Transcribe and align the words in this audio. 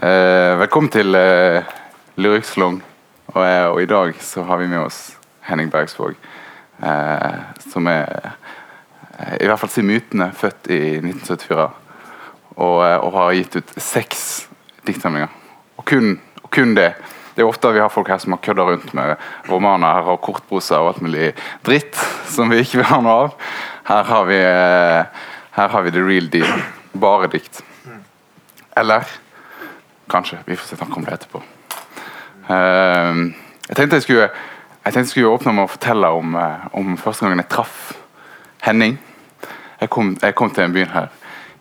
Eh, 0.00 0.56
velkommen 0.56 0.88
til 0.88 1.12
eh, 1.12 1.66
Lyrikksalong. 2.16 2.78
Og, 3.34 3.40
eh, 3.44 3.66
og 3.68 3.82
i 3.82 3.88
dag 3.88 4.14
så 4.24 4.46
har 4.48 4.56
vi 4.56 4.70
med 4.70 4.80
oss 4.86 5.18
Henning 5.44 5.68
Bergsvåg. 5.68 6.14
Eh, 6.80 7.36
som 7.60 7.90
er, 7.92 8.32
eh, 9.18 9.34
i 9.44 9.50
hvert 9.50 9.60
fall 9.60 9.68
siden 9.68 9.90
mytene, 9.92 10.30
født 10.32 10.72
i 10.72 10.80
1974. 11.04 11.68
Og, 12.56 12.80
eh, 12.86 12.96
og 12.96 13.12
har 13.12 13.36
gitt 13.36 13.60
ut 13.60 13.76
seks 13.76 14.24
diktsamlinger. 14.88 15.28
Og 15.76 15.84
kun, 15.84 16.16
og 16.40 16.50
kun 16.50 16.74
det. 16.74 16.94
Det 17.36 17.44
er 17.44 17.52
ofte 17.52 17.76
vi 17.76 17.84
har 17.84 17.92
folk 17.92 18.08
her 18.08 18.24
som 18.24 18.32
har 18.32 18.40
kødda 18.40 18.70
rundt 18.72 18.94
med 18.96 19.16
romaner 19.52 20.08
og 20.08 20.22
kortprosa 20.24 20.80
og 20.80 20.94
alt 20.94 21.04
mulig 21.04 21.34
dritt 21.62 21.94
som 22.24 22.48
vi 22.48 22.64
ikke 22.64 22.80
vil 22.80 22.92
ha 22.96 23.04
noe 23.04 23.22
av. 23.26 23.40
Her 23.84 24.04
har 24.16 24.24
vi, 24.24 24.44
her 25.60 25.68
har 25.68 25.82
vi 25.82 25.90
the 25.90 26.00
real 26.00 26.32
deal. 26.32 26.62
Bare 26.96 27.28
dikt. 27.28 27.60
Eller 28.80 29.04
kanskje. 30.10 30.40
Vi 30.46 30.56
får 30.56 30.76
snakke 30.76 30.98
om 30.98 31.06
det 31.06 31.16
etterpå. 31.16 31.42
Uh, 32.50 33.30
jeg 33.68 33.76
tenkte 33.78 34.00
jeg 34.00 34.06
skulle, 34.06 34.28
jeg 34.84 34.92
tenkte 34.92 35.06
jeg 35.06 35.12
skulle 35.14 35.34
åpne 35.36 35.54
med 35.54 35.68
å 35.68 35.72
fortelle 35.72 36.10
om, 36.18 36.34
uh, 36.34 36.68
om 36.76 36.96
første 36.98 37.26
gangen 37.26 37.42
jeg 37.42 37.52
traff 37.52 37.92
Henning. 38.64 38.98
Jeg 39.80 39.88
kom, 39.88 40.16
jeg 40.22 40.36
kom 40.36 40.50
til 40.52 40.66
en 40.66 40.74
by 40.74 40.84
her 40.92 41.08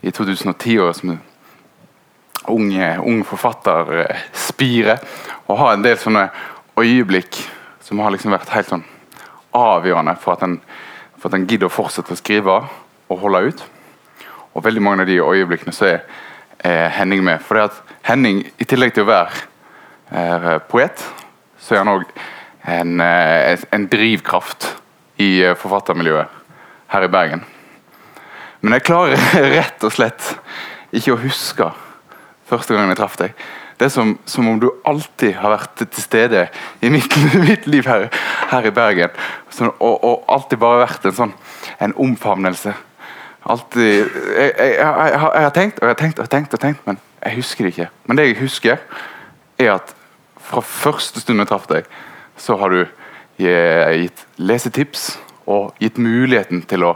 i 0.01 0.11
2010 0.11 0.93
som 0.97 1.13
ung, 2.49 2.69
ung 3.05 3.23
forfatterspire 3.27 4.97
og 5.47 5.57
har 5.59 5.73
en 5.73 5.83
del 5.83 5.97
sånne 5.99 6.25
øyeblikk 6.79 7.39
som 7.83 7.99
har 8.03 8.13
liksom 8.13 8.33
vært 8.35 8.51
helt 8.53 8.71
sånn 8.71 8.85
avgjørende 9.55 10.15
for 10.21 10.35
at 10.35 10.45
en, 10.45 10.59
for 11.17 11.29
at 11.29 11.37
en 11.39 11.47
gidder 11.49 11.69
å 11.69 11.73
fortsette 11.73 12.13
å 12.13 12.19
skrive 12.19 12.59
og 13.09 13.21
holde 13.23 13.41
ut. 13.49 13.63
Og 14.53 14.65
veldig 14.65 14.83
mange 14.83 15.05
av 15.05 15.09
de 15.09 15.19
øyeblikkene 15.21 15.73
så 15.75 15.87
er 15.93 16.03
eh, 16.63 16.87
Henning 16.95 17.23
med. 17.25 17.43
Fordi 17.45 17.67
at 17.67 17.95
Henning, 18.07 18.43
i 18.59 18.67
tillegg 18.67 18.95
til 18.95 19.05
å 19.05 19.11
være 19.11 19.45
eh, 20.11 20.49
poet, 20.69 21.03
så 21.59 21.75
er 21.75 21.83
han 21.83 21.93
òg 21.93 22.07
en, 22.69 22.99
eh, 23.03 23.67
en 23.75 23.87
drivkraft 23.91 24.73
i 25.19 25.31
forfattermiljøet 25.59 26.37
her 26.93 27.05
i 27.05 27.11
Bergen. 27.11 27.45
Men 28.61 28.75
jeg 28.75 28.87
klarer 28.89 29.29
rett 29.57 29.83
og 29.87 29.95
slett 29.95 30.33
ikke 30.95 31.15
å 31.15 31.21
huske 31.21 31.69
første 32.49 32.73
gangen 32.73 32.93
jeg 32.93 32.99
traff 32.99 33.17
deg. 33.19 33.33
Det 33.79 33.87
er 33.87 33.93
som, 33.93 34.17
som 34.27 34.47
om 34.51 34.57
du 34.59 34.67
alltid 34.87 35.37
har 35.39 35.53
vært 35.53 35.85
til 35.85 36.03
stede 36.03 36.47
i 36.83 36.89
mitt, 36.91 37.13
mitt 37.47 37.67
liv 37.69 37.87
her, 37.87 38.09
her 38.51 38.67
i 38.67 38.73
Bergen. 38.75 39.13
Så, 39.49 39.69
og, 39.69 39.95
og, 40.03 40.25
alltid 40.27 40.59
bare 40.59 40.81
vært 40.83 41.07
en 41.07 41.15
sånn 41.15 41.35
en 41.79 41.95
omfavnelse. 41.95 42.73
Alltid 43.45 43.83
jeg, 43.85 44.51
jeg, 44.57 44.73
jeg, 44.75 44.77
jeg, 44.79 45.19
har- 45.19 45.53
tenkt 45.55 45.79
og 45.79 45.87
jeg 45.87 45.93
har 45.95 46.01
tenkt 46.01 46.19
og 46.19 46.29
tenkt, 46.29 46.53
og 46.53 46.59
tenkt, 46.59 46.81
men 46.87 46.99
jeg 47.23 47.35
husker 47.39 47.63
det 47.65 47.71
ikke. 47.73 47.89
Men 48.05 48.17
det 48.17 48.25
jeg 48.27 48.39
husker, 48.41 48.77
er 49.59 49.71
at 49.73 49.95
fra 50.49 50.61
første 50.65 51.21
stund 51.21 51.39
jeg 51.39 51.47
traff 51.47 51.67
deg, 51.69 51.87
så 52.39 52.57
har 52.59 52.69
du 52.73 52.83
gitt 53.39 54.25
lesetips 54.37 55.13
og 55.49 55.73
gitt 55.79 55.97
muligheten 55.97 56.61
til 56.67 56.83
å, 56.83 56.93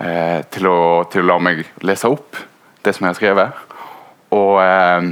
eh, 0.00 0.42
til 0.50 0.66
å, 0.66 1.04
til 1.10 1.22
å 1.22 1.26
la 1.30 1.38
meg 1.38 1.62
lese 1.86 2.08
opp 2.10 2.36
det 2.82 2.94
som 2.94 3.06
jeg 3.06 3.14
har 3.14 3.18
skrevet. 3.20 3.62
Og, 4.34 4.58
eh, 4.62 5.02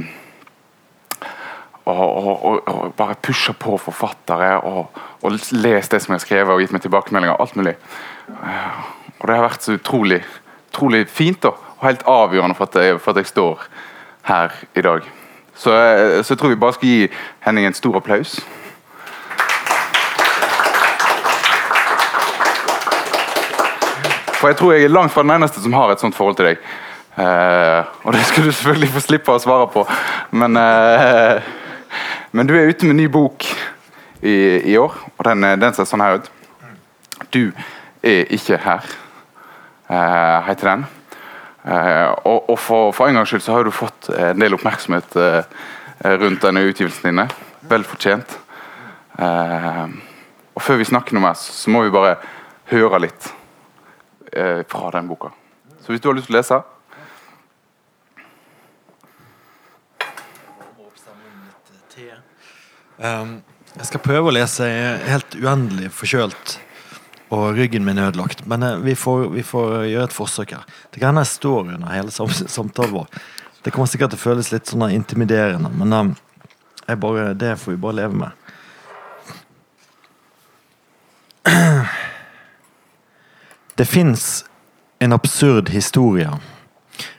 og, 1.85 2.01
og, 2.01 2.67
og, 2.67 2.93
bare 2.97 3.15
pusha 3.21 3.53
på 3.57 3.77
forfattere 3.81 4.55
og, 4.65 4.99
og 5.21 5.39
lest 5.55 5.91
det 5.93 6.01
som 6.03 6.13
jeg 6.13 6.19
har 6.19 6.25
skrevet 6.25 6.53
og 6.53 6.61
gitt 6.63 6.73
meg 6.75 6.83
tilbakemeldinger. 6.85 7.39
alt 7.39 7.55
mulig. 7.55 7.75
Eh, 8.29 8.79
og 9.19 9.27
det 9.29 9.35
har 9.37 9.47
vært 9.47 9.65
så 9.65 9.77
utrolig, 9.77 10.21
utrolig 10.75 11.07
fint 11.07 11.39
da, 11.43 11.55
og 11.79 11.87
helt 11.87 12.03
avgjørende 12.07 12.55
for 12.55 12.67
at, 12.67 12.75
jeg, 12.75 12.99
for 12.99 13.15
at 13.15 13.23
jeg 13.23 13.31
står 13.31 13.65
her 14.27 14.51
i 14.75 14.81
dag. 14.81 15.07
Så, 15.55 15.71
eh, 15.71 16.23
så 16.23 16.33
jeg 16.33 16.39
tror 16.39 16.51
vi 16.51 16.59
bare 16.59 16.75
skal 16.75 16.89
gi 16.89 17.09
Henning 17.47 17.67
en 17.67 17.73
stor 17.73 17.95
applaus. 17.95 18.39
For 24.35 24.51
jeg 24.51 24.57
tror 24.59 24.73
jeg 24.73 24.83
er 24.83 24.91
langt 24.93 25.13
fra 25.13 25.23
den 25.23 25.31
eneste 25.31 25.61
som 25.63 25.73
har 25.73 25.89
et 25.91 26.01
sånt 26.03 26.15
forhold 26.15 26.35
til 26.37 26.51
deg. 26.51 26.59
Eh, 27.17 27.85
og 28.03 28.13
det 28.13 28.25
skal 28.27 28.43
du 28.43 28.51
selvfølgelig 28.51 28.91
få 28.93 29.01
slippe 29.05 29.33
å 29.33 29.41
svare 29.41 29.69
på. 29.71 29.85
Men, 30.35 30.57
eh, 30.59 31.41
men 32.35 32.47
du 32.47 32.53
er 32.53 32.67
ute 32.67 32.85
med 32.85 32.99
ny 32.99 33.07
bok 33.07 33.47
i, 34.21 34.35
i 34.73 34.77
år, 34.77 34.93
og 35.17 35.25
den, 35.25 35.43
eh, 35.43 35.55
den 35.57 35.73
ser 35.73 35.87
sånn 35.87 36.03
her 36.03 36.19
ut. 36.19 36.29
Du 37.31 37.53
er 38.03 38.27
ikke 38.35 38.59
her, 38.61 38.85
heter 39.87 40.71
den. 40.71 40.85
Eh, 41.65 42.09
og 42.29 42.49
og 42.49 42.59
for, 42.59 42.91
for 42.93 43.09
en 43.09 43.17
gangs 43.17 43.31
skyld 43.33 43.43
så 43.45 43.55
har 43.55 43.65
du 43.65 43.73
fått 43.73 44.09
en 44.13 44.41
del 44.41 44.53
oppmerksomhet 44.57 45.15
eh, 45.21 45.43
rundt 46.21 46.43
denne 46.45 46.65
utgivelsen 46.69 47.09
dine. 47.09 47.27
Vel 47.69 47.87
fortjent. 47.87 48.37
Eh, 49.19 49.85
og 50.55 50.61
før 50.63 50.79
vi 50.79 50.87
snakker 50.91 51.15
noe 51.15 51.25
mer, 51.25 51.39
så 51.39 51.73
må 51.73 51.83
vi 51.85 51.93
bare 51.95 52.15
høre 52.71 53.01
litt 53.07 53.31
eh, 54.31 54.61
fra 54.69 54.93
den 54.95 55.09
boka. 55.09 55.33
Så 55.81 55.93
hvis 55.93 56.01
du 56.01 56.09
har 56.09 56.17
lyst 56.17 56.31
til 56.31 56.37
å 56.37 56.41
lese 56.41 56.63
Um, 62.95 63.41
jeg 63.75 63.89
skal 63.89 63.99
prøve 63.99 64.29
å 64.31 64.33
lese. 64.35 64.67
Helt 65.03 65.35
uendelig 65.35 65.89
forkjølt, 65.91 66.53
og 67.33 67.55
ryggen 67.57 67.85
min 67.85 68.01
ødelagt. 68.01 68.45
Men 68.45 68.63
eh, 68.63 68.77
vi, 68.85 68.95
får, 68.95 69.29
vi 69.33 69.43
får 69.43 69.85
gjøre 69.89 70.09
et 70.09 70.15
forsøk 70.15 70.51
her. 70.57 70.65
Det 70.91 70.99
kan 70.99 71.13
hende 71.13 71.25
jeg 71.25 71.33
står 71.33 71.73
under 71.77 71.93
hele 71.93 72.11
samtalen 72.11 72.93
vår. 72.99 73.07
Det 73.65 73.73
kommer 73.73 73.89
sikkert 73.89 74.13
til 74.13 74.21
å 74.21 74.25
føles 74.27 74.51
litt 74.53 74.69
sånn 74.69 74.91
intimiderende, 74.93 75.71
men 75.73 76.15
jeg 76.85 76.99
bare, 77.01 77.33
det 77.33 77.55
får 77.57 77.73
vi 77.73 77.81
bare 77.81 77.97
leve 77.97 78.15
med. 78.25 78.31
Det 83.75 83.85
fins 83.85 84.45
en 84.99 85.13
absurd 85.13 85.69
historie 85.69 86.31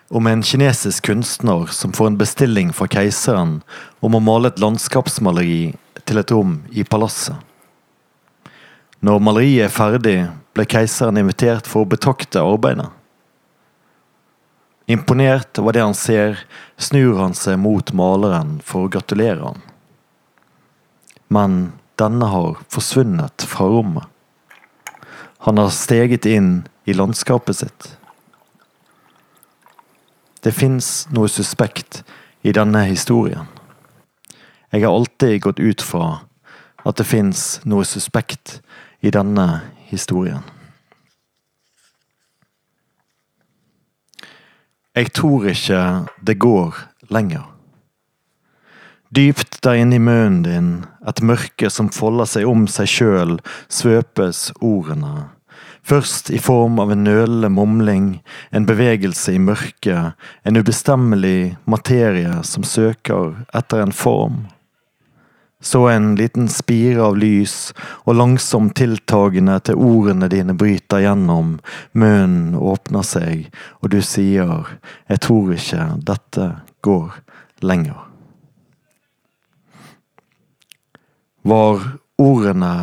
om 0.09 0.27
en 0.27 0.43
kinesisk 0.43 1.05
kunstner 1.05 1.67
som 1.67 1.93
får 1.93 2.07
en 2.07 2.19
bestilling 2.19 2.73
fra 2.73 2.87
keiseren 2.89 3.61
om 4.01 4.15
å 4.15 4.23
male 4.23 4.49
et 4.49 4.63
landskapsmaleri 4.63 5.75
til 6.07 6.23
et 6.23 6.33
rom 6.33 6.63
i 6.71 6.85
palasset. 6.87 7.37
Når 9.05 9.21
maleriet 9.21 9.67
er 9.67 9.73
ferdig, 9.73 10.19
ble 10.57 10.65
keiseren 10.69 11.21
invitert 11.21 11.69
for 11.69 11.85
å 11.85 11.91
betrakte 11.91 12.41
arbeidet. 12.41 12.89
Imponert 14.87 15.59
over 15.59 15.75
det 15.75 15.83
han 15.83 15.97
ser, 15.99 16.45
snur 16.79 17.19
han 17.19 17.35
seg 17.35 17.59
mot 17.59 17.91
maleren 17.97 18.61
for 18.65 18.87
å 18.87 18.93
gratulere 18.93 19.43
ham. 19.43 19.61
Men 21.29 21.57
denne 21.99 22.29
har 22.31 22.61
forsvunnet 22.71 23.45
fra 23.51 23.67
rommet. 23.73 24.07
Han 25.47 25.59
har 25.59 25.75
steget 25.75 26.27
inn 26.27 26.67
i 26.87 26.95
landskapet 26.95 27.59
sitt. 27.59 27.89
Det 30.41 30.55
fins 30.55 31.09
noe 31.11 31.29
suspekt 31.31 32.05
i 32.47 32.55
denne 32.55 32.85
historien. 32.87 33.49
Jeg 34.71 34.85
har 34.85 34.95
alltid 34.95 35.41
gått 35.43 35.59
ut 35.59 35.83
fra 35.83 36.21
at 36.87 37.01
det 37.01 37.07
fins 37.09 37.59
noe 37.67 37.87
suspekt 37.89 38.61
i 39.07 39.13
denne 39.15 39.47
historien. 39.87 40.43
Jeg 44.97 45.13
tror 45.13 45.45
ikke 45.53 45.81
det 46.25 46.39
går 46.41 46.79
lenger. 47.13 47.45
Dypt 49.17 49.61
der 49.63 49.79
inne 49.79 49.99
i 49.99 50.03
munnen 50.03 50.43
din, 50.43 50.71
et 51.07 51.23
mørke 51.23 51.71
som 51.71 51.93
folder 51.95 52.27
seg 52.27 52.49
om 52.49 52.65
seg 52.67 52.91
sjøl, 52.91 53.37
svøpes 53.69 54.49
ordene. 54.59 55.29
Først 55.87 56.33
i 56.35 56.41
form 56.43 56.81
av 56.83 56.91
en 56.91 57.05
nølende 57.07 57.53
mumling, 57.53 58.09
en 58.51 58.67
bevegelse 58.67 59.37
i 59.37 59.39
mørket, 59.39 60.17
en 60.43 60.59
ubestemmelig 60.59 61.55
materie 61.71 62.41
som 62.43 62.67
søker 62.67 63.37
etter 63.55 63.85
en 63.85 63.95
form. 63.95 64.47
Så 65.61 65.89
en 65.89 66.15
liten 66.17 66.49
spire 66.53 67.01
av 67.03 67.17
lys, 67.17 67.73
og 68.05 68.19
langsomt 68.19 68.75
tiltagende 68.77 69.57
til 69.65 69.81
ordene 69.81 70.29
dine 70.29 70.53
bryter 70.55 71.01
gjennom, 71.01 71.57
munnen 71.97 72.53
åpner 72.61 73.07
seg, 73.07 73.47
og 73.81 73.95
du 73.95 74.03
sier, 74.05 74.69
jeg 75.09 75.23
tror 75.25 75.55
ikke 75.57 75.87
dette 76.05 76.51
går 76.85 77.17
lenger. 77.65 78.03
Var 81.47 81.89
ordene 82.21 82.75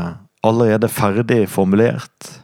allerede 0.41 0.89
ferdig 0.89 1.43
formulert? 1.51 2.39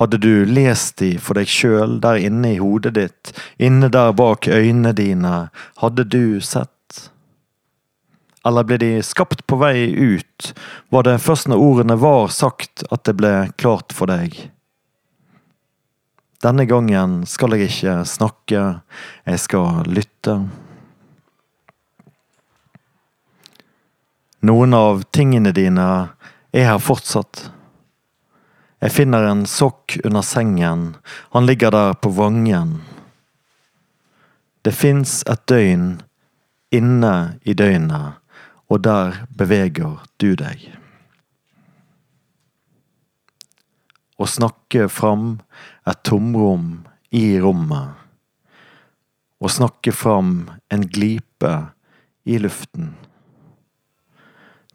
Hadde 0.00 0.18
du 0.20 0.44
lest 0.44 0.98
de 1.00 1.14
for 1.20 1.38
deg 1.38 1.48
sjøl 1.48 1.98
der 2.02 2.20
inne 2.20 2.54
i 2.54 2.60
hodet 2.60 2.94
ditt, 2.98 3.32
inne 3.56 3.88
der 3.92 4.12
bak 4.16 4.48
øynene 4.48 4.92
dine, 4.96 5.48
hadde 5.80 6.04
du 6.04 6.40
sett? 6.44 6.72
Eller 8.46 8.64
ble 8.64 8.78
de 8.80 8.90
skapt 9.04 9.44
på 9.46 9.58
vei 9.60 9.90
ut, 9.92 10.52
var 10.88 11.04
det 11.04 11.18
først 11.20 11.50
når 11.50 11.60
ordene 11.60 11.96
var 12.00 12.30
sagt 12.32 12.86
at 12.88 13.04
det 13.04 13.18
ble 13.20 13.34
klart 13.60 13.92
for 13.92 14.08
deg? 14.08 14.38
Denne 16.40 16.64
gangen 16.64 17.20
skal 17.28 17.52
jeg 17.52 17.68
ikke 17.68 17.98
snakke, 18.08 18.60
jeg 19.28 19.40
skal 19.42 19.82
lytte. 19.92 20.38
Noen 24.48 24.72
av 24.72 25.02
tingene 25.12 25.52
dine 25.52 25.88
er 26.56 26.64
her 26.64 26.78
fortsatt. 26.80 27.50
Jeg 28.80 28.94
finner 28.96 29.26
en 29.28 29.44
sokk 29.44 29.98
under 30.00 30.24
sengen, 30.24 30.94
han 31.36 31.44
ligger 31.44 31.76
der 31.76 31.92
på 32.00 32.08
vangen. 32.16 32.78
Det 34.64 34.72
fins 34.72 35.20
et 35.28 35.44
døgn 35.44 35.98
inne 36.72 37.14
i 37.44 37.52
døgnet, 37.52 38.19
og 38.70 38.82
der 38.86 39.24
beveger 39.36 39.98
du 40.22 40.34
deg. 40.38 40.62
Å 44.20 44.28
snakke 44.28 44.86
fram 44.92 45.40
et 45.88 46.02
tomrom 46.06 46.84
i 47.10 47.40
rommet. 47.42 47.96
Å 49.40 49.48
snakke 49.48 49.94
fram 49.96 50.44
en 50.70 50.84
glipe 50.86 51.54
i 52.28 52.36
luften. 52.38 52.92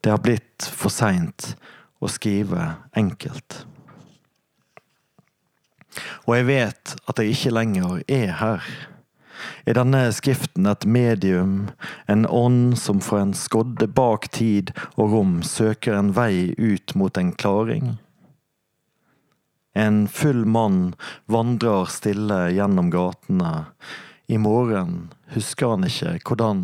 Det 0.01 0.11
har 0.11 0.21
blitt 0.21 0.65
for 0.65 0.91
seint 0.93 1.53
å 2.01 2.09
skrive 2.11 2.73
enkelt. 2.97 3.61
Og 6.25 6.35
jeg 6.35 6.47
vet 6.49 6.95
at 7.05 7.21
jeg 7.21 7.37
ikke 7.37 7.53
lenger 7.53 8.01
er 8.11 8.33
her. 8.41 8.67
Er 9.65 9.77
denne 9.77 10.07
skriften 10.13 10.67
et 10.69 10.85
medium, 10.85 11.71
en 12.07 12.25
ånd 12.25 12.77
som 12.79 13.01
fra 13.01 13.21
en 13.23 13.33
skodde 13.37 13.87
bak 13.87 14.29
tid 14.35 14.71
og 14.95 15.13
rom 15.13 15.37
søker 15.43 15.97
en 15.97 16.13
vei 16.17 16.53
ut 16.57 16.95
mot 16.95 17.17
en 17.17 17.31
klaring? 17.33 17.95
En 19.75 20.07
full 20.07 20.45
mann 20.45 20.93
vandrer 21.25 21.89
stille 21.91 22.39
gjennom 22.55 22.89
gatene. 22.93 23.65
I 24.31 24.37
morgen 24.39 25.09
husker 25.35 25.73
han 25.73 25.83
ikke 25.87 26.15
hvordan 26.23 26.63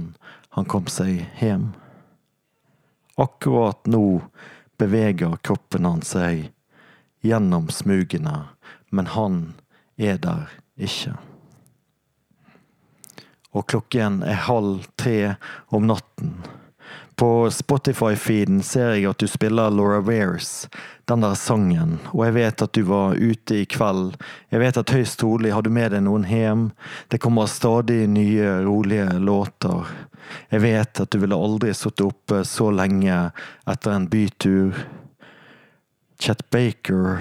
han 0.55 0.67
kom 0.71 0.87
seg 0.87 1.25
hjem. 1.41 1.73
Akkurat 3.19 3.85
nå 3.91 4.21
beveger 4.79 5.35
kroppen 5.43 5.85
hans 5.85 6.13
seg 6.15 6.47
gjennom 7.21 7.67
smugene, 7.69 8.47
men 8.89 9.11
han 9.13 9.41
er 9.97 10.17
der 10.23 10.55
ikke. 10.79 11.17
Og 13.51 13.67
klokken 13.67 14.21
er 14.23 14.45
halv 14.47 14.85
tre 14.99 15.35
om 15.75 15.87
natten. 15.89 16.39
På 17.21 17.51
Spotify-feeden 17.51 18.63
ser 18.65 18.95
jeg 18.95 19.05
at 19.05 19.21
du 19.21 19.27
spiller 19.29 19.69
Laura 19.69 19.99
Wears, 20.01 20.69
den 21.05 21.21
der 21.21 21.35
sangen, 21.37 21.99
og 22.15 22.23
jeg 22.25 22.33
vet 22.33 22.63
at 22.65 22.73
du 22.73 22.81
var 22.87 23.13
ute 23.13 23.59
i 23.61 23.67
kveld. 23.69 24.15
Jeg 24.49 24.63
vet 24.63 24.79
at 24.81 24.93
høyst 24.95 25.19
trolig 25.21 25.51
har 25.53 25.61
du 25.61 25.69
med 25.69 25.91
deg 25.93 26.01
noen 26.07 26.25
hjem. 26.25 26.63
Det 27.13 27.19
kommer 27.21 27.51
stadig 27.51 28.07
nye, 28.09 28.63
rolige 28.65 29.05
låter. 29.21 29.91
Jeg 30.49 30.63
vet 30.65 31.03
at 31.03 31.11
du 31.13 31.19
ville 31.21 31.37
aldri 31.37 31.75
sittet 31.77 32.07
oppe 32.07 32.41
så 32.47 32.71
lenge 32.73 33.19
etter 33.69 33.93
en 33.93 34.07
bytur. 34.09 34.81
Chet 36.17 36.41
Baker, 36.49 37.19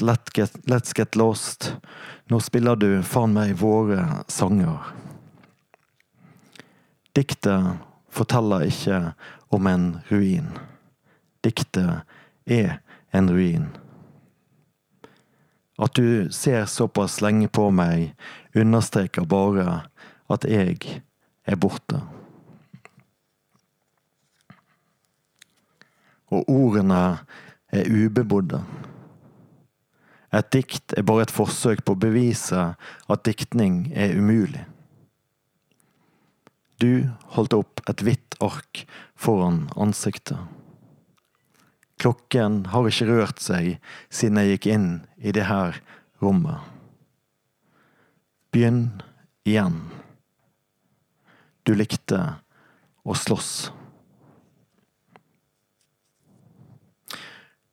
Let's 0.00 0.32
Get, 0.32 0.56
Let's 0.64 0.96
Get 0.96 1.20
Lost. 1.20 1.74
Nå 2.32 2.40
spiller 2.40 2.80
du 2.80 3.02
faen 3.02 3.36
meg 3.36 3.58
våre 3.60 4.22
sanger. 4.32 4.88
Diktet 7.18 7.80
forteller 8.14 8.68
ikke 8.70 8.98
om 9.50 9.66
en 9.66 9.86
ruin. 10.06 10.52
Diktet 11.42 12.04
er 12.46 12.76
en 13.10 13.30
ruin. 13.30 13.64
At 15.82 15.98
du 15.98 16.30
ser 16.30 16.68
såpass 16.70 17.18
lenge 17.20 17.48
på 17.50 17.72
meg, 17.74 18.12
understreker 18.54 19.26
bare 19.26 19.80
at 20.30 20.46
jeg 20.46 21.02
er 21.42 21.58
borte. 21.58 22.04
Og 26.30 26.46
ordene 26.46 27.02
er 27.74 27.90
ubebodde. 27.90 28.62
Et 30.38 30.54
dikt 30.54 30.94
er 30.94 31.02
bare 31.02 31.26
et 31.26 31.34
forsøk 31.34 31.82
på 31.82 31.98
å 31.98 32.04
bevise 32.06 32.72
at 33.10 33.26
diktning 33.26 33.88
er 33.90 34.14
umulig. 34.14 34.68
Du 36.78 37.10
holdt 37.34 37.56
opp 37.56 37.80
et 37.90 38.02
hvitt 38.06 38.36
ark 38.38 38.84
foran 39.18 39.64
ansiktet. 39.74 40.38
Klokken 41.98 42.60
har 42.70 42.86
ikke 42.86 43.08
rørt 43.08 43.42
seg 43.42 43.80
siden 44.14 44.38
jeg 44.38 44.52
gikk 44.52 44.68
inn 44.76 44.86
i 45.18 45.32
det 45.34 45.48
her 45.48 45.80
rommet. 46.22 46.62
Begynn 48.54 49.02
igjen. 49.42 49.80
Du 51.66 51.74
likte 51.74 52.20
å 53.02 53.18
slåss. 53.18 53.52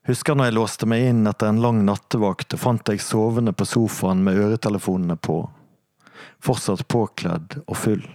Husker 0.10 0.34
når 0.34 0.50
jeg 0.50 0.58
låste 0.58 0.90
meg 0.90 1.12
inn 1.12 1.24
etter 1.30 1.54
en 1.54 1.62
lang 1.62 1.86
nattevakt 1.86 2.58
og 2.58 2.62
fant 2.62 2.86
deg 2.90 3.02
sovende 3.02 3.54
på 3.54 3.70
sofaen 3.70 4.26
med 4.26 4.42
øretelefonene 4.42 5.18
på, 5.18 5.44
fortsatt 6.42 6.88
påkledd 6.90 7.62
og 7.66 7.78
full 7.78 8.06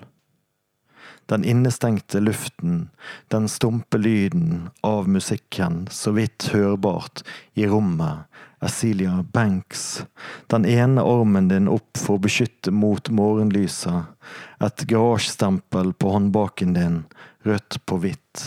den 1.30 1.44
innestengte 1.44 2.20
luften, 2.20 2.88
den 3.28 3.48
stumpe 3.48 3.98
lyden 3.98 4.70
av 4.80 5.08
musikken 5.08 5.86
så 5.90 6.10
vidt 6.10 6.50
hørbart 6.52 7.22
i 7.54 7.66
rommet, 7.70 8.26
Asilia 8.58 9.24
Banks, 9.32 10.02
den 10.46 10.66
ene 10.66 11.04
armen 11.06 11.46
din 11.48 11.68
opp 11.70 11.96
for 11.96 12.18
å 12.18 12.24
beskytte 12.26 12.74
mot 12.74 13.08
morgenlyset, 13.14 14.10
et 14.58 14.84
garasjestempel 14.90 15.92
på 15.94 16.10
håndbaken 16.16 16.74
din, 16.74 16.98
rødt 17.46 17.78
på 17.86 18.00
hvitt. 18.02 18.42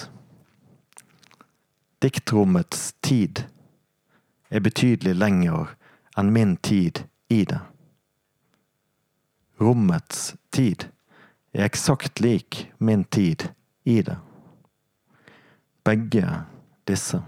Diktrommets 2.04 2.92
tid 3.00 3.46
er 4.52 4.60
betydelig 4.60 5.16
lenger 5.16 5.72
enn 6.20 6.36
min 6.36 6.58
tid 6.60 7.06
i 7.32 7.46
det. 7.48 7.64
Rommets 9.64 10.34
tid 10.52 10.90
er 11.54 11.68
eksakt 11.68 12.20
lik 12.24 12.66
min 12.78 13.04
tid 13.04 13.48
i 13.86 14.02
det. 14.02 14.18
Begge 15.86 16.44
disse. 16.90 17.22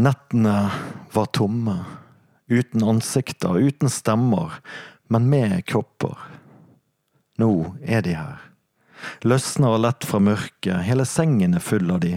Nettene 0.00 0.70
var 1.12 1.26
tomme, 1.36 1.76
uten 2.48 2.84
ansikter, 2.88 3.58
uten 3.60 3.90
stemmer, 3.92 4.62
men 5.12 5.28
med 5.28 5.58
kropper. 5.68 6.16
Nå 7.36 7.52
er 7.84 8.06
de 8.06 8.14
her. 8.16 8.38
Løsner 9.24 9.76
lett 9.80 10.04
fra 10.08 10.20
mørket, 10.22 10.84
hele 10.86 11.04
sengen 11.08 11.56
er 11.56 11.64
full 11.64 11.90
av 11.92 12.00
de. 12.04 12.14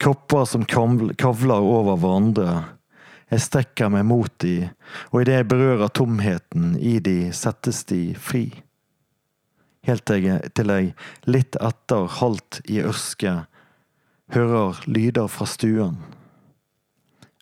Kropper 0.00 0.46
som 0.48 0.64
kavler 0.68 1.60
over 1.60 2.00
hverandre, 2.00 2.54
jeg 3.30 3.44
strekker 3.44 3.90
meg 3.92 4.06
mot 4.10 4.32
de, 4.42 4.70
og 5.12 5.22
idet 5.22 5.36
jeg 5.38 5.48
berører 5.52 5.92
tomheten 5.94 6.74
i 6.76 6.98
de, 6.98 7.30
settes 7.36 7.84
de 7.86 8.10
fri. 8.18 8.48
Helt 9.86 10.04
til 10.06 10.72
jeg, 10.74 10.92
litt 11.30 11.56
etter 11.62 12.10
halvt 12.18 12.60
i 12.68 12.80
ørske, 12.82 13.36
hører 14.34 14.82
lyder 14.90 15.30
fra 15.30 15.46
stuen. 15.48 15.96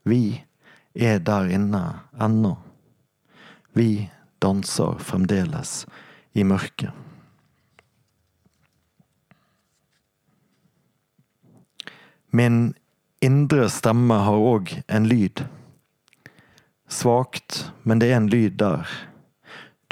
Vi 0.08 0.44
er 0.94 1.18
der 1.24 1.50
inne 1.52 1.82
ennå. 2.20 2.54
Vi 3.72 4.08
danser 4.42 5.00
fremdeles 5.02 5.82
i 6.32 6.44
mørket. 6.44 6.92
Min 12.30 12.74
indre 13.24 13.70
stemme 13.72 14.18
har 14.26 14.36
òg 14.36 14.74
en 14.86 15.08
lyd. 15.08 15.46
Svakt, 16.88 17.72
men 17.82 18.00
det 18.00 18.10
er 18.10 18.16
en 18.16 18.30
lyd 18.32 18.56
der. 18.60 18.88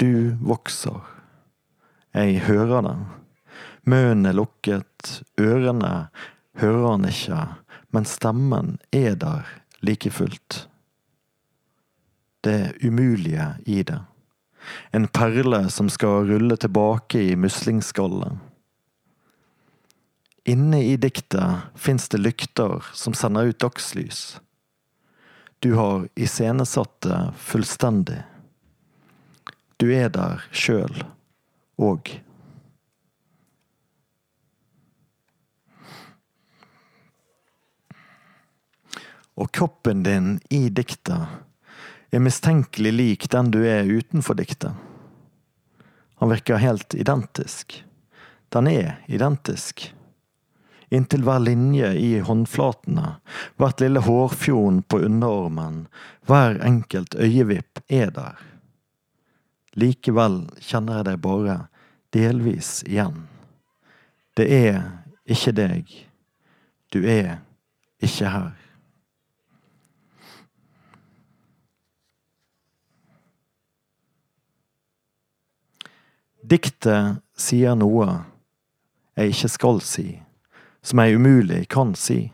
Du 0.01 0.35
vokser. 0.41 1.01
Jeg 2.13 2.41
hører 2.47 2.81
den. 2.81 3.05
Munnen 3.87 4.25
er 4.25 4.35
lukket, 4.35 5.21
ørene 5.39 6.09
hører 6.59 6.87
han 6.89 7.05
ikke, 7.07 7.43
men 7.93 8.07
stemmen 8.09 8.75
er 8.91 9.15
der 9.15 9.45
like 9.85 10.11
fullt. 10.11 10.65
Det 12.43 12.73
umulige 12.83 13.53
i 13.65 13.83
det. 13.83 14.01
En 14.91 15.07
perle 15.07 15.69
som 15.71 15.89
skal 15.89 16.27
rulle 16.27 16.57
tilbake 16.57 17.21
i 17.29 17.37
muslingskallet. 17.39 18.35
Inne 20.47 20.81
i 20.83 20.95
diktet 20.97 21.69
fins 21.75 22.09
det 22.09 22.21
lykter 22.23 22.83
som 22.95 23.15
sender 23.15 23.51
ut 23.51 23.59
dagslys. 23.59 24.39
Du 25.59 25.73
har 25.73 26.07
iscenesatt 26.15 27.01
det 27.01 27.31
fullstendig. 27.37 28.23
Du 29.77 29.89
er 29.93 30.09
der 30.13 30.43
sjøl 30.53 31.03
òg. 31.77 32.11
Og 39.37 39.51
kroppen 39.53 40.01
din 40.05 40.37
i 40.49 40.69
diktet 40.69 41.25
er 42.09 42.23
mistenkelig 42.23 42.93
lik 42.93 43.27
den 43.33 43.51
du 43.53 43.59
er 43.65 43.85
utenfor 43.85 44.37
diktet. 44.37 44.73
Han 46.17 46.29
virker 46.33 46.61
helt 46.61 46.93
identisk. 46.97 47.83
Den 48.49 48.69
er 48.69 48.97
identisk. 49.05 49.91
Inntil 50.89 51.25
hver 51.27 51.41
linje 51.43 51.89
i 51.99 52.19
håndflatene, 52.23 53.17
hvert 53.59 53.81
lille 53.83 53.99
hårfjon 54.05 54.83
på 54.87 55.01
underarmen, 55.03 55.81
hver 56.27 56.61
enkelt 56.63 57.17
øyevipp 57.19 57.81
er 57.91 58.13
der. 58.15 58.37
Likevel 59.75 60.45
kjenner 60.63 61.01
jeg 61.01 61.09
deg 61.09 61.19
bare 61.25 61.57
delvis 62.15 62.79
igjen. 62.87 63.27
Det 64.37 64.47
er 64.47 64.79
ikke 65.27 65.51
deg. 65.57 65.91
Du 66.93 67.03
er 67.03 67.41
ikke 67.99 68.31
her. 68.31 68.55
Diktet 76.47 77.19
sier 77.35 77.75
noe 77.75 78.07
jeg 79.17 79.33
ikke 79.33 79.49
skal 79.51 79.81
si, 79.83 80.05
som 80.87 81.01
jeg 81.03 81.19
umulig 81.19 81.65
kan 81.73 81.91
si. 81.99 82.29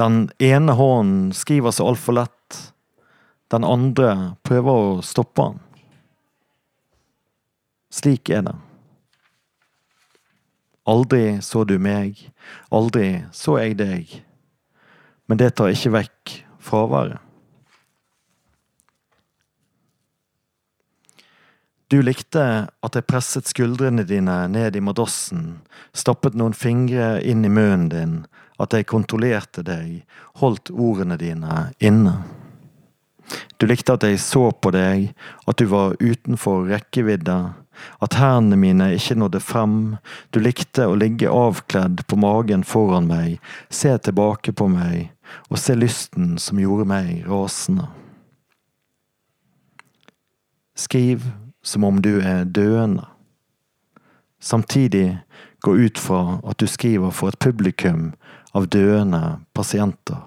Den 0.00 0.30
ene 0.42 0.74
hånden 0.74 1.30
skriver 1.36 1.70
så 1.70 1.86
altfor 1.92 2.16
lett, 2.18 2.58
den 3.50 3.66
andre 3.66 4.34
prøver 4.46 4.82
å 4.82 5.04
stoppe 5.04 5.46
han. 5.46 5.60
Slik 7.90 8.30
er 8.34 8.42
det. 8.46 8.56
Aldri 10.90 11.38
så 11.44 11.62
du 11.68 11.76
meg, 11.82 12.18
aldri 12.74 13.26
så 13.36 13.58
jeg 13.60 13.76
deg, 13.78 14.14
men 15.30 15.38
det 15.38 15.52
tar 15.58 15.70
ikke 15.70 15.94
vekk 16.00 16.38
fraværet. 16.58 17.29
Du 21.90 21.98
likte 22.06 22.42
at 22.70 22.94
jeg 22.94 23.06
presset 23.10 23.48
skuldrene 23.50 24.04
dine 24.06 24.44
ned 24.46 24.76
i 24.78 24.82
madrassen, 24.84 25.58
stappet 25.90 26.36
noen 26.38 26.54
fingre 26.54 27.16
inn 27.26 27.42
i 27.42 27.50
munnen 27.50 27.88
din, 27.90 28.12
at 28.62 28.76
jeg 28.76 28.86
kontrollerte 28.92 29.64
deg, 29.66 30.04
holdt 30.38 30.70
ordene 30.70 31.18
dine 31.18 31.64
inne. 31.82 32.20
Du 33.58 33.66
likte 33.66 33.96
at 33.98 34.06
jeg 34.06 34.20
så 34.22 34.52
på 34.54 34.70
deg, 34.74 35.10
at 35.50 35.58
du 35.58 35.66
var 35.70 35.98
utenfor 35.98 36.70
rekkevidde, 36.70 37.38
at 37.98 38.18
hendene 38.20 38.60
mine 38.60 38.90
ikke 38.94 39.18
nådde 39.18 39.42
frem, 39.42 39.76
du 40.30 40.38
likte 40.42 40.86
å 40.86 40.94
ligge 40.98 41.30
avkledd 41.32 42.04
på 42.06 42.22
magen 42.22 42.62
foran 42.62 43.10
meg, 43.10 43.40
se 43.66 43.96
tilbake 43.98 44.54
på 44.54 44.70
meg 44.70 45.10
og 45.48 45.58
se 45.62 45.74
lysten 45.74 46.36
som 46.42 46.62
gjorde 46.62 46.86
meg 46.90 47.26
rasende. 47.26 47.90
Skriv 50.78 51.26
som 51.62 51.84
om 51.84 52.02
du 52.02 52.20
er 52.20 52.44
døende. 52.44 53.06
Samtidig 54.40 55.18
gå 55.60 55.76
ut 55.76 55.98
fra 55.98 56.40
at 56.44 56.58
du 56.58 56.66
skriver 56.66 57.10
for 57.10 57.28
et 57.28 57.38
publikum 57.38 58.12
av 58.56 58.68
døende 58.72 59.40
pasienter. 59.52 60.22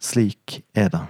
Slik 0.00 0.64
er 0.74 0.90
det. 0.92 1.04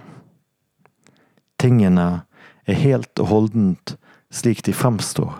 Tingene 1.59 2.25
er 2.67 2.79
helt 2.79 3.19
og 3.19 3.31
holdent 3.31 3.95
slik 4.35 4.63
de 4.67 4.73
fremstår, 4.75 5.33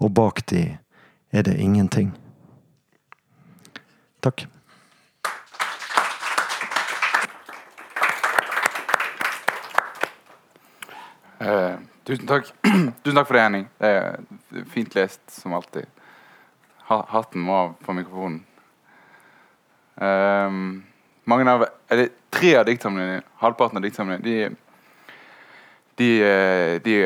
og 0.00 0.14
bak 0.16 0.42
de 0.50 0.64
er 1.32 1.46
det 1.46 1.58
ingenting. 1.60 2.14
Takk. 4.24 4.46
Tusen 12.04 12.26
takk. 12.26 12.50
Tusen 13.02 13.16
takk 13.16 13.28
for 13.28 13.36
det, 13.38 13.42
Henning. 13.42 13.68
Det 13.80 13.90
er 13.90 14.64
fint 14.72 14.94
lest, 14.94 15.22
som 15.32 15.54
alltid. 15.56 15.86
Hatten 16.84 17.40
må 17.40 17.54
av 17.56 17.70
på 17.80 17.94
mikrofonen. 17.96 18.42
Um, 19.94 20.84
mange 21.24 21.50
av, 21.50 21.64
eller 21.88 22.10
Tre 22.34 22.50
av 22.58 22.64
diktsamlingene, 22.66 23.22
halvparten 23.38 23.78
av 23.78 23.84
diktsamlingene, 23.86 24.24
de, 24.26 24.56
de, 26.00 26.08
eh, 26.26 26.72
de 26.82 26.96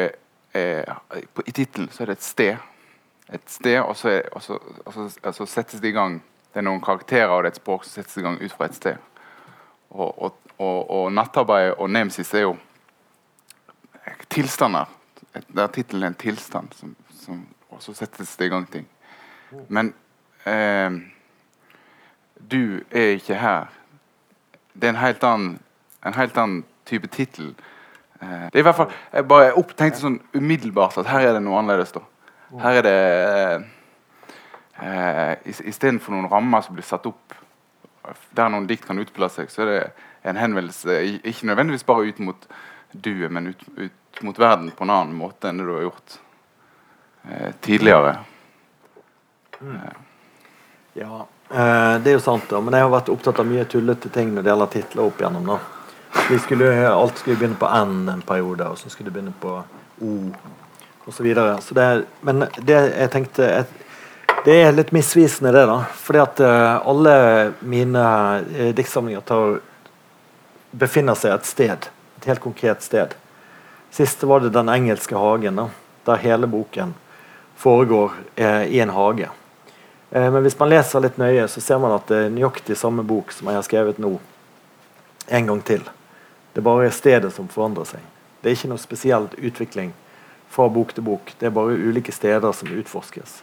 er, 0.57 0.95
på, 1.37 1.45
I 1.45 1.53
tittelen 1.53 1.91
så 1.93 2.03
er 2.03 2.11
det 2.11 2.17
et 2.17 2.25
sted. 2.25 2.63
Et 3.37 3.53
sted, 3.53 3.77
og 3.83 3.93
så, 4.01 4.15
er, 4.17 4.31
og, 4.33 4.43
så, 4.43 4.57
og, 4.87 4.95
så, 4.95 5.05
og 5.21 5.35
så, 5.37 5.47
settes 5.47 5.83
det 5.85 5.91
i 5.93 5.97
gang 5.99 6.17
Det 6.49 6.63
er 6.63 6.65
noen 6.65 6.81
karakterer 6.81 7.29
og 7.29 7.43
det 7.45 7.51
er 7.51 7.59
et 7.59 7.61
språk 7.61 7.85
som 7.85 7.99
settes 7.99 8.17
i 8.17 8.25
gang 8.25 8.39
ut 8.41 8.55
fra 8.57 8.71
et 8.71 8.79
sted. 8.79 8.97
Og, 9.93 10.33
og 10.59 11.13
nattarbeid 11.13 11.75
og 11.77 11.93
nemesis 11.93 12.33
er 12.35 12.47
jo 12.47 12.57
tilstander. 14.31 14.89
Der 15.55 15.67
tittelen 15.73 16.03
er 16.03 16.13
en 16.13 16.19
tilstand, 16.19 16.73
som, 16.75 16.97
som, 17.21 17.47
og 17.71 17.83
så 17.83 17.95
settes 17.95 18.37
det 18.37 18.49
i 18.49 18.53
gang 18.53 18.67
ting. 18.71 18.87
Men 19.69 19.93
eh, 20.47 20.99
du 22.51 22.81
er 22.91 23.17
ikke 23.17 23.39
her. 23.39 23.73
Det 24.75 24.89
er 24.89 24.95
en 24.95 25.03
helt 25.03 25.25
annen, 25.25 25.59
en 26.07 26.15
helt 26.15 26.39
annen 26.39 26.65
type 26.87 27.11
tittel. 27.13 27.55
Eh, 28.21 28.29
det 28.29 28.55
er 28.55 28.65
i 28.65 28.69
hvert 28.69 28.77
fall, 28.77 28.93
Jeg 29.13 29.29
bare 29.29 29.65
tenkte 29.77 30.01
sånn 30.01 30.21
umiddelbart 30.35 30.99
at 30.99 31.11
her 31.11 31.29
er 31.29 31.37
det 31.37 31.43
noe 31.43 31.59
annerledes. 31.61 31.93
da. 31.93 32.05
Her 32.63 32.81
er 32.81 32.87
det 32.87 32.99
eh, 33.25 33.67
eh, 34.83 35.53
Istedenfor 35.69 36.15
noen 36.15 36.31
rammer 36.31 36.65
som 36.65 36.77
blir 36.77 36.87
satt 36.87 37.07
opp 37.07 37.29
der 38.37 38.49
noen 38.49 38.69
dikt 38.69 38.87
kan 38.89 38.99
utspille 39.01 39.29
seg, 39.33 39.51
så 39.53 39.65
er 39.65 39.71
det 39.71 39.81
en 40.29 40.39
henvendelse 40.41 40.95
ikke 41.29 41.49
nødvendigvis 41.51 41.85
bare 41.85 42.09
ut 42.09 42.21
mot 42.25 42.47
duet, 42.93 43.31
men 43.33 43.53
ut, 43.53 43.65
ut 43.77 44.08
mot 44.23 44.39
verden 44.39 44.71
på 44.71 44.85
en 44.85 44.91
annen 44.91 45.17
måte 45.17 45.49
enn 45.49 45.59
det 45.61 45.67
du 45.69 45.73
har 45.75 45.87
gjort 45.89 46.19
eh, 47.31 47.51
tidligere. 47.61 48.17
Mm. 49.61 49.79
Ja, 50.99 51.27
eh, 51.51 51.95
det 52.03 52.11
er 52.11 52.17
jo 52.17 52.21
sant, 52.21 52.49
da. 52.51 52.61
Men 52.61 52.75
jeg 52.75 52.87
har 52.87 52.95
vært 52.95 53.11
opptatt 53.13 53.43
av 53.43 53.49
mye 53.49 53.67
tullete 53.71 54.11
ting 54.15 54.33
når 54.35 54.47
det 54.47 54.53
gjelder 54.53 54.73
titler 54.75 55.05
opp 55.05 55.21
igjennom. 55.21 55.53
da. 55.53 55.59
Skulle, 56.43 56.71
alt 56.89 57.19
skulle 57.19 57.37
begynne 57.37 57.59
på 57.61 57.69
N 57.69 58.09
en 58.09 58.25
periode, 58.27 58.67
og 58.69 58.79
så 58.79 58.91
skulle 58.91 59.11
det 59.11 59.19
begynne 59.19 59.37
på 59.41 59.59
O 60.01 60.15
osv. 61.09 61.17
Så 61.17 61.23
videre. 61.23 61.61
så 61.61 62.03
men 62.21 62.45
det 62.59 62.75
jeg 62.75 63.11
tenkte 63.11 63.43
jeg, 63.43 63.65
Det 64.45 64.55
er 64.63 64.73
litt 64.73 64.93
misvisende, 64.93 65.53
det. 65.53 65.67
da. 65.67 65.85
Fordi 65.93 66.19
at 66.19 66.41
uh, 66.41 66.89
alle 66.89 67.53
mine 67.61 68.03
uh, 68.45 68.69
diktsamlinger 68.77 69.59
befinner 70.71 71.15
seg 71.19 71.35
et 71.35 71.47
sted. 71.47 71.89
Et 72.21 72.29
helt 72.31 72.41
konkret 72.41 72.83
sted. 72.83 73.17
Sist 73.91 74.23
var 74.23 74.41
det 74.41 74.51
'Den 74.51 74.69
engelske 74.69 75.15
hagen', 75.15 75.57
da, 75.57 75.71
der 76.05 76.17
hele 76.17 76.47
boken 76.47 76.95
foregår 77.57 78.13
eh, 78.37 78.65
i 78.65 78.81
en 78.81 78.91
hage. 78.91 79.29
Eh, 80.11 80.33
men 80.33 80.43
hvis 80.43 80.59
man 80.59 80.69
leser 80.69 81.01
litt 81.01 81.19
nøye, 81.19 81.49
så 81.49 81.61
ser 81.61 81.79
man 81.79 81.93
at 81.93 82.07
det 82.07 82.17
er 82.17 82.31
nøyaktig 82.31 82.77
samme 82.77 83.03
bok 83.03 83.33
som 83.33 83.49
jeg 83.49 83.59
har 83.59 83.67
skrevet 83.67 83.99
nå, 83.99 84.19
en 85.29 85.47
gang 85.47 85.63
til. 85.63 85.83
Det 86.53 86.63
er 86.63 86.69
bare 86.69 86.91
stedet 86.91 87.33
som 87.35 87.49
forandrer 87.49 87.85
seg. 87.85 88.01
Det 88.41 88.51
er 88.51 88.57
ikke 88.57 88.71
noe 88.71 88.83
spesiell 88.83 89.29
utvikling 89.37 89.93
fra 90.49 90.69
bok 90.69 90.95
til 90.95 91.05
bok. 91.05 91.35
Det 91.39 91.47
er 91.47 91.55
bare 91.55 91.77
ulike 91.77 92.13
steder 92.13 92.53
som 92.53 92.71
utforskes. 92.73 93.43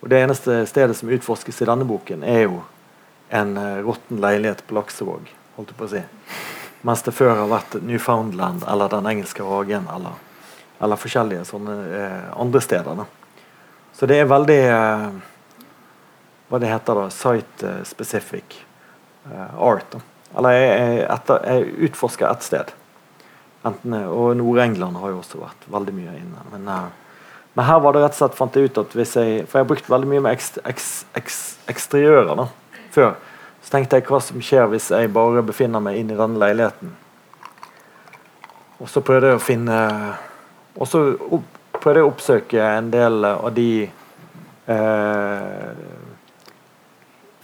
Og 0.00 0.08
Det 0.08 0.22
eneste 0.22 0.66
stedet 0.66 0.96
som 0.96 1.10
utforskes 1.10 1.60
i 1.62 1.66
denne 1.68 1.84
boken, 1.84 2.22
er 2.22 2.46
jo 2.46 2.62
en 3.30 3.56
uh, 3.58 3.82
råtten 3.84 4.22
leilighet 4.22 4.62
på 4.66 4.78
Laksevåg. 4.78 5.28
holdt 5.56 5.74
jeg 5.74 5.78
på 5.78 5.88
å 5.88 5.92
si. 5.92 6.02
Mens 6.86 7.02
det 7.02 7.14
før 7.16 7.34
har 7.34 7.50
vært 7.50 7.78
Newfoundland 7.82 8.62
eller 8.70 8.92
Den 8.92 9.08
engelske 9.10 9.42
hagen 9.42 9.88
eller, 9.94 10.18
eller 10.78 11.00
forskjellige 11.00 11.46
sånne 11.48 11.78
eh, 11.98 12.28
andre 12.38 12.62
steder. 12.62 13.02
Da. 13.02 13.06
Så 13.98 14.06
det 14.06 14.20
er 14.20 14.30
veldig 14.30 14.60
eh, 14.62 15.08
Hva 16.48 16.60
det 16.62 16.70
heter 16.70 17.02
da? 17.02 17.08
Site 17.12 17.72
specific 17.88 18.60
eh, 19.26 19.58
art. 19.58 19.90
Da. 19.90 20.02
Eller 20.38 20.54
jeg, 20.54 20.68
jeg, 20.68 21.02
etter, 21.16 21.48
jeg 21.50 21.88
utforsker 21.88 22.30
ett 22.30 22.46
sted. 22.46 22.72
Enten, 23.66 23.94
og 24.06 24.36
Nord-England 24.38 24.98
har 25.00 25.12
jo 25.12 25.20
også 25.22 25.40
vært 25.40 25.66
veldig 25.72 25.94
mye 25.96 26.14
inne. 26.14 26.44
Men, 26.52 26.68
uh, 26.70 27.48
men, 27.54 27.64
her 27.66 27.80
var 27.82 27.96
det 27.96 28.04
rett 28.04 28.14
og 28.14 28.20
slett 28.20 28.38
fant 28.38 28.54
jeg 28.56 28.70
ut 28.70 28.80
at 28.84 28.94
hvis 28.94 29.16
jeg 29.18 29.40
For 29.48 29.58
jeg 29.58 29.64
har 29.64 29.70
brukt 29.72 29.90
veldig 29.90 30.10
mye 30.12 30.24
med 30.28 30.36
ekst, 30.36 30.60
ekst, 30.68 31.08
ekst, 31.18 31.58
eksteriører 31.72 32.38
da, 32.38 32.46
før. 32.94 33.16
Så 33.68 33.74
tenkte 33.74 33.98
jeg 33.98 34.06
hva 34.08 34.16
som 34.24 34.40
skjer 34.40 34.64
hvis 34.72 34.86
jeg 34.96 35.10
bare 35.12 35.42
befinner 35.44 35.82
meg 35.84 35.98
inn 36.00 36.08
i 36.08 36.14
denne 36.16 36.40
leiligheten. 36.40 36.94
Og 38.80 38.88
så 38.88 39.02
prøvde 39.04 39.34
jeg 39.34 39.36
å 39.36 39.42
finne 39.42 39.76
Og 40.78 40.88
så 40.88 41.02
prøvde 41.76 41.98
jeg 41.98 42.06
å 42.06 42.08
oppsøke 42.08 42.64
en 42.78 42.88
del 42.94 43.28
av 43.28 43.50
de 43.52 43.90
eh, 44.72 45.84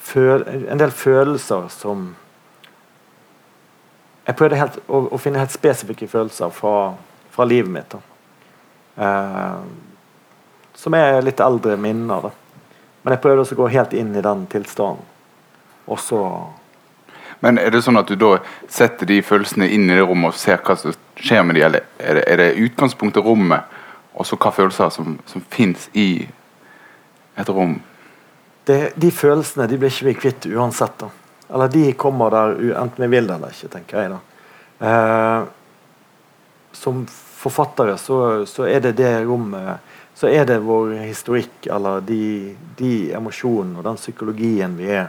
føl, 0.08 0.48
En 0.72 0.80
del 0.80 0.96
følelser 0.96 1.68
som 1.76 2.08
Jeg 4.24 4.40
prøvde 4.40 4.64
helt, 4.64 4.80
å, 4.88 5.04
å, 5.12 5.20
finne 5.20 5.44
helt 5.44 5.52
spesifikke 5.52 6.08
følelser 6.08 6.56
fra, 6.56 6.94
fra 7.36 7.44
livet 7.44 7.74
mitt. 7.74 8.00
Eh, 8.96 9.64
som 10.72 10.96
er 10.96 11.20
litt 11.20 11.44
eldre 11.44 11.76
minner. 11.76 12.30
Da. 12.30 12.70
Men 13.02 13.12
jeg 13.18 13.26
prøvde 13.26 13.44
også 13.44 13.58
å 13.58 13.66
gå 13.66 13.74
helt 13.76 13.92
inn 13.92 14.16
i 14.16 14.24
den 14.24 14.48
tilstanden. 14.48 15.10
Og 15.86 16.00
så 16.00 16.20
Men 17.44 17.58
er 17.60 17.70
det 17.70 17.82
sånn 17.84 17.98
at 18.00 18.08
du 18.08 18.16
da 18.16 18.38
setter 18.72 19.08
de 19.10 19.18
følelsene 19.22 19.66
inn 19.68 19.90
i 19.90 19.96
det 19.98 20.04
rommet 20.06 20.32
og 20.32 20.38
ser 20.38 20.62
hva 20.64 20.76
som 20.80 20.94
skjer 21.18 21.42
med 21.44 21.58
de, 21.58 21.64
eller 21.66 21.82
er 21.98 22.16
det, 22.16 22.22
er 22.30 22.40
det 22.40 22.68
utgangspunktet 22.70 23.26
rommet, 23.26 23.66
og 24.14 24.24
så 24.24 24.38
hva 24.40 24.52
følelser 24.54 24.92
som, 24.94 25.18
som 25.28 25.42
fins 25.52 25.90
i 25.92 26.24
et 27.36 27.50
rom. 27.50 27.74
Det, 28.64 28.94
de 28.96 29.10
følelsene 29.12 29.66
de 29.68 29.76
blir 29.76 29.92
ikke 29.92 30.08
vi 30.08 30.14
kvitt 30.22 30.46
uansett. 30.54 30.96
da. 31.02 31.10
Eller 31.52 31.68
de 31.68 31.92
kommer 32.00 32.32
der 32.32 32.54
enten 32.80 33.04
vi 33.04 33.10
vil 33.16 33.28
det 33.28 33.36
eller 33.36 33.52
ikke, 33.52 33.72
tenker 33.74 34.00
jeg. 34.00 34.14
da. 34.14 34.22
Eh, 34.88 35.44
som 36.72 37.04
forfattere 37.44 37.98
så, 37.98 38.46
så 38.46 38.66
er 38.68 38.80
det 38.80 38.96
det 38.98 39.26
rommet 39.26 39.92
Så 40.14 40.28
er 40.30 40.44
det 40.46 40.60
vår 40.62 40.92
historikk 41.08 41.66
eller 41.66 42.00
de, 42.06 42.54
de 42.78 43.12
emosjonene 43.14 43.80
og 43.80 43.84
den 43.84 43.96
psykologien 43.98 44.76
vi 44.78 44.92
er 44.94 45.08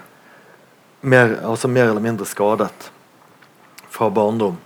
mer, 1.06 1.38
altså 1.46 1.70
mer 1.72 1.90
eller 1.90 2.04
mindre 2.04 2.26
skadet 2.28 2.92
fra 3.90 4.10
barndom. 4.10 4.58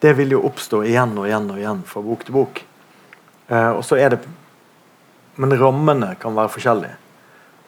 Det 0.00 0.12
vil 0.18 0.34
jo 0.34 0.42
oppstå 0.48 0.82
igjen 0.84 1.14
og 1.18 1.28
igjen 1.28 1.50
og 1.52 1.60
igjen 1.60 1.82
fra 1.88 2.02
bok 2.04 2.24
til 2.26 2.36
bok. 2.36 2.60
Eh, 3.48 3.70
og 3.70 3.84
så 3.84 4.00
er 4.00 4.16
det 4.16 4.24
Men 5.34 5.50
rammene 5.58 6.12
kan 6.14 6.36
være 6.36 6.48
forskjellige. 6.54 6.94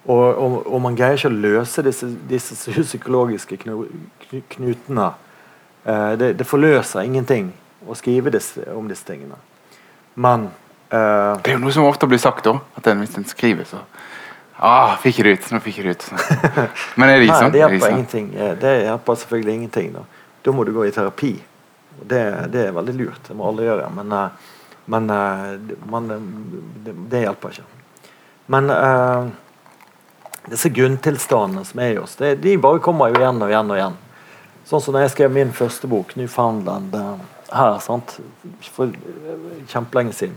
Og, 0.07 0.39
og, 0.39 0.53
og 0.71 0.83
man 0.85 0.95
greier 0.95 1.19
ikke 1.19 1.33
å 1.33 1.35
løse 1.35 1.83
disse, 1.83 2.07
disse 2.31 2.55
psykologiske 2.71 3.57
knu, 3.65 3.89
knu, 4.23 4.43
knutene. 4.53 5.09
Eh, 5.83 6.13
det, 6.21 6.29
det 6.39 6.47
forløser 6.47 7.03
ingenting 7.03 7.49
å 7.83 7.97
skrive 7.99 8.31
disse, 8.31 8.63
om 8.71 8.87
disse 8.87 9.03
tingene. 9.09 9.35
Men 10.15 10.47
eh, 10.95 11.35
Det 11.43 11.51
er 11.51 11.57
jo 11.57 11.65
noe 11.65 11.75
som 11.75 11.89
ofte 11.89 12.07
blir 12.07 12.23
sagt, 12.23 12.47
òg, 12.47 12.63
At 12.79 12.87
en, 12.87 13.03
hvis 13.03 13.19
en 13.19 13.27
skriver, 13.27 13.67
så 13.67 13.83
ah, 14.59 14.97
Fikk 15.03 15.23
det 15.25 15.37
ut. 15.37 15.51
Nå 15.53 15.61
fikk 15.65 15.79
jeg 15.79 15.85
det 15.87 15.97
ut. 15.97 16.07
Men 16.97 17.09
er 17.11 17.19
det 17.19 17.25
ikke 17.29 17.35
Nei, 17.35 17.43
sånn? 17.43 17.53
det 17.53 17.61
Er 17.63 17.69
hjelper 17.69 17.95
ingenting. 17.95 18.29
Eh, 18.35 18.55
Det 18.63 18.75
hjelper 18.85 19.15
selvfølgelig 19.23 19.55
ingenting. 19.55 19.93
Da, 19.97 20.05
da 20.47 20.53
må 20.53 20.65
du 20.65 20.73
gå 20.77 20.87
i 20.87 20.93
terapi. 20.95 21.33
Det, 22.03 22.23
det 22.53 22.67
er 22.69 22.77
veldig 22.77 22.95
lurt. 22.99 23.23
Det 23.29 23.37
må 23.37 23.49
alle 23.49 23.67
gjøre. 23.69 23.91
Men, 23.97 24.13
eh, 24.13 24.53
men 24.87 25.11
eh, 25.11 25.47
det- 25.71 25.79
man, 25.91 26.09
det, 26.85 26.95
det 27.13 27.25
hjelper 27.27 27.57
ikke. 27.57 27.67
Men 28.47 28.71
uh, 28.71 29.27
disse 30.47 30.69
grunntilstandene 30.71 31.65
som 31.67 31.81
er 31.83 31.97
i 31.97 31.99
oss, 31.99 32.13
det, 32.21 32.37
de 32.45 32.53
bare 32.63 32.79
kommer 32.79 33.11
jo 33.11 33.19
igjen 33.19 33.41
og 33.43 33.51
igjen 33.51 33.73
og 33.75 33.81
igjen. 33.81 33.97
Sånn 34.67 34.83
som 34.85 34.95
når 34.95 35.03
jeg 35.09 35.15
skrev 35.17 35.33
min 35.35 35.51
første 35.55 35.91
bok, 35.91 36.15
'Newfoundland', 36.15 36.95
her 37.51 37.79
sant? 37.83 38.21
for 38.77 38.95
kjempelenge 39.71 40.15
siden. 40.15 40.37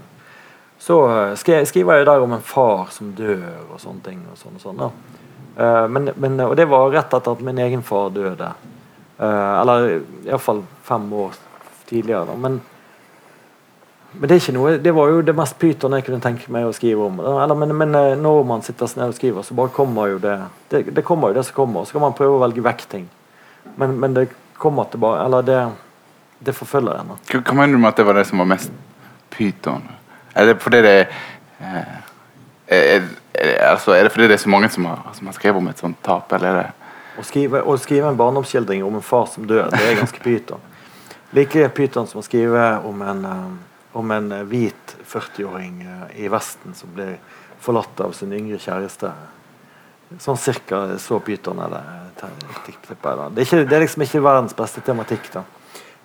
Så 0.79 0.99
eh, 1.11 1.35
skriver 1.67 1.99
jeg 1.99 2.07
der 2.07 2.23
om 2.23 2.33
en 2.33 2.45
far 2.45 2.87
som 2.95 3.11
dør 3.15 3.43
og 3.67 3.79
sånne 3.81 4.03
ting. 4.05 4.23
og 4.31 4.39
sånn 4.39 4.55
og 4.55 4.63
sånn. 4.63 4.83
Eh, 5.59 5.85
men, 5.91 6.11
men, 6.15 6.39
og 6.47 6.55
det 6.57 6.69
var 6.71 6.91
rett 6.93 7.13
etter 7.13 7.35
at 7.35 7.43
min 7.43 7.59
egen 7.59 7.83
far 7.83 8.09
døde. 8.15 8.53
Uh, 9.19 9.59
eller 9.59 9.85
iallfall 10.29 10.61
fem 10.87 11.09
år 11.11 11.33
tidligere. 11.89 12.29
Da. 12.29 12.35
Men, 12.39 12.53
men 14.13 14.31
det 14.31 14.37
noe 14.55 14.77
Det 14.79 14.93
var 14.95 15.09
jo 15.11 15.25
det 15.27 15.35
mest 15.35 15.57
pyton 15.59 15.97
jeg 15.97 16.05
kunne 16.07 16.21
tenke 16.23 16.47
meg 16.55 16.69
å 16.69 16.71
skrive 16.71 17.09
om. 17.09 17.19
Eller, 17.19 17.59
men, 17.59 17.75
men 17.75 17.97
når 18.23 18.45
man 18.47 18.63
sitter 18.63 18.87
ned 18.95 19.11
og 19.11 19.17
skriver, 19.17 19.43
så 19.43 19.57
bare 19.59 19.75
kommer 19.75 20.13
jo 20.13 20.23
det 20.23 20.37
Det, 20.71 20.85
det 20.95 21.03
kommer 21.03 21.33
jo 21.33 21.41
det 21.41 21.43
som 21.49 21.59
kommer. 21.59 21.83
Så 21.83 21.97
kan 21.97 22.07
man 22.07 22.15
prøve 22.15 22.39
å 22.39 22.43
velge 22.45 22.63
vekk 22.63 22.87
ting. 22.95 23.09
Men, 23.75 23.99
men 23.99 24.15
det 24.15 24.29
kommer 24.55 24.87
tilbake 24.87 25.27
Eller 25.27 25.43
det, 25.51 25.61
det 26.39 26.55
forfølger 26.55 27.03
en. 27.03 27.17
Hva 27.35 27.59
mener 27.59 27.75
du 27.75 27.83
med 27.83 27.91
at 27.91 27.99
det 27.99 28.07
var 28.07 28.15
det 28.21 28.29
som 28.31 28.39
var 28.39 28.53
mest 28.55 28.71
pyton? 29.35 29.98
Er 30.35 30.45
det 30.45 30.59
fordi 30.61 30.81
det 30.85 30.97
eh, 31.59 31.95
er, 32.67 33.07
er, 33.33 33.55
altså, 33.71 33.93
er 33.95 34.03
det 34.03 34.11
fordi 34.13 34.27
det 34.27 34.37
er 34.37 34.43
så 34.43 34.49
mange 34.49 34.69
som 34.69 34.85
har, 34.85 35.01
som 35.13 35.27
har 35.27 35.37
skrevet 35.37 35.61
om 35.61 35.71
et 35.71 35.81
sånt 35.81 35.97
tap, 36.05 36.31
eller 36.37 36.49
er 36.49 36.61
det 36.61 36.75
Å 37.19 37.23
skrive, 37.27 37.63
å 37.67 37.75
skrive 37.81 38.07
en 38.07 38.19
barndomsskildring 38.19 38.83
om 38.85 38.95
en 38.95 39.03
far 39.03 39.25
som 39.27 39.47
dør, 39.47 39.67
det 39.73 39.81
er 39.83 39.97
ganske 39.99 40.21
pyton. 40.23 40.61
Like 41.35 41.65
pyton 41.75 42.07
som 42.07 42.21
å 42.21 42.23
skrive 42.23 42.61
om 42.87 43.01
en, 43.01 43.25
eh, 43.25 43.97
om 43.99 44.11
en 44.15 44.29
hvit 44.47 44.95
40-åring 45.09 45.81
eh, 45.83 46.23
i 46.23 46.29
Vesten 46.31 46.77
som 46.77 46.93
blir 46.95 47.17
forlatt 47.59 47.99
av 48.05 48.15
sin 48.15 48.31
yngre 48.33 48.61
kjæreste. 48.61 49.11
Sånn 50.17 50.39
cirka 50.41 50.85
så 51.01 51.19
pyton 51.21 51.59
er 51.61 51.75
det. 51.75 51.81
Det 52.19 53.43
er, 53.43 53.43
ikke, 53.43 53.65
det 53.67 53.75
er 53.75 53.83
liksom 53.83 54.03
ikke 54.05 54.23
verdens 54.23 54.55
beste 54.57 54.81
tematikk. 54.85 55.29
da. 55.33 55.43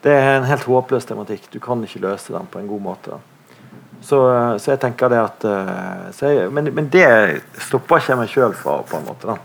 Det 0.04 0.12
er 0.12 0.34
en 0.36 0.48
helt 0.50 0.66
håpløs 0.68 1.06
tematikk. 1.08 1.46
Du 1.50 1.60
kan 1.62 1.80
ikke 1.86 2.02
løse 2.04 2.34
den 2.34 2.50
på 2.50 2.60
en 2.60 2.68
god 2.68 2.84
måte. 2.84 3.16
da. 3.16 3.33
Så, 4.04 4.18
eh, 4.34 4.56
så 4.60 4.74
jeg 4.74 4.80
tenker 4.82 5.08
det 5.12 5.20
at 5.22 5.44
eh, 5.48 6.08
jeg, 6.20 6.50
men, 6.52 6.68
men 6.76 6.88
det 6.92 7.06
stopper 7.64 8.02
ikke 8.02 8.12
jeg 8.12 8.20
meg 8.20 8.32
sjøl 8.32 8.56
fra, 8.58 8.78
på 8.84 8.98
en 9.00 9.06
måte. 9.08 9.30
da. 9.30 9.38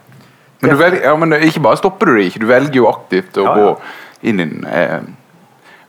Men, 0.60 0.74
du 0.74 0.82
velger, 0.82 1.06
ja, 1.08 1.14
men 1.16 1.38
ikke 1.48 1.64
bare 1.64 1.80
stopper 1.80 2.10
du 2.10 2.18
det 2.18 2.26
ikke, 2.28 2.42
du 2.44 2.50
velger 2.50 2.82
jo 2.82 2.90
aktivt 2.90 3.40
å 3.40 3.46
Ja, 3.48 3.54
ja. 3.56 3.70
gå 3.70 4.28
inn 4.28 4.42
i 4.44 4.48
den. 4.50 4.66
Eh, 4.68 5.00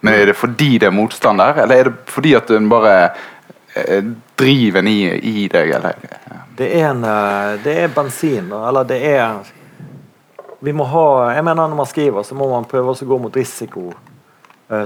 men 0.01 0.17
er 0.17 0.31
det 0.31 0.37
fordi 0.39 0.79
det 0.81 0.87
er 0.89 0.95
motstand 0.97 1.43
der, 1.43 1.59
eller 1.65 1.81
er 1.83 1.91
det 1.91 1.97
fordi 2.09 2.37
at 2.39 2.49
den 2.49 2.69
bare 2.71 2.93
eh, 3.75 4.05
driver 4.39 4.79
den 4.81 4.93
i, 4.93 5.01
i 5.19 5.49
deg, 5.53 5.75
eller? 5.77 5.99
Det 6.57 6.69
er, 6.79 6.87
en, 6.93 7.03
det 7.65 7.75
er 7.83 7.91
bensin, 7.93 8.53
eller 8.53 8.87
det 8.89 9.01
er 9.11 9.51
Vi 10.61 10.73
må 10.77 10.85
ha 10.93 11.05
Jeg 11.33 11.45
mener 11.47 11.69
når 11.71 11.79
man 11.79 11.89
skriver, 11.89 12.23
så 12.23 12.37
må 12.37 12.47
man 12.51 12.67
prøve 12.69 12.93
å 12.93 13.07
gå 13.13 13.19
mot 13.19 13.37
risiko 13.37 13.91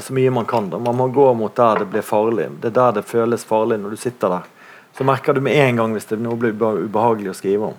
så 0.00 0.14
mye 0.16 0.30
man 0.32 0.46
kan. 0.48 0.70
Da. 0.72 0.78
Man 0.80 0.96
må 0.96 1.08
gå 1.12 1.26
mot 1.36 1.54
der 1.54 1.82
det 1.82 1.90
blir 1.92 2.02
farlig. 2.06 2.46
Det 2.60 2.70
er 2.72 2.76
der 2.78 2.92
det 3.00 3.02
føles 3.08 3.44
farlig 3.44 3.76
når 3.82 3.90
du 3.90 3.96
sitter 4.00 4.28
der. 4.38 4.46
Så 4.96 5.04
merker 5.04 5.34
du 5.36 5.40
med 5.44 5.56
en 5.58 5.76
gang 5.76 5.92
hvis 5.96 6.06
det 6.08 6.20
noe 6.22 6.38
blir 6.40 6.54
ube- 6.54 6.86
ubehagelig 6.86 7.32
å 7.32 7.36
skrive 7.36 7.68
om. 7.72 7.74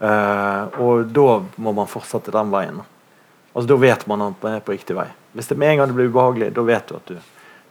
Eh, 0.00 0.80
og 0.82 1.06
da 1.14 1.28
må 1.56 1.72
man 1.76 1.86
fortsette 1.90 2.32
den 2.34 2.50
veien. 2.50 2.80
Altså 3.54 3.68
Da 3.70 3.76
vet 3.78 4.06
man 4.10 4.22
at 4.26 4.42
man 4.42 4.56
er 4.56 4.64
på 4.64 4.74
riktig 4.74 4.96
vei. 4.98 5.06
Hvis 5.34 5.48
det 5.50 5.58
med 5.58 5.70
en 5.70 5.78
gang 5.78 5.88
det 5.92 5.94
blir 5.98 6.10
ubehagelig, 6.10 6.52
da 6.54 6.62
vet 6.66 6.88
du 6.88 6.96
at 6.96 7.06
du 7.12 7.16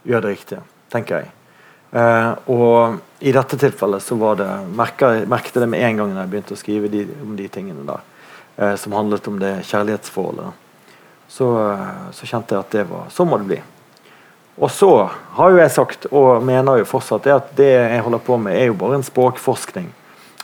gjør 0.08 0.22
det 0.22 0.36
riktige. 0.38 0.62
tenker 0.94 1.24
jeg. 1.24 1.32
Eh, 1.92 2.36
og 2.54 3.00
i 3.20 3.32
dette 3.34 3.58
tilfellet 3.58 4.02
så 4.02 4.16
var 4.18 4.36
det 4.38 4.48
merket, 4.78 5.28
jeg 5.28 5.54
det 5.54 5.70
med 5.70 5.82
en 5.82 5.98
gang 5.98 6.14
da 6.14 6.22
jeg 6.22 6.30
begynte 6.30 6.54
å 6.54 6.60
skrive 6.60 6.90
de, 6.90 7.08
om 7.22 7.36
de 7.36 7.48
tingene 7.48 7.86
der, 7.86 8.02
eh, 8.58 8.76
som 8.76 8.94
handlet 8.94 9.28
om 9.28 9.40
det 9.40 9.64
kjærlighetsforholdet. 9.66 10.54
Så, 11.34 11.48
eh, 11.72 12.12
så 12.14 12.30
kjente 12.30 12.54
jeg 12.54 12.62
at 12.62 12.76
det 12.76 12.84
var 12.92 13.08
Sånn 13.14 13.32
må 13.32 13.40
det 13.42 13.50
bli. 13.50 13.62
Og 14.62 14.70
så 14.70 14.90
har 15.34 15.50
jo 15.50 15.58
jeg 15.58 15.74
sagt, 15.74 16.06
og 16.14 16.44
mener 16.46 16.84
jo 16.84 16.86
fortsatt, 16.86 17.24
det 17.26 17.34
at 17.34 17.56
det 17.58 17.72
jeg 17.74 18.04
holder 18.06 18.22
på 18.22 18.38
med, 18.38 18.54
er 18.54 18.70
jo 18.70 18.78
bare 18.78 19.00
en 19.00 19.06
språkforskning. 19.06 19.88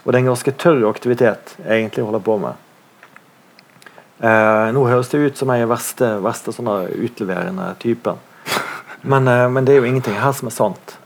Og 0.02 0.10
det 0.10 0.18
er 0.18 0.24
en 0.24 0.32
ganske 0.32 0.54
tørr 0.58 0.88
aktivitet 0.90 1.54
jeg 1.60 1.84
egentlig 1.84 2.08
holder 2.08 2.24
på 2.26 2.40
med. 2.42 2.66
Eh, 4.20 4.66
nå 4.74 4.88
høres 4.90 5.12
det 5.14 5.22
ut 5.22 5.38
som 5.38 5.54
jeg 5.54 5.64
er 5.64 5.70
verste, 5.70 6.10
verste 6.26 6.52
sånne 6.56 6.90
utleverende 6.98 7.70
typen. 7.84 8.18
Men, 9.02 9.30
eh, 9.30 9.46
men 9.48 9.68
det 9.68 9.76
er 9.76 9.84
jo 9.84 9.88
ingenting 9.92 10.18
her 10.20 10.34
som 10.36 10.50
er 10.50 10.58
sant, 10.58 10.98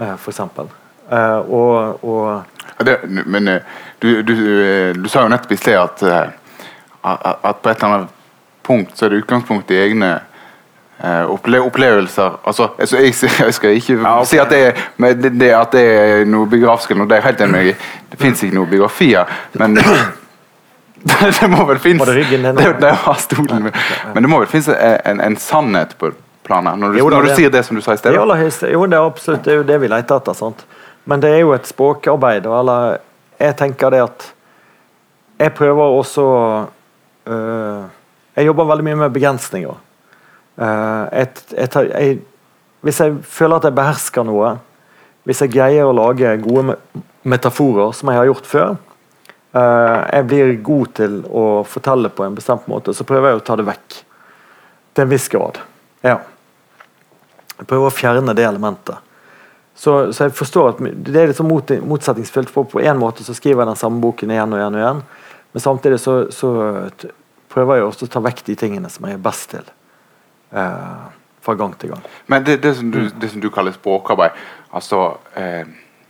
eh, 0.00 0.16
eksempel. 0.16 0.72
Eh, 1.12 1.38
og, 1.38 2.00
og 2.04 2.44
Det, 2.86 2.96
men 3.26 3.48
eh, 3.48 3.62
du, 4.00 4.22
du, 4.22 4.34
eh, 4.64 4.94
du 4.96 5.08
sa 5.08 5.22
jo 5.22 5.30
nettopp 5.30 5.52
i 5.52 5.60
sted 5.60 6.02
eh, 6.08 6.30
at 7.04 7.42
at 7.44 7.62
på 7.62 7.70
et 7.70 7.82
eller 7.82 7.94
annet 7.94 8.17
punkt 8.68 8.94
så 8.98 9.06
er 9.08 9.14
det 9.16 9.22
utgangspunkt 9.24 9.70
i 9.74 9.78
egne 9.86 10.10
eh, 11.00 11.24
opple 11.32 11.60
opplevelser. 11.64 12.38
Altså, 12.44 12.68
altså 12.78 13.00
jeg, 13.02 13.14
jeg 13.46 13.54
skal 13.56 13.76
ikke 13.80 13.96
Ja, 13.98 14.14
okay. 14.20 14.30
si 14.34 14.40
at 14.44 14.52
det, 14.54 14.62
er- 14.68 15.18
det, 15.24 15.32
det, 15.40 15.50
at 15.56 15.72
det 15.74 15.84
er 15.96 16.24
noe 16.28 16.46
biografisk, 16.52 16.92
eller 16.92 17.04
noe, 17.04 17.10
det 17.10 17.18
er 17.18 17.26
helt 17.30 17.44
enig. 17.48 17.74
Det 18.12 18.20
fins 18.22 18.42
ikke 18.46 18.58
noe 18.60 18.70
biografier. 18.70 19.28
Men 19.58 19.78
det 21.40 21.48
må 21.52 21.64
vel 21.68 21.78
finnes 21.78 22.06
det 22.08 22.14
ryggen 22.16 22.42
det, 22.56 22.70
det 22.82 22.94
stolen. 23.22 23.68
Men 24.14 24.24
det 24.24 24.30
må 24.30 24.40
vel 24.42 24.48
finnes 24.50 24.68
en, 24.74 24.96
en, 25.12 25.20
en 25.28 25.36
sannhet 25.38 25.92
på 26.00 26.10
planet 26.48 26.78
når 26.80 26.94
du, 26.94 26.98
Jo 26.98 27.10
da, 27.12 27.18
når 27.20 27.28
du 27.28 27.34
sier 27.36 27.52
det 27.54 27.62
som 27.66 27.76
du 27.78 27.82
sa 27.84 27.94
i 27.94 28.00
sted. 28.00 28.14
jo, 28.16 28.24
det 28.88 28.96
er 28.98 29.04
absolutt 29.04 29.44
det 29.46 29.52
er 29.52 29.60
jo 29.60 29.66
det 29.68 29.76
vi 29.82 29.90
leter 29.92 30.18
etter. 30.18 30.34
sant? 30.34 30.64
Men 31.08 31.20
det 31.22 31.30
er 31.36 31.44
jo 31.44 31.52
et 31.54 31.68
språkarbeid. 31.70 32.48
Eller 32.50 32.98
jeg 33.38 33.56
tenker 33.60 33.94
det 33.94 34.02
at 34.08 34.26
Jeg 35.38 35.52
prøver 35.54 35.94
også 36.00 36.24
øh, 37.30 37.82
Jeg 38.38 38.46
jobber 38.46 38.68
veldig 38.70 38.86
mye 38.86 38.98
med 39.00 39.14
begrensninger. 39.14 39.78
Eh, 40.62 41.04
jeg, 41.10 41.30
jeg, 41.56 41.88
jeg, 41.90 42.18
hvis 42.86 43.00
jeg 43.02 43.16
føler 43.26 43.58
at 43.58 43.66
jeg 43.66 43.74
behersker 43.74 44.26
noe, 44.28 44.52
hvis 45.26 45.42
jeg 45.42 45.52
greier 45.56 45.88
å 45.88 45.96
lage 45.96 46.36
gode 46.44 46.76
metaforer, 47.26 47.90
som 47.98 48.12
jeg 48.12 48.20
har 48.20 48.28
gjort 48.30 48.46
før 48.48 48.68
eh, 48.70 49.98
Jeg 50.14 50.26
blir 50.30 50.54
god 50.64 50.94
til 51.00 51.18
å 51.26 51.44
fortelle 51.66 52.12
på 52.14 52.24
en 52.24 52.38
bestemt 52.38 52.70
måte, 52.70 52.94
så 52.94 53.06
prøver 53.08 53.32
jeg 53.32 53.42
å 53.42 53.44
ta 53.50 53.58
det 53.58 53.66
vekk. 53.66 53.98
Til 54.94 55.04
en 55.04 55.12
viss 55.12 55.28
grad. 55.32 55.58
Ja. 56.06 56.20
Jeg 57.58 57.66
prøver 57.66 57.90
å 57.90 57.94
fjerne 57.94 58.36
det 58.38 58.46
elementet. 58.46 59.02
Så, 59.78 60.12
så 60.14 60.26
jeg 60.26 60.34
forstår 60.34 60.72
at 60.72 60.80
det 60.82 61.18
er 61.18 61.30
litt 61.30 61.38
sånn 61.38 61.50
mot, 61.50 61.70
motsetningsfylt. 61.90 62.54
På 62.54 62.82
en 62.82 63.02
måte 63.02 63.26
så 63.26 63.34
skriver 63.34 63.62
jeg 63.62 63.72
den 63.74 63.82
samme 63.82 64.02
boken 64.02 64.30
igjen 64.34 64.54
og 64.54 64.62
igjen, 64.62 64.78
og 64.78 64.82
igjen 64.84 65.02
men 65.52 65.60
samtidig 65.60 66.00
så, 66.00 66.32
så 66.32 66.50
prøver 67.58 67.80
jeg 67.80 67.88
også 67.88 68.06
å 68.06 68.12
ta 68.12 68.22
vekk 68.22 68.44
de 68.46 68.54
tingene 68.58 68.90
som 68.92 69.06
jeg 69.08 69.18
er 69.18 69.22
best 69.22 69.50
til. 69.50 69.66
Eh, 70.54 71.04
fra 71.42 71.54
gang 71.58 71.74
til 71.80 71.94
gang. 71.94 72.02
Men 72.26 72.44
det, 72.46 72.60
det, 72.62 72.74
som 72.78 72.90
du, 72.94 73.00
det 73.10 73.30
som 73.32 73.42
du 73.42 73.50
kaller 73.50 73.74
språkarbeid, 73.74 74.36
altså 74.70 75.18
eh, 75.34 75.66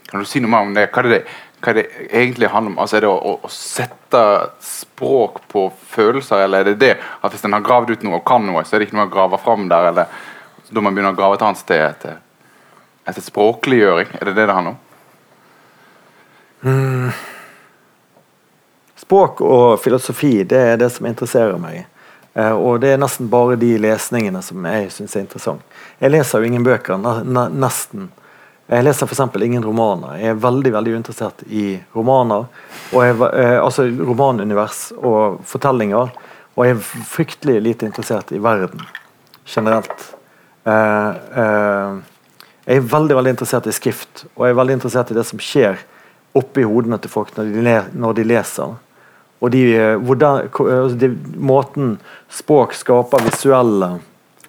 Kan 0.08 0.22
du 0.24 0.24
si 0.24 0.40
noe 0.40 0.48
mer 0.48 0.64
om 0.64 0.70
det? 0.72 0.87
Hva 0.88 1.02
er 1.02 1.08
det, 1.12 1.18
hva 1.61 1.72
er 1.72 1.76
det 1.76 1.82
egentlig 2.06 2.48
handler 2.48 2.72
om? 2.72 2.78
Altså 2.80 2.96
Er 2.96 3.04
det 3.04 3.11
å, 3.12 3.32
å, 3.44 3.50
sette 3.52 4.22
språk 4.64 5.42
på 5.52 5.66
følelser, 5.92 6.46
eller 6.46 6.64
er 6.64 6.70
det 6.70 6.78
det 6.80 6.94
at 6.96 7.34
hvis 7.34 7.44
en 7.44 7.52
har 7.58 7.66
gravd 7.66 7.92
ut 7.92 8.06
noe 8.06 8.22
og 8.22 8.24
kan 8.28 8.46
noe, 8.46 8.64
så 8.64 8.76
er 8.76 8.80
det 8.80 8.88
ikke 8.88 8.96
noe 8.96 9.11
å 9.11 9.12
grave 9.12 9.40
fram 9.44 9.68
der, 9.68 9.90
eller 9.90 10.08
da 10.72 10.84
man 10.84 10.96
begynne 10.96 11.12
å 11.12 11.18
grave 11.18 11.37
et 11.37 11.44
annet 11.44 11.61
sted 11.61 11.84
etter, 11.84 12.22
etter 13.04 13.26
språkliggjøring? 13.28 14.16
Er 14.16 14.30
det 14.30 14.38
det 14.38 14.46
det 14.48 14.56
handler 14.56 14.78
om? 14.78 14.84
Språk 18.98 19.40
og 19.46 19.78
filosofi 19.80 20.42
det 20.48 20.58
er 20.72 20.80
det 20.80 20.90
som 20.90 21.06
interesserer 21.06 21.58
meg. 21.62 21.87
Eh, 22.34 22.52
og 22.52 22.80
det 22.82 22.94
er 22.94 23.00
nesten 23.00 23.28
bare 23.30 23.58
de 23.58 23.72
lesningene 23.82 24.42
som 24.44 24.66
jeg 24.66 24.90
syns 24.94 25.16
er 25.16 25.24
interessant. 25.24 25.62
Jeg 25.98 26.12
leser 26.12 26.42
jo 26.42 26.50
ingen 26.50 26.66
bøker, 26.66 26.98
ne 27.02 27.20
ne 27.26 27.48
nesten. 27.54 28.08
Jeg 28.68 28.84
leser 28.84 29.08
f.eks. 29.08 29.22
ingen 29.42 29.64
romaner. 29.64 30.18
Jeg 30.20 30.34
er 30.34 30.42
veldig 30.42 30.72
veldig 30.74 30.94
uinteressert 30.98 31.42
i 31.48 31.78
romaner. 31.96 32.44
Jeg, 32.92 33.16
eh, 33.32 33.56
altså 33.62 33.87
romanunivers 33.88 34.90
og 34.98 35.40
fortellinger. 35.48 36.12
Og 36.58 36.66
jeg 36.66 36.74
er 36.74 37.04
fryktelig 37.08 37.61
lite 37.62 37.87
interessert 37.87 38.32
i 38.34 38.42
verden 38.42 38.82
generelt. 39.46 40.11
Eh, 40.68 42.02
jeg 42.68 42.82
er 42.82 42.90
veldig 42.92 43.16
veldig 43.16 43.32
interessert 43.32 43.70
i 43.70 43.72
skrift, 43.72 44.26
og 44.34 44.44
jeg 44.44 44.52
er 44.52 44.58
veldig 44.58 44.74
interessert 44.76 45.11
i 45.14 45.16
det 45.16 45.24
som 45.24 45.40
skjer 45.40 45.78
oppi 46.37 46.66
hodene 46.68 46.98
til 47.00 47.11
folk 47.11 47.30
når 47.38 47.54
de, 47.54 47.76
når 47.96 48.18
de 48.18 48.26
leser. 48.28 48.74
Og 49.38 49.53
de, 49.55 49.62
eh, 49.77 49.96
hvordan, 49.96 50.48
altså 50.59 50.96
de, 50.98 51.12
måten 51.37 51.98
språk 52.33 52.74
skaper 52.74 53.22
visuelle 53.29 53.98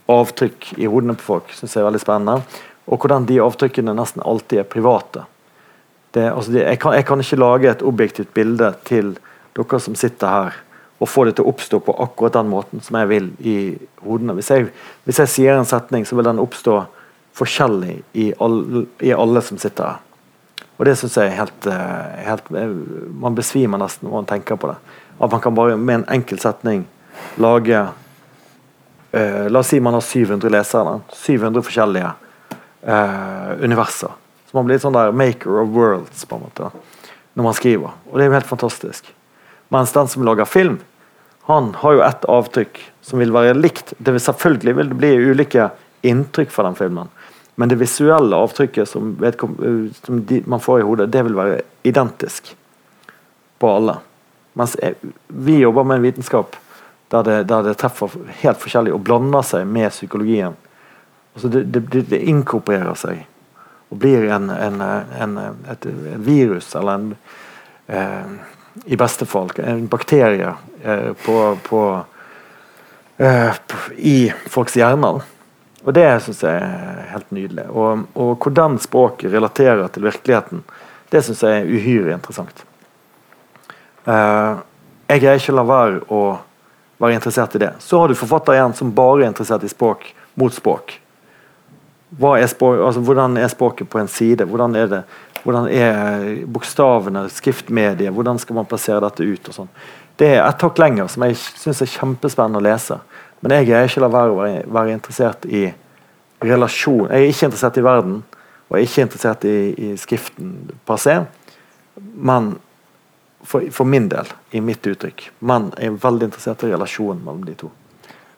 avtrykk 0.10 0.72
i 0.82 0.90
hodene 0.90 1.14
på 1.20 1.28
folk, 1.28 1.52
syns 1.54 1.76
jeg 1.76 1.84
er 1.84 1.90
veldig 1.92 2.02
spennende. 2.02 2.64
Og 2.90 2.98
hvordan 2.98 3.28
de 3.30 3.38
avtrykkene 3.44 3.94
nesten 3.94 4.26
alltid 4.26 4.64
er 4.64 4.72
private. 4.72 5.28
Det, 6.16 6.26
altså 6.32 6.56
de, 6.56 6.64
jeg, 6.64 6.80
kan, 6.82 6.96
jeg, 6.98 7.06
kan, 7.06 7.22
ikke 7.22 7.38
lage 7.38 7.70
et 7.70 7.86
objektivt 7.86 8.34
bilde 8.34 8.72
til 8.90 9.14
dere 9.58 9.80
som 9.84 9.98
sitter 9.98 10.34
her, 10.34 10.58
og 11.00 11.08
få 11.08 11.28
det 11.28 11.38
til 11.38 11.46
å 11.46 11.54
oppstå 11.54 11.80
på 11.86 11.96
akkurat 12.02 12.40
den 12.40 12.50
måten 12.52 12.82
som 12.84 12.98
jeg 13.00 13.08
vil 13.12 13.30
i 13.46 13.58
hodene. 14.04 14.34
Hvis 14.36 14.50
jeg, 14.52 14.72
hvis 15.06 15.22
jeg 15.22 15.32
sier 15.32 15.60
en 15.60 15.70
setning, 15.70 16.04
så 16.04 16.18
vil 16.18 16.28
den 16.28 16.42
oppstå 16.42 16.82
forskjellig 17.38 18.02
i 18.20 18.32
all, 18.42 18.88
i 19.06 19.14
alle 19.16 19.44
som 19.46 19.62
sitter 19.62 19.94
her. 19.94 20.09
Og 20.80 20.88
det 20.88 20.96
syns 20.96 21.18
jeg 21.20 21.28
er 21.28 21.36
helt, 21.36 21.68
eh, 21.68 22.20
helt, 22.24 22.52
eh, 22.56 22.72
Man 23.12 23.36
besvimer 23.36 23.78
nesten 23.78 24.08
når 24.08 24.14
man 24.16 24.26
tenker 24.26 24.56
på 24.56 24.72
det. 24.72 24.78
At 25.20 25.32
man 25.32 25.42
kan 25.42 25.56
bare 25.56 25.78
med 25.78 25.96
en 25.96 26.06
enkel 26.08 26.40
setning 26.40 26.86
lage 27.36 27.88
uh, 29.12 29.50
La 29.50 29.60
oss 29.60 29.68
si 29.68 29.80
man 29.80 29.94
har 29.94 30.02
700 30.02 30.50
lesere. 30.50 31.02
700 31.12 31.62
forskjellige 31.66 32.12
uh, 32.88 33.52
universer. 33.60 34.14
Så 34.48 34.56
man 34.56 34.70
blir 34.70 34.80
sånn 34.80 34.96
der 34.96 35.12
maker 35.12 35.60
of 35.60 35.74
worlds 35.76 36.24
på 36.26 36.38
en 36.38 36.46
måte 36.48 36.72
når 37.34 37.44
man 37.44 37.58
skriver. 37.58 37.92
Og 38.10 38.16
det 38.16 38.24
er 38.24 38.32
jo 38.32 38.38
helt 38.38 38.48
fantastisk. 38.50 39.12
Mens 39.70 39.92
den 39.92 40.08
som 40.08 40.24
lager 40.24 40.48
film, 40.50 40.80
han 41.50 41.74
har 41.82 41.98
jo 41.98 42.02
ett 42.06 42.26
avtrykk 42.30 42.80
som 43.06 43.20
vil 43.20 43.34
være 43.36 43.58
likt. 43.58 43.94
Det 43.98 44.16
vil 44.16 44.24
Selvfølgelig 44.24 44.76
vil 44.80 44.90
det 44.94 44.98
bli 45.02 45.12
ulike 45.32 45.70
inntrykk 46.08 46.52
fra 46.54 46.66
den 46.68 46.78
filmen. 46.80 47.12
Men 47.60 47.70
det 47.70 47.76
visuelle 47.76 48.38
avtrykket 48.40 48.88
som, 48.88 49.12
som 50.04 50.22
de, 50.26 50.38
man 50.48 50.62
får 50.64 50.80
i 50.80 50.84
hodet, 50.88 51.10
det 51.12 51.26
vil 51.28 51.36
være 51.36 51.58
identisk 51.84 52.54
på 53.60 53.72
alle. 53.76 53.98
Mens 54.56 54.78
jeg, 54.80 54.96
vi 55.28 55.58
jobber 55.60 55.84
med 55.84 56.00
en 56.00 56.06
vitenskap 56.08 56.56
der 57.12 57.26
det, 57.28 57.38
der 57.50 57.66
det, 57.66 57.74
treffer 57.82 58.16
helt 58.44 58.62
forskjellig 58.62 58.94
og 58.96 59.04
blander 59.04 59.44
seg 59.44 59.68
med 59.68 59.92
psykologien. 59.92 60.56
Altså 61.36 61.52
det, 61.52 61.66
det, 61.74 62.06
det 62.14 62.22
inkorporerer 62.32 62.96
seg 63.00 63.26
og 63.90 63.98
blir 63.98 64.30
en, 64.30 64.48
en, 64.54 64.80
en, 65.20 65.38
et, 65.68 65.86
et, 65.90 66.16
virus 66.24 66.70
eller 66.78 66.96
en 66.96 67.12
eh, 67.88 68.32
I 68.86 69.00
beste 69.02 69.26
fall 69.28 69.50
en 69.66 69.88
bakterie 69.90 70.54
eh, 70.84 71.12
på, 71.26 71.36
på, 71.66 71.84
eh, 73.18 73.60
i 73.98 74.18
folks 74.48 74.78
hjerner. 74.80 75.26
Og 75.86 75.96
det 75.96 76.06
syns 76.24 76.44
jeg 76.44 76.60
er 76.60 77.06
helt 77.14 77.30
nydelig. 77.36 77.66
Og, 77.72 78.06
og 78.20 78.32
hvordan 78.44 78.78
språket 78.84 79.32
relaterer 79.32 79.88
til 79.94 80.06
virkeligheten, 80.10 80.64
det 81.10 81.24
syns 81.26 81.44
jeg 81.46 81.62
er 81.62 81.70
uhyre 81.70 82.16
interessant. 82.18 82.66
Uh, 84.06 84.60
jeg 85.10 85.24
greier 85.24 85.42
ikke 85.42 85.54
å 85.56 85.60
la 85.60 85.68
være 85.68 86.02
å 86.14 86.24
være 87.00 87.16
interessert 87.16 87.56
i 87.56 87.64
det. 87.64 87.72
Så 87.84 88.02
har 88.02 88.12
du 88.12 88.18
forfatter 88.20 88.58
igjen 88.58 88.76
som 88.78 88.92
bare 88.96 89.24
er 89.24 89.32
interessert 89.32 89.64
i 89.64 89.72
språk 89.72 90.12
mot 90.40 90.54
språk. 90.54 90.98
Er 92.20 92.50
språk 92.50 92.82
altså, 92.84 93.02
hvordan 93.06 93.38
er 93.38 93.52
språket 93.52 93.90
på 93.90 94.02
en 94.02 94.10
side? 94.12 94.48
Hvordan 94.50 94.76
er 94.76 94.88
det 94.92 95.02
hvordan 95.44 95.70
er 95.72 96.46
bokstavene, 96.52 97.24
skriftmediet, 97.32 98.12
hvordan 98.12 98.40
skal 98.42 98.58
man 98.58 98.68
plassere 98.68 99.00
dette 99.06 99.24
ut? 99.24 99.48
og 99.48 99.56
sånn. 99.56 99.70
Det 100.20 100.34
er 100.36 100.42
et 100.44 100.66
hakk 100.66 100.82
lenger, 100.82 101.08
som 101.08 101.24
jeg 101.24 101.38
syns 101.40 101.80
er 101.86 101.92
kjempespennende 101.94 102.60
å 102.60 102.66
lese. 102.66 103.00
Men 103.42 103.56
jeg 103.56 103.70
greier 103.70 103.88
ikke 103.88 104.04
la 104.04 104.12
være 104.12 104.32
å 104.32 104.40
være, 104.40 104.64
være, 104.68 104.96
interessert 104.98 105.46
i 105.48 105.68
relasjon. 106.44 107.08
Jeg 107.08 107.26
er 107.26 107.34
ikke 107.34 107.50
interessert 107.50 107.78
i 107.80 107.84
verden, 107.86 108.18
og 108.68 108.76
jeg 108.76 108.86
er 108.86 108.90
ikke 108.90 109.06
interessert 109.08 109.46
i, 109.48 109.58
i 109.76 109.92
skriften 110.00 110.56
per 110.88 111.00
se. 111.02 111.16
Men 112.16 112.58
for, 113.44 113.70
for, 113.72 113.88
min 113.88 114.10
del, 114.12 114.28
i 114.52 114.62
mitt 114.64 114.88
uttrykk. 114.88 115.30
Men 115.40 115.70
jeg 115.78 115.92
er 115.92 116.02
veldig 116.04 116.30
interessert 116.30 116.66
i 116.68 116.72
relasjonen 116.74 117.22
mellom 117.24 117.46
de 117.48 117.56
to. 117.60 117.72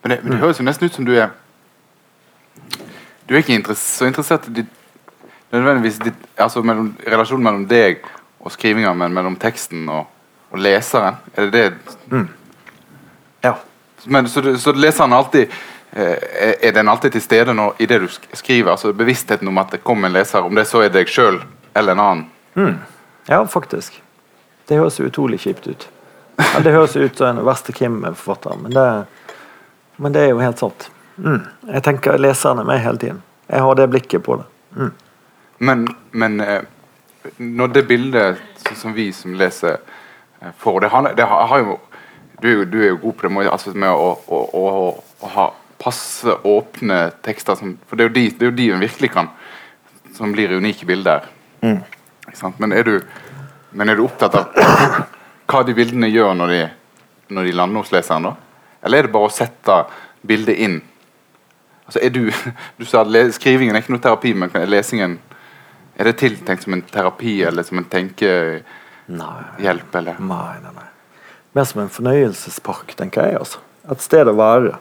Men 0.02 0.14
det, 0.14 0.20
men 0.24 0.36
det 0.36 0.42
høres 0.44 0.62
jo 0.62 0.66
nesten 0.66 0.90
ut 0.90 0.98
som 0.98 1.06
du 1.06 1.12
er 1.14 1.30
Du 3.28 3.36
er 3.36 3.44
ikke 3.44 3.54
interess 3.54 3.84
så 4.00 4.08
interessert 4.10 4.48
i 4.50 4.56
ditt, 4.62 4.72
nødvendigvis 5.54 6.00
ditt, 6.04 6.24
altså 6.42 6.64
mellom, 6.66 6.90
relasjonen 7.06 7.46
mellom 7.46 7.66
deg 7.70 8.02
og 8.42 8.52
skrivinga, 8.52 8.94
men 8.98 9.14
mellom 9.14 9.38
teksten 9.40 9.86
og, 9.94 10.10
og 10.52 10.62
leseren? 10.62 11.20
Er 11.36 11.50
det 11.50 11.52
det? 11.54 11.98
Mm. 12.12 12.28
Ja. 13.46 13.54
Men, 14.06 14.30
så, 14.30 14.58
så 14.58 14.74
leseren 14.74 15.14
alltid 15.14 15.50
eh, 15.92 16.16
Er 16.62 16.72
den 16.74 16.90
alltid 16.90 17.12
til 17.12 17.22
stede 17.22 17.54
når, 17.54 17.74
i 17.78 17.86
det 17.86 18.00
du 18.00 18.08
skriver? 18.34 18.72
altså 18.72 18.94
Bevisstheten 18.94 19.48
om 19.48 19.58
at 19.58 19.72
det 19.72 19.84
kommer 19.84 20.10
en 20.10 20.16
leser, 20.16 20.42
om 20.42 20.56
det 20.56 20.66
så 20.70 20.82
er 20.86 20.94
deg 20.94 21.10
sjøl 21.10 21.42
eller 21.74 21.96
en 21.96 22.04
annen? 22.06 22.26
Mm. 22.56 22.78
Ja, 23.28 23.46
faktisk. 23.48 24.02
Det 24.68 24.80
høres 24.80 25.00
utrolig 25.00 25.40
kjipt 25.40 25.68
ut. 25.68 25.90
Ja, 26.38 26.60
det 26.64 26.74
høres 26.74 26.96
ut 26.96 27.18
som 27.18 27.28
en 27.38 27.46
verste 27.46 27.72
krimforfatteren, 27.76 28.66
men 28.66 28.74
det, 28.76 28.86
men 29.96 30.16
det 30.16 30.26
er 30.26 30.34
jo 30.34 30.42
helt 30.42 30.60
sant. 30.60 30.90
Mm. 31.16 31.42
Jeg 31.68 31.84
tenker 31.86 32.20
leserne 32.20 32.66
meg 32.66 32.74
med 32.74 32.84
hele 32.86 33.02
tiden. 33.02 33.22
Jeg 33.52 33.62
har 33.62 33.76
det 33.76 33.88
blikket 33.92 34.24
på 34.24 34.38
det. 34.40 34.48
Mm. 34.76 34.92
Men, 35.58 35.88
men 36.12 36.40
eh, 36.42 36.62
når 37.38 37.68
det 37.68 37.84
bildet 37.88 38.42
som 38.76 38.94
vi 38.94 39.12
som 39.14 39.36
leser 39.38 39.78
eh, 40.40 40.54
får 40.58 40.80
det 40.82 40.92
har, 40.94 41.12
det 41.16 41.28
har 41.28 41.60
jo 41.60 41.78
du 42.42 42.62
er, 42.62 42.66
du 42.66 42.78
er 42.82 42.88
jo 42.90 42.98
god 43.02 43.14
på 43.14 43.28
det 43.30 43.50
altså 43.52 43.72
med 43.78 43.90
å, 43.94 44.18
å, 44.28 44.38
å, 44.58 44.64
å, 45.22 45.28
ha 45.36 45.46
passe 45.82 46.34
åpne 46.44 47.12
tekster. 47.26 47.56
Som, 47.58 47.78
for 47.88 47.96
det 48.00 48.06
er, 48.08 48.14
de, 48.16 48.30
det 48.38 48.46
er 48.46 48.52
jo 48.52 48.58
de 48.58 48.72
hun 48.74 48.82
virkelig 48.84 49.12
kan 49.14 49.28
Som 50.16 50.34
blir 50.34 50.52
unike 50.52 50.86
bilder. 50.86 51.26
Mm. 51.62 51.80
Men, 52.58 52.72
er 52.72 52.84
du, 52.84 53.02
men, 53.72 53.90
er 53.90 53.96
du, 53.96 54.04
opptatt 54.04 54.36
av 54.36 54.46
hva 55.52 55.64
de 55.68 55.74
bildene 55.76 56.08
gjør 56.10 56.34
når 56.38 56.48
de, 56.52 56.62
når 57.36 57.44
de 57.48 57.52
lander 57.56 57.82
hos 57.82 57.92
leseren? 57.94 58.24
da? 58.30 58.36
Eller 58.82 58.98
er 58.98 59.04
det 59.08 59.14
bare 59.14 59.30
å 59.30 59.34
sette 59.34 59.78
bildet 60.28 60.58
inn? 60.64 60.82
Altså 61.86 62.00
er 62.02 62.10
Du 62.14 62.24
du 62.80 62.86
sa 62.86 63.02
at 63.04 63.36
skrivingen 63.38 63.76
er 63.76 63.82
ikke 63.84 63.96
noe 63.96 64.04
terapi, 64.04 64.32
men 64.34 64.50
lesingen 64.70 65.20
Er 65.98 66.04
det 66.08 66.22
tiltenkt 66.22 66.64
som 66.64 66.74
en 66.74 66.88
terapi 66.88 67.44
eller 67.46 67.64
som 67.68 67.78
en 67.78 67.90
tenkehjelp? 67.92 68.66
Eller? 70.02 70.16
Nei, 70.24 70.56
nei, 70.64 70.74
nei 70.78 70.92
mer 71.52 71.68
som 71.68 71.82
en 71.84 71.92
fornøyelsespark, 71.92 72.96
tenker 72.98 73.28
jeg. 73.28 73.40
altså. 73.42 73.60
Et 73.92 74.04
sted 74.04 74.30
å 74.30 74.36
være 74.38 74.78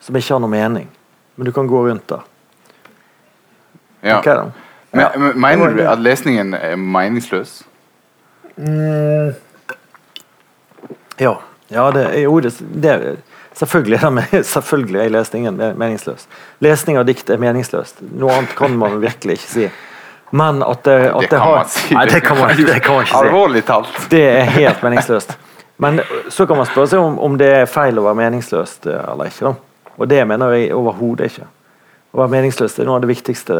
som 0.00 0.16
ikke 0.16 0.36
har 0.36 0.42
noe 0.42 0.52
mening, 0.52 0.88
men 1.36 1.48
du 1.48 1.52
kan 1.52 1.68
gå 1.68 1.82
rundt 1.88 2.06
der. 2.08 2.24
Ja. 4.06 4.20
Men, 4.90 5.00
ja. 5.02 5.32
Mener 5.34 5.74
du 5.74 5.82
at 5.88 5.98
lesningen 6.00 6.54
er 6.54 6.76
meningsløs? 6.78 7.64
Mm. 8.56 9.34
Ja. 11.18 11.34
ja 11.68 11.90
det, 11.90 12.04
jo, 12.22 12.36
det, 12.40 12.52
det, 12.60 13.16
selvfølgelig, 13.58 13.98
er, 14.38 14.42
selvfølgelig 14.42 15.00
er 15.00 15.12
lesningen 15.16 15.58
meningsløs. 15.80 16.28
Lesning 16.64 17.00
av 17.00 17.08
dikt 17.08 17.30
er 17.32 17.42
meningsløst. 17.42 18.04
Noe 18.14 18.38
annet 18.38 18.54
kan 18.56 18.76
man 18.78 19.00
virkelig 19.02 19.40
ikke 19.40 19.50
si. 19.50 19.68
Men 20.36 20.62
at 20.66 20.84
det, 20.84 20.96
at 21.10 21.20
det, 21.20 21.30
det 21.30 21.34
kan 21.34 21.44
har, 21.44 21.56
man 21.56 21.68
si. 21.70 21.94
Nei, 21.94 22.06
det 22.10 22.22
kan 22.24 22.38
man, 22.40 22.54
det 22.70 22.78
kan 22.84 22.98
man 22.98 23.08
ikke 23.08 23.12
si. 23.12 23.26
Alvorlig 23.26 23.66
talt. 23.66 24.00
Det 24.12 24.22
er 24.30 24.54
helt 24.58 24.86
meningsløst. 24.86 25.36
Men 25.76 26.00
så 26.32 26.46
kan 26.46 26.56
man 26.56 26.68
spørre 26.68 26.88
seg 26.88 27.02
om, 27.02 27.18
om 27.20 27.36
det 27.36 27.50
er 27.52 27.68
feil 27.68 27.98
å 28.00 28.06
være 28.06 28.20
meningsløst 28.22 28.88
eh, 28.88 29.02
eller 29.12 29.28
ikke. 29.28 29.50
Da. 29.50 29.92
Og 29.96 30.08
det 30.08 30.22
mener 30.28 30.54
jeg 30.56 30.72
overhodet 30.76 31.30
ikke. 31.30 31.48
Å 32.16 32.22
være 32.22 32.32
meningsløs 32.32 32.78
er 32.80 32.88
noe 32.88 32.96
av 32.96 33.04
det 33.04 33.10
viktigste 33.10 33.56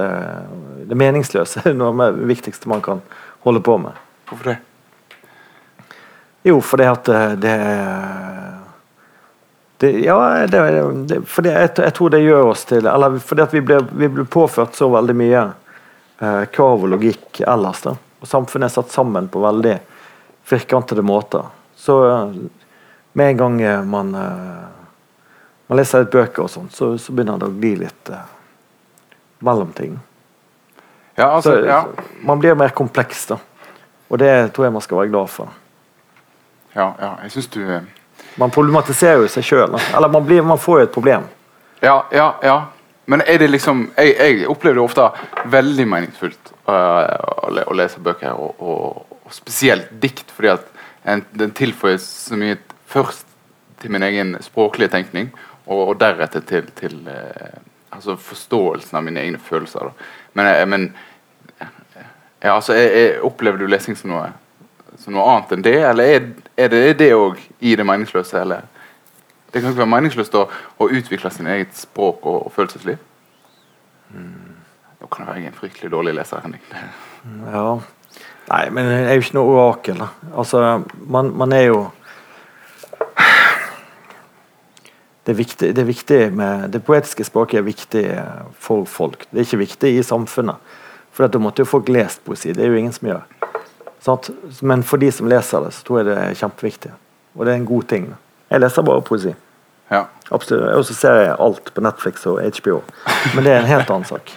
Det 0.88 0.96
meningsløse 0.96 1.60
er 1.68 1.74
noe 1.76 1.92
av 1.92 2.16
det 2.16 2.28
viktigste 2.30 2.70
man 2.72 2.80
kan 2.84 3.02
holde 3.44 3.60
på 3.64 3.76
med. 3.82 3.98
Hvorfor 4.30 4.52
det? 4.52 4.56
Jo, 6.46 6.60
fordi 6.62 6.86
at 6.88 7.08
eh, 7.12 7.34
det, 7.42 7.56
det 9.82 9.92
Ja, 10.06 10.46
det, 10.46 10.62
det, 11.10 11.20
fordi 11.28 11.52
jeg, 11.52 11.74
jeg, 11.82 11.94
tror 11.98 12.14
det 12.14 12.22
gjør 12.24 12.52
oss 12.52 12.64
til 12.70 12.86
Eller 12.86 13.18
fordi 13.18 13.44
at 13.44 13.54
vi 13.54 13.64
blir, 13.66 13.84
vi 13.92 14.08
blir 14.08 14.28
påført 14.30 14.78
så 14.78 14.88
veldig 14.92 15.16
mye 15.20 15.42
eh, 15.44 16.42
krav 16.54 16.86
og 16.86 16.94
logikk 16.94 17.42
ellers. 17.44 17.84
da. 17.84 17.96
Og 18.22 18.30
samfunnet 18.30 18.70
er 18.70 18.78
satt 18.78 18.94
sammen 18.94 19.28
på 19.28 19.42
veldig 19.44 19.76
firkantede 20.46 21.04
måter. 21.04 21.44
Så 21.76 21.98
med 23.16 23.30
en 23.30 23.36
gang 23.36 23.62
eh, 23.62 23.84
man, 23.84 24.14
eh, 24.14 24.68
man 25.66 25.78
leser 25.78 26.02
litt 26.04 26.12
bøker 26.12 26.44
og 26.44 26.50
sånt, 26.50 26.74
så, 26.76 26.90
så, 27.00 27.12
begynner 27.12 27.40
det 27.40 27.48
å 27.48 27.54
bli 27.54 27.70
litt 27.80 28.10
uh, 28.12 28.26
mellomting. 29.44 29.94
Ja, 31.16 31.30
altså, 31.30 31.54
så, 31.54 31.62
ja. 31.64 31.78
man 32.28 32.42
blir 32.42 32.58
mer 32.60 32.74
kompleks, 32.76 33.24
da. 33.30 33.38
Og 34.08 34.20
det 34.20 34.32
tror 34.52 34.68
jeg 34.68 34.76
man 34.76 34.84
skal 34.84 35.00
være 35.00 35.12
glad 35.14 35.32
for. 35.32 35.54
Ja, 36.76 36.90
ja, 37.00 37.10
jeg 37.24 37.32
syns 37.38 37.48
du 37.56 37.62
eh, 37.64 37.88
Man 38.36 38.52
problematiserer 38.52 39.24
jo 39.24 39.32
seg 39.32 39.48
sjøl. 39.48 39.78
Eller 39.96 40.12
man, 40.12 40.28
blir, 40.28 40.44
man 40.44 40.60
får 40.60 40.82
jo 40.82 40.90
et 40.90 40.94
problem. 40.94 41.24
Ja, 41.80 42.02
ja, 42.12 42.30
ja. 42.44 42.58
Men 43.08 43.22
er 43.24 43.38
det 43.40 43.48
liksom 43.48 43.86
Jeg, 43.96 44.12
jeg 44.18 44.48
opplever 44.50 44.76
det 44.76 44.84
ofte 44.84 45.08
veldig 45.48 45.88
meningsfullt 45.88 46.52
uh, 46.68 47.64
å 47.64 47.76
lese 47.80 48.04
bøker, 48.04 48.36
og, 48.36 48.60
og, 48.60 49.20
og 49.24 49.34
spesielt 49.34 49.88
dikt, 50.04 50.28
fordi 50.36 50.52
at 50.52 50.72
en, 51.06 51.24
den 51.38 51.54
tilføyer 51.56 51.98
så 52.02 52.38
mye 52.38 52.58
først 52.90 53.26
til 53.80 53.92
min 53.92 54.02
egen 54.06 54.36
språklige 54.42 54.92
tenkning, 54.92 55.30
og, 55.66 55.88
og 55.88 56.00
deretter 56.00 56.44
til, 56.46 56.70
til 56.78 56.96
eh, 57.10 57.58
altså 57.92 58.16
forståelsen 58.20 58.98
av 58.98 59.04
mine 59.06 59.22
egne 59.22 59.38
følelser. 59.42 59.90
Da. 59.90 60.08
Men, 60.38 60.50
jeg, 60.50 60.68
men 60.68 60.88
ja, 62.42 62.54
altså, 62.54 62.74
jeg, 62.76 62.90
jeg, 62.92 63.20
opplever 63.26 63.60
du 63.60 63.66
lesing 63.70 63.98
som 63.98 64.12
noe, 64.12 64.30
som 65.00 65.16
noe 65.16 65.26
annet 65.32 65.56
enn 65.56 65.66
det, 65.66 65.76
eller 65.90 66.16
er, 66.16 66.30
er 66.56 66.72
det 66.72 66.82
det 67.00 67.12
òg 67.16 67.40
i 67.60 67.76
det 67.76 67.86
meningsløse? 67.86 68.40
eller 68.40 68.66
det 69.52 69.62
kan 69.62 69.70
ikke 69.70 69.84
være 69.84 69.94
meningsløst 69.94 70.34
å, 70.36 70.46
å 70.82 70.88
utvikle 70.92 71.30
sin 71.32 71.46
eget 71.48 71.72
språk 71.78 72.26
og, 72.28 72.42
og 72.48 72.52
følelsesliv. 72.52 72.98
Mm. 74.12 74.56
Da 75.00 75.08
kan 75.08 75.24
jeg 75.24 75.32
være 75.32 75.52
en 75.52 75.56
fryktelig 75.56 75.90
dårlig 75.92 76.12
leser. 76.18 76.42
Henning. 76.44 76.62
Ja. 77.54 77.78
Nei, 78.46 78.64
men 78.70 78.86
det 78.86 78.96
er 79.10 79.16
jo 79.18 79.24
ikke 79.24 79.38
noe 79.38 79.54
orakel. 79.56 80.02
Altså, 80.32 80.62
man, 81.10 81.32
man, 81.34 81.52
er 81.52 81.64
jo 81.66 81.80
det, 85.24 85.32
er 85.32 85.38
viktig, 85.40 85.70
det, 85.74 85.82
er 85.82 85.88
viktig 85.88 86.20
med, 86.38 86.68
det 86.74 86.84
poetiske 86.86 87.26
språket 87.26 87.60
er 87.60 87.66
viktig 87.66 88.04
for 88.62 88.86
folk. 88.86 89.26
Det 89.30 89.42
er 89.42 89.48
ikke 89.48 89.64
viktig 89.64 89.96
i 89.96 90.04
samfunnet. 90.06 90.76
For 91.16 91.26
da 91.26 91.40
måtte 91.42 91.64
jo 91.64 91.70
folk 91.70 91.90
lest 91.90 92.22
poesi. 92.26 92.52
Det 92.54 92.62
er 92.62 92.70
jo 92.70 92.78
ingen 92.78 92.94
som 92.94 93.08
gjør. 93.08 93.24
Sant? 94.04 94.30
Men 94.60 94.84
for 94.86 95.02
de 95.02 95.08
som 95.10 95.26
leser 95.30 95.64
det, 95.64 95.72
så 95.74 95.82
tror 95.86 96.02
jeg 96.02 96.10
det 96.10 96.16
er 96.20 96.38
kjempeviktig. 96.38 96.92
Og 97.34 97.46
det 97.46 97.54
er 97.54 97.58
en 97.58 97.68
god 97.68 97.88
ting. 97.90 98.06
Jeg 98.52 98.62
leser 98.62 98.86
bare 98.86 99.02
poesi. 99.02 99.32
Ja. 99.90 100.04
Absolutt. 100.30 100.70
Og 100.76 100.86
så 100.86 100.94
ser 100.94 101.18
jeg 101.22 101.34
alt 101.42 101.72
på 101.74 101.82
Netflix 101.82 102.26
og 102.30 102.38
HBO. 102.60 102.78
Men 103.34 103.46
det 103.46 103.52
er 103.52 103.60
en 103.64 103.70
helt 103.70 103.90
annen 103.90 104.06
sak. 104.06 104.30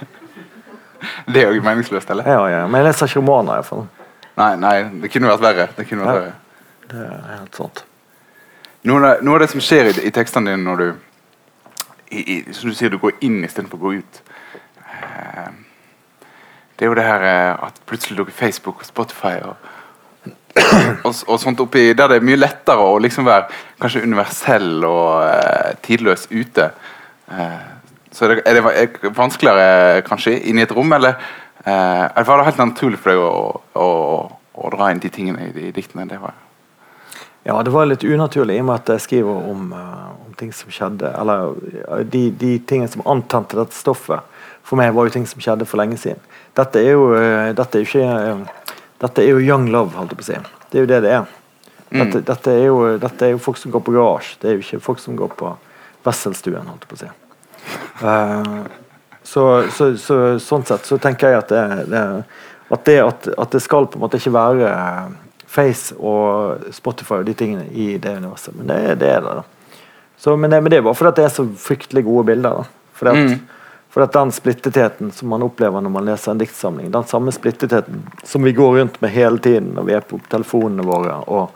det 1.34 1.44
er 1.44 1.54
jo 1.54 1.62
meningsløst, 1.66 2.10
eller? 2.10 2.26
Ja, 2.26 2.42
ja. 2.50 2.66
Men 2.66 2.82
jeg 2.82 2.90
leser 2.90 3.12
ikke 3.12 3.22
romaner, 3.22 3.60
iallfall. 3.60 3.86
Nei, 4.40 4.54
nei, 4.60 4.76
det 5.04 5.12
kunne 5.12 5.32
vært 5.32 5.44
verre. 5.44 5.68
Det 5.76 5.86
kunne 5.90 6.08
vært 6.08 6.20
verre. 6.22 6.36
Det 6.90 7.06
er 7.06 7.24
helt 7.36 7.60
sant. 7.60 7.84
Noe 8.88 9.02
av, 9.04 9.24
noe 9.26 9.36
av 9.36 9.44
det 9.44 9.50
som 9.52 9.64
skjer 9.64 9.92
i, 9.92 9.96
i 10.08 10.14
tekstene 10.16 10.54
dine 10.54 10.64
når 10.64 10.84
du 10.84 10.88
i, 12.10 12.22
i, 12.22 12.38
Som 12.56 12.72
du 12.72 12.78
sier, 12.78 12.90
du 12.90 12.98
går 12.98 13.20
inn 13.26 13.44
istedenfor 13.46 13.78
å 13.78 13.84
gå 13.84 13.98
ut. 14.00 14.22
Eh, 14.80 15.50
det 16.80 16.88
er 16.88 16.90
jo 16.90 16.96
det 16.98 17.06
her 17.06 17.26
eh, 17.28 17.68
at 17.68 17.84
plutselig 17.86 18.18
dukker 18.18 18.34
Facebook 18.34 18.82
og 18.82 18.88
Spotify 18.88 19.36
og 19.46 19.60
og, 21.04 21.14
og, 21.28 21.36
sånt 21.40 21.60
oppi 21.64 21.92
der 21.98 22.10
det 22.12 22.20
er 22.20 22.26
mye 22.26 22.40
lettere 22.40 22.84
å 22.84 22.98
liksom 23.02 23.28
være 23.28 23.48
kanskje 23.82 24.04
universell 24.06 24.86
og 24.88 25.28
eh, 25.28 25.76
tidløs 25.86 26.28
ute. 26.32 26.70
Eh, 27.32 27.68
så 28.12 28.26
er 28.26 28.34
det, 28.34 28.44
er 28.50 28.58
det, 28.58 29.12
vanskeligere 29.16 30.02
kanskje 30.08 30.36
inn 30.50 30.60
i 30.60 30.66
et 30.66 30.74
rom, 30.76 30.92
eller 30.98 31.20
eh, 31.70 32.28
var 32.28 32.42
det 32.42 32.50
helt 32.50 32.62
naturlig 32.62 33.00
for 33.02 33.14
deg 33.14 33.24
å, 33.24 33.32
å, 33.80 33.90
å 34.60 34.72
dra 34.76 34.92
inn 34.92 35.02
de 35.04 35.12
tingene 35.14 35.50
i, 35.50 35.70
i 35.70 35.74
diktene? 35.76 36.08
Det 36.10 36.22
var 36.22 36.38
ja, 37.48 37.56
det 37.64 37.72
var 37.72 37.88
litt 37.88 38.04
unaturlig 38.04 38.58
i 38.58 38.62
og 38.62 38.68
med 38.68 38.82
at 38.82 38.90
jeg 38.92 39.06
skriver 39.06 39.46
om, 39.50 39.70
uh, 39.72 40.10
om 40.26 40.34
ting 40.38 40.52
som 40.54 40.70
skjedde. 40.70 41.08
Eller 41.18 42.04
de, 42.12 42.26
de, 42.36 42.50
tingene 42.68 42.92
som 42.92 43.02
antente 43.10 43.58
dette 43.58 43.74
stoffet, 43.74 44.28
for 44.68 44.78
meg 44.78 44.92
var 44.94 45.08
jo 45.08 45.14
ting 45.16 45.26
som 45.26 45.42
skjedde 45.42 45.66
for 45.66 45.80
lenge 45.80 45.98
siden. 45.98 46.20
Dette 46.60 46.84
er 46.84 46.92
jo, 46.98 47.08
uh, 47.16 47.50
dette 47.58 47.80
er 47.80 47.86
jo 47.86 47.90
ikke 47.90 48.04
uh, 48.04 48.76
dette 49.00 49.24
er 49.24 49.32
jo 49.32 49.40
young 49.40 49.70
love, 49.72 49.96
holdt 49.96 50.14
jeg 50.14 50.20
på 50.20 50.26
å 50.26 50.28
si. 50.28 50.66
Det 50.70 50.80
er 50.80 50.84
jo 50.84 50.90
det 50.92 51.00
det 51.06 51.14
er. 51.16 51.32
Dette, 51.90 52.20
mm. 52.20 52.26
dette, 52.28 52.52
er 52.52 52.66
jo, 52.68 52.82
dette, 53.02 53.26
er 53.26 53.34
jo, 53.34 53.42
folk 53.42 53.58
som 53.58 53.72
går 53.74 53.84
på 53.86 53.96
garasje, 53.96 54.36
det 54.42 54.50
er 54.50 54.58
jo 54.58 54.66
ikke 54.66 54.84
folk 54.86 55.02
som 55.02 55.16
går 55.18 55.32
på 55.40 55.54
Wesselstuen, 56.06 56.68
holdt 56.68 56.86
jeg 56.86 56.92
på 56.92 56.98
å 56.98 57.02
si. 57.02 57.10
Uh, 58.04 58.68
så, 59.30 59.44
så, 59.70 59.92
så, 60.02 60.16
sånn 60.42 60.66
sett 60.66 60.88
så 60.90 60.98
tenker 61.02 61.30
jeg 61.30 61.44
at 61.44 61.52
det, 61.54 61.66
det, 61.92 62.04
at, 62.70 62.86
det 62.88 62.96
at, 63.04 63.28
at, 63.36 63.52
det, 63.54 63.62
skal 63.62 63.86
på 63.86 64.00
en 64.00 64.06
måte 64.08 64.18
ikke 64.18 64.34
være 64.34 64.72
Face 65.50 65.94
og 65.98 66.74
Spotify 66.74 67.20
og 67.20 67.30
de 67.30 67.36
tingene 67.38 67.68
i 67.74 67.92
det 68.02 68.16
universet, 68.18 68.56
men 68.58 68.70
det, 68.70 68.80
det 69.02 69.12
er 69.16 69.24
det. 69.26 69.38
da. 69.42 69.78
Så, 70.18 70.36
men, 70.38 70.52
det, 70.52 70.62
men 70.62 70.74
det 70.74 70.80
er 70.80 70.86
bare 70.86 70.98
fordi 70.98 71.22
det 71.22 71.26
er 71.26 71.34
så 71.34 71.46
fryktelig 71.58 72.04
gode 72.06 72.28
bilder. 72.32 72.62
da. 72.62 72.90
Fordi 73.00 73.14
at, 73.14 73.32
mm. 73.32 73.60
For 73.90 74.06
at 74.06 74.14
den 74.14 74.32
splittetheten 74.32 75.12
som 75.12 75.32
man 75.34 75.42
opplever 75.42 75.82
når 75.82 75.94
man 75.94 76.06
leser 76.06 76.36
en 76.36 76.42
diktsamling, 76.42 76.92
den 76.94 77.08
samme 77.10 77.34
splittetheten 77.34 78.04
som 78.24 78.46
vi 78.46 78.54
går 78.54 78.76
rundt 78.78 79.00
med 79.02 79.14
hele 79.14 79.42
tiden 79.42 79.72
når 79.74 79.88
vi 79.88 79.96
er 79.98 80.06
på 80.06 80.20
telefonene 80.30 80.86
våre, 80.86 81.16
og, 81.26 81.56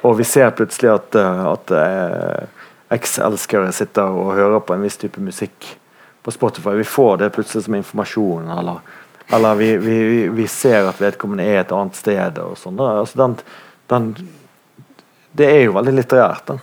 og 0.00 0.14
vi 0.16 0.24
ser 0.24 0.54
plutselig 0.56 0.94
at, 0.94 1.18
eh, 1.20 1.42
at 1.50 1.74
eh, 1.76 2.62
eks-elskere 2.96 3.74
sitter 3.76 4.08
og 4.08 4.38
hører 4.38 4.64
på 4.64 4.72
en 4.72 4.86
viss 4.88 4.96
type 5.02 5.20
musikk 5.20 5.76
på 6.26 6.32
Spotify. 6.34 6.70
Vi 6.70 6.84
får 6.84 7.16
det 7.16 7.30
plutselig 7.30 7.64
som 7.64 7.74
informasjon, 7.74 8.48
eller, 8.50 8.78
eller 9.28 9.54
vi, 9.54 9.76
vi, 9.76 10.28
vi, 10.28 10.48
ser 10.48 10.88
at 10.88 10.98
vedkommende 10.98 11.44
er 11.46 11.60
et 11.60 11.70
annet 11.72 11.94
sted. 11.94 12.40
og 12.42 12.56
sånn. 12.58 12.80
Altså 12.82 13.20
den, 13.20 13.36
den, 13.92 14.08
det 15.38 15.46
er 15.46 15.62
jo 15.68 15.76
veldig 15.76 15.94
litterært. 15.94 16.42
Den. 16.50 16.58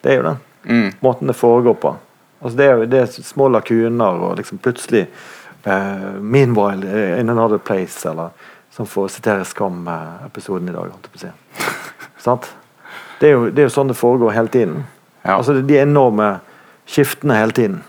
Det 0.00 0.14
er 0.14 0.16
jo 0.16 0.24
det. 0.30 0.32
Mm. 0.64 0.88
Måten 1.04 1.28
det 1.28 1.36
foregår 1.36 1.76
på. 1.84 1.92
Altså 2.40 2.56
det, 2.56 2.70
er, 2.70 2.86
det 2.88 3.02
er 3.02 3.28
små 3.28 3.50
lakuner, 3.52 4.24
og 4.30 4.40
liksom 4.40 4.64
plutselig 4.64 5.04
uh, 5.68 6.16
'Meanwhile 6.16 7.20
in 7.20 7.28
another 7.28 7.60
place', 7.60 8.08
eller 8.08 8.32
som 8.72 8.88
for 8.88 9.10
å 9.10 9.12
sitere 9.12 9.44
Skam-episoden 9.44 10.72
i 10.72 10.72
dag. 10.72 10.96
si. 11.20 11.28
Sant? 12.24 12.48
Det 13.20 13.28
er, 13.28 13.36
jo, 13.36 13.50
det 13.50 13.60
er, 13.60 13.68
jo, 13.68 13.76
sånn 13.76 13.92
det 13.92 14.00
foregår 14.00 14.32
hele 14.40 14.48
tiden. 14.48 14.84
Ja. 15.20 15.36
Altså 15.36 15.60
De 15.60 15.82
enorme 15.84 16.38
skiftene 16.88 17.36
hele 17.36 17.52
tiden. 17.52 17.82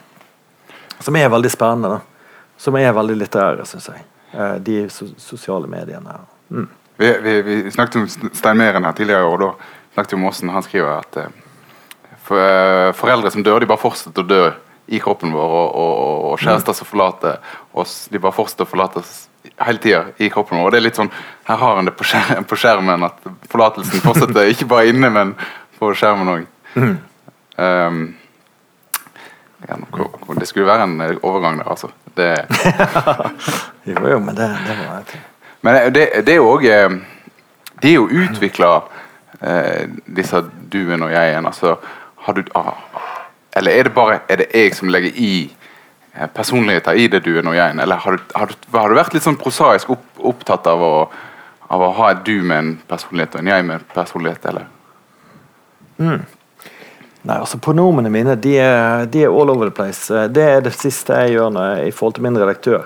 Som 1.03 1.19
er 1.19 1.29
veldig 1.29 1.51
spennende. 1.51 1.97
Da. 1.97 2.49
Som 2.57 2.77
er 2.79 2.93
veldig 2.95 3.17
litterære, 3.19 3.67
syns 3.67 3.89
jeg. 3.91 4.05
Uh, 4.33 4.55
de 4.63 4.85
so 4.89 5.09
sosiale 5.19 5.67
mediene. 5.69 6.15
Mm. 6.49 6.67
Vi, 6.97 7.09
vi, 7.25 7.33
vi, 7.41 7.57
snakket 7.71 7.99
om 7.99 8.31
Stein 8.33 8.57
Meren 8.57 8.85
her 8.87 8.95
tidligere, 8.97 9.27
og 9.27 9.39
da 9.41 9.49
snakket 9.93 10.13
vi 10.13 10.19
om 10.21 10.29
Åsen. 10.29 10.53
han 10.53 10.63
skriver 10.63 10.93
at 10.95 11.17
uh, 11.19 12.15
for, 12.23 12.39
uh, 12.39 12.93
foreldre 12.95 13.33
som 13.33 13.43
dør, 13.43 13.59
de 13.59 13.69
bare 13.69 13.81
fortsetter 13.81 14.23
å 14.23 14.29
dø 14.29 14.45
i 14.93 14.99
kroppen 14.99 15.31
vår, 15.35 15.53
og, 15.59 15.75
og, 15.79 16.25
og 16.31 16.41
kjærester 16.43 16.75
som 16.75 16.87
forlater 16.87 17.37
oss, 17.71 18.07
de 18.11 18.19
bare 18.19 18.35
fortsetter 18.35 18.67
å 18.67 18.71
forlate 18.71 19.03
oss 19.03 19.13
hele 19.59 19.79
tida 19.83 20.03
i 20.17 20.29
kroppen 20.31 20.59
vår. 20.59 20.67
Og 20.67 20.73
det 20.73 20.79
er 20.79 20.87
litt 20.87 20.99
sånn, 20.99 21.11
Her 21.47 21.59
har 21.59 21.77
han 21.79 21.87
det 21.87 21.95
på, 21.99 22.07
skjermen, 22.07 22.47
på 22.47 22.59
skjermen 22.59 23.07
at 23.07 23.23
forlatelsen 23.51 24.03
fortsetter 24.03 24.51
ikke 24.51 24.69
bare 24.71 24.91
inne, 24.91 25.11
men 25.13 25.33
på 25.79 25.91
skjermen 25.97 26.33
òg. 26.35 26.45
Mm. 26.79 26.93
Um, 27.53 28.03
det 30.39 30.47
skulle 30.47 30.67
være 30.67 30.83
en 30.83 31.01
overgang 31.23 31.59
der, 31.59 31.69
altså. 31.69 31.87
Det, 32.17 32.29
jo, 33.91 34.07
jo, 34.07 34.19
men 34.19 34.35
det, 34.35 34.49
det 34.67 34.77
var 34.79 34.99
et... 34.99 35.17
Men 35.61 35.93
det, 35.95 36.07
det 36.27 36.33
er 36.33 36.41
jo 36.41 36.49
òg 36.51 36.65
eh, 36.67 36.95
De 37.81 37.89
er 37.89 37.95
jo 37.95 38.07
utvikla, 38.07 38.71
eh, 39.39 39.89
disse 40.15 40.43
duen 40.71 41.03
og 41.03 41.11
jeg-en. 41.11 41.45
altså 41.45 41.77
har 42.25 42.33
du, 42.33 42.43
ah, 42.55 42.73
Eller 43.55 43.71
er 43.71 43.83
det 43.83 43.93
bare 43.93 44.19
er 44.29 44.35
det 44.35 44.47
jeg 44.53 44.75
som 44.75 44.89
legger 44.89 45.11
i 45.15 45.33
eh, 46.15 46.27
personligheter 46.27 46.91
i 46.91 47.07
det 47.07 47.23
du 47.25 47.37
er 47.37 47.47
og 47.47 47.55
jeg 47.55 47.75
Eller 47.81 47.95
har 47.95 48.11
du, 48.11 48.23
har, 48.35 48.45
du, 48.45 48.77
har 48.77 48.89
du, 48.89 48.95
vært 48.95 49.13
litt 49.13 49.25
sånn 49.25 49.39
prosaisk 49.39 49.89
opp, 49.89 50.05
opptatt 50.17 50.67
av 50.67 50.83
å, 50.83 50.93
av 51.69 51.81
å, 51.81 51.91
ha 51.99 52.11
et 52.11 52.23
du 52.25 52.41
med 52.41 52.57
en 52.57 52.71
personlighet 52.87 53.35
og 53.35 53.43
en 53.43 53.51
jeg 53.51 53.65
med 53.65 53.79
en 53.79 53.85
personlighet, 53.93 54.45
eller? 54.45 54.69
Mm. 55.97 56.23
Nei, 57.23 57.37
altså 57.39 57.57
Pronomene 57.63 58.11
mine 58.11 58.35
de 58.35 58.57
er, 58.59 59.05
de 59.07 59.23
er, 59.23 59.31
all 59.31 59.51
over 59.53 59.69
the 59.69 59.75
place. 59.75 60.11
Det 60.35 60.43
er 60.43 60.63
det 60.63 60.73
siste 60.75 61.15
jeg 61.23 61.37
gjør 61.37 61.53
når, 61.55 61.85
i 61.87 61.93
forhold 61.95 62.17
til 62.17 62.25
min 62.25 62.39
redaktør, 62.39 62.83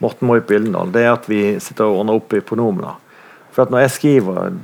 Morten 0.00 0.28
Moip 0.28 0.48
Gyldendal. 0.48 0.92
Det 0.92 1.02
er 1.04 1.12
at 1.12 1.28
vi 1.28 1.42
sitter 1.60 1.90
og 1.90 2.00
ordner 2.00 2.16
opp 2.16 2.32
i 2.32 2.40
pronomene. 2.40 2.94
For 3.52 3.66
at 3.66 3.74
når 3.74 3.84
jeg 3.84 3.94
skriver 3.98 4.56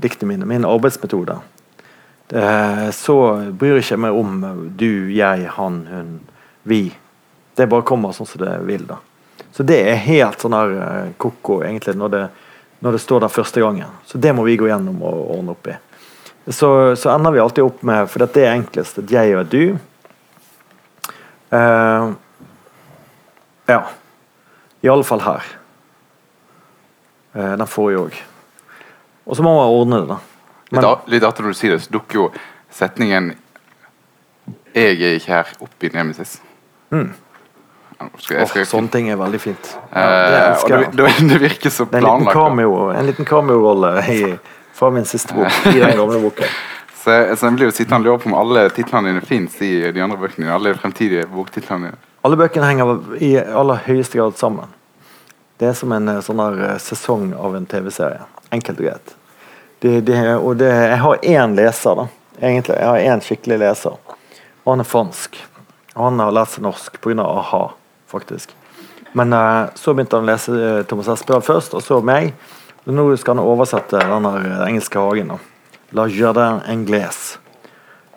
diktene 0.00 0.30
mine, 0.30 0.48
min 0.48 0.68
arbeidsmetode, 0.68 1.40
det, 2.30 2.46
så 2.94 3.16
bryr 3.58 3.80
jeg 3.80 3.88
ikke 3.88 4.00
meg 4.06 4.16
om 4.16 4.40
du, 4.78 5.10
jeg, 5.10 5.50
han, 5.56 5.82
hun, 5.90 6.16
vi. 6.62 6.84
Det 7.58 7.66
bare 7.68 7.86
kommer 7.86 8.14
sånn 8.14 8.28
som 8.30 8.44
det 8.44 8.54
vil. 8.68 8.86
da. 8.86 9.00
Så 9.52 9.66
det 9.66 9.80
er 9.90 9.98
helt 10.06 10.40
sånn 10.40 10.54
her 10.54 10.76
eh, 10.78 11.12
ko-ko, 11.20 11.60
egentlig, 11.66 11.96
når 11.98 12.14
det, 12.14 12.24
når 12.80 12.96
det, 12.96 13.02
står 13.02 13.24
der 13.24 13.34
første 13.34 13.60
gangen. 13.60 13.98
Så 14.06 14.18
det 14.22 14.32
må 14.36 14.46
vi 14.46 14.56
gå 14.60 14.70
gjennom 14.70 15.02
og 15.02 15.34
ordne 15.34 15.56
opp 15.56 15.68
i. 15.68 15.74
Så, 16.50 16.96
så 16.96 17.10
ender 17.14 17.30
vi 17.34 17.40
alltid 17.40 17.64
opp 17.64 17.82
med, 17.86 18.08
for 18.10 18.24
dette 18.24 18.42
er 18.42 18.56
enklest, 18.56 18.98
et 18.98 19.12
jeg 19.14 19.36
og 19.36 19.44
et 19.44 19.52
du. 19.52 19.78
Uh, 21.54 22.12
ja. 23.70 23.80
I 24.82 24.90
alle 24.90 25.06
fall 25.06 25.22
her. 25.22 25.46
Uh, 27.36 27.54
den 27.60 27.66
forrige 27.70 28.02
òg. 28.06 28.18
Og 29.30 29.38
så 29.38 29.46
må 29.46 29.54
man 29.54 29.70
ordne 29.70 30.02
det, 30.02 30.10
da. 30.10 30.18
Men, 30.70 30.86
litt 31.10 31.26
etter 31.26 31.46
du 31.46 31.54
sier 31.54 31.74
det, 31.74 31.82
så 31.86 31.94
dukker 31.94 32.18
jo 32.18 32.28
setningen 32.74 33.32
'Jeg 34.70 35.02
er 35.02 35.16
ikke 35.18 35.32
her' 35.34 35.56
opp 35.60 35.82
i 35.84 35.88
Nemesis. 35.92 36.40
Mm. 36.90 37.10
Skal, 38.18 38.46
skal, 38.46 38.62
Oh, 38.62 38.66
sånne 38.66 38.90
ting 38.90 39.10
er 39.10 39.16
veldig 39.18 39.40
fint. 39.40 39.76
Ja, 39.92 40.00
Eh, 40.00 40.30
det 40.30 40.38
elsker 40.46 40.76
det, 40.78 40.96
det, 40.96 41.28
det 41.28 41.40
virker 41.40 41.70
så 41.70 41.84
Det 41.84 41.98
en 41.98 42.04
liten 42.04 42.26
planlagt. 42.30 42.98
en 42.98 43.06
liten 43.06 43.24
cameo-rolle 43.24 43.90
i- 44.08 44.38
fra 44.80 44.90
min 44.90 45.04
siste 45.04 45.36
bok 45.36 45.66
i 45.74 45.78
den 45.78 45.96
gamle 45.96 46.20
boka. 46.22 46.48
Så, 47.00 47.36
så 47.36 47.46
jeg 47.46 47.56
blir 47.56 47.70
jo 47.70 47.72
sittende 47.72 48.02
og 48.02 48.04
lure 48.04 48.20
på 48.20 48.28
om 48.28 48.34
alle 48.36 48.66
titlene 48.76 49.08
dine 49.08 49.22
fins 49.24 49.54
i 49.64 49.70
de 49.88 50.02
andre 50.04 50.18
bøkene 50.20 50.44
dine. 50.44 50.52
Alle 50.52 50.74
fremtidige 50.76 51.22
boktitlene 51.32 51.88
dine. 51.88 52.08
Alle 52.28 52.36
bøkene 52.36 52.66
henger 52.68 52.90
i 53.24 53.30
aller 53.40 53.80
høyeste 53.86 54.20
grad 54.20 54.36
sammen. 54.36 54.68
Det 55.56 55.70
er 55.70 55.78
som 55.78 55.94
en 55.96 56.10
eh, 56.12 56.20
sånn 56.24 56.42
her 56.44 56.58
eh, 56.66 56.76
sesong 56.80 57.30
av 57.40 57.56
en 57.56 57.64
TV-serie. 57.68 58.26
Enkelt 58.52 58.82
og 58.82 58.90
greit. 58.90 59.14
Det, 59.80 59.94
det, 60.04 60.18
og 60.36 60.60
det, 60.60 60.68
jeg 60.68 61.00
har 61.00 61.24
én 61.32 61.56
leser, 61.56 62.02
da. 62.02 62.06
Egentlig. 62.36 62.76
Jeg 62.76 62.90
har 62.90 63.08
én 63.14 63.24
skikkelig 63.24 63.60
leser. 63.64 63.96
Og 64.66 64.74
han 64.74 64.84
er 64.84 64.90
fransk. 64.92 65.40
Han 65.96 66.20
har 66.20 66.36
lært 66.36 66.52
seg 66.52 66.68
norsk 66.68 67.00
pga. 67.00 67.24
a-ha, 67.24 67.62
faktisk. 68.12 68.52
Men 69.16 69.32
uh, 69.32 69.72
så 69.74 69.96
begynte 69.96 70.20
han 70.20 70.28
å 70.28 70.32
lese 70.34 70.84
Thomas 70.88 71.08
Espedal 71.16 71.48
først, 71.48 71.72
og 71.76 71.84
så 71.84 72.04
meg. 72.04 72.34
Nå 72.84 73.16
skal 73.16 73.36
han 73.36 73.44
oversette 73.44 73.98
den 74.00 74.28
eh, 74.30 74.62
engelske 74.68 74.98
hagen. 74.98 75.34
da. 75.34 75.38
La 75.96 76.06
Jardin 76.08 76.62
Anglaise. 76.68 77.38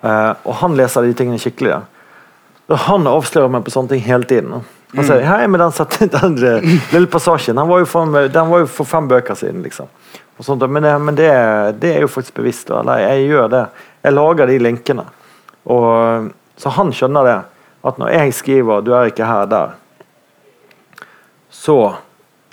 Eh, 0.01 0.31
og 0.43 0.53
han 0.61 0.77
leser 0.77 1.03
de 1.07 1.13
tingene 1.17 1.41
skikkelig. 1.41 1.79
da. 1.79 2.75
Han 2.87 3.07
avslører 3.07 3.51
meg 3.51 3.65
på 3.65 3.73
sånne 3.73 3.93
ting 3.95 4.05
hele 4.05 4.27
tiden. 4.29 4.51
da. 4.55 4.61
Han 4.93 5.07
sier 5.07 5.23
hei, 5.25 5.47
men 5.49 5.59
den, 5.59 5.73
satt- 5.73 5.99
den 6.15 6.37
eh, 6.37 6.67
lille 6.93 7.09
passasjen 7.09 7.57
den 7.57 7.67
var, 7.67 7.81
jo 7.81 7.89
for, 7.89 8.29
den 8.29 8.67
fem 8.85 9.07
bøker 9.09 9.35
siden. 9.35 9.63
liksom. 9.65 9.89
Sånt, 10.39 10.63
men 10.69 10.83
det, 10.83 10.93
men 10.99 11.15
det, 11.15 11.29
det 11.79 11.95
er 11.95 12.05
jo 12.05 12.11
faktisk 12.11 12.39
bevisst. 12.39 12.69
Eller 12.73 13.03
jeg 13.03 13.27
gjør 13.31 13.51
det. 13.53 13.63
Jeg 14.03 14.15
lager 14.15 14.49
de 14.49 14.57
linkene. 14.59 15.05
Og, 15.71 16.31
så 16.59 16.71
han 16.77 16.91
skjønner 16.93 17.27
det. 17.29 17.39
At 17.83 17.97
når 17.99 18.13
jeg 18.15 18.33
skriver 18.33 18.81
'du 18.81 18.93
er 18.95 19.09
ikke 19.11 19.27
her 19.27 19.45
der', 19.45 19.71
så 21.51 21.95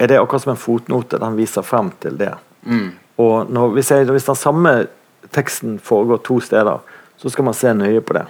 er 0.01 0.09
det 0.09 0.19
akkurat 0.21 0.43
som 0.43 0.55
en 0.55 0.61
fotnote. 0.61 1.21
Den 1.21 1.37
viser 1.37 1.67
frem 1.67 1.91
til 2.01 2.17
det. 2.19 2.33
Mm. 2.65 2.89
Og 3.21 3.51
når, 3.53 3.75
hvis, 3.77 3.91
jeg, 3.93 4.09
hvis 4.09 4.29
den 4.31 4.39
samme 4.39 4.75
teksten 5.37 5.79
foregår 5.85 6.23
to 6.25 6.39
steder, 6.41 6.81
så 7.21 7.31
skal 7.31 7.45
man 7.45 7.57
se 7.57 7.75
nøye 7.77 8.01
på 8.01 8.17
det. 8.17 8.25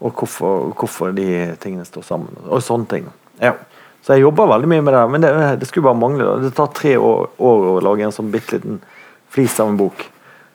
Og 0.00 0.12
hvorfor, 0.12 0.70
hvorfor 0.76 1.14
de 1.16 1.56
tingene 1.60 1.86
står 1.88 2.04
sammen. 2.04 2.36
Og 2.46 2.62
sånne 2.64 2.88
ting. 2.90 3.08
Ja. 3.40 3.54
Så 4.04 4.16
jeg 4.16 4.24
jobber 4.26 4.48
veldig 4.48 4.68
mye 4.68 4.84
med 4.84 4.96
det, 4.96 5.02
men 5.12 5.24
det, 5.24 5.32
det 5.60 5.68
skulle 5.68 5.88
bare 5.88 6.00
mangle. 6.00 6.36
Det 6.44 6.54
tar 6.56 6.70
tre 6.76 6.94
år, 6.96 7.26
år 7.36 7.66
å 7.72 7.80
lage 7.84 8.06
en 8.06 8.14
sånn 8.14 8.32
bitte 8.32 8.58
liten 8.58 8.80
flis 9.32 9.58
av 9.60 9.72
en 9.72 9.80
bok. 9.80 10.06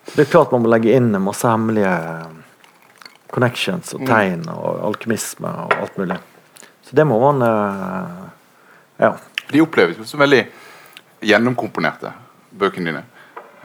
Så 0.06 0.18
Det 0.18 0.26
er 0.26 0.32
klart 0.32 0.54
man 0.54 0.66
må 0.66 0.72
legge 0.74 0.94
inn 0.94 1.14
en 1.14 1.26
masse 1.26 1.50
hemmelige 1.50 1.94
connections 3.34 3.94
og 3.98 4.06
tegn 4.08 4.46
og 4.54 4.82
alkymisme 4.92 5.50
og 5.66 5.78
alt 5.82 5.98
mulig. 6.00 6.18
Så 6.86 6.98
det 6.98 7.06
må 7.10 7.18
man 7.22 7.42
eh, 7.46 8.26
Ja. 9.02 9.16
De 9.52 9.62
oppleves 9.62 10.00
jo 10.00 10.06
som 10.08 10.22
veldig 10.24 10.44
gjennomkomponerte, 11.26 12.12
bøkene 12.60 12.92
dine. 12.92 13.04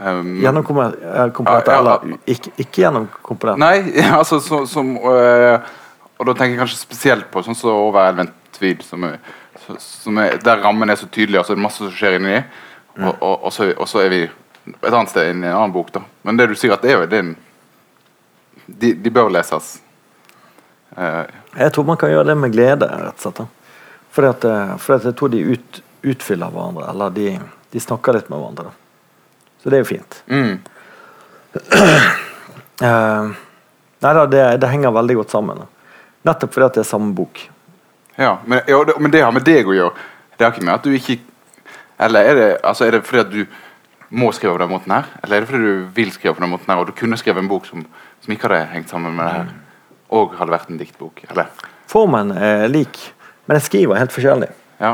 Um, 0.00 0.38
gjennomkomponerte 0.40 1.02
Ja, 1.04 1.26
ja. 1.60 1.78
eller 1.78 2.14
ikke, 2.24 2.52
ikke 2.56 2.82
gjennomkomponerte? 2.86 3.60
Nei, 3.60 4.00
altså 4.20 4.38
så, 4.40 4.62
som 4.66 4.94
øh, 4.96 5.58
Og 6.16 6.24
da 6.24 6.32
tenker 6.32 6.54
jeg 6.54 6.60
kanskje 6.62 6.78
spesielt 6.80 7.26
på 7.32 7.42
sånn 7.44 7.58
som 7.58 7.74
Over 7.74 8.06
elven 8.08 8.30
tvil, 8.56 8.80
som 8.84 9.04
er, 9.04 9.18
som 9.80 10.18
er, 10.20 10.38
der 10.40 10.62
rammen 10.64 10.88
er 10.88 10.96
så 11.00 11.08
tydelig, 11.08 11.40
og 11.40 11.46
så 11.46 11.52
er 11.52 11.60
det 11.60 11.64
masse 11.64 11.80
som 11.80 11.92
skjer 11.94 12.16
inni. 12.18 12.40
Og, 12.98 13.12
og, 13.12 13.34
og, 13.44 13.52
så, 13.54 13.68
og 13.76 13.88
så 13.88 14.02
er 14.02 14.10
vi 14.12 14.18
et 14.24 14.90
annet 14.90 15.12
sted 15.12 15.28
i 15.28 15.30
en 15.32 15.44
annen 15.48 15.72
bok, 15.72 15.92
da. 15.94 16.02
Men 16.26 16.36
det 16.40 16.50
du 16.50 16.56
sier, 16.58 16.74
at 16.74 16.84
det 16.84 16.92
er 16.92 16.98
jo 16.98 17.06
er 17.06 17.30
de, 18.66 18.92
de 18.94 19.12
bør 19.12 19.30
leses. 19.32 19.78
Uh, 20.96 21.24
Jeg 21.56 21.72
tror 21.72 21.86
man 21.88 21.98
kan 22.00 22.12
gjøre 22.12 22.28
det 22.32 22.36
med 22.38 22.52
glede, 22.52 22.88
rett 22.90 23.16
og 23.16 23.24
slett. 23.24 23.40
da. 23.40 23.46
Fordi 24.10 24.28
at, 24.32 24.44
eh, 24.44 24.76
fordi 24.82 24.96
at 24.98 25.08
jeg 25.10 25.16
tror 25.20 25.32
de 25.32 25.40
ut, 25.54 25.80
utfyller 26.02 26.50
hverandre, 26.54 26.88
eller 26.90 27.10
de, 27.14 27.26
de 27.72 27.80
snakker 27.80 28.16
litt 28.16 28.30
med 28.32 28.40
hverandre. 28.40 28.70
da. 28.70 28.72
Så 29.62 29.70
det 29.70 29.78
er 29.80 29.84
jo 29.84 29.90
fint. 29.94 30.22
mm, 30.26 30.58
Uh, 31.50 33.32
nei 34.04 34.12
da, 34.14 34.22
det, 34.30 34.42
det 34.62 34.68
henger 34.70 34.92
veldig 34.94 35.16
godt 35.18 35.32
sammen. 35.34 35.58
da. 35.64 35.96
Nettopp 36.28 36.52
fordi 36.54 36.66
at 36.68 36.76
det 36.78 36.84
er 36.84 36.88
samme 36.90 37.10
bok. 37.16 37.40
ja, 38.16 38.36
men, 38.46 38.60
ja, 38.68 38.78
det, 38.84 38.94
men 39.00 39.10
det 39.10 39.22
har 39.24 39.32
med 39.34 39.42
deg 39.44 39.66
å 39.68 39.74
gjøre. 39.74 40.04
Det 40.36 40.46
har 40.46 40.54
ikke 40.54 40.64
med 40.68 40.74
at 40.74 40.86
du 40.86 40.94
ikke 40.96 41.18
Eller 42.00 42.24
er 42.30 42.34
det, 42.38 42.46
altså, 42.64 42.86
er 42.86 42.94
det 42.94 43.02
fordi 43.04 43.20
at 43.20 43.32
du 43.34 43.42
må 44.08 44.30
skrive 44.32 44.54
på 44.54 44.62
den 44.62 44.70
måten 44.70 44.94
her? 44.94 45.10
Eller 45.22 45.36
er 45.36 45.40
det 45.44 45.50
fordi 45.50 45.64
du 45.66 45.88
vil 45.98 46.12
skrive 46.14 46.34
på 46.38 46.40
den 46.40 46.50
måten 46.54 46.70
her, 46.72 46.78
og 46.80 46.86
du 46.88 46.94
kunne 46.96 47.18
skrevet 47.20 47.42
en 47.42 47.50
bok 47.50 47.66
som, 47.68 47.82
som 48.24 48.32
ikke 48.32 48.48
hadde 48.48 48.62
hengt 48.72 48.88
sammen 48.88 49.12
med 49.18 49.26
det 49.26 49.34
her? 49.34 49.50
Og 50.16 50.32
hadde 50.38 50.54
vært 50.54 50.70
en 50.72 50.80
diktbok? 50.80 51.20
Eller? 51.28 51.50
Formen 51.90 52.32
er 52.32 52.64
lik, 52.72 53.02
men 53.50 53.58
jeg 53.58 53.64
skriver 53.66 53.98
helt 53.98 54.12
forskjellig. 54.14 54.46
Ja. 54.78 54.92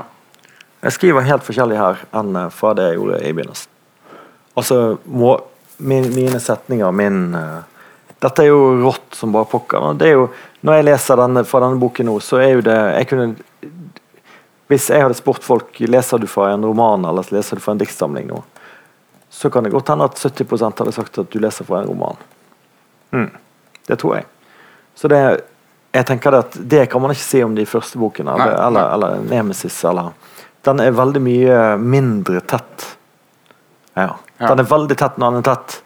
Jeg 0.81 0.95
skriver 0.97 1.27
helt 1.27 1.43
forskjellig 1.45 1.77
her 1.77 1.99
enn 2.17 2.37
eh, 2.41 2.47
fra 2.57 2.71
det 2.73 2.87
jeg 2.87 2.95
gjorde 2.97 3.19
i 3.21 3.33
begynnelsen. 3.37 3.73
Altså, 4.57 4.77
må, 5.05 5.35
min, 5.77 6.07
mine 6.15 6.39
setninger, 6.41 6.95
min 6.97 7.19
uh, 7.37 7.59
Dette 8.25 8.47
er 8.47 8.49
jo 8.49 8.79
rått 8.81 9.19
som 9.19 9.35
bare 9.35 9.45
pokker. 9.51 9.91
Det 10.01 10.09
er 10.09 10.15
jo, 10.17 10.23
når 10.65 10.79
jeg 10.79 10.87
leser 10.87 11.21
denne, 11.21 11.43
fra 11.45 11.61
denne 11.67 11.77
boken 11.83 12.09
nå, 12.09 12.15
så 12.25 12.41
er 12.41 12.55
jo 12.55 12.63
det 12.65 12.77
jeg 12.79 13.09
kunne, 13.11 13.27
Hvis 14.73 14.87
jeg 14.89 15.05
hadde 15.05 15.19
spurt 15.19 15.45
folk 15.45 15.77
leser 15.85 16.25
du 16.25 16.25
fra 16.25 16.49
en 16.55 16.65
roman 16.65 17.05
eller 17.05 17.29
leser 17.37 17.61
du 17.61 17.65
fra 17.67 17.75
en 17.77 17.83
diktsamling 17.85 18.31
nå, 18.31 18.41
så 19.29 19.53
kan 19.53 19.69
det 19.69 19.75
godt 19.77 19.93
hende 19.93 20.09
at 20.09 20.17
70% 20.17 20.81
hadde 20.81 20.97
sagt 20.97 21.21
at 21.21 21.29
du 21.29 21.37
leser 21.45 21.69
fra 21.69 21.83
en 21.83 21.93
roman. 21.93 22.17
Mm. 23.13 23.29
Det 23.85 24.01
tror 24.01 24.17
jeg. 24.17 24.31
Så 24.97 25.13
det, 25.13 25.21
jeg 25.97 26.07
tenker 26.09 26.37
at 26.39 26.57
det 26.61 26.87
kan 26.93 27.03
man 27.03 27.15
ikke 27.15 27.25
si 27.25 27.43
om 27.45 27.55
de 27.57 27.67
første 27.69 27.99
bokene, 28.01 28.35
Nei, 28.37 28.49
eller, 28.49 28.67
eller, 28.67 28.95
eller 28.97 29.27
Nemesis. 29.31 29.79
Eller, 29.89 30.13
den 30.67 30.83
er 30.83 30.97
veldig 30.97 31.23
mye 31.23 31.61
mindre 31.81 32.43
tett. 32.45 32.87
Ja. 33.97 34.11
Ja. 34.37 34.51
Den 34.51 34.61
er 34.61 34.69
veldig 34.69 34.97
tett 35.01 35.17
når 35.17 35.33
den 35.33 35.41
er 35.41 35.49
tett, 35.55 35.79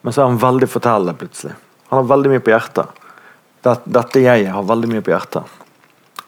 men 0.00 0.14
så 0.14 0.22
er 0.22 0.30
han 0.30 0.40
veldig 0.40 0.68
fortellende 0.72 1.14
plutselig. 1.20 1.56
Han 1.90 2.00
har 2.00 2.08
veldig 2.14 2.30
mye 2.32 2.44
på 2.44 2.54
hjertet. 2.54 3.02
Dette 3.62 4.22
jeg 4.22 4.46
har 4.50 4.64
veldig 4.66 4.88
mye 4.94 5.04
på 5.04 5.12
hjertet. 5.12 5.58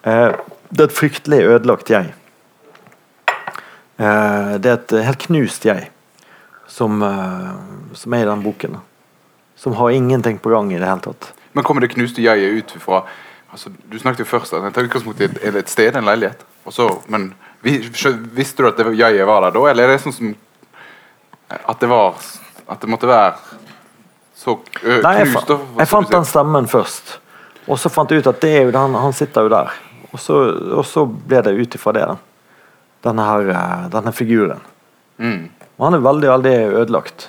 Eh, 0.04 0.34
det 0.68 0.84
er 0.84 0.90
et 0.90 0.96
fryktelig 0.98 1.40
ødelagt 1.54 1.90
jeg. 1.90 2.12
Eh, 3.96 4.52
det 4.60 4.70
er 4.70 4.76
et 4.76 4.96
helt 5.06 5.24
knust 5.24 5.64
jeg 5.64 5.88
som, 6.68 7.00
eh, 7.02 7.94
som 7.94 8.14
er 8.14 8.26
i 8.26 8.28
den 8.28 8.44
boken. 8.44 8.76
Som 9.56 9.78
har 9.80 9.90
ingenting 9.90 10.38
på 10.38 10.50
gang 10.52 10.72
i 10.72 10.78
det 10.78 10.86
hele 10.86 11.00
tatt. 11.00 11.32
Men 11.54 11.64
kommer 11.64 11.84
det 11.84 11.92
knuste 11.94 12.22
jeget 12.24 12.58
ut 12.58 12.74
fra 12.82 13.04
altså, 13.52 13.70
Du 13.90 13.98
snakket 13.98 14.24
jo 14.24 14.30
først 14.30 14.52
at 14.56 14.66
tar 14.74 14.86
utgangspunkt 14.88 15.20
i 15.22 15.28
et, 15.30 15.68
sted, 15.70 15.96
en 15.96 16.04
leilighet. 16.08 16.44
Så, 16.70 16.88
men 17.08 17.32
Visste 17.64 18.62
du 18.62 18.68
at 18.68 18.76
det 18.76 18.84
var- 18.84 18.92
jeget 18.98 19.26
var 19.26 19.40
der 19.46 19.50
da, 19.56 19.66
eller 19.70 19.84
er 19.88 19.92
det 19.94 20.02
sånn 20.04 20.12
som 20.16 20.34
At 21.50 21.80
det 21.80 21.88
var 21.88 22.14
At 22.68 22.80
det 22.80 22.88
måtte 22.90 23.08
være 23.08 23.34
så 24.34 24.58
ø, 24.82 25.00
Nei, 25.00 25.12
jeg, 25.20 25.28
knust? 25.30 25.46
da, 25.48 25.56
jeg 25.78 25.88
fant 25.88 26.10
den 26.10 26.24
stemmen 26.28 26.66
først. 26.68 27.14
Og 27.70 27.78
så 27.80 27.88
fant 27.88 28.10
jeg 28.10 28.20
ut 28.20 28.26
at 28.28 28.40
det 28.42 28.50
er 28.58 28.64
jo 28.66 28.72
den, 28.74 28.96
han 29.00 29.14
sitter 29.16 29.46
jo 29.46 29.52
der. 29.52 29.70
Og 30.12 30.20
så, 30.20 30.34
og 30.76 30.84
så 30.84 31.04
ble 31.06 31.40
det 31.46 31.54
ut 31.56 31.76
ifra 31.78 31.92
det. 31.96 32.02
da. 32.10 32.16
Denne, 33.06 33.24
her, 33.24 33.48
eh, 33.54 33.86
denne 33.94 34.12
figuren. 34.12 34.60
Mm. 35.22 35.46
Og 35.78 35.86
han 35.86 35.96
er 35.96 36.04
veldig 36.04 36.28
veldig 36.34 36.54
ødelagt. 36.82 37.28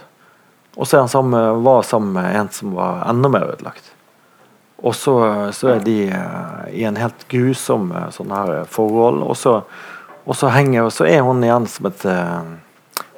Og 0.75 0.87
så 0.89 0.97
er 0.99 1.07
han 1.07 1.63
var 1.63 1.85
sammen 1.87 2.11
med 2.17 2.35
en 2.41 2.49
som 2.51 2.73
var 2.75 3.05
enda 3.09 3.29
mer 3.31 3.47
ødelagt. 3.53 3.93
Og 4.85 4.93
så, 4.95 5.15
så 5.55 5.71
er 5.73 5.79
de 5.81 5.95
eh, 6.13 6.65
i 6.77 6.83
en 6.85 6.97
helt 6.99 7.25
grusom 7.31 7.89
eh, 7.95 8.09
sånn 8.13 8.33
her 8.33 8.67
forhold. 8.69 9.23
Og 9.25 9.37
så, 9.39 9.55
og 10.25 10.37
så 10.37 10.51
henger 10.53 10.85
og 10.85 10.93
så 10.93 11.07
er 11.09 11.23
hun 11.25 11.41
igjen 11.45 11.65
som 11.69 11.89
et 11.89 12.05
eh, 12.09 12.51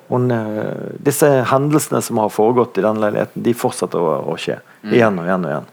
hun, 0.08 0.30
eh, 0.32 0.94
Disse 1.04 1.28
hendelsene 1.52 2.00
som 2.02 2.22
har 2.24 2.32
foregått 2.32 2.80
i 2.80 2.86
den 2.86 3.02
leiligheten, 3.04 3.44
de 3.44 3.56
fortsetter 3.56 4.00
å, 4.00 4.14
å 4.32 4.38
skje. 4.40 4.62
Igjen 4.88 5.20
og 5.20 5.28
igjen 5.28 5.48
og 5.48 5.52
igjen. 5.52 5.68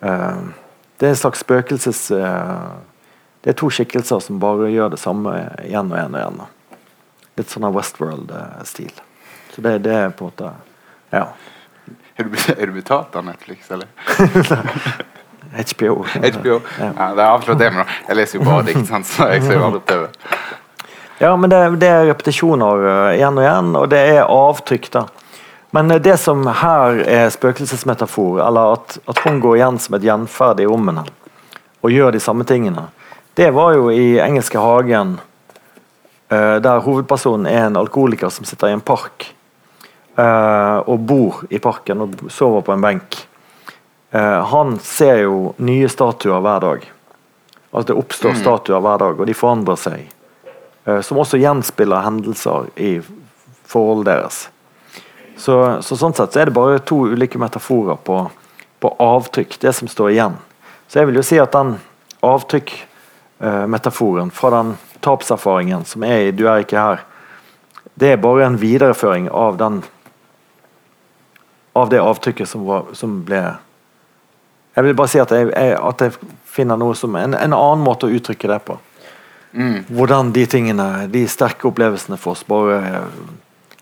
Eh, 0.00 0.38
det 0.98 1.10
er 1.10 1.12
en 1.16 1.20
slags 1.24 1.44
spøkelses... 1.44 2.06
eh, 2.16 2.70
det 3.44 3.52
er 3.52 3.58
to 3.60 3.68
skikkelser 3.70 4.18
som 4.24 4.40
bare 4.42 4.66
gjør 4.72 4.96
det 4.96 4.98
samme 4.98 5.30
igjen 5.62 5.92
og 5.92 5.98
igjen 5.98 6.16
og 6.16 6.22
igjen. 6.22 6.40
Litt 7.38 7.52
sånn 7.52 7.68
Westworld-stil. 7.76 8.96
Så 9.52 9.62
det, 9.62 9.76
det 9.84 9.94
er 9.94 10.10
på 10.10 10.26
en 10.26 10.32
måte 10.32 10.56
Ja. 11.12 11.28
Er 12.18 12.26
du, 12.26 12.34
er 12.50 12.66
du 12.66 12.74
betalt 12.74 13.14
av 13.16 13.28
Netflix, 13.28 13.70
eller? 13.70 13.92
HBO. 15.52 16.04
HBO? 16.14 16.60
Ja. 16.78 16.92
Ja, 16.96 17.08
det 17.14 17.22
er 17.22 17.28
avslørt 17.28 17.58
det, 17.58 17.70
men 17.72 17.86
jeg 18.08 18.16
leser 18.20 18.38
jo 18.38 18.46
bare 18.46 18.66
dikt, 18.68 18.88
så 18.88 19.28
jeg 19.32 19.44
ser 19.46 19.56
jo 19.56 19.68
aldri 19.70 19.80
TV. 19.88 20.08
Ja, 21.18 21.36
men 21.36 21.50
det, 21.50 21.58
det 21.82 21.88
er 21.90 22.04
repetisjoner 22.06 22.84
eh, 22.86 23.16
igjen 23.16 23.38
og 23.40 23.42
igjen, 23.42 23.70
og 23.80 23.86
det 23.90 24.02
er 24.12 24.28
avtrykk, 24.30 24.84
da. 24.94 25.06
Men 25.74 25.90
eh, 25.90 25.98
det 26.02 26.14
som 26.22 26.44
her 26.46 27.00
er 27.02 27.32
spøkelsesmetafor, 27.34 28.38
eller 28.44 28.76
at, 28.76 29.00
at 29.10 29.22
hun 29.24 29.40
går 29.42 29.58
igjen 29.58 29.80
som 29.82 29.96
et 29.98 30.06
gjenferd 30.06 30.62
i 30.62 30.68
rommene 30.68 31.02
og 31.82 31.94
gjør 31.94 32.14
de 32.14 32.22
samme 32.22 32.46
tingene, 32.46 32.86
det 33.38 33.50
var 33.54 33.74
jo 33.74 33.90
i 33.90 34.20
Engelske 34.22 34.62
hagen, 34.62 35.16
eh, 36.30 36.56
der 36.62 36.84
hovedpersonen 36.86 37.50
er 37.50 37.66
en 37.66 37.80
alkoholiker 37.82 38.30
som 38.34 38.46
sitter 38.46 38.70
i 38.70 38.78
en 38.78 38.84
park 38.84 39.32
og 40.18 41.04
bor 41.06 41.44
i 41.54 41.60
parken 41.62 42.00
og 42.02 42.14
sover 42.34 42.64
på 42.66 42.72
en 42.74 42.82
benk. 42.82 43.14
Eh, 44.10 44.44
han 44.44 44.78
ser 44.78 45.22
jo 45.26 45.54
nye 45.56 45.88
statuer 45.88 46.40
hver 46.40 46.60
dag. 46.60 46.92
Altså 47.70 47.92
det 47.92 47.98
oppstår 48.00 48.34
statuer 48.34 48.80
hver 48.80 48.98
dag, 49.02 49.20
og 49.20 49.26
de 49.28 49.34
forandrer 49.36 49.76
seg. 49.80 50.08
Eh, 50.84 51.00
som 51.04 51.18
også 51.20 51.36
gjenspiller 51.40 52.04
hendelser 52.06 52.66
i 52.80 53.00
forholdet 53.68 54.14
deres. 54.14 54.36
Så, 55.36 55.82
så 55.84 55.96
sånn 55.96 56.14
sett 56.16 56.32
så 56.32 56.40
er 56.40 56.46
det 56.48 56.56
bare 56.56 56.82
to 56.82 57.06
ulike 57.12 57.38
metaforer 57.38 57.96
på, 58.02 58.30
på 58.80 58.96
avtrykk, 59.02 59.60
det 59.60 59.72
som 59.76 59.88
står 59.88 60.10
igjen. 60.14 60.34
Så 60.88 60.98
jeg 60.98 61.06
vil 61.10 61.18
jo 61.20 61.28
si 61.28 61.38
at 61.38 61.52
den 61.54 61.70
avtrykk-metaforen 62.24 64.30
fra 64.34 64.50
den 64.56 64.76
tapserfaringen 65.04 65.84
som 65.86 66.02
er 66.02 66.18
i 66.26 66.32
'Du 66.32 66.48
er 66.48 66.58
ikke 66.64 66.80
her', 66.80 67.04
det 67.94 68.12
er 68.12 68.16
bare 68.16 68.46
en 68.46 68.60
videreføring 68.60 69.30
av 69.30 69.56
den 69.58 69.82
av 71.74 71.88
det 71.88 72.00
avtrykket 72.00 72.48
som, 72.48 72.66
var, 72.66 72.84
som 72.92 73.24
ble 73.24 73.54
Jeg 74.78 74.86
vil 74.86 74.94
bare 74.94 75.10
si 75.10 75.18
at 75.18 75.32
jeg, 75.34 75.48
jeg, 75.50 75.74
at 75.74 76.02
jeg 76.04 76.34
finner 76.46 76.78
noe 76.78 76.94
som 76.94 77.16
en, 77.18 77.32
en 77.34 77.54
annen 77.56 77.82
måte 77.82 78.06
å 78.06 78.12
uttrykke 78.14 78.50
det 78.52 78.58
på. 78.62 78.76
Hvordan 79.90 80.30
de 80.36 80.44
tingene, 80.46 80.86
de 81.10 81.24
sterke 81.26 81.66
opplevelsene 81.66 82.18
for 82.20 82.36
oss, 82.36 82.44
bare 82.46 82.76
eh, 82.86 83.16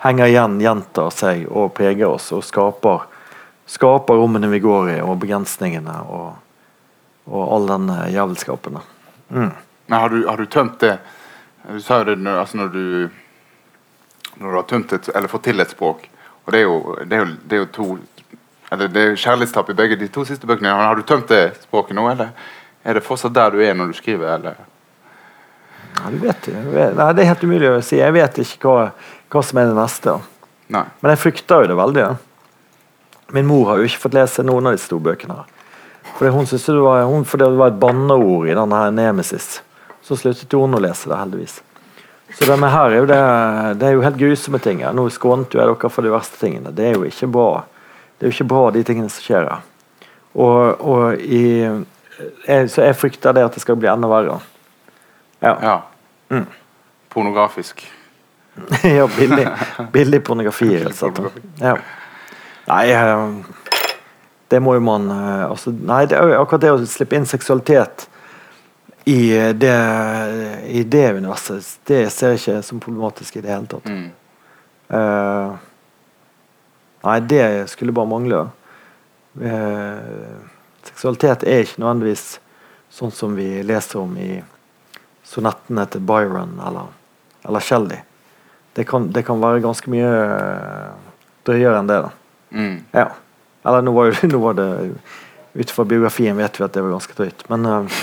henger 0.06 0.30
igjen, 0.30 0.56
gjentar 0.62 1.12
seg 1.12 1.44
og 1.50 1.74
preger 1.76 2.08
oss 2.08 2.30
og 2.32 2.44
skaper, 2.48 3.04
skaper 3.68 4.16
rommene 4.22 4.48
vi 4.54 4.62
går 4.64 4.94
i, 4.94 4.96
og 5.04 5.18
begrensningene 5.20 5.98
og, 6.06 6.38
og 7.28 7.44
all 7.44 7.68
den 7.74 7.92
jævelskapen. 8.14 8.80
Mm. 9.28 9.52
Men 9.90 10.00
har 10.00 10.16
du, 10.16 10.22
har 10.24 10.40
du 10.40 10.46
tømt 10.46 10.80
det 10.80 10.96
Du 11.66 11.80
sa 11.82 11.98
jo 11.98 12.04
det 12.08 12.16
når, 12.22 12.36
altså 12.40 12.56
når 12.60 12.68
du 12.70 13.10
Når 14.38 14.50
du 14.50 14.56
har 14.56 14.66
tømt 14.70 14.92
et, 14.92 15.08
eller 15.14 15.28
fått 15.28 15.44
til 15.48 15.60
et 15.60 15.70
språk, 15.70 16.08
og 16.44 16.52
det 16.52 16.58
er 16.60 16.62
jo, 16.62 16.96
det 17.04 17.16
er 17.16 17.22
jo, 17.24 17.28
det 17.42 17.56
er 17.56 17.60
jo 17.62 17.68
to 17.72 17.86
eller 18.70 18.88
Det 18.88 19.02
er 19.02 19.10
jo 19.12 19.18
kjærlighetstap 19.22 19.70
i 19.70 19.76
begge 19.78 19.98
de 20.00 20.08
to 20.12 20.24
siste 20.26 20.46
bøkene. 20.46 20.74
Har 20.74 20.96
du 20.96 21.02
tømt 21.06 21.28
det 21.28 21.56
språket 21.62 21.96
nå, 21.96 22.06
eller 22.10 22.32
er 22.82 22.94
det 22.94 23.04
fortsatt 23.06 23.34
der 23.34 23.54
du 23.54 23.60
er 23.62 23.74
når 23.74 23.92
du 23.92 23.98
skriver? 23.98 24.34
eller? 24.34 24.56
Ja, 25.96 26.10
du 26.10 26.18
vet, 26.20 26.46
du 26.46 26.70
vet, 26.74 26.96
nei, 26.96 27.12
det 27.16 27.22
er 27.24 27.30
helt 27.32 27.44
umulig 27.44 27.68
å 27.70 27.82
si. 27.84 28.00
Jeg 28.00 28.14
vet 28.14 28.40
ikke 28.42 28.70
hva, 28.70 28.88
hva 29.32 29.42
som 29.42 29.60
er 29.60 29.70
det 29.70 29.76
neste. 29.78 30.16
Nei. 30.74 30.84
Men 31.00 31.14
jeg 31.14 31.22
frykter 31.22 31.64
jo 31.64 31.70
det 31.70 31.78
veldig. 31.78 32.02
Ja. 32.02 32.16
Min 33.34 33.46
mor 33.48 33.70
har 33.70 33.80
jo 33.80 33.86
ikke 33.88 34.04
fått 34.06 34.18
lese 34.18 34.44
noen 34.46 34.68
av 34.68 34.76
disse 34.76 34.90
to 34.90 34.98
bøkene. 35.02 35.38
Fordi 36.16 36.32
hun 36.34 36.46
syntes 36.46 36.66
det 36.68 36.82
var, 36.82 37.06
hun, 37.10 37.24
fordi 37.28 37.48
det 37.48 37.60
var 37.60 37.72
et 37.72 37.80
banneord 37.80 38.50
i 38.50 38.56
denne 38.56 38.82
her 38.82 38.92
Nemesis. 38.94 39.60
Så 40.06 40.18
sluttet 40.18 40.52
hun 40.54 40.76
å 40.76 40.82
lese 40.82 41.10
det, 41.10 41.18
heldigvis. 41.18 41.56
Så 42.36 42.46
det 42.46 42.58
med 42.60 42.70
her 42.70 42.92
er 42.92 43.00
jo, 43.00 43.08
det, 43.08 43.18
det 43.80 43.88
er 43.88 43.96
jo 43.96 44.04
helt 44.04 44.20
grusomme 44.20 44.60
ting. 44.62 44.82
Nå 44.94 45.06
skånet 45.14 45.54
jo 45.54 45.62
jeg 45.62 45.70
dere 45.72 45.90
for 45.90 46.06
de 46.06 46.12
verste 46.14 46.38
tingene. 46.40 46.74
Det 46.74 46.90
er 46.90 46.98
jo 46.98 47.06
ikke 47.08 47.30
bra. 47.34 47.50
Det 48.16 48.24
er 48.24 48.30
jo 48.30 48.34
ikke 48.34 48.48
bra, 48.48 48.70
de 48.72 48.82
tingene 48.86 49.12
som 49.12 49.24
skjer 49.24 49.48
her. 49.50 49.64
Og, 50.36 50.80
og 50.80 51.20
i, 51.20 51.42
jeg, 52.46 52.70
så 52.72 52.86
jeg 52.86 52.96
frykter 52.96 53.36
det 53.36 53.44
at 53.44 53.56
det 53.56 53.62
skal 53.64 53.78
bli 53.80 53.90
enda 53.92 54.08
verre. 54.10 54.40
Ja. 55.42 55.54
Ja. 55.62 55.76
Mm. 56.32 56.46
Pornografisk. 57.12 57.84
ja, 58.98 59.06
billig, 59.18 59.46
billig 59.92 60.22
pornografi. 60.24 60.70
rett 60.78 61.02
og 61.04 61.20
slett. 61.20 61.46
Ja. 61.60 61.76
Nei, 62.66 62.82
eh, 62.90 63.26
det 64.50 64.60
må 64.62 64.74
jo 64.74 64.82
man 64.82 65.10
eh, 65.12 65.44
altså, 65.50 65.70
Nei, 65.70 66.04
det 66.10 66.18
er 66.18 66.32
jo 66.32 66.40
akkurat 66.40 66.64
det 66.64 66.72
å 66.74 66.84
slippe 66.88 67.18
inn 67.18 67.28
seksualitet 67.28 68.08
i 69.06 69.20
eh, 69.36 69.52
det, 69.54 69.74
i 70.66 70.82
det 70.82 71.06
universet, 71.14 71.76
det 71.86 72.08
ser 72.10 72.34
jeg 72.34 72.42
ikke 72.42 72.62
som 72.66 72.82
problematisk 72.82 73.38
i 73.38 73.44
det 73.44 73.52
hele 73.52 73.70
tatt. 73.70 73.86
Mm. 73.86 74.08
Eh, 74.98 75.65
nei, 77.04 77.20
det 77.20 77.44
skulle 77.72 77.94
bare 77.96 78.10
mangle. 78.10 78.42
Eh, 79.42 80.36
seksualitet 80.86 81.44
er 81.44 81.64
ikke 81.64 81.82
nødvendigvis 81.82 82.26
sånn 82.92 83.12
som 83.12 83.34
vi 83.36 83.48
leser 83.66 84.00
om 84.00 84.14
i 84.16 84.38
sonettene 85.26 85.84
til 85.90 86.04
Byron 86.06 86.56
eller, 86.64 86.92
eller 87.44 87.64
Shelley. 87.64 88.00
Det 88.76 88.84
kan, 88.88 89.10
det 89.12 89.24
kan 89.26 89.40
være 89.40 89.64
ganske 89.64 89.90
mye 89.92 90.08
eh, 90.08 91.14
drøyere 91.48 91.80
enn 91.80 91.90
det. 91.90 92.02
da. 92.06 92.10
Mm. 92.56 92.76
Ja. 92.92 93.08
Eller 93.66 93.82
nå 93.82 93.94
var, 93.96 94.18
nå 94.32 94.42
var 94.42 94.58
det 94.58 94.70
Ut 95.56 95.70
fra 95.72 95.86
biografien 95.88 96.36
vet 96.36 96.58
vi 96.60 96.64
at 96.66 96.74
det 96.74 96.82
var 96.84 96.90
ganske 96.92 97.14
drøyt. 97.16 97.46
Men, 97.48 97.62
uh, 97.64 98.00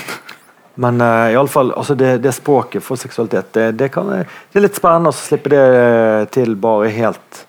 men 0.82 0.96
uh, 0.98 1.30
iallfall 1.30 1.68
altså 1.78 1.94
det, 1.94 2.16
det 2.24 2.32
språket 2.34 2.82
for 2.82 2.98
seksualitet, 2.98 3.52
det, 3.54 3.66
det, 3.78 3.88
kan, 3.94 4.10
det 4.10 4.58
er 4.58 4.64
litt 4.64 4.74
spennende 4.74 5.12
å 5.12 5.14
slippe 5.14 5.52
det 5.52 5.60
eh, 5.62 6.24
til 6.34 6.56
bare 6.58 6.90
helt 6.90 7.44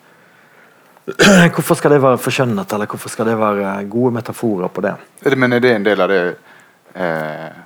Hvorfor 1.55 1.77
skal 1.77 1.93
det 1.93 2.01
være 2.01 2.17
forskjønnet, 2.17 2.71
eller 2.73 2.89
hvorfor 2.89 3.11
skal 3.13 3.27
det 3.29 3.35
være 3.37 3.75
gode 3.89 4.13
metaforer 4.15 4.71
på 4.73 4.81
det? 4.81 4.95
Men 5.37 5.53
er 5.53 5.61
det 5.61 5.73
en 5.75 5.85
del 5.85 6.01
av 6.01 6.09
det 6.09 6.21
eh, 6.97 7.59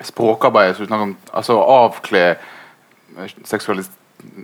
språkarbeidet 0.00 0.78
som 0.78 0.86
du 0.86 0.88
snakker 0.88 1.08
om? 1.10 1.12
Altså 1.36 1.58
avkle 1.60 2.22
seksualis 3.44 3.90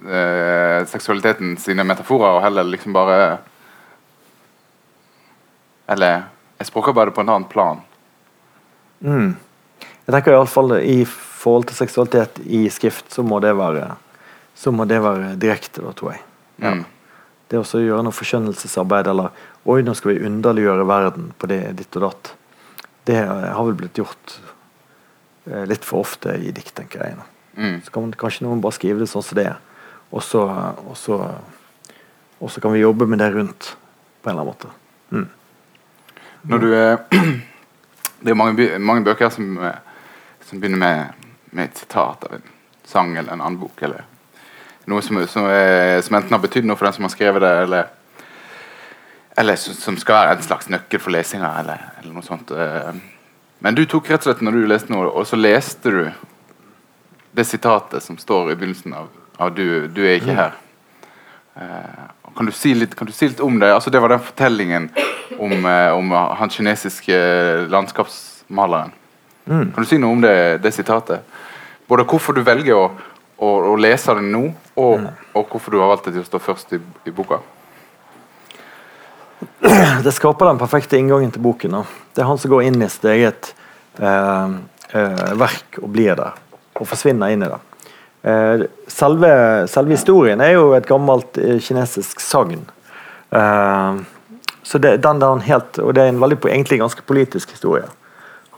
eh, 0.05 0.85
seksualiteten 0.87 1.57
sine 1.57 1.85
metaforer, 1.85 2.37
og 2.37 2.45
heller 2.45 2.69
liksom 2.69 2.93
bare 2.93 3.39
Eller 5.89 6.23
er 6.59 6.65
språkarbeidet 6.65 7.15
på 7.15 7.21
en 7.21 7.29
annen 7.33 7.49
plan? 7.49 7.81
Mm. 9.01 9.37
Jeg 10.07 10.15
tenker 10.15 10.33
i 10.33 10.37
alle 10.37 10.51
fall 10.51 10.77
I 10.79 11.05
forhold 11.09 11.71
til 11.71 11.77
seksualitet 11.77 12.39
i 12.45 12.69
skrift, 12.71 13.09
så 13.13 13.23
må 13.23 13.41
det 13.41 13.57
være 13.57 13.95
Så 14.55 14.71
må 14.71 14.85
det 14.85 15.01
være 15.03 15.35
direkte, 15.41 15.81
da, 15.81 15.93
tror 15.97 16.13
jeg. 16.13 16.21
Ja. 16.61 16.75
Mm. 16.77 16.85
Det 17.53 17.61
å 17.61 17.81
gjøre 17.85 18.05
noe 18.07 18.17
forskjønnelsesarbeid, 18.17 19.11
eller 19.13 19.35
Oi, 19.69 19.83
nå 19.85 19.93
skal 19.95 20.15
vi 20.15 20.25
underliggjøre 20.27 20.87
verden 20.89 21.29
på 21.39 21.51
det 21.51 21.61
ditt 21.79 21.99
og 22.01 22.07
datt. 22.09 22.33
Det 23.07 23.19
har 23.21 23.67
vel 23.67 23.77
blitt 23.79 24.01
gjort 24.01 24.39
eh, 25.51 25.67
litt 25.69 25.85
for 25.87 26.03
ofte 26.07 26.33
i 26.41 26.51
dikt, 26.55 26.73
tenker 26.79 27.05
jeg. 27.05 27.19
Mm. 27.55 27.77
Så 27.85 27.93
kan 27.93 28.07
man, 28.07 28.17
kanskje 28.19 28.47
noen 28.47 28.63
bare 28.65 28.75
skrive 28.75 29.03
det 29.03 29.11
sånn 29.13 29.27
som 29.27 29.39
det 29.39 29.45
er, 29.53 29.61
og 30.11 30.25
så, 30.25 30.47
og 30.89 30.97
så, 30.99 31.21
og 32.41 32.51
så 32.51 32.63
kan 32.65 32.73
vi 32.75 32.83
jobbe 32.83 33.07
med 33.07 33.21
det 33.21 33.29
rundt 33.37 33.75
på 34.23 34.31
en 34.31 34.35
eller 34.35 34.43
annen 34.43 34.55
måte. 34.57 34.73
Mm. 35.13 35.29
Når 36.51 36.65
du 36.65 36.71
er 36.75 36.95
Det 38.23 38.31
er 38.31 38.39
mange, 38.39 38.79
mange 38.79 39.03
bøker 39.03 39.33
som, 39.35 39.57
eh, 39.59 39.79
som 40.47 40.61
begynner 40.63 40.79
med, 40.79 41.31
med 41.51 41.65
et 41.65 41.81
sitat 41.83 42.23
av 42.29 42.37
en 42.37 42.45
sang 42.87 43.17
eller 43.17 43.33
en 43.33 43.41
annen 43.41 43.59
bok. 43.59 43.83
Eller 43.83 44.05
noe 44.91 45.03
som, 45.05 45.19
som, 45.31 45.47
er, 45.47 46.01
som 46.03 46.17
enten 46.19 46.35
har 46.35 46.43
betydd 46.43 46.67
noe 46.67 46.79
for 46.79 46.89
den 46.89 46.97
som 46.97 47.07
har 47.07 47.13
skrevet 47.15 47.45
det, 47.45 47.53
eller, 47.67 47.91
eller 49.39 49.59
som, 49.61 49.97
skal 50.01 50.19
være 50.19 50.37
en 50.37 50.47
slags 50.47 50.71
nøkkel 50.73 51.03
for 51.03 51.15
lesinga, 51.15 51.53
eller, 51.63 51.85
eller 52.01 52.15
noe 52.17 52.27
sånt. 52.27 52.51
eh. 52.51 52.93
Men 53.63 53.79
du 53.79 53.85
tok 53.87 54.11
rett 54.11 54.25
og 54.25 54.31
slett 54.31 54.43
når 54.43 54.59
du 54.59 54.67
leste 54.67 54.95
noe, 54.95 55.07
og 55.07 55.27
så 55.29 55.39
leste 55.39 55.93
du 55.95 56.03
det 57.33 57.47
sitatet 57.49 58.03
som 58.05 58.19
står 58.19 58.53
i 58.53 58.57
begynnelsen 58.59 58.95
av, 58.99 59.09
av 59.39 59.55
du, 59.55 59.89
'Du 59.89 60.03
er 60.05 60.19
ikke 60.19 60.35
her'. 60.37 60.59
Eh, 61.57 62.03
kan, 62.37 62.47
du 62.47 62.53
si 62.53 62.75
litt, 62.75 62.97
kan 62.97 63.07
du 63.07 63.13
si 63.13 63.29
litt 63.29 63.41
om 63.41 63.59
det? 63.61 63.73
Altså, 63.75 63.91
det 63.91 64.01
var 64.01 64.09
den 64.09 64.21
fortellingen 64.21 64.91
om, 65.39 65.67
eh, 65.67 65.93
om 65.93 66.11
han 66.11 66.51
kinesiske 66.51 67.15
landskapsmaleren. 67.69 68.93
Mm. 69.45 69.73
Kan 69.73 69.83
du 69.83 69.89
si 69.89 69.99
noe 69.99 70.13
om 70.13 70.21
det, 70.21 70.63
det 70.63 70.75
sitatet? 70.75 71.21
Både 71.89 72.05
hvorfor 72.09 72.33
du 72.33 72.43
velger 72.43 72.75
å, 72.75 72.91
å, 73.43 73.75
lese 73.81 74.15
det 74.19 74.25
nå, 74.27 74.45
og, 74.79 75.09
og 75.35 75.51
hvorfor 75.51 75.75
du 75.75 75.81
har 75.83 75.91
valgt 75.91 76.09
det 76.09 76.15
til 76.17 76.25
å 76.25 76.29
stå 76.29 76.41
først 76.43 76.77
i, 76.77 76.81
i 77.09 77.15
boka. 77.15 77.41
Det 80.05 80.13
skaper 80.15 80.47
den 80.51 80.61
perfekte 80.61 80.99
inngangen 80.99 81.33
til 81.35 81.43
boken. 81.43 81.75
Da. 81.75 81.83
Det 82.15 82.23
er 82.23 82.31
han 82.31 82.39
som 82.39 82.53
går 82.53 82.69
inn 82.69 82.83
i 82.83 82.91
sitt 82.91 83.09
eget 83.11 83.53
eh, 83.99 84.55
eh, 84.95 85.27
verk 85.39 85.79
og 85.83 85.91
blir 85.95 86.15
der. 86.19 86.39
Og 86.79 86.87
forsvinner 86.89 87.35
inn 87.35 87.43
i 87.43 87.51
det. 87.51 87.61
Eh, 88.23 88.65
selve, 88.91 89.33
selve 89.71 89.97
historien 89.97 90.43
er 90.43 90.55
jo 90.55 90.71
et 90.77 90.87
gammelt 90.87 91.39
eh, 91.43 91.59
kinesisk 91.63 92.23
sagn. 92.23 92.63
Eh, 93.35 94.03
så 94.63 94.79
det, 94.79 94.97
den 95.03 95.23
der 95.23 95.35
han 95.35 95.43
helt, 95.43 95.79
og 95.83 95.97
det 95.97 96.05
er 96.05 96.13
en 96.13 96.23
veldig, 96.23 96.39
egentlig 96.47 96.79
ganske 96.85 97.03
politisk 97.07 97.51
historie. 97.57 97.89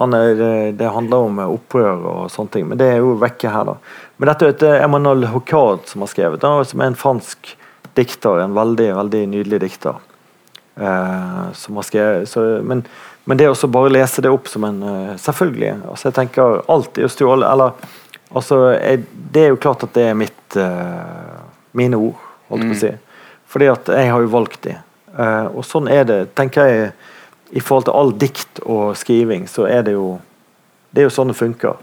Han 0.00 0.14
er, 0.16 0.32
det, 0.38 0.54
det 0.80 0.90
handler 0.90 1.28
om 1.28 1.36
opprør 1.44 2.06
og 2.10 2.22
sånne 2.34 2.50
ting, 2.50 2.64
men 2.70 2.80
det 2.80 2.88
er 2.90 3.02
jo 3.02 3.12
vekke 3.20 3.52
her. 3.52 3.68
da. 3.68 3.76
Men 4.18 4.30
dette 4.30 4.46
er 4.46 4.54
et 4.54 4.64
eh, 4.66 4.80
Emmanuel 4.82 5.28
Hocard 5.30 5.86
som 5.90 6.02
har 6.02 6.10
skrevet, 6.10 6.42
da, 6.42 6.56
som 6.66 6.82
er 6.82 6.90
en 6.90 6.98
fransk 6.98 7.54
dikter. 7.94 8.42
En 8.42 8.56
veldig 8.56 8.88
veldig 8.98 9.22
nydelig 9.36 9.60
dikter. 9.68 10.00
Eh, 10.74 11.42
som 11.54 11.78
har 11.78 11.86
skrevet, 11.86 12.28
så, 12.28 12.42
men, 12.66 12.82
men 13.24 13.38
det 13.38 13.46
å 13.52 13.70
bare 13.70 13.92
lese 13.94 14.24
det 14.24 14.32
opp 14.34 14.50
som 14.50 14.66
en 14.66 14.82
eh, 14.82 15.12
Selvfølgelig. 15.22 15.76
altså 15.86 16.08
jeg 16.08 16.16
tenker 16.16 16.64
Alt 16.74 16.98
er 16.98 17.06
jo 17.06 17.12
stjålet. 17.14 17.46
Eller 17.52 18.34
altså 18.34 18.58
jeg, 18.74 19.04
Det 19.06 19.44
er 19.44 19.54
jo 19.54 19.60
klart 19.62 19.86
at 19.86 19.94
det 19.94 20.08
er 20.10 20.18
mitt 20.18 20.58
eh, 20.58 21.38
mine 21.74 21.98
ord, 21.98 22.18
holdt 22.50 22.68
på 22.70 22.74
å 22.74 22.80
si. 22.82 22.92
Fordi 23.50 23.70
at 23.70 23.90
jeg 23.94 24.10
har 24.10 24.22
jo 24.22 24.30
valgt 24.30 24.62
de. 24.66 24.74
Eh, 25.14 25.46
og 25.54 25.62
sånn 25.66 25.90
er 25.90 26.06
det, 26.08 26.20
tenker 26.38 26.70
jeg, 26.70 26.92
i 27.54 27.60
forhold 27.62 27.86
til 27.86 27.94
all 27.94 28.12
dikt 28.18 28.58
og 28.66 28.96
skriving, 28.98 29.46
så 29.48 29.68
er 29.70 29.84
det 29.86 29.94
jo 29.94 30.18
Det 30.94 31.02
er 31.02 31.08
jo 31.08 31.10
sånn 31.10 31.32
det 31.32 31.34
funker. 31.34 31.78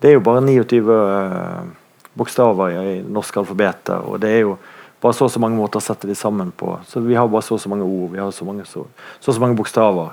Det 0.00 0.10
er 0.10 0.18
jo 0.18 0.20
bare 0.20 0.42
29 0.44 0.90
eh, 0.92 1.68
bokstaver 2.12 2.74
i, 2.76 2.90
norsk 3.00 3.38
alfabet, 3.40 3.88
og 4.04 4.18
det 4.20 4.32
er 4.34 4.42
jo 4.42 4.58
bare 5.00 5.16
så 5.16 5.24
og 5.24 5.32
så 5.32 5.40
mange 5.40 5.56
måter 5.56 5.80
å 5.80 5.84
sette 5.86 6.08
de 6.10 6.16
sammen 6.18 6.50
på. 6.52 6.74
Så 6.84 7.00
vi 7.00 7.16
har 7.16 7.28
bare 7.32 7.46
så 7.46 7.56
og 7.56 7.62
så 7.62 7.72
mange 7.72 7.86
ord, 7.88 8.10
vi 8.12 8.20
har 8.20 8.28
så, 8.36 8.44
mange, 8.44 8.66
så, 8.68 8.84
så, 9.16 9.32
så 9.32 9.40
mange 9.40 9.56
bokstaver. 9.56 10.12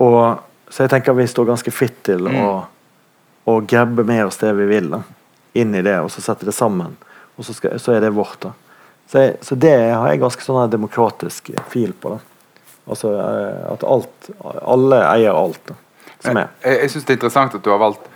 Og, 0.00 0.40
så 0.72 0.86
jeg 0.86 0.94
tenker 0.94 1.18
vi 1.18 1.28
står 1.28 1.50
ganske 1.52 1.74
fritt 1.74 2.00
til 2.08 2.32
å, 2.32 2.48
og 3.44 3.68
grabbe 3.68 4.06
med 4.08 4.24
oss 4.24 4.40
det 4.40 4.54
vi 4.56 4.68
vil 4.72 4.88
da, 4.96 5.02
inn 5.52 5.76
i 5.76 5.84
det, 5.84 5.98
og 6.00 6.08
så 6.12 6.24
sette 6.24 6.48
det 6.48 6.56
sammen. 6.56 6.96
Og 7.36 7.44
så, 7.44 7.52
skal, 7.56 7.76
så 7.76 7.92
er 7.92 8.04
det 8.04 8.14
vårt. 8.16 8.40
da. 8.40 8.54
Så, 9.04 9.20
jeg, 9.20 9.36
så 9.44 9.60
det 9.60 9.74
har 9.92 10.08
jeg 10.08 10.24
ganske 10.24 10.48
sånn 10.48 10.72
demokratisk 10.72 11.52
fil 11.68 11.92
på. 11.92 12.16
da. 12.16 12.33
Altså 12.88 13.12
eh, 13.16 13.72
at 13.72 13.84
alt 13.88 14.30
Alle 14.60 15.00
eier 15.08 15.32
alt. 15.32 15.72
som 16.20 16.36
er. 16.36 16.52
Jeg, 16.64 16.80
jeg 16.80 16.90
syns 16.90 17.04
det 17.04 17.14
er 17.14 17.18
interessant 17.18 17.54
at 17.56 17.64
du 17.64 17.70
har 17.70 17.80
valgt, 17.80 18.06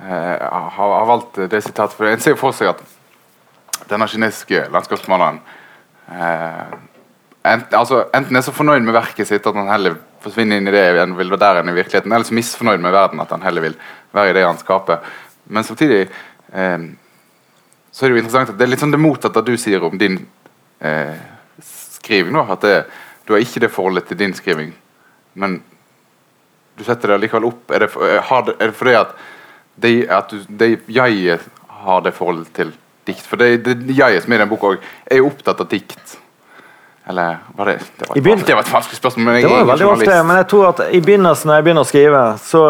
eh, 0.00 0.36
har, 0.42 0.70
har 0.74 1.06
valgt 1.06 1.40
det 1.50 1.62
sitatet. 1.64 1.96
For 1.96 2.06
En 2.06 2.20
ser 2.22 2.36
for 2.38 2.54
seg 2.54 2.72
at 2.72 2.82
denne 3.88 4.06
kinesiske 4.10 4.66
landskapsmaleren 4.74 5.40
eh, 6.12 6.76
ent, 7.48 7.74
altså, 7.74 8.04
enten 8.14 8.36
er 8.36 8.44
så 8.44 8.54
fornøyd 8.54 8.84
med 8.84 8.96
verket 8.96 9.28
sitt 9.28 9.46
at 9.46 9.56
han 9.56 9.70
heller 9.70 9.96
forsvinner 10.22 10.58
inn 10.58 10.68
i 10.68 10.74
det 10.74 10.84
han 10.98 11.14
vil 11.18 11.30
være 11.32 11.42
der 11.44 11.60
enn 11.60 11.72
i 11.72 11.76
virkeligheten, 11.76 12.12
eller 12.12 12.26
så 12.26 12.36
misfornøyd 12.36 12.82
med 12.82 12.94
verden 12.94 13.22
at 13.22 13.32
han 13.34 13.44
heller 13.46 13.68
vil 13.68 13.76
være 14.14 14.32
i 14.32 14.38
det 14.38 14.46
han 14.46 14.60
skaper. 14.60 15.02
Men 15.48 15.66
samtidig 15.66 16.08
eh, 16.52 16.88
så 17.92 18.04
er 18.04 18.10
det 18.10 18.16
jo 18.16 18.22
interessant 18.22 18.52
at 18.52 18.58
det 18.58 18.66
er 18.66 18.72
litt 18.74 18.82
sånn 18.82 18.94
det 18.94 19.02
motsatte 19.02 19.44
du 19.46 19.54
sier 19.58 19.84
om 19.86 19.98
din 19.98 20.20
eh, 20.84 21.16
skriving. 21.64 22.34
nå, 22.34 22.44
at 22.52 22.66
det, 22.66 22.76
Du 23.28 23.34
har 23.34 23.42
ikke 23.44 23.60
det 23.60 23.68
forholdet 23.68 24.06
til 24.08 24.16
din 24.22 24.32
skriving, 24.34 24.70
men 25.36 25.58
du 26.78 26.84
setter 26.86 27.12
det 27.12 27.18
likevel 27.26 27.44
opp. 27.50 27.70
Er 27.76 27.84
det, 27.84 27.90
for, 27.92 28.06
er 28.08 28.54
det 28.70 28.74
fordi 28.78 28.94
at, 28.96 29.10
det, 29.76 29.90
at 30.08 30.30
du, 30.32 30.38
det 30.48 30.70
jeg 30.88 31.36
har 31.82 32.00
det 32.06 32.14
forholdet 32.16 32.48
til 32.56 32.70
dikt? 33.04 33.26
For 33.28 33.36
det, 33.40 33.50
det 33.66 33.96
jeg 33.98 34.22
som 34.24 34.32
er 34.32 34.38
i 34.40 34.42
den 34.44 34.48
boka, 34.50 34.70
er 35.04 35.20
jo 35.20 35.28
opptatt 35.28 35.60
av 35.60 35.68
dikt. 35.68 36.14
Eller 37.08 37.38
var 37.56 37.70
det 37.70 37.76
Det 37.98 38.08
var 38.08 38.16
et, 38.16 38.22
begyn- 38.24 38.46
det 38.46 38.54
var 38.56 38.64
et 38.64 38.72
vanskelig 38.72 38.96
spørsmål. 39.00 39.24
Men 39.24 39.34
jeg 39.38 39.42
Det 39.44 39.50
var 39.52 39.64
veldig 39.74 39.86
ofte, 39.92 40.16
men 40.28 40.36
jeg 40.36 40.48
tror 40.48 40.66
at 40.68 40.80
i 40.92 41.00
begynnelsen 41.00 41.48
når 41.48 41.54
jeg 41.60 41.64
begynner 41.68 41.84
å 41.86 41.88
skrive, 41.92 42.22
så, 42.38 42.62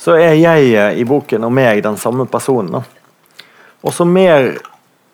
så 0.00 0.16
er 0.20 0.34
jeg 0.40 0.96
i 1.00 1.04
boken 1.04 1.44
og 1.48 1.52
meg 1.52 1.82
den 1.84 1.96
samme 2.00 2.26
personen. 2.26 2.84
Og 3.84 3.92
så 3.94 4.04
mer 4.08 4.52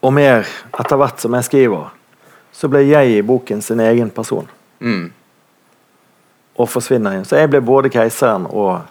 og 0.03 0.13
mer 0.15 0.47
etter 0.79 0.97
hvert 0.99 1.21
som 1.23 1.35
jeg 1.39 1.45
skriver, 1.51 1.91
så 2.53 2.69
blir 2.71 2.87
jeg 2.91 3.17
i 3.19 3.23
boken 3.23 3.63
sin 3.63 3.81
egen 3.81 4.11
person. 4.11 4.49
Mm. 4.83 5.13
Og 6.61 6.69
forsvinner 6.69 7.17
inn. 7.17 7.25
Så 7.29 7.39
jeg 7.39 7.51
blir 7.53 7.65
både 7.65 7.91
keiseren 7.93 8.49
og 8.51 8.83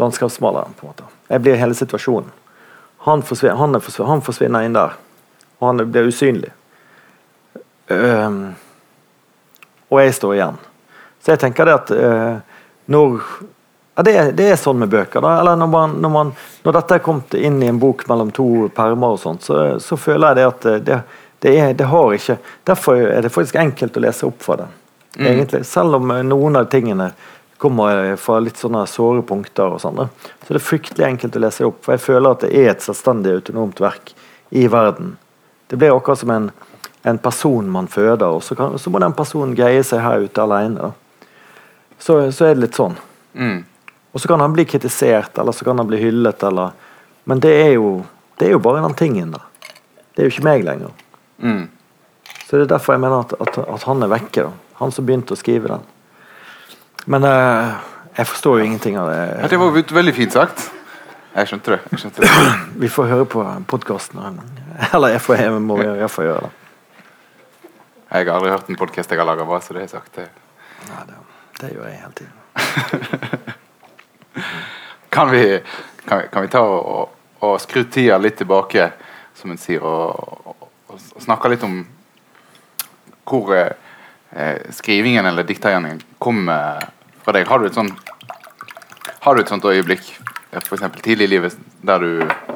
landskapsmaleren. 0.00 0.74
på 0.76 0.86
en 0.86 0.92
måte. 0.92 1.08
Jeg 1.28 1.42
blir 1.44 1.60
hele 1.60 1.74
situasjonen. 1.74 2.30
Han 3.06 3.22
forsvinner, 3.22 3.56
han 3.56 3.74
er 3.74 3.80
forsvinner, 3.80 4.10
han 4.10 4.22
forsvinner 4.26 4.66
inn 4.66 4.76
der. 4.76 4.96
Og 5.58 5.68
han 5.68 5.84
blir 5.90 6.10
usynlig. 6.10 6.50
Um, 7.88 8.56
og 9.88 10.00
jeg 10.02 10.14
står 10.14 10.34
igjen. 10.34 10.56
Så 11.22 11.34
jeg 11.34 11.40
tenker 11.44 11.68
det 11.68 11.76
at 11.76 11.92
uh, 11.94 12.56
når 12.90 13.20
ja, 13.96 14.02
det, 14.02 14.12
er, 14.12 14.32
det 14.36 14.48
er 14.50 14.58
sånn 14.60 14.82
med 14.82 14.90
bøker. 14.92 15.22
da, 15.24 15.38
eller 15.40 15.56
når, 15.56 15.68
man, 15.72 15.94
når, 16.02 16.10
man, 16.12 16.32
når 16.66 16.74
dette 16.76 16.98
er 16.98 17.04
kommet 17.04 17.36
inn 17.38 17.62
i 17.62 17.70
en 17.70 17.78
bok 17.80 18.04
mellom 18.10 18.32
to 18.34 18.66
permer, 18.76 19.14
og 19.14 19.22
sånt, 19.22 19.46
så, 19.46 19.78
så 19.80 19.96
føler 19.96 20.34
jeg 20.34 20.36
det 20.36 20.48
at 20.50 20.66
eh, 20.66 20.82
det, 20.84 20.98
det, 21.40 21.54
er, 21.56 21.72
det 21.78 21.88
har 21.88 22.12
ikke 22.12 22.36
Derfor 22.68 23.00
er 23.00 23.24
det 23.24 23.32
faktisk 23.32 23.56
enkelt 23.62 23.96
å 23.96 24.02
lese 24.04 24.28
opp 24.28 24.44
fra 24.44 24.58
det. 25.24 25.32
egentlig, 25.32 25.64
Selv 25.66 25.98
om 25.98 26.10
eh, 26.10 26.22
noen 26.26 26.56
av 26.56 26.68
tingene 26.72 27.10
kommer 27.56 28.04
eh, 28.04 28.16
fra 28.20 28.38
litt 28.40 28.60
sånne 28.60 28.84
såre 28.90 29.22
punkter, 29.26 29.76
og 29.76 29.80
sånne. 29.80 30.08
Så 30.44 30.52
det 30.52 30.60
er 30.60 30.66
fryktelig 30.66 31.06
enkelt 31.06 31.36
å 31.36 31.44
lese 31.44 31.68
opp. 31.68 31.82
For 31.84 31.96
jeg 31.96 32.04
føler 32.04 32.36
at 32.36 32.44
det 32.44 32.52
er 32.54 32.72
et 32.72 32.84
selvstendig, 32.84 33.38
autonomt 33.40 33.80
verk 33.80 34.12
i 34.50 34.66
verden. 34.72 35.16
Det 35.66 35.78
blir 35.80 35.94
akkurat 35.94 36.20
som 36.20 36.32
en, 36.34 36.50
en 37.02 37.18
person 37.22 37.70
man 37.70 37.88
føder, 37.90 38.28
og 38.28 38.44
så, 38.44 38.54
kan, 38.58 38.76
så 38.78 38.92
må 38.92 39.02
den 39.02 39.16
personen 39.16 39.56
greie 39.58 39.82
seg 39.86 40.04
her 40.04 40.26
ute 40.26 40.42
alene. 40.44 40.92
Så, 41.98 42.18
så 42.30 42.50
er 42.50 42.54
det 42.54 42.66
litt 42.66 42.78
sånn. 42.78 42.98
Mm. 43.34 43.64
Og 44.12 44.20
så 44.22 44.28
kan 44.30 44.40
han 44.40 44.52
bli 44.54 44.64
kritisert, 44.68 45.38
eller 45.38 45.56
så 45.56 45.66
kan 45.66 45.80
han 45.80 45.88
bli 45.88 46.00
hyllet, 46.00 46.42
eller 46.46 46.76
Men 47.26 47.40
det 47.42 47.50
er 47.58 47.72
jo, 47.74 48.04
det 48.38 48.46
er 48.46 48.52
jo 48.54 48.60
bare 48.62 48.84
den 48.84 48.94
tingen, 48.94 49.32
da. 49.34 49.40
Det 50.14 50.22
er 50.22 50.28
jo 50.28 50.32
ikke 50.36 50.46
meg 50.46 50.62
lenger. 50.64 50.92
Mm. 51.42 51.64
Så 52.46 52.56
det 52.56 52.68
er 52.68 52.70
derfor 52.76 52.94
jeg 52.94 53.02
mener 53.02 53.24
at, 53.24 53.34
at, 53.42 53.58
at 53.58 53.82
han 53.88 54.04
er 54.06 54.12
vekke. 54.12 54.44
da. 54.46 54.65
Han 54.80 54.92
som 54.92 55.06
begynte 55.08 55.34
å 55.34 55.40
skrive 55.40 55.70
den. 55.72 55.84
Men 57.06 57.24
uh, 57.24 57.76
jeg 58.16 58.28
forstår 58.32 58.60
jo 58.60 58.66
ingenting 58.66 58.98
av 59.00 59.10
Ja, 59.12 59.24
det. 59.42 59.50
det 59.54 59.60
var 59.60 59.76
veldig 60.00 60.14
fint 60.16 60.32
sagt. 60.36 60.68
Jeg 61.36 61.50
skjønte 61.50 61.74
det. 61.74 61.80
Jeg 61.92 62.02
skjønte 62.02 62.24
det. 62.24 62.30
Vi 62.82 62.88
får 62.92 63.10
høre 63.12 63.26
på 63.28 63.44
podkasten. 63.68 64.40
Eller 64.92 65.14
jeg, 65.14 65.20
får, 65.24 65.40
jeg 65.40 65.60
må 65.64 65.76
jeg 65.82 66.10
får 66.12 66.24
gjøre 66.28 66.46
det. 66.46 66.52
Jeg 68.06 68.26
har 68.28 68.34
aldri 68.36 68.50
hørt 68.52 68.68
en 68.70 68.78
podkast 68.78 69.12
jeg 69.12 69.18
har 69.20 69.28
laga 69.28 69.44
bra, 69.48 69.58
så 69.60 69.74
det 69.74 69.82
har 69.82 69.88
jeg 69.88 69.94
sagt. 69.96 70.16
Det. 70.16 70.28
Nei, 70.88 71.02
det. 71.08 71.16
Det 71.60 71.70
gjør 71.72 71.88
jeg 71.88 72.00
hele 72.02 72.16
tiden. 72.20 72.34
Kan 75.16 75.30
vi, 75.30 75.60
kan 76.04 76.18
vi, 76.18 76.24
kan 76.28 76.42
vi 76.44 76.48
ta 76.52 76.60
og, 76.60 77.12
og 77.40 77.54
skru 77.62 77.86
tida 77.88 78.18
litt 78.20 78.36
tilbake, 78.36 78.90
som 79.38 79.54
en 79.54 79.56
sier, 79.56 79.80
og, 79.80 80.42
og, 80.44 80.66
og 80.92 81.22
snakke 81.24 81.48
litt 81.48 81.64
om 81.64 81.78
hvor 83.24 83.54
eh, 83.56 83.70
skrivingen 84.76 85.26
eller 85.26 85.46
diktgjerningen 85.48 86.02
kommer 86.18 86.82
fra 87.24 87.34
deg? 87.36 87.46
Har 87.48 87.62
du 87.62 87.68
et 87.70 87.76
sånn 87.76 87.92
Har 89.26 89.34
du 89.34 89.42
et 89.42 89.48
sånt 89.50 89.64
øyeblikk, 89.66 90.04
eh, 90.52 90.62
for 90.62 90.78
tidlig 91.02 91.26
i 91.26 91.30
livet, 91.32 91.56
der 91.82 91.98
du 91.98 92.10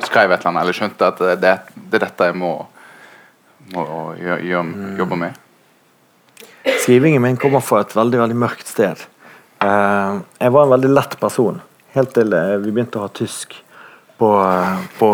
skrev 0.06 0.30
et 0.30 0.38
eller 0.38 0.50
annet, 0.50 0.62
eller 0.62 0.76
skjønte 0.76 1.08
at 1.08 1.18
det, 1.18 1.36
det, 1.42 1.54
det 1.90 1.98
er 1.98 2.04
dette 2.04 2.28
jeg 2.28 2.36
må, 2.38 2.52
må 3.72 3.86
gjør, 4.20 4.44
gjør, 4.46 4.70
jobbe 5.00 5.18
med? 5.18 5.40
Skrivingen 6.84 7.24
min 7.24 7.40
kommer 7.40 7.64
fra 7.64 7.80
et 7.82 7.96
veldig 7.96 8.20
veldig 8.20 8.38
mørkt 8.38 8.70
sted. 8.70 9.02
Eh, 9.64 10.20
jeg 10.38 10.54
var 10.54 10.68
en 10.68 10.74
veldig 10.76 10.92
lett 10.94 11.18
person 11.18 11.58
helt 11.96 12.14
til 12.14 12.32
eh, 12.36 12.56
vi 12.62 12.70
begynte 12.70 13.00
å 13.00 13.08
ha 13.08 13.12
tysk 13.14 13.56
på, 14.20 14.30
eh, 14.44 14.86
på, 14.98 15.10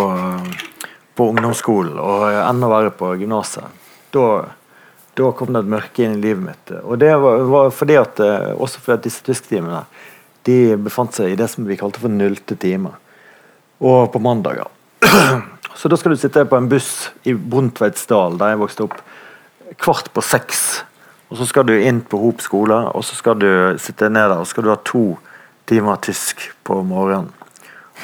på 1.16 1.28
ungdomsskolen, 1.32 1.96
og 1.96 2.26
enda 2.42 2.70
verre 2.70 2.92
på 2.94 3.14
gymnaset. 3.20 3.84
Da, 4.14 4.26
da 5.16 5.30
kom 5.32 5.54
det 5.54 5.64
et 5.64 5.72
mørke 5.72 6.04
inn 6.04 6.18
i 6.18 6.22
livet 6.22 6.44
mitt. 6.44 6.72
Og 6.82 6.98
det 7.00 7.12
var, 7.16 7.70
fordi 7.72 7.96
at, 8.00 8.20
eh, 8.20 8.52
også 8.52 8.82
fordi 8.84 8.98
at 8.98 9.06
disse 9.08 9.24
tysktimene 9.24 9.84
de 10.46 10.76
befant 10.78 11.14
seg 11.16 11.32
i 11.32 11.38
det 11.38 11.48
som 11.50 11.66
vi 11.66 11.78
kalte 11.78 12.02
for 12.02 12.12
nullte 12.12 12.56
time. 12.60 12.92
Og 13.80 14.12
på 14.12 14.22
mandager. 14.22 14.68
Så 15.76 15.90
da 15.92 15.96
skal 16.00 16.14
du 16.14 16.20
sitte 16.20 16.46
på 16.48 16.56
en 16.56 16.68
buss 16.70 17.10
i 17.28 17.34
Brontveidsdal, 17.36 18.38
der 18.40 18.54
jeg 18.54 18.60
vokste 18.62 18.86
opp, 18.86 18.94
kvart 19.82 20.08
på 20.14 20.22
seks. 20.24 20.62
Og 21.28 21.36
så 21.36 21.48
skal 21.50 21.66
du 21.68 21.74
inn 21.74 21.98
på 22.06 22.16
Hop 22.22 22.40
skole, 22.40 22.78
og 22.96 23.04
så 23.04 23.18
skal 23.18 23.36
du 23.42 23.50
sitte 23.82 24.08
ned 24.08 24.30
der 24.30 24.38
og 24.38 24.46
så 24.46 24.54
skal 24.54 24.64
du 24.64 24.70
ha 24.72 24.78
to 24.86 25.02
timer 25.68 25.98
tysk 26.00 26.46
på 26.64 26.78
morgenen. 26.86 27.28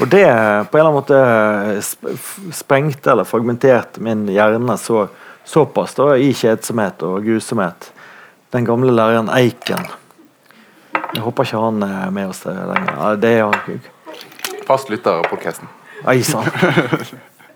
Og 0.01 0.09
det 0.13 0.25
på 0.73 0.79
en 0.79 0.83
eller 0.83 0.89
annen 0.89 0.99
måte 0.99 2.53
sprengte 2.57 3.13
eller 3.13 3.29
fragmenterte 3.29 4.03
min 4.05 4.25
hjerne 4.33 4.77
så, 4.81 5.07
såpass 5.45 5.95
da, 5.99 6.13
i 6.17 6.33
kjedsomhet 6.37 7.03
og 7.07 7.25
grusomhet. 7.27 7.91
Den 8.53 8.69
gamle 8.69 8.93
læreren 8.93 9.31
Eiken 9.33 9.87
Jeg 11.15 11.23
håper 11.25 11.47
ikke 11.47 11.61
han 11.61 11.83
er 11.87 12.11
med 12.13 12.33
oss 12.33 12.45
lenger. 12.45 12.95
Ja, 12.97 13.13
det 13.17 13.35
er 13.39 13.45
han. 13.49 13.83
Fast 14.69 14.93
lytter 14.93 15.21
av 15.21 15.29
podkasten. 15.29 15.69
Ei 16.09 16.23
sann. 16.27 16.49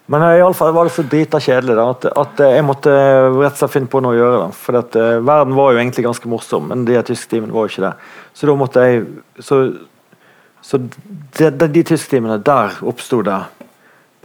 Men 0.07 0.22
i 0.22 0.43
alle 0.43 0.55
fall 0.55 0.72
var 0.72 0.87
det 0.87 0.95
så 0.95 1.03
drita 1.03 1.41
kjedelig 1.43 1.74
da, 1.74 1.87
at, 1.91 2.05
at 2.20 2.43
jeg 2.45 2.64
måtte 2.66 2.93
rett 2.93 3.57
og 3.57 3.59
slett 3.59 3.72
finne 3.72 3.91
på 3.91 4.01
noe 4.05 4.14
å 4.14 4.18
gjøre. 4.20 4.43
da. 4.45 4.51
For 4.55 4.78
at, 4.78 4.99
uh, 5.01 5.16
verden 5.18 5.57
var 5.59 5.72
jo 5.72 5.80
egentlig 5.80 6.05
ganske 6.07 6.30
morsom, 6.30 6.68
men 6.70 6.84
de 6.87 7.01
tysktimene 7.09 7.55
var 7.55 7.66
jo 7.66 7.72
ikke 7.72 7.87
det. 7.89 7.93
Så 8.37 8.47
da 8.47 8.55
måtte 8.61 8.84
jeg 8.87 9.03
Så, 9.43 9.59
så 10.62 10.78
de, 10.78 11.51
de, 11.51 11.68
de 11.74 11.82
tysktimene, 11.91 12.39
der 12.39 12.78
oppsto 12.87 13.18
det 13.26 13.41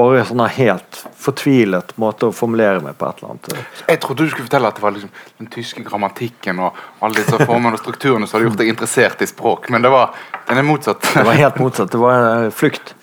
bare 0.02 0.26
sånn 0.28 0.44
helt 0.58 1.02
fortvilet 1.22 1.94
måte 2.02 2.30
å 2.30 2.36
formulere 2.36 2.82
meg 2.84 2.98
på 3.00 3.08
et 3.08 3.22
eller 3.22 3.34
annet. 3.36 3.66
Jeg 3.88 4.02
trodde 4.04 4.26
du 4.26 4.34
skulle 4.34 4.48
fortelle 4.50 4.72
at 4.72 4.80
det 4.80 4.86
var 4.86 4.96
liksom 4.96 5.14
den 5.42 5.52
tyske 5.54 5.86
grammatikken 5.86 6.60
og 6.66 6.80
alle 7.00 7.22
disse 7.22 7.40
formene 7.46 7.78
og 7.78 7.84
strukturene 7.84 8.28
som 8.28 8.40
hadde 8.40 8.50
gjort 8.50 8.64
deg 8.64 8.74
interessert 8.74 9.22
i 9.24 9.30
språk, 9.30 9.70
men 9.74 9.86
det 9.86 9.94
var 9.94 10.16
den 10.48 10.60
er 10.60 10.68
motsatt. 10.68 11.06
Det 11.14 11.24
var 11.24 11.38
helt 11.40 11.62
motsatt. 11.62 11.92
Det 11.94 12.02
var 12.02 12.18
en 12.18 12.52
flukt. 12.52 12.96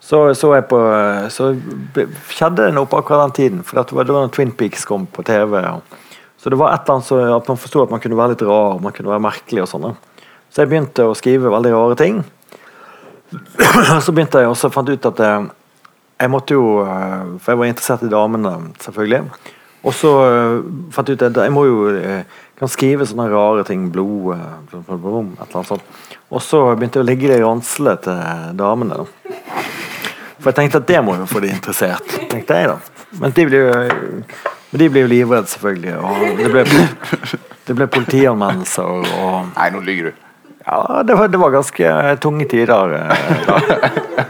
Så, 0.00 0.34
så, 0.34 0.52
på, 0.62 0.78
så 1.34 1.48
skjedde 2.30 2.68
det 2.68 2.74
noe 2.76 2.86
på 2.90 2.98
akkurat 3.00 3.26
den 3.26 3.36
tiden. 3.36 3.62
For 3.66 3.78
det 3.78 3.94
var 3.94 4.06
da 4.06 4.24
Twin 4.34 4.52
Peaks 4.54 4.84
kom 4.86 5.06
på 5.10 5.22
TV. 5.26 5.58
Så 6.38 6.50
det 6.50 6.58
var 6.60 6.74
et 6.74 6.82
eller 6.84 6.96
annet 6.96 7.08
så 7.08 7.18
at 7.34 7.50
man 7.50 7.58
forsto 7.58 7.82
at 7.82 7.94
man 7.94 8.02
kunne 8.02 8.18
være 8.18 8.36
litt 8.36 8.44
rar 8.46 8.78
man 8.82 8.94
kunne 8.94 9.10
være 9.10 9.24
merkelig. 9.24 9.64
og 9.64 9.70
sånn. 9.70 9.96
Så 10.50 10.62
jeg 10.62 10.70
begynte 10.70 11.06
å 11.06 11.14
skrive 11.18 11.50
veldig 11.50 11.72
rare 11.74 11.98
ting. 11.98 12.20
så 14.06 14.14
begynte 14.14 14.44
jeg 14.44 14.50
også 14.52 14.70
fant 14.74 14.90
ut 14.90 15.10
at 15.10 15.22
eh, 15.26 15.48
jeg 16.16 16.32
måtte 16.32 16.56
jo 16.56 16.80
eh, 16.84 17.36
For 17.40 17.52
jeg 17.52 17.60
var 17.60 17.70
interessert 17.70 18.06
i 18.06 18.10
damene, 18.12 18.56
selvfølgelig. 18.82 19.52
Og 19.86 19.94
så 19.94 20.12
eh, 20.24 20.66
fant 20.94 21.08
jeg 21.08 21.18
ut 21.18 21.24
at 21.28 21.40
jeg 21.44 21.54
må 21.54 21.66
jo 21.68 21.78
eh, 21.92 22.42
kan 22.56 22.72
skrive 22.72 23.06
sånne 23.06 23.28
rare 23.30 23.66
ting. 23.68 23.90
Blod 23.92 24.34
Et 24.34 24.76
eller 24.78 25.30
annet 25.44 25.70
sånt. 25.70 25.96
Og 26.32 26.42
så 26.42 26.62
begynte 26.74 27.00
jeg 27.00 27.06
å 27.06 27.10
legge 27.10 27.30
det 27.30 27.40
i 27.40 27.44
ranselet 27.44 28.06
til 28.06 28.56
damene. 28.58 29.02
da. 29.02 29.32
For 30.40 30.50
jeg 30.50 30.58
tenkte 30.60 30.80
at 30.82 30.88
det 30.88 31.02
må 31.04 31.16
jo 31.18 31.28
få 31.28 31.42
de 31.44 31.52
interessert. 31.52 32.16
tenkte 32.32 32.60
jeg 32.60 32.70
da. 32.72 32.78
Men 33.20 33.34
de 33.36 33.44
blir 33.48 33.62
jo, 33.62 33.74
men 34.70 34.80
de 34.82 34.88
blir 34.90 35.04
jo 35.04 35.10
livredde, 35.12 35.50
selvfølgelig. 35.52 35.94
Og 36.00 36.40
det 36.40 36.48
ble, 36.52 36.64
det 37.68 37.76
ble 37.76 37.90
politianmeldelser 37.92 39.12
og 39.20 39.52
Nei, 39.52 39.68
nå 39.74 39.84
lyver 39.84 40.10
du. 40.10 40.24
Ja, 40.66 41.02
det 41.06 41.14
var, 41.14 41.28
det 41.30 41.38
var 41.38 41.52
ganske 41.54 41.92
tunge 42.24 42.48
tider. 42.50 42.96
da. 42.96 44.26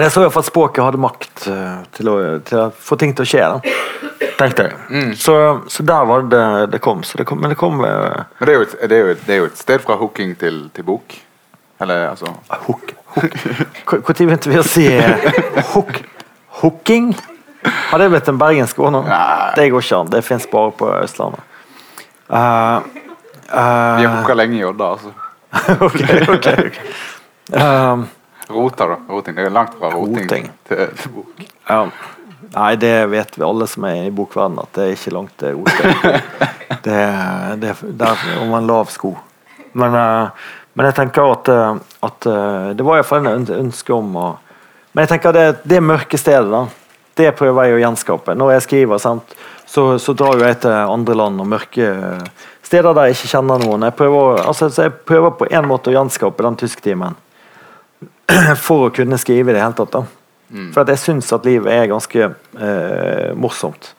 Men 0.00 0.06
jeg 0.06 0.12
så 0.14 0.20
iallfall 0.24 0.40
at 0.40 0.48
språket 0.48 0.80
hadde 0.80 0.98
makt 1.04 1.42
eh, 1.52 1.80
til 1.92 2.08
å, 2.08 2.12
til 2.48 2.56
å 2.56 2.62
få 2.72 2.96
ting 2.96 3.10
til 3.12 3.26
å 3.26 3.28
skje. 3.28 3.40
da, 3.52 4.28
tenkte 4.38 4.64
jeg. 4.64 4.76
Mm. 4.88 5.10
Så, 5.20 5.34
så 5.68 5.82
der 5.84 6.06
var 6.08 6.22
det 6.24 6.44
det 6.72 6.78
kom. 6.80 7.02
Så 7.04 7.18
det 7.20 7.26
kom 7.28 7.42
men 7.44 7.52
det 7.52 7.58
kom 7.60 7.82
uh... 7.84 8.22
Men 8.38 8.48
det 8.48 8.54
er 8.54 8.62
et, 8.64 8.76
det 8.88 8.96
er 8.96 9.10
et, 9.12 9.26
det 9.26 9.34
er 9.34 9.42
jo 9.42 9.48
et 9.50 9.58
sted 9.60 9.82
fra 9.84 9.98
hooking 10.00 10.30
til, 10.40 10.62
til 10.72 10.86
bok. 10.88 11.12
Eller 11.84 12.06
altså 12.14 12.32
hook. 12.62 12.94
hook. 13.12 13.36
Når 13.92 14.14
begynte 14.22 14.48
vi 14.48 14.56
å 14.62 14.64
si 14.64 14.86
eh, 14.88 15.26
hook? 15.74 15.92
hooking? 16.62 17.10
Har 17.90 18.00
det 18.00 18.06
blitt 18.14 18.30
en 18.32 18.38
bergensk 18.40 18.80
ord 18.80 18.94
nå? 18.94 19.02
Nei. 19.04 19.50
Det 19.58 19.66
går 19.74 19.84
ikke 19.84 19.98
an. 19.98 20.12
Det 20.14 20.22
fins 20.24 20.46
bare 20.48 20.72
på 20.78 20.88
Østlandet. 20.94 21.44
Uh, 22.30 22.88
Vi 23.50 23.58
har 23.58 24.08
uh, 24.08 24.16
hooka 24.22 24.38
lenge 24.40 24.56
i 24.62 24.64
Odda, 24.64 24.94
altså. 24.96 25.12
ok, 25.90 26.00
ok. 26.38 26.50
ok. 26.70 26.80
Um, 27.52 28.08
Rota, 28.50 28.86
da. 28.86 28.96
Roting. 29.08 29.34
Det 29.36 29.46
er 29.46 29.54
langt 29.54 29.76
fra 29.78 29.90
roting, 29.94 30.24
Roting. 30.24 30.48
til, 30.68 30.86
til 30.98 31.14
bok. 31.14 31.44
Ja. 31.68 31.84
Nei, 32.50 32.76
det 32.82 32.94
vet 33.06 33.36
vi 33.38 33.44
alle 33.46 33.66
som 33.70 33.84
er 33.86 34.08
i 34.08 34.14
bokverdenen, 34.14 34.64
at 34.64 34.72
det 34.74 34.86
er 34.86 34.96
ikke 34.96 35.12
langt 35.14 35.36
til 35.38 35.60
roting. 35.60 36.48
Det, 36.80 37.00
det, 37.60 37.74
der 37.98 38.20
om 38.40 38.54
en 38.56 38.66
lav 38.66 38.88
sko. 38.88 39.10
Men, 39.76 39.94
eh, 39.94 40.46
men 40.78 40.86
jeg 40.88 40.94
tenker 40.96 41.32
at, 41.34 41.48
eh, 41.50 41.80
at 42.06 42.28
eh, 42.30 42.68
det 42.78 42.86
var 42.86 43.00
iallfall 43.00 43.26
en 43.26 43.44
ønske 43.58 43.92
om 43.92 44.14
å 44.16 44.28
Men 44.94 45.04
jeg 45.04 45.10
tenker 45.10 45.34
det, 45.34 45.44
det 45.68 45.82
mørke 45.84 46.18
stedet, 46.18 46.48
da, 46.50 46.62
det 47.20 47.34
prøver 47.38 47.68
jeg 47.68 47.76
å 47.76 47.82
gjenskape. 47.82 48.34
Når 48.34 48.54
jeg 48.54 48.64
skriver, 48.64 49.02
sant, 49.02 49.34
så, 49.68 49.84
så 50.02 50.14
drar 50.18 50.40
jeg 50.42 50.56
til 50.64 50.72
andre 50.72 51.14
land 51.20 51.42
og 51.42 51.46
mørke 51.52 51.90
steder 52.66 52.96
der 52.96 53.10
jeg 53.10 53.18
ikke 53.18 53.30
kjenner 53.34 53.62
noen. 53.62 53.84
Jeg 53.86 53.94
prøver, 54.00 54.40
altså, 54.46 54.70
så 54.70 54.88
jeg 54.88 54.96
prøver 55.06 55.36
på 55.38 55.50
en 55.50 55.68
måte 55.70 55.92
å 55.92 55.94
gjenskape 55.94 56.46
den 56.46 56.58
tysktimen 56.64 57.18
for 58.66 58.88
å 58.88 58.94
kunne 58.94 59.18
skrive 59.20 59.52
i 59.52 59.56
det 59.56 59.62
hele 59.62 59.76
tatt. 59.78 59.94
da. 59.94 60.04
For 60.74 60.82
at 60.82 60.90
jeg 60.90 61.02
syns 61.04 61.30
at 61.34 61.46
livet 61.46 61.70
er 61.70 61.90
ganske 61.90 62.26
eh, 62.26 63.30
morsomt. 63.38 63.92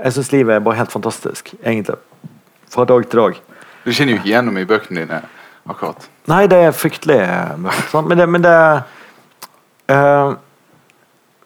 Jeg 0.00 0.16
syns 0.16 0.32
livet 0.32 0.56
er 0.56 0.64
bare 0.64 0.80
helt 0.80 0.92
fantastisk, 0.92 1.52
egentlig. 1.62 1.98
Fra 2.72 2.84
dag 2.88 3.06
til 3.06 3.22
dag. 3.22 3.38
Du 3.84 3.92
kjenner 3.92 4.16
jo 4.16 4.20
ikke 4.20 4.32
gjennom 4.32 4.58
i 4.58 4.66
bøkene 4.66 5.04
dine 5.04 5.20
akkurat. 5.70 6.08
Nei, 6.30 6.44
det 6.50 6.58
er 6.66 6.74
fryktelig 6.74 7.20
mørkt. 7.62 7.92
Sant? 7.92 8.10
Men 8.10 8.18
det, 8.18 8.26
men 8.30 8.44
det 8.44 8.56
eh, 9.94 10.34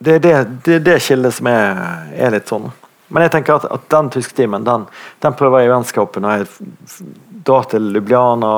Det 0.01 0.15
er 0.17 0.21
det, 0.25 0.35
det, 0.65 0.79
det 0.87 0.97
skillet 1.05 1.35
som 1.37 1.49
er, 1.51 1.81
er 2.17 2.33
litt 2.33 2.49
sånn. 2.49 2.71
Men 3.13 3.27
jeg 3.27 3.35
tenker 3.35 3.59
at, 3.59 3.67
at 3.69 3.89
den 3.93 4.09
tysktimen 4.15 4.65
den, 4.65 4.87
den 5.21 5.35
prøver 5.37 5.61
jeg 5.61 5.69
å 5.69 5.75
vennskapet 5.75 6.25
når 6.25 6.39
jeg 6.39 7.11
drar 7.45 7.67
til 7.69 7.91
Ljubljana, 7.93 8.55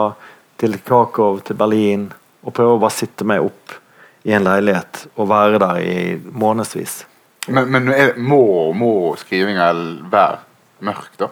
til 0.62 0.76
Krakow, 0.86 1.40
til 1.42 1.58
Berlin, 1.58 2.04
og 2.42 2.54
prøve 2.56 2.76
å 2.76 2.82
bare 2.82 2.94
sitte 2.94 3.26
meg 3.28 3.44
opp 3.44 3.76
i 4.26 4.34
en 4.36 4.44
leilighet 4.46 5.06
og 5.16 5.28
være 5.30 5.60
der 5.62 5.80
i 5.82 5.96
månedsvis. 6.22 7.02
Men, 7.48 7.70
men 7.74 7.90
er, 7.90 8.14
må, 8.22 8.42
må 8.78 8.90
skrivinga 9.18 9.72
være 10.10 10.38
mørk, 10.86 11.10
da? 11.18 11.30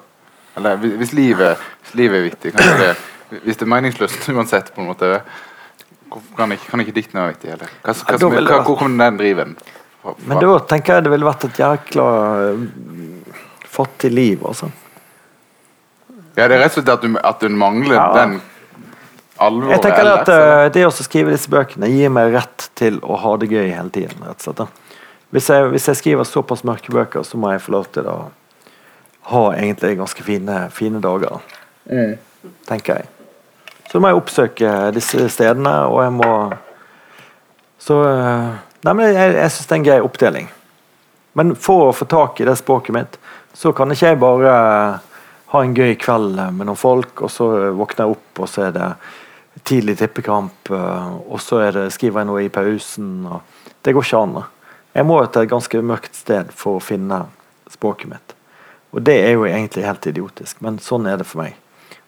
Eller 0.58 0.80
hvis 0.82 1.12
livet, 1.14 1.60
hvis 1.84 1.94
livet 1.98 2.18
er 2.18 2.26
vittig, 2.26 2.52
det 2.58 2.96
Hvis 3.44 3.60
det 3.60 3.62
er 3.62 3.70
meningsløst 3.70 4.26
uansett, 4.34 4.72
på 4.74 4.82
en 4.82 4.88
måte 4.90 5.20
kan 6.10 6.50
ikke, 6.50 6.66
kan 6.72 6.82
ikke 6.82 6.94
diktene 6.96 7.22
være 7.22 7.36
vittige? 7.36 7.68
Hva, 7.84 7.94
hva, 7.94 8.40
hva, 8.42 8.62
hvor 8.66 8.78
kommer 8.80 9.04
den 9.04 9.20
driven 9.20 9.52
fra? 10.02 10.16
Men 10.26 10.40
da 10.42 10.56
tenker 10.72 10.98
jeg 10.98 11.06
det 11.06 11.12
ville 11.12 11.28
vært 11.28 11.46
et 11.46 11.60
jækla 11.60 12.06
eh, 12.48 13.36
fattig 13.70 14.10
liv, 14.10 14.42
altså. 14.42 14.70
Ja, 16.34 16.48
det 16.48 16.56
er 16.56 16.62
rett 16.64 16.72
og 16.72 16.80
slett 16.80 16.90
at 16.94 17.04
du, 17.04 17.18
at 17.30 17.44
du 17.44 17.54
mangler 17.54 17.94
Ja. 17.94 18.08
den 18.16 18.40
alvoret. 19.40 19.74
Jeg 19.76 19.82
tenker 19.86 20.00
eller- 20.04 20.20
at 20.20 20.28
eh, 20.28 20.68
Det 20.74 20.84
å 20.86 20.90
skrive 20.94 21.30
disse 21.34 21.50
bøkene 21.50 21.88
gir 21.90 22.10
meg 22.10 22.34
rett 22.34 22.68
til 22.78 23.00
å 23.00 23.16
ha 23.18 23.36
det 23.36 23.48
gøy 23.50 23.70
hele 23.72 23.90
tiden. 23.90 24.18
rett 24.26 24.46
og 24.48 24.54
slett. 24.56 24.68
Hvis 25.32 25.46
jeg, 25.48 25.70
hvis 25.70 25.86
jeg 25.86 25.96
skriver 25.96 26.24
såpass 26.26 26.64
mørke 26.64 26.90
bøker, 26.92 27.22
så 27.22 27.38
må 27.38 27.52
jeg 27.52 27.60
få 27.62 27.72
lov 27.72 27.86
til 27.92 28.02
å 28.10 28.30
ha 29.30 29.42
egentlig 29.52 29.96
ganske 29.98 30.22
fine, 30.26 30.68
fine 30.74 31.00
dager. 31.00 31.38
Tenker 32.66 32.94
jeg. 32.96 33.06
Så 33.92 34.00
må 34.00 34.08
jeg 34.10 34.18
oppsøke 34.20 34.72
disse 34.94 35.28
stedene, 35.28 35.74
og 35.90 36.02
jeg 36.02 36.12
må 36.12 36.32
Så 37.80 37.96
eh, 38.04 38.50
Nei, 38.84 38.92
men 38.94 39.14
jeg, 39.14 39.34
jeg 39.36 39.50
syns 39.52 39.66
det 39.66 39.72
er 39.72 39.78
en 39.78 39.84
grei 39.84 40.00
oppdeling. 40.00 40.48
Men 41.34 41.54
for 41.54 41.90
å 41.90 41.94
få 41.94 42.06
tak 42.08 42.40
i 42.40 42.44
det 42.48 42.56
språket 42.58 42.94
mitt, 42.96 43.18
så 43.52 43.72
kan 43.76 43.90
ikke 43.92 44.06
jeg 44.14 44.20
bare 44.20 44.52
ha 45.52 45.60
en 45.64 45.74
gøy 45.74 45.94
kveld 46.00 46.38
med 46.56 46.66
noen 46.66 46.78
folk, 46.78 47.20
og 47.22 47.30
så 47.30 47.48
våkner 47.76 48.06
jeg 48.06 48.14
opp, 48.16 48.40
og 48.40 48.48
så 48.48 48.68
er 48.68 48.72
det 48.76 48.88
tidlig 49.66 49.98
tippekamp, 50.00 50.70
eh, 50.70 51.12
og 51.26 51.40
så 51.42 51.62
er 51.66 51.76
det, 51.76 51.86
skriver 51.94 52.22
jeg 52.22 52.30
noe 52.30 52.44
i 52.44 52.52
pausen. 52.52 53.12
Det 53.82 53.94
går 53.96 54.06
ikke 54.06 54.22
an. 54.24 54.42
Jeg 54.94 55.06
må 55.06 55.20
til 55.26 55.46
et 55.46 55.52
ganske 55.52 55.82
mørkt 55.86 56.18
sted 56.18 56.50
for 56.56 56.78
å 56.78 56.84
finne 56.84 57.24
språket 57.70 58.10
mitt. 58.10 58.34
Og 58.90 59.04
det 59.06 59.20
er 59.22 59.36
jo 59.36 59.46
egentlig 59.46 59.86
helt 59.86 60.06
idiotisk, 60.10 60.62
men 60.66 60.80
sånn 60.82 61.06
er 61.06 61.20
det 61.20 61.28
for 61.30 61.44
meg. 61.44 61.54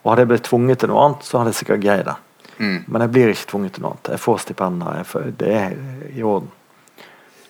Og 0.03 0.11
hadde 0.11 0.25
jeg 0.25 0.33
blitt 0.33 0.49
tvunget 0.49 0.83
til 0.83 0.91
noe 0.91 1.05
annet, 1.07 1.27
så 1.27 1.39
hadde 1.39 1.53
jeg 1.53 1.61
sikkert 1.61 1.85
greid 1.85 2.09
det. 2.09 2.17
Mm. 2.59 2.79
Men 2.87 3.05
jeg 3.05 3.13
blir 3.15 3.31
ikke 3.33 3.51
tvunget 3.53 3.77
til 3.77 3.85
noe 3.85 3.95
annet. 3.95 4.11
Jeg 4.17 4.23
får 4.23 4.41
stipender. 4.43 5.13
Det 5.39 5.53
er 5.59 5.77
i 6.11 6.25
orden. 6.27 6.51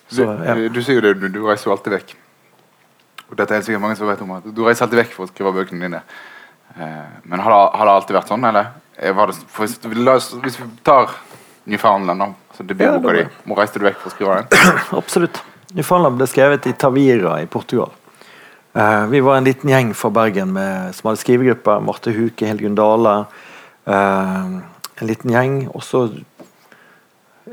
Så, 0.07 0.27
du, 0.27 0.43
ja. 0.45 0.53
du 0.69 0.81
sier 0.83 0.99
jo 0.99 1.05
det, 1.07 1.15
du, 1.21 1.27
du 1.33 1.41
reiser 1.47 1.69
jo 1.69 1.73
alltid 1.73 1.95
vekk. 1.95 2.13
Og 3.31 3.39
dette 3.39 3.57
er 3.57 3.65
sikkert 3.65 3.81
mange 3.81 3.97
som 3.97 4.09
vet 4.09 4.21
om 4.21 4.35
at 4.35 4.45
Du 4.53 4.61
reiser 4.67 4.85
alltid 4.85 5.01
vekk 5.01 5.15
for 5.15 5.25
å 5.25 5.31
skrive 5.31 5.55
bøkene 5.55 5.87
dine. 5.87 6.03
Eh, 6.77 7.09
men 7.23 7.39
har 7.39 7.51
det, 7.53 7.77
har 7.77 7.85
det 7.89 7.93
alltid 7.97 8.15
vært 8.17 8.31
sånn, 8.33 8.45
eller? 8.49 8.71
Eh, 8.97 9.13
Var 9.13 9.27
det, 9.31 9.35
hvis, 9.57 9.77
hvis 10.43 10.59
vi 10.59 10.67
tar 10.85 11.09
Newfoundland, 11.69 12.19
da. 12.19 12.27
Altså 12.53 12.63
debutboka 12.69 13.13
Ja, 13.15 13.23
di. 13.23 13.49
Må 13.49 13.55
reiste 13.57 13.79
du 13.81 13.85
vekk 13.87 13.99
for 14.01 14.11
å 14.11 14.13
skrive 14.15 14.39
den? 14.41 14.79
Absolutt. 14.99 15.39
Newfoundland 15.73 16.17
ble 16.19 16.27
skrevet 16.29 16.67
i 16.69 16.73
Tavira 16.77 17.37
i 17.41 17.47
Portugal. 17.49 17.91
Eh, 18.73 19.05
vi 19.13 19.21
var 19.25 19.37
en 19.39 19.47
liten 19.47 19.69
gjeng 19.69 19.93
fra 19.97 20.09
Bergen 20.13 20.51
med, 20.53 20.93
som 20.97 21.09
hadde 21.11 21.21
skrivegruppe. 21.21 21.79
Marte 21.85 22.13
Huke, 22.13 22.45
Helgunn 22.49 22.75
Dale. 22.77 23.15
eh, 23.85 24.53
en 25.01 25.07
liten 25.09 25.31
gjeng. 25.33 25.67
Og 25.73 25.81
så 25.83 26.07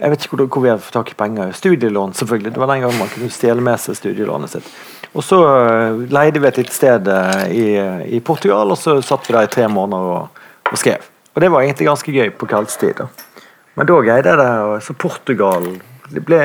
Jeg 0.01 0.11
vet 0.13 0.23
ikke 0.25 0.37
hvor, 0.37 0.47
hvor 0.47 0.63
vi 0.63 0.69
hadde 0.71 0.83
fått 0.87 0.95
tak 0.95 1.09
i 1.11 1.17
penger. 1.19 1.51
Studielån, 1.53 2.13
selvfølgelig. 2.15 2.53
Det 2.55 2.61
var 2.63 2.69
den 2.71 2.85
gangen 2.85 2.99
man 3.01 3.09
kunne 3.11 3.29
stjele 3.35 3.61
med 3.61 3.81
seg 3.83 3.97
studielånet 3.99 4.53
sitt. 4.53 4.69
Og 5.11 5.25
så 5.27 5.39
eh, 5.43 6.03
leide 6.13 6.43
vi 6.43 6.49
et 6.51 6.61
lite 6.61 6.75
sted 6.75 7.09
eh, 7.11 7.47
i, 7.51 7.67
i 8.17 8.21
Portugal, 8.23 8.71
og 8.71 8.79
så 8.79 9.01
satt 9.03 9.27
vi 9.27 9.35
der 9.35 9.49
i 9.49 9.53
tre 9.53 9.67
måneder 9.71 10.13
og, 10.15 10.43
og 10.71 10.79
skrev. 10.79 11.07
Og 11.35 11.43
det 11.43 11.51
var 11.51 11.65
egentlig 11.65 11.89
ganske 11.89 12.15
gøy 12.15 12.31
på 12.39 12.49
kveldstid. 12.51 13.03
Men 13.79 13.89
da 13.89 13.99
greide 14.05 14.33
jeg 14.33 14.41
det. 14.41 14.51
og 14.67 14.83
Så 14.83 14.95
Portugal 14.99 15.67
det 16.11 16.23
ble, 16.27 16.41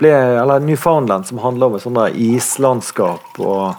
ble, 0.00 0.12
Eller 0.42 0.62
Newfoundland, 0.62 1.26
som 1.26 1.42
handler 1.42 1.70
om 1.70 1.78
et 1.78 1.84
sånt 1.84 1.98
der 1.98 2.14
islandskap 2.14 3.40
og, 3.42 3.78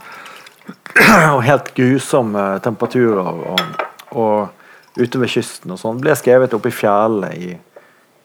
og 1.36 1.44
helt 1.48 1.74
grusomme 1.76 2.50
temperaturer 2.64 3.44
og, 3.52 3.84
og 4.16 4.98
ute 4.98 5.22
ved 5.22 5.32
kysten 5.32 5.76
og 5.76 5.80
sånn, 5.82 6.02
ble 6.02 6.16
skrevet 6.18 6.56
oppe 6.58 6.72
i 6.72 6.76
fjellene 6.76 7.32
i, 7.38 7.52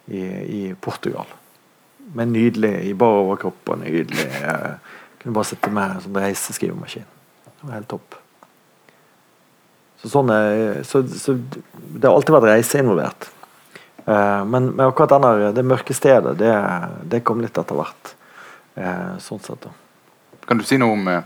i, 0.08 0.62
Portugal. 0.80 1.28
Med 2.16 2.32
nydelig 2.32 2.72
i 2.88 2.94
bar 2.98 3.20
overkropp 3.22 3.74
og 3.74 3.82
nydelig 3.82 4.24
eh, 4.40 4.91
Kunne 5.22 5.34
bare 5.36 5.70
med 5.70 5.84
en 5.84 6.00
sånn 6.02 6.18
reiseskrivemaskin. 6.18 7.06
Det 7.46 7.68
var 7.68 7.76
helt 7.76 7.90
topp. 7.92 8.16
Så, 10.02 10.10
sånn 10.10 10.32
er, 10.34 10.80
så, 10.82 11.04
så 11.06 11.36
det 11.38 12.08
har 12.08 12.16
alltid 12.16 12.34
vært 12.34 12.48
reise 12.50 12.80
involvert. 12.82 13.28
Eh, 14.02 14.40
men, 14.44 14.72
men 14.72 14.88
akkurat 14.88 15.12
denne, 15.14 15.52
det 15.54 15.62
mørke 15.62 15.94
stedet, 15.94 16.34
det, 16.40 16.50
det 17.06 17.22
kom 17.22 17.42
litt 17.44 17.58
etter 17.58 17.78
hvert. 17.78 18.14
Eh, 18.74 19.14
sånn 19.22 19.42
sett, 19.44 19.62
da. 19.62 19.70
Kan 20.48 20.58
du 20.58 20.66
si 20.66 20.80
noe 20.80 20.96
om, 20.96 21.06
eh, 21.12 21.22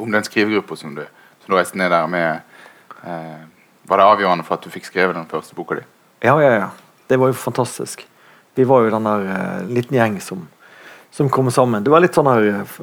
om 0.00 0.16
den 0.16 0.24
skrivegruppa 0.24 0.78
som, 0.80 0.96
som 0.96 1.52
du 1.52 1.58
reiste 1.58 1.76
ned 1.76 1.92
der 1.92 2.08
med? 2.08 2.64
Eh, 3.04 3.42
var 3.88 4.00
det 4.00 4.10
avgjørende 4.14 4.48
for 4.48 4.56
at 4.56 4.64
du 4.64 4.72
fikk 4.72 4.88
skrevet 4.88 5.18
den 5.18 5.28
første 5.28 5.56
boka 5.58 5.76
di? 5.76 5.84
Ja, 6.24 6.38
ja, 6.40 6.54
ja. 6.56 6.70
Det 7.08 7.20
var 7.20 7.28
jo 7.28 7.36
fantastisk. 7.36 8.06
Vi 8.56 8.64
var 8.68 8.86
jo 8.86 8.96
den 8.96 9.06
der 9.06 9.68
liten 9.68 9.96
gjeng 9.96 10.16
som, 10.24 10.48
som 11.10 11.28
kom 11.32 11.50
sammen. 11.50 11.84
Det 11.84 11.90
var 11.90 12.00
litt 12.04 12.14
sånn 12.14 12.28
her 12.30 12.46
eh, 12.50 12.76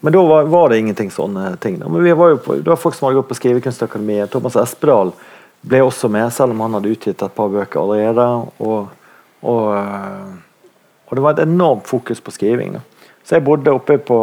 Men 0.00 0.12
da 0.14 0.22
var, 0.24 0.46
var 0.48 0.70
det 0.72 0.78
ingenting 0.80 1.10
sånne 1.12 1.56
ting. 1.60 1.78
Da. 1.78 1.88
Men 1.88 2.02
vi 2.04 2.12
var 2.16 2.30
jo 2.32 2.38
på, 2.40 2.54
det 2.56 2.70
var 2.70 2.78
folk 2.80 2.94
som 2.96 3.06
hadde 3.06 3.18
gått 3.20 3.28
på 3.28 3.36
Skrivekunstakademiet. 3.36 4.30
Thomas 4.32 4.56
Espedal 4.56 5.12
ble 5.60 5.82
også 5.84 6.08
med, 6.08 6.30
selv 6.32 6.54
om 6.54 6.62
han 6.64 6.78
hadde 6.78 6.88
utgitt 6.94 7.20
et 7.20 7.34
par 7.36 7.50
bøker 7.52 7.82
allerede. 7.82 8.24
Og, 8.64 8.88
og, 9.44 9.66
eh, 9.76 10.32
og 11.04 11.18
det 11.18 11.26
var 11.26 11.36
et 11.36 11.44
enormt 11.44 11.84
fokus 11.90 12.22
på 12.24 12.32
skriving. 12.32 12.78
Da. 12.78 12.82
Så 13.28 13.36
jeg 13.36 13.44
bodde 13.44 13.76
oppe 13.76 13.98
på, 14.00 14.18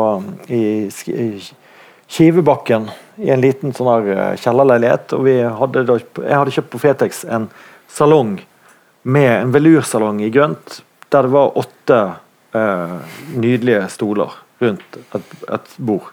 i, 0.50 0.64
sk- 0.90 1.14
i 1.14 1.30
Skivebakken 2.08 2.90
i 3.22 3.30
en 3.34 3.42
liten 3.44 3.74
sånn 3.78 3.92
her 3.92 4.10
eh, 4.16 4.36
kjellerleilighet. 4.42 5.14
Og 5.14 5.30
hadde 5.62 5.86
da, 5.92 6.00
jeg 6.02 6.38
hadde 6.42 6.56
kjøpt 6.58 6.74
på 6.74 6.82
Fretex 6.82 7.22
en 7.30 7.50
salong 7.92 8.40
med 9.08 9.30
en 9.44 9.54
velursalong 9.54 10.26
i 10.26 10.34
grønt, 10.34 10.82
der 11.14 11.28
det 11.30 11.32
var 11.38 11.54
åtte 11.62 12.00
eh, 12.58 13.16
nydelige 13.38 13.88
stoler 13.94 14.34
rundt 14.60 14.98
et, 15.16 15.36
et 15.54 15.76
bord. 15.78 16.12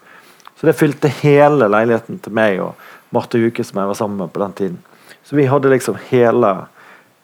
Så 0.61 0.69
det 0.69 0.77
fylte 0.79 1.11
hele 1.21 1.69
leiligheten 1.69 2.21
til 2.23 2.35
meg 2.37 2.61
og 2.63 2.81
Marte 3.15 3.41
Huke, 3.41 3.65
som 3.67 3.81
jeg 3.81 3.91
var 3.91 3.99
sammen 3.99 4.23
med 4.23 4.33
på 4.33 4.43
den 4.43 4.57
tiden. 4.61 4.79
Så 5.25 5.37
vi 5.37 5.49
hadde 5.49 5.73
liksom 5.73 5.99
hele 6.11 6.53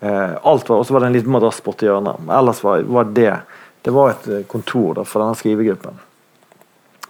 eh, 0.00 0.36
Alt 0.42 0.68
var, 0.68 0.76
Og 0.76 0.86
så 0.86 0.94
var 0.94 1.00
det 1.00 1.10
en 1.10 1.18
liten 1.18 1.32
madrass 1.32 1.60
borti 1.64 1.88
hjørnet. 1.88 2.20
Men 2.24 2.36
ellers 2.38 2.62
var, 2.64 2.82
var 2.88 3.10
det 3.16 3.34
det 3.82 3.90
var 3.90 4.10
et 4.10 4.28
eh, 4.28 4.42
kontor 4.48 4.94
da, 4.94 5.04
for 5.04 5.22
denne 5.22 5.38
skrivegruppen. 5.38 5.98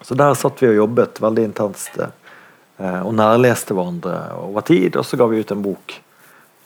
Så 0.02 0.16
der 0.16 0.34
satt 0.38 0.62
vi 0.62 0.70
og 0.70 0.78
jobbet 0.78 1.20
veldig 1.22 1.48
intenst 1.50 1.98
eh, 2.00 3.00
og 3.02 3.12
nærleste 3.18 3.76
hverandre 3.76 4.16
over 4.38 4.64
tid, 4.64 4.96
og 4.96 5.06
så 5.06 5.18
ga 5.20 5.26
vi 5.30 5.42
ut 5.42 5.52
en 5.52 5.64
bok 5.64 5.96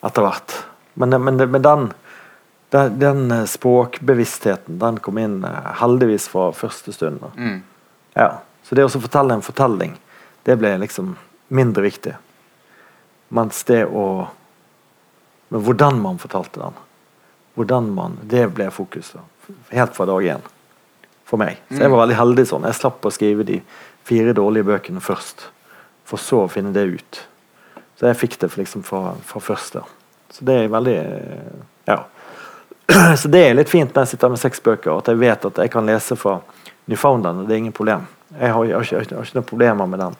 etter 0.04 0.26
hvert. 0.26 0.56
Men, 1.00 1.16
men, 1.24 1.40
men 1.40 1.64
den, 1.64 1.88
den, 2.74 2.98
den, 2.98 3.46
språkbevisstheten 3.46 4.78
den 4.78 4.98
kom 4.98 5.18
inn 5.18 5.44
eh, 5.44 5.70
heldigvis 5.78 6.26
fra 6.28 6.48
første 6.52 6.92
stund. 6.92 7.22
Mm. 7.36 7.60
Ja. 8.18 8.30
Så 8.66 8.74
det 8.74 8.86
å 8.86 8.90
fortelle 8.90 9.36
en 9.36 9.44
fortelling, 9.44 9.92
det 10.42 10.56
ble 10.58 10.72
liksom 10.82 11.12
mindre 11.54 11.84
viktig. 11.84 12.16
Mens 13.34 13.62
det 13.68 13.84
å 13.86 14.28
Men 15.54 15.62
hvordan 15.62 16.00
man 16.02 16.16
fortalte 16.18 16.58
den, 16.58 16.78
hvordan 17.54 17.90
man, 17.94 18.16
det 18.26 18.48
ble 18.56 18.70
fokuset. 18.74 19.20
helt 19.68 19.94
fra 19.94 20.06
dag 20.08 20.24
én. 20.24 20.40
For 21.24 21.38
meg. 21.38 21.60
Så 21.68 21.84
jeg 21.84 21.92
var 21.92 22.00
veldig 22.00 22.16
heldig 22.18 22.44
sånn. 22.48 22.64
Jeg 22.66 22.78
slapp 22.80 23.06
å 23.06 23.12
skrive 23.12 23.44
de 23.46 23.60
fire 24.02 24.32
dårlige 24.34 24.66
bøkene 24.66 25.00
først. 25.04 25.46
For 26.04 26.18
så 26.18 26.40
å 26.44 26.50
finne 26.50 26.72
det 26.72 26.82
ut. 26.96 27.20
Så 28.00 28.08
jeg 28.08 28.18
fikk 28.18 28.38
det 28.40 28.50
liksom 28.56 28.82
fra, 28.82 29.14
fra 29.22 29.40
første. 29.40 29.84
Så 30.32 30.48
det 30.48 30.64
er 30.64 30.74
veldig 30.74 30.98
Ja. 31.86 32.00
Så 33.16 33.28
det 33.28 33.40
er 33.48 33.56
litt 33.56 33.70
fint 33.72 33.94
når 33.94 34.04
jeg 34.04 34.14
sitter 34.14 34.32
med 34.32 34.40
seks 34.40 34.60
bøker, 34.64 34.92
og 34.92 35.02
at 35.02 35.12
jeg 35.12 35.20
vet 35.20 35.46
at 35.48 35.60
jeg 35.64 35.72
kan 35.72 35.86
lese 35.88 36.16
fra 36.20 36.38
Newfoundland. 36.90 37.46
Det 37.48 37.54
er 37.54 37.62
ingen 37.62 37.76
problem. 37.76 38.06
Jeg 38.40 38.52
har, 38.52 38.64
jeg 38.64 38.76
har, 38.76 38.82
ikke, 38.82 38.96
jeg 38.96 39.16
har 39.16 39.28
ikke, 39.28 39.38
noen 39.38 39.48
problemer 39.48 39.90
med 39.90 40.02
den. 40.04 40.16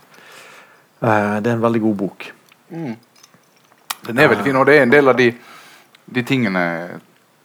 Uh, 1.04 1.36
det 1.44 1.50
er 1.50 1.56
en 1.58 1.64
veldig 1.64 1.82
god 1.84 1.96
bok. 2.00 2.28
Mm. 2.70 2.94
Den 4.06 4.18
er 4.18 4.30
veldig 4.32 4.46
fin, 4.46 4.56
og 4.56 4.66
det 4.68 4.78
er 4.78 4.86
en 4.86 4.92
del 4.92 5.12
av 5.12 5.18
de, 5.18 5.30
de 6.16 6.24
tingene 6.24 6.64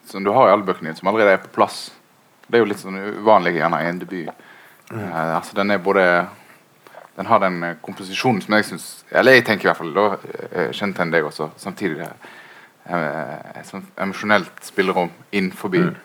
som 0.08 0.24
du 0.24 0.32
har 0.36 0.50
i 0.50 0.54
alle 0.54 0.68
bøkene 0.68 0.90
dine, 0.90 1.00
som 1.00 1.12
allerede 1.12 1.36
er 1.36 1.44
på 1.44 1.52
plass. 1.56 1.90
Det 2.48 2.58
er 2.58 2.64
jo 2.64 2.70
litt 2.72 2.82
sånn 2.82 3.00
uvanlig 3.20 3.58
gjerne 3.60 3.82
i 3.84 3.90
en 3.90 4.02
debut. 4.02 4.46
Mm. 4.90 5.04
Uh, 5.04 5.36
altså 5.38 5.58
Den 5.60 5.76
er 5.76 5.84
både 5.84 6.04
Den 7.20 7.28
har 7.30 7.40
den 7.44 7.64
eh, 7.64 7.76
komposisjonen 7.84 8.40
som 8.42 8.56
jeg 8.56 8.66
syns 8.66 8.86
Eller 9.12 9.36
jeg 9.36 9.44
tenker 9.46 9.68
i 9.68 9.70
hvert 9.70 9.78
fall 9.78 9.92
da 9.94 10.72
kjente 10.74 11.04
jeg 11.04 11.14
deg 11.14 11.28
også, 11.28 11.50
samtidig 11.62 12.00
det 12.00 12.08
emosjonelt 12.88 14.52
spillerom 14.62 15.10
innenfor. 15.32 15.76
Mm. 15.76 15.96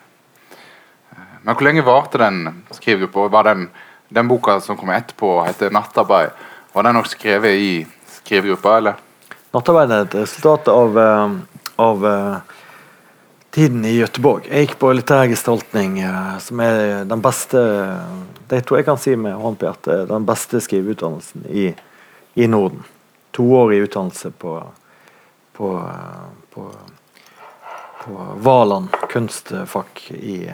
Men 1.43 1.55
hvor 1.55 1.65
lenge 1.65 1.85
varte 1.85 2.17
den 2.21 2.63
skrivegruppa? 2.71 3.27
Var 3.33 3.43
den, 3.43 3.69
den 4.09 4.27
boka 4.27 4.59
som 4.61 4.77
kommer 4.77 4.97
etterpå, 4.97 5.43
heter 5.45 5.69
'Nattarbeid', 5.69 6.31
var 6.73 6.83
den 6.83 6.95
også 6.95 7.17
skrevet 7.17 7.55
i 7.55 7.87
skrivegruppa, 8.19 8.77
eller? 8.77 8.93
'Nattarbeid' 9.53 9.93
er 9.93 10.01
et 10.01 10.15
resultat 10.15 10.67
av, 10.67 10.97
av 11.77 12.05
tiden 13.55 13.85
i 13.85 13.95
Gøteborg. 13.95 14.47
Jeg 14.49 14.67
gikk 14.67 14.79
på 14.79 14.91
litterær 14.93 15.29
gestaltning, 15.31 15.99
eh, 16.03 16.37
som 16.39 16.59
er 16.59 17.05
den 17.05 17.21
beste 17.21 17.61
Det 18.47 18.65
tror 18.65 18.77
jeg 18.77 18.85
kan 18.85 18.97
si 18.97 19.15
med 19.15 19.33
hånd 19.33 19.57
på 19.57 19.65
hjertet 19.65 20.09
den 20.09 20.25
beste 20.25 20.59
skriveutdannelsen 20.61 21.47
i, 21.49 21.73
i 22.35 22.47
Norden. 22.47 22.83
Toårig 23.33 23.79
utdannelse 23.87 24.29
på 24.29 24.59
på, 25.55 25.81
på, 26.55 26.69
på 28.03 28.27
Valand 28.47 28.91
kunstfag 29.09 29.85
i, 30.09 30.49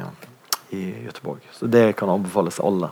i 0.69 0.83
Göteborg. 1.05 1.39
Så 1.51 1.69
det 1.71 1.93
kan 1.93 2.09
anbefales 2.09 2.59
alle. 2.59 2.89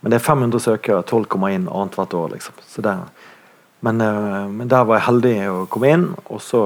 Men 0.00 0.10
det 0.10 0.18
er 0.18 0.26
500 0.26 0.60
søkere, 0.60 1.02
12 1.02 1.24
kommer 1.24 1.54
inn 1.54 1.68
annethvert 1.68 2.14
år. 2.14 2.28
liksom. 2.36 2.54
Så 2.66 2.82
det, 2.82 2.96
men, 3.80 4.00
eh, 4.00 4.48
men, 4.48 4.68
der 4.68 4.84
var 4.84 4.98
jeg 4.98 5.06
heldig 5.08 5.36
å 5.50 5.60
komme 5.70 5.90
inn, 5.90 6.08
så, 6.42 6.64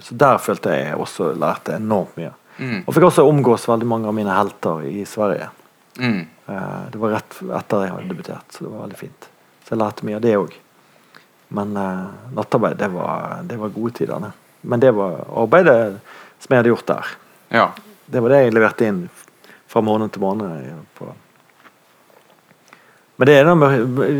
så 0.00 0.16
der 0.20 0.38
følte 0.40 0.76
jeg 0.76 0.98
også 1.00 1.32
lærte 1.36 1.76
enormt 1.76 2.14
mye. 2.16 2.30
Mm. 2.58 2.78
Og 2.86 2.94
fikk 2.94 3.08
også 3.08 3.26
omgås 3.28 3.68
veldig 3.68 3.88
mange 3.88 4.08
av 4.08 4.16
mine 4.16 4.36
helter 4.36 4.86
i 4.88 5.04
Sverige. 5.08 5.50
Mm. 5.98 6.22
Eh, 6.46 6.80
det 6.92 7.02
var 7.02 7.12
rett 7.16 7.36
etter 7.60 7.84
jeg 7.84 7.94
hadde 7.94 8.12
debutert, 8.12 8.48
så 8.52 8.64
det 8.64 8.72
var 8.72 8.86
veldig 8.86 9.00
fint. 9.00 9.28
Så 9.64 9.74
jeg 9.74 9.82
lærte 9.82 10.08
mye 10.08 10.16
av 10.16 10.24
det 10.24 10.34
òg. 10.40 10.56
Men 11.48 11.76
uh, 11.76 12.08
nattarbeid, 12.36 12.76
det 12.76 12.88
var, 12.92 13.42
det 13.48 13.56
var 13.56 13.72
gode 13.72 13.94
tider. 13.96 14.30
Men 14.60 14.82
det 14.82 14.90
var 14.96 15.22
arbeidet 15.44 15.98
som 16.38 16.54
jeg 16.54 16.62
hadde 16.62 16.74
gjort 16.74 16.90
der. 16.90 17.14
Ja. 17.54 17.70
Det 18.06 18.22
var 18.24 18.34
det 18.34 18.42
jeg 18.44 18.54
leverte 18.56 18.88
inn 18.88 19.00
fra 19.68 19.82
måned 19.84 20.12
til 20.12 20.24
måned. 20.24 20.68
på 20.98 21.12
men 23.18 23.26
det 23.26 23.34
er, 23.34 23.48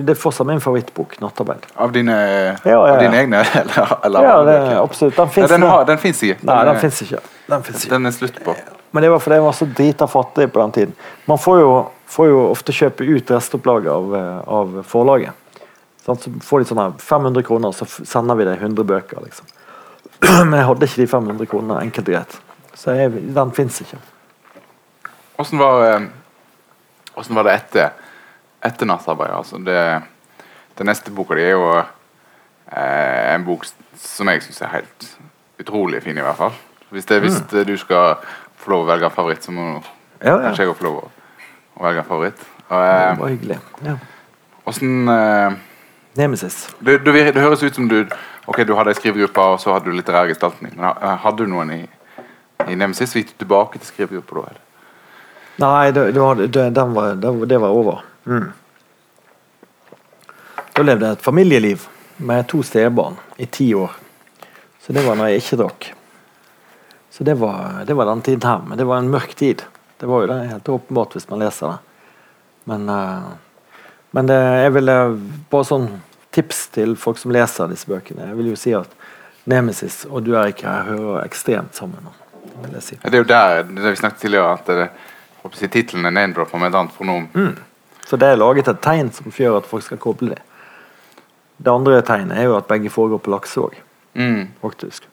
det 0.03 0.11
er 0.11 0.17
fortsatt 0.19 0.47
min 0.49 0.61
favorittbok, 0.61 1.21
'Nattarbeid'. 1.23 1.69
Av 1.79 1.93
dine, 1.95 2.15
ja, 2.19 2.55
ja, 2.67 2.79
Av 2.79 2.99
dine 2.99 3.21
egne? 3.21 3.45
Eller, 3.61 3.93
eller 4.03 4.25
ja, 4.27 4.33
det, 4.43 4.57
absolutt. 4.79 5.17
Den 5.17 5.29
fins 5.29 5.53
ikke. 5.53 5.85
den, 5.87 5.99
fins 6.03 6.23
ikke. 6.23 6.39
Nei, 6.43 6.57
den 6.67 6.81
ikke. 6.91 7.21
Den, 7.47 7.63
ikke. 7.63 7.91
den 7.93 8.11
er 8.11 8.17
slutt 8.17 8.41
på. 8.45 8.55
Men 8.91 9.07
det 9.07 9.13
var 9.13 9.23
fordi 9.23 9.39
jeg 9.39 9.45
var 9.45 9.55
så 9.55 9.69
drita 9.79 10.09
fattig 10.11 10.49
på 10.51 10.61
den 10.65 10.75
tiden. 10.75 10.97
Man 11.31 11.39
får 11.39 11.61
jo, 11.61 11.71
får 12.11 12.27
jo 12.33 12.41
ofte 12.49 12.75
kjøpe 12.75 13.07
ut 13.07 13.31
restopplaget 13.31 13.93
av, 13.95 14.19
av, 14.59 14.75
forlaget. 14.91 15.63
Sånn, 16.03 16.19
så 16.19 16.35
får 16.43 16.65
de 16.65 16.71
sånne 16.73 16.89
500 16.99 17.47
kroner, 17.47 17.79
så 17.79 17.87
sender 17.87 18.41
vi 18.41 18.49
deg 18.51 18.59
100 18.59 18.89
bøker. 18.89 19.23
Liksom. 19.29 19.47
Men 20.49 20.59
jeg 20.59 20.69
hadde 20.69 20.91
ikke 20.91 21.03
de 21.03 21.11
500 21.11 21.51
kronene 21.51 21.81
enkelt 21.87 22.09
og 22.09 22.15
greit. 22.15 22.39
Så 22.79 22.95
jeg, 22.95 23.13
den 23.35 23.55
fins 23.55 23.81
ikke. 23.83 23.99
Åssen 25.39 25.59
var, 25.61 25.85
eh, 25.87 27.25
var 27.37 27.49
det 27.49 27.55
etter? 27.55 27.97
etter 28.61 28.87
nattarbeidet? 28.87 29.37
Altså 29.37 29.59
det, 29.59 30.03
den 30.79 30.91
neste 30.91 31.13
boka 31.15 31.37
di 31.39 31.45
er 31.47 31.55
jo 31.55 31.69
eh, 31.79 33.35
en 33.35 33.47
bok 33.47 33.67
som 33.99 34.31
jeg 34.33 34.45
syns 34.47 34.63
er 34.63 34.75
helt 34.79 35.09
utrolig 35.59 36.03
fin, 36.05 36.19
i 36.19 36.25
hvert 36.25 36.39
fall. 36.39 36.55
Hvis, 36.91 37.07
det, 37.07 37.21
hvis 37.25 37.41
mm. 37.41 37.65
du 37.69 37.75
skal 37.79 38.19
få 38.59 38.73
lov 38.73 38.87
å 38.87 38.91
velge 38.93 39.09
en 39.09 39.15
favoritt, 39.15 39.45
så 39.45 39.55
må 39.55 39.67
ja, 39.69 39.81
ja. 40.33 40.37
kanskje 40.47 40.69
jeg 40.69 40.79
få 40.79 40.89
lov 40.89 41.01
å, 41.03 41.09
å 41.79 41.87
velge 41.87 42.05
en 42.05 42.09
favoritt. 42.09 42.45
Og, 42.69 42.77
eh, 42.79 43.03
det 43.05 43.23
var 43.23 43.35
hyggelig. 43.35 43.59
Ja. 43.87 43.97
Åssen 44.69 45.11
Nemesis. 46.19 46.69
Det, 46.79 46.99
det, 47.07 47.13
det, 47.33 47.41
høres 47.41 47.63
ut 47.63 47.75
som 47.75 47.89
du 47.89 48.01
Ok, 48.49 48.63
du 48.65 48.73
hadde 48.79 48.95
ei 48.95 48.97
skrivegruppe, 48.97 49.45
og 49.45 49.59
så 49.61 49.75
hadde 49.75 49.91
du 49.91 49.97
litterær 49.99 50.31
gestaltning. 50.31 50.73
Men 50.73 50.87
eh, 50.89 51.19
hadde 51.21 51.45
du 51.45 51.51
noen 51.53 51.69
i, 51.75 51.83
i 52.65 52.77
Nemesis? 52.81 53.13
Gikk 53.13 53.35
du 53.35 53.43
tilbake 53.43 53.77
til 53.77 53.91
skrivegruppa 53.91 54.47
da? 54.47 54.63
Nei, 55.59 55.91
det, 55.93 56.07
var, 56.17 56.41
det, 56.41 57.59
var, 57.59 57.69
over. 57.69 58.01
Mm. 58.25 58.47
Da 60.73 60.87
levde 60.87 61.11
jeg 61.11 61.19
et 61.19 61.27
familieliv 61.27 61.87
med 62.17 62.47
to 62.49 62.63
stebarn 62.63 63.19
i 63.37 63.47
ti 63.53 63.69
år. 63.75 63.97
Så 64.81 64.97
det 64.97 65.05
var 65.05 65.19
når 65.19 65.33
jeg 65.33 65.43
ikke 65.43 65.61
drakk. 65.61 65.91
Så 67.11 67.27
det 67.27 67.35
var, 67.43 67.83
det 67.85 67.99
var, 67.99 68.07
den 68.07 68.23
tiden 68.23 68.49
her. 68.49 68.63
Men 68.65 68.79
det 68.79 68.87
var 68.89 69.03
en 69.03 69.11
mørk 69.11 69.35
tid. 69.37 69.67
Det 69.99 70.07
var 70.07 70.23
jo 70.23 70.31
det 70.31 70.41
helt 70.55 70.69
åpenbart 70.69 71.19
hvis 71.19 71.29
man 71.29 71.43
leser 71.43 71.75
det. 71.75 71.79
Men, 72.71 72.89
uh, 72.89 73.33
men 74.15 74.31
det, 74.31 74.39
jeg 74.63 74.77
ville 74.79 74.97
bare 75.51 75.67
sånn 75.67 75.89
tips 76.39 76.69
til 76.75 76.95
folk 76.99 77.19
som 77.19 77.35
leser 77.35 77.71
disse 77.71 77.89
bøkene. 77.91 78.31
Jeg 78.31 78.39
vil 78.39 78.53
jo 78.53 78.59
si 78.59 78.75
at 78.77 78.95
Nemesis 79.49 80.05
og 80.07 80.23
Du 80.27 80.35
er 80.37 80.53
ikke 80.53 80.69
her 80.69 80.91
hører 80.93 81.25
ekstremt 81.25 81.75
sammen. 81.77 82.11
Si. 82.83 82.99
Det 83.03 83.15
er 83.15 83.23
jo 83.23 83.29
der 83.29 83.63
det 83.67 83.93
vi 83.93 83.99
snakket 84.01 84.21
tidligere 84.25 84.53
at 84.57 84.67
det, 84.67 84.89
tittelen 85.71 86.07
er 86.07 86.15
name-dropper 86.15 86.59
med 86.59 86.73
et 86.73 86.79
annet 86.79 86.95
pronom. 86.95 87.29
Mm. 87.35 87.55
Så 88.07 88.17
det 88.17 88.29
er 88.29 88.41
laget 88.41 88.69
et 88.69 88.81
tegn 88.83 89.13
som 89.15 89.31
gjør 89.35 89.61
at 89.61 89.69
folk 89.69 89.85
skal 89.87 90.01
koble 90.03 90.33
det. 90.35 90.41
Det 91.59 91.71
andre 91.71 92.01
tegnet 92.07 92.39
er 92.39 92.49
jo 92.49 92.57
at 92.57 92.67
begge 92.71 92.91
foregår 92.91 93.23
på 93.23 93.31
Laksevåg, 93.35 93.79
mm. 94.15 94.43
faktisk. 94.63 95.09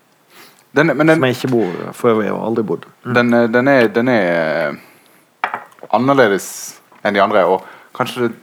Den, 0.76 0.91
den, 0.93 1.13
som 1.13 1.23
jeg 1.26 1.38
ikke 1.38 1.51
bor 1.53 1.93
for 1.95 2.13
øvrig 2.13 2.30
har 2.30 2.41
aldri 2.45 2.63
bodd. 2.63 2.86
Mm. 3.05 3.13
Den, 3.15 3.34
eh, 3.34 3.47
den, 3.49 3.67
er, 3.67 3.88
den, 3.88 4.11
er, 4.11 4.73
eh, 4.73 5.53
annerledes 5.95 6.47
enn 7.05 7.15
de 7.15 7.23
andre, 7.23 7.45
og 7.45 7.65
kanskje 7.95 8.28
det, 8.28 8.34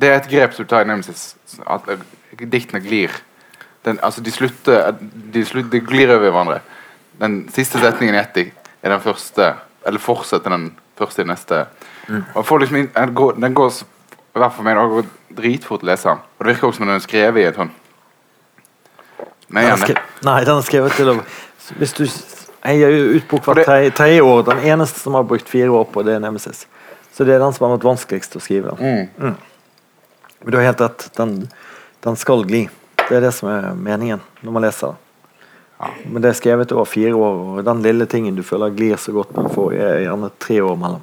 det 0.00 0.08
er 0.08 0.18
et 0.18 0.28
grep 0.30 0.54
som 0.54 0.66
du 0.66 0.70
tar 0.70 0.84
i 0.84 0.88
Nemesis, 0.88 1.36
at 1.66 1.88
eh, 1.88 2.02
diktene 2.52 2.82
glir. 2.84 3.14
Den, 3.86 3.98
altså 4.02 4.20
de 4.20 4.32
slutter, 4.34 4.96
de 5.32 5.44
slutter 5.46 5.70
De 5.70 5.80
glir 5.80 6.10
over 6.10 6.30
hverandre. 6.30 6.60
Den 7.20 7.46
siste 7.54 7.80
setningen 7.80 8.16
i 8.16 8.20
ett 8.20 8.36
er 8.82 8.92
den 8.92 9.00
første, 9.00 9.54
eller 9.86 10.02
fortsetter 10.02 10.52
den 10.52 10.70
første 10.98 11.22
i 11.22 11.28
neste. 11.28 11.64
Mm. 12.08 12.24
Liksom, 12.60 12.88
den 12.94 13.14
går, 13.14 13.32
den 13.32 13.54
går 13.54 13.72
i 14.36 14.38
hvert 14.38 14.52
fall 14.52 14.58
for 14.58 14.66
meg, 14.68 14.76
det 14.76 14.92
går 14.92 15.36
dritfort 15.40 15.84
å 15.84 15.90
lese. 15.90 16.12
Og 16.12 16.44
det 16.44 16.54
virker 16.54 16.68
også 16.68 16.82
som 16.82 16.90
den 16.90 16.98
er 16.98 17.04
skrevet 17.04 17.42
i 17.42 17.48
et 17.48 17.58
sånn 17.58 17.72
Nei, 19.46 19.62
den 20.42 20.56
er 20.58 20.64
skrevet 20.66 20.96
til 20.98 21.12
å 21.12 21.20
Hvis 21.78 21.92
du 21.94 22.02
Jeg 22.02 22.80
gir 22.80 22.96
ut 23.14 23.28
bok 23.30 23.44
hvert 23.46 23.94
tredje 23.94 24.22
år. 24.26 24.40
Den 24.48 24.64
eneste 24.72 24.98
som 24.98 25.14
har 25.14 25.22
brukt 25.22 25.48
fire 25.48 25.70
år 25.70 25.84
på 25.86 26.02
det 26.02 26.16
er 26.16 26.22
Nemesis. 26.24 26.64
Så 27.14 27.24
det 27.24 27.36
er 27.36 27.38
den 27.38 27.54
som 27.54 27.68
har 27.68 27.76
vært 27.76 27.86
vanskeligst 27.86 28.34
å 28.36 28.42
skrive. 28.42 28.74
Mm. 28.80 29.06
Mm. 29.22 29.36
Men 30.46 30.52
du 30.52 30.58
har 30.58 30.64
helt 30.64 30.80
rett. 30.80 31.10
Den, 31.16 31.48
den, 32.00 32.16
skal 32.16 32.44
gli. 32.46 32.68
Det 33.08 33.16
er 33.16 33.24
det 33.24 33.32
som 33.34 33.48
er 33.50 33.72
meningen 33.74 34.20
når 34.46 34.52
man 34.54 34.62
leser 34.62 34.92
Ja. 35.80 35.88
Men 36.06 36.22
det 36.22 36.28
er 36.30 36.36
skrevet 36.38 36.70
over 36.72 36.86
fire 36.86 37.10
år, 37.18 37.40
og 37.58 37.64
den 37.66 37.80
lille 37.82 38.06
tingen 38.06 38.36
du 38.36 38.44
føler 38.46 38.70
glir 38.70 38.94
så 38.96 39.10
godt 39.12 39.34
man 39.34 39.48
får 39.50 39.74
er 39.74 40.04
gjerne 40.04 40.28
tre 40.38 40.60
år 40.62 40.76
mellom. 40.78 41.02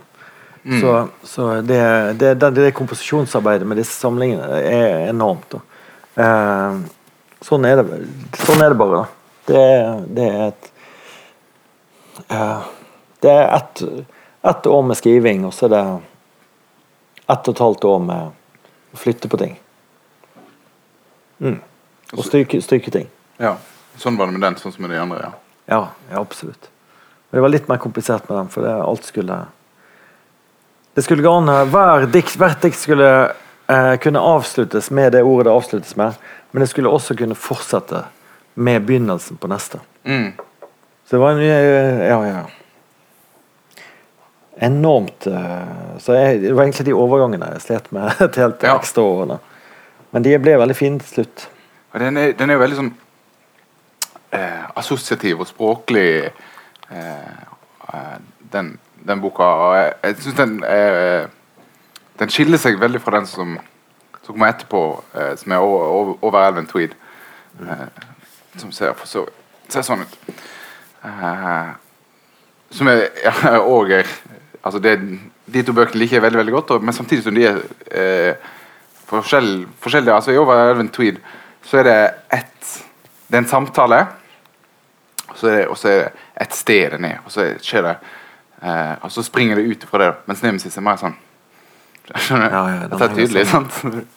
Mm. 0.63 0.77
Så, 0.79 0.93
så 1.27 1.47
det, 1.61 1.79
det, 2.21 2.29
det, 2.39 2.49
det, 2.55 2.71
komposisjonsarbeidet 2.71 3.67
med 3.67 3.77
disse 3.81 3.93
samlingene 3.99 4.61
er 4.63 5.09
enormt. 5.09 5.57
Eh, 6.15 6.79
sånn, 7.43 7.67
er 7.67 7.81
det, 7.81 7.99
sånn 8.45 8.63
er 8.63 8.71
det 8.71 8.79
bare. 8.79 9.01
Det, 9.51 9.65
det 10.15 10.29
er 10.29 10.45
et 10.45 10.71
eh, 12.29 12.71
Det 13.19 13.35
er 13.35 13.51
et, 13.59 13.83
ett 14.53 14.71
år 14.71 14.87
med 14.87 15.01
skriving, 15.01 15.43
og 15.49 15.51
så 15.53 15.67
er 15.67 15.75
det 15.75 15.83
ett 17.27 17.51
og 17.51 17.57
et 17.57 17.63
halvt 17.67 17.89
år 17.91 18.01
med 18.07 18.39
flytte 18.97 19.27
på 19.27 19.37
ting. 19.37 19.59
Mm. 21.39 21.59
Og 22.13 22.25
stryke, 22.25 22.61
stryke 22.61 22.91
ting. 22.91 23.07
Ja. 23.41 23.57
Sånn 23.97 24.17
var 24.17 24.29
det 24.29 24.37
med 24.37 24.45
den, 24.45 24.57
sånn 24.61 24.73
som 24.73 24.85
med 24.85 24.93
de 24.93 25.01
andre. 25.01 25.19
ja. 25.29 25.33
Ja, 25.65 25.89
ja, 26.11 26.19
absolutt. 26.19 26.69
Men 27.29 27.37
det 27.37 27.41
var 27.41 27.49
litt 27.49 27.67
mer 27.67 27.77
komplisert 27.77 28.29
med 28.29 28.37
den, 28.37 28.49
for 28.51 28.65
det, 28.65 28.73
alt 28.73 29.05
skulle 29.07 29.45
Det 30.93 31.01
skulle 31.01 31.23
gå 31.23 31.31
an 31.31 31.69
hver 31.71 32.05
dikt, 32.05 32.35
Hvert 32.37 32.61
dikt 32.61 32.77
skulle 32.77 33.07
eh, 33.67 33.95
kunne 33.97 34.19
avsluttes 34.19 34.91
med 34.91 35.11
det 35.15 35.23
ordet 35.23 35.47
det 35.47 35.53
avsluttes 35.53 35.95
med, 35.95 36.13
men 36.51 36.61
det 36.61 36.67
skulle 36.69 36.89
også 36.89 37.15
kunne 37.17 37.35
fortsette 37.35 38.03
med 38.53 38.85
begynnelsen 38.85 39.37
på 39.37 39.47
neste. 39.47 39.79
Mm. 40.03 40.33
Så 41.07 41.15
det 41.15 41.21
var 41.23 41.31
en 41.31 41.41
ja, 41.41 41.59
Ja, 42.11 42.19
ja. 42.27 42.43
Enormt 44.61 45.27
eh, 45.27 45.97
Så 45.99 46.13
jeg, 46.13 46.41
Det 46.41 46.51
var 46.55 46.63
egentlig 46.63 46.85
de 46.85 46.93
overgangene 46.93 47.47
jeg 47.55 47.61
slet 47.61 47.91
med 47.91 48.11
et 48.27 48.35
helt 48.35 48.63
Ja. 48.63 48.75
ekstra 48.77 49.01
år. 49.03 49.39
Men 50.11 50.23
de 50.23 50.37
ble 50.39 50.57
veldig 50.61 50.75
fine 50.77 50.99
til 50.99 51.07
slutt. 51.15 51.47
Den 51.97 52.17
er, 52.17 52.31
den 52.37 52.49
er 52.49 52.57
veldig 52.61 52.77
sånn 52.77 52.91
eh, 54.33 54.63
assosiativ 54.77 55.39
og 55.41 55.47
språklig, 55.49 56.29
eh, 56.89 57.43
eh, 57.93 58.15
den, 58.53 58.79
den 59.07 59.21
boka. 59.21 59.43
Og 59.43 59.75
jeg, 59.77 59.93
jeg 60.03 60.15
syns 60.21 60.37
den 60.37 60.55
er 60.65 61.27
Den 62.19 62.29
skiller 62.29 62.57
seg 62.61 62.77
veldig 62.79 63.01
fra 63.01 63.17
den 63.17 63.25
som, 63.25 63.55
som 64.21 64.35
kommer 64.35 64.51
etterpå, 64.53 64.81
eh, 65.17 65.31
som 65.37 65.51
er 65.51 65.57
over, 65.65 65.85
over, 65.89 66.13
over 66.21 66.45
elven 66.47 66.67
Tweed. 66.69 66.93
Eh, 67.61 67.87
som 68.57 68.71
ser, 68.71 68.93
så, 69.09 69.25
ser 69.69 69.81
sånn 69.85 70.05
ut. 70.05 70.13
Eh, 71.05 71.71
som 72.73 72.87
er 72.93 73.07
og 73.73 73.89
er 73.97 74.05
Altså 74.63 74.79
det, 74.79 74.95
De 75.53 75.63
to 75.63 75.75
bøkene 75.75 75.99
liker 75.99 76.17
jeg 76.17 76.23
veldig 76.23 76.39
veldig 76.39 76.55
godt, 76.55 76.75
og, 76.75 76.83
men 76.83 76.95
samtidig 76.95 77.25
som 77.25 77.35
de 77.35 77.45
er 77.49 77.61
eh, 77.91 78.51
forskjell, 79.09 79.67
forskjellige 79.83 80.15
altså 80.15 80.31
I 80.31 80.39
Over 80.41 80.69
elven 80.69 80.91
Tweed 80.93 81.19
så 81.63 81.79
er 81.79 81.87
det 81.87 81.99
ett 82.35 82.71
Det 83.27 83.37
er 83.37 83.43
en 83.43 83.49
samtale, 83.49 83.99
og 85.29 85.37
så 85.39 85.47
er 85.47 85.57
det, 85.57 85.77
så 85.79 85.89
er 85.89 86.01
det 86.01 86.09
et 86.43 86.55
sted 86.55 86.97
det 86.97 87.09
er, 87.09 87.21
og 87.25 87.31
så 87.31 87.47
skjer 87.63 87.87
det 87.87 87.93
eh, 88.61 88.95
Og 89.01 89.11
så 89.11 89.23
springer 89.23 89.59
det 89.59 89.67
ut 89.67 89.85
fra 89.89 90.01
det, 90.03 90.11
mens 90.27 90.43
Nemesis 90.43 90.77
er 90.77 90.85
mer 90.85 90.99
sånn 91.01 91.15
Skjønner 92.03 92.49
du? 92.49 92.55
Ja, 92.55 92.63
ja, 92.67 92.79
det 92.83 92.91
Dette 92.91 93.09
er 93.09 93.15
tydelig, 93.15 93.45
sånn. 93.47 93.69
sant? 93.71 94.07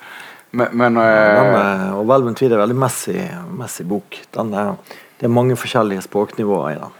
Men, 0.56 0.70
men 0.72 0.94
Den, 0.98 1.50
eh, 1.54 1.90
og 1.94 2.06
Velven 2.08 2.34
Tweed 2.38 2.54
er 2.54 2.62
veldig 2.62 2.76
messig, 2.78 3.18
messig 3.58 3.86
bok. 3.88 4.16
Den 4.34 4.54
er, 4.56 4.72
det 5.20 5.28
er 5.28 5.32
mange 5.32 5.56
forskjellige 5.58 6.04
språknivåer 6.06 6.70
i 6.72 6.78
den. 6.80 6.94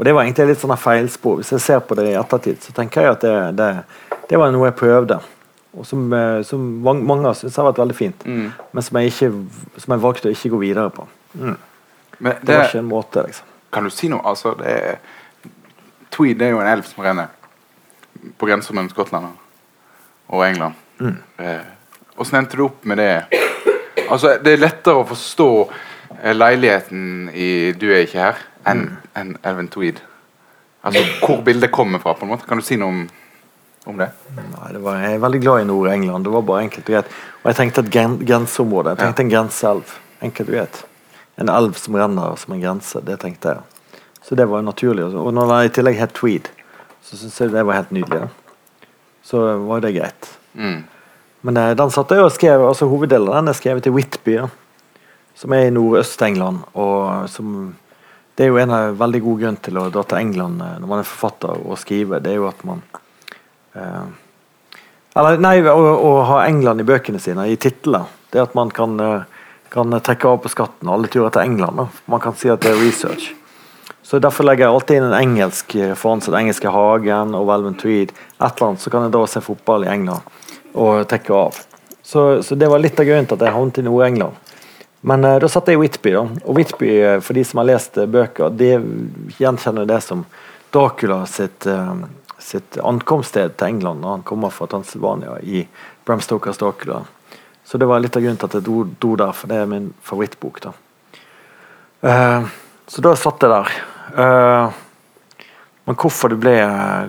Og 0.00 0.04
Det 0.04 0.14
var 0.16 0.24
egentlig 0.24 0.46
litt 0.48 0.62
sånn 0.62 0.72
feilspor. 0.80 1.42
Hvis 1.42 1.50
jeg 1.52 1.60
ser 1.60 1.80
på 1.84 1.92
det 1.98 2.06
i 2.08 2.16
ettertid, 2.16 2.56
så 2.64 2.72
tenker 2.72 3.04
jeg 3.04 3.12
at 3.18 3.24
det, 3.26 3.32
det, 3.58 3.66
det 4.30 4.38
var 4.40 4.48
noe 4.54 4.70
jeg 4.70 4.76
prøvde. 4.78 5.18
Og 5.76 5.84
som, 5.84 6.06
eh, 6.16 6.38
som 6.48 6.62
mange 6.80 7.18
har 7.26 7.34
syntes 7.36 7.58
har 7.60 7.66
vært 7.68 7.82
veldig 7.82 7.96
fint. 7.98 8.24
mm. 8.24 8.46
Men 8.72 8.86
som 8.86 8.96
jeg, 8.96 9.12
ikke, 9.12 9.28
som 9.76 9.92
jeg 9.92 10.02
valgte 10.02 10.30
å 10.30 10.32
ikke 10.32 10.50
gå 10.54 10.60
videre 10.62 10.88
på. 10.94 11.04
Mm. 11.34 11.58
men 12.18 12.32
Det 12.32 12.46
det, 12.46 12.56
var 12.56 12.64
ikke 12.64 12.78
en 12.78 12.88
måte, 12.88 13.26
liksom. 13.26 13.50
Kan 13.76 13.84
du 13.84 13.90
si 13.92 14.08
noe? 14.08 14.24
Altså, 14.24 14.54
det 14.58 14.72
er, 14.72 14.96
Tweed 16.10 16.40
er 16.42 16.54
jo 16.54 16.62
en 16.64 16.72
elv 16.72 16.88
som 16.88 17.04
renner 17.04 17.28
på 18.40 18.48
grensa 18.48 18.72
mellom 18.72 18.88
Skottland 18.90 19.28
og 20.32 20.46
England. 20.48 20.80
Mm. 20.98 21.18
Eh, 21.38 21.68
Hvordan 22.16 22.40
endte 22.40 22.56
du 22.56 22.64
opp 22.64 22.88
med 22.88 22.96
det? 22.98 23.12
Altså, 24.08 24.38
Det 24.42 24.56
er 24.56 24.64
lettere 24.64 25.04
å 25.04 25.06
forstå 25.06 25.50
eh, 26.22 26.32
leiligheten 26.32 27.30
i 27.34 27.72
'Du 27.72 27.86
er 27.92 28.08
ikke 28.08 28.24
her' 28.24 28.42
enn 28.66 28.88
Mm. 28.88 28.96
Enn 29.18 29.36
Elvin 29.42 29.70
Tweed. 29.72 30.02
Altså 30.82 31.02
hvor 31.20 31.42
bildet 31.44 31.72
kommer 31.72 31.98
fra. 31.98 32.14
på 32.14 32.24
en 32.24 32.32
måte 32.32 32.46
Kan 32.48 32.58
du 32.58 32.64
si 32.64 32.76
noe 32.80 32.88
om, 32.88 33.00
om 33.86 33.98
det? 34.00 34.10
Nei, 34.36 34.68
det 34.72 34.82
var, 34.84 35.00
jeg 35.02 35.14
er 35.14 35.24
veldig 35.24 35.40
glad 35.40 35.64
i 35.64 35.66
Nord-England. 35.68 36.24
Det 36.24 36.32
var 36.32 36.46
bare 36.48 36.62
enkelt 36.68 36.88
og 36.88 36.94
greit. 36.94 37.18
Og 37.42 37.50
jeg 37.50 37.58
tenkte 37.58 37.84
et 37.84 37.92
gren 37.92 38.16
grenseområde. 38.20 38.94
Jeg 38.94 39.02
tenkte 39.04 39.26
en 39.26 39.34
grenseelv. 39.34 39.98
Enkelt 40.22 40.48
og 40.48 40.56
greit. 40.56 40.80
En 41.40 41.52
elv 41.52 41.76
som 41.80 41.96
renner 41.96 42.36
som 42.40 42.54
en 42.54 42.62
grense. 42.62 43.02
Det 43.04 43.18
tenkte 43.20 43.56
jeg. 43.56 43.92
Så 44.22 44.36
det 44.36 44.46
var 44.48 44.60
jo 44.60 44.68
naturlig. 44.68 45.04
Og 45.16 45.34
når 45.34 45.52
den 45.52 45.68
i 45.68 45.74
tillegg 45.74 46.00
het 46.00 46.14
Tweed, 46.16 46.48
så 47.02 47.16
syns 47.16 47.40
jeg 47.40 47.52
det 47.52 47.66
var 47.66 47.80
helt 47.80 47.92
nydelig. 47.96 48.24
Da. 48.26 48.88
Så 49.26 49.42
var 49.66 49.84
det 49.84 49.94
greit. 49.96 50.32
Mm. 50.54 50.82
Men 51.46 51.56
eh, 51.56 51.74
den 51.76 51.92
satt 51.92 52.12
jeg 52.12 52.24
og 52.24 52.32
skrev, 52.34 52.62
altså 52.68 52.88
hoveddelen 52.90 53.30
av 53.30 53.40
den 53.40 53.52
er 53.52 53.56
skrevet 53.56 53.88
i 53.88 53.92
Whitby, 53.94 54.36
ja. 54.36 54.48
som 55.38 55.54
er 55.56 55.68
i 55.68 55.72
nordøst-England. 55.72 56.66
og 56.74 57.28
som 57.32 57.72
Det 58.40 58.46
er 58.46 58.54
jo 58.54 58.56
en 58.56 58.70
av 58.72 58.94
veldig 58.96 59.18
god 59.20 59.40
grunn 59.42 59.56
til 59.60 59.76
å 59.76 59.82
dra 59.92 60.00
til 60.08 60.16
England 60.16 60.62
eh, 60.64 60.76
når 60.80 60.88
man 60.88 61.00
er 61.02 61.08
forfatter 61.10 61.58
og 61.60 61.76
skriver. 61.76 62.22
Det 62.24 62.30
er 62.32 62.38
jo 62.38 62.46
at 62.48 62.62
man 62.64 62.78
eh, 63.76 64.06
Eller 65.20 65.42
nei, 65.44 65.58
å, 65.68 65.74
å 65.76 66.12
ha 66.24 66.38
England 66.46 66.80
i 66.80 66.86
bøkene 66.88 67.20
sine, 67.20 67.44
i 67.52 67.58
titler. 67.60 68.06
Det 68.32 68.40
at 68.40 68.56
man 68.56 68.72
kan, 68.72 68.96
eh, 68.96 69.44
kan 69.68 69.92
trekke 69.92 70.32
av 70.32 70.40
på 70.40 70.54
skatten 70.54 70.88
alle 70.88 71.12
turer 71.12 71.34
til 71.34 71.50
England. 71.50 71.84
Man 72.08 72.24
kan 72.24 72.38
si 72.40 72.48
at 72.48 72.64
det 72.64 72.72
er 72.72 72.80
research. 72.80 73.28
Så 74.00 74.22
Derfor 74.24 74.48
legger 74.48 74.70
jeg 74.70 74.72
alltid 74.78 75.02
inn 75.02 75.10
en 75.10 75.18
engelsk 75.20 75.76
referanse. 75.76 76.32
Den 76.32 76.46
engelske 76.46 76.72
Hagen 76.72 77.36
og 77.36 77.44
Velven 77.52 77.76
Tweed. 77.76 78.16
Et 78.16 78.46
eller 78.46 78.70
annet, 78.70 78.80
Så 78.80 78.94
kan 78.94 79.04
jeg 79.04 79.18
da 79.18 79.26
se 79.28 79.44
fotball 79.44 79.84
i 79.84 79.92
England 79.92 80.24
og 80.72 81.04
trekke 81.12 81.36
av. 81.36 81.60
Så, 82.00 82.40
så 82.40 82.56
det 82.56 82.72
var 82.72 82.80
litt 82.80 82.96
av 82.96 83.04
grunnen 83.04 83.28
til 83.28 83.36
at 83.36 83.50
jeg 83.50 83.58
havnet 83.58 83.84
i 83.84 83.84
Nord-England. 83.84 84.49
Men 85.00 85.24
eh, 85.24 85.38
da 85.40 85.48
satt 85.48 85.68
jeg 85.68 85.78
i 85.78 85.80
Whitby, 85.80 86.12
da. 86.14 86.24
Og 86.44 86.58
Whitby, 86.58 86.90
eh, 87.00 87.18
for 87.24 87.36
de 87.36 87.44
som 87.46 87.62
har 87.62 87.70
lest 87.70 87.96
eh, 87.98 88.08
bøker, 88.10 88.52
de 88.52 88.74
gjenkjenner 89.38 89.88
det 89.88 90.00
som 90.04 90.26
Dracula 90.70 91.24
sitt, 91.26 91.66
sitt 92.38 92.76
ankomststed 92.78 93.56
til 93.58 93.72
England 93.72 94.04
når 94.04 94.12
han 94.12 94.20
kommer 94.22 94.52
fra 94.54 94.68
Transylvania 94.70 95.32
i 95.42 95.64
Bram 96.06 96.20
Stokers 96.22 96.60
Dracula. 96.60 97.00
Så 97.66 97.78
det 97.78 97.88
var 97.90 97.98
litt 98.02 98.14
av 98.14 98.22
grunnen 98.22 98.38
til 98.38 98.46
at 98.46 98.54
jeg 98.54 98.84
dro 99.02 99.16
der, 99.18 99.32
for 99.34 99.50
det 99.50 99.58
er 99.58 99.66
min 99.70 99.88
favorittbok. 100.06 100.60
da. 100.62 100.72
Uh, 102.06 102.46
så 102.86 103.02
da 103.02 103.12
satt 103.18 103.42
jeg 103.42 103.50
der. 103.50 103.74
Uh, 104.14 104.78
men 105.90 105.98
hvorfor 105.98 106.30
det, 106.30 106.38
ble, 106.42 106.54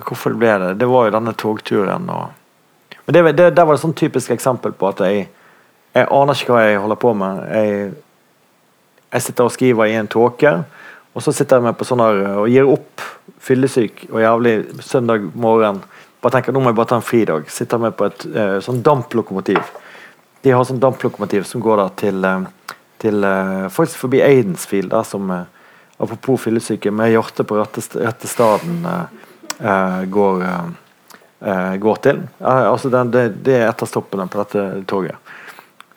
hvorfor 0.06 0.34
det 0.34 0.38
ble 0.42 0.52
det, 0.62 0.72
det 0.82 0.90
var 0.90 1.06
jo 1.06 1.14
denne 1.14 1.34
togturen. 1.38 2.10
Og, 2.10 2.98
men 3.06 3.14
det, 3.14 3.22
det, 3.38 3.48
Der 3.54 3.66
var 3.66 3.78
et 3.78 3.82
sånn 3.82 3.94
typisk 3.94 4.34
eksempel 4.34 4.74
på 4.74 4.90
at 4.90 5.02
jeg, 5.06 5.28
jeg 5.92 6.08
aner 6.08 6.38
ikke 6.38 6.54
hva 6.54 6.62
jeg 6.64 6.80
holder 6.80 6.98
på 7.00 7.12
med. 7.20 7.40
Jeg, 7.52 7.90
jeg 9.12 9.24
sitter 9.26 9.48
og 9.48 9.52
skriver 9.52 9.90
i 9.90 9.96
en 10.00 10.08
tåke, 10.08 10.52
og 11.12 11.24
så 11.24 11.34
sitter 11.36 11.58
jeg 11.58 11.66
med 11.66 11.76
på 11.76 11.86
sånn 11.88 12.00
og 12.02 12.46
gir 12.48 12.70
opp. 12.72 13.04
Fyllesyk 13.42 14.06
og 14.08 14.22
jævlig 14.22 14.54
søndag 14.86 15.26
morgen. 15.38 15.82
Bare 16.22 16.36
tenker, 16.36 16.54
Nå 16.54 16.62
må 16.62 16.70
jeg 16.70 16.78
bare 16.78 16.92
ta 16.92 16.98
en 17.00 17.04
fridag. 17.04 17.50
Sitter 17.50 17.80
med 17.82 17.96
på 17.98 18.06
et 18.06 18.24
uh, 18.32 18.58
sånn 18.62 18.80
damplokomotiv. 18.86 19.60
De 20.42 20.54
har 20.54 20.64
sånn 20.66 20.80
damplokomotiv 20.82 21.44
som 21.46 21.62
går 21.62 21.82
da 21.82 21.86
til, 21.98 22.24
uh, 22.24 22.78
til 23.02 23.26
uh, 23.26 23.66
faktisk 23.74 24.04
forbi 24.06 24.22
Aidensfield, 24.24 24.92
der 24.94 25.04
som 25.06 25.34
apropos 26.02 26.46
fyllesyke, 26.46 26.94
med 26.94 27.12
hjertet 27.12 27.46
på 27.46 27.58
rette, 27.58 27.82
rette 28.00 28.26
staden 28.26 28.80
går, 30.10 30.40
går 31.78 32.00
til. 32.02 32.24
Altså 32.42 32.90
den, 32.90 33.12
det, 33.14 33.22
det 33.46 33.54
er 33.60 33.68
et 33.68 33.84
av 33.84 33.90
stoppene 33.90 34.26
på 34.26 34.40
dette 34.40 34.64
toget. 34.90 35.30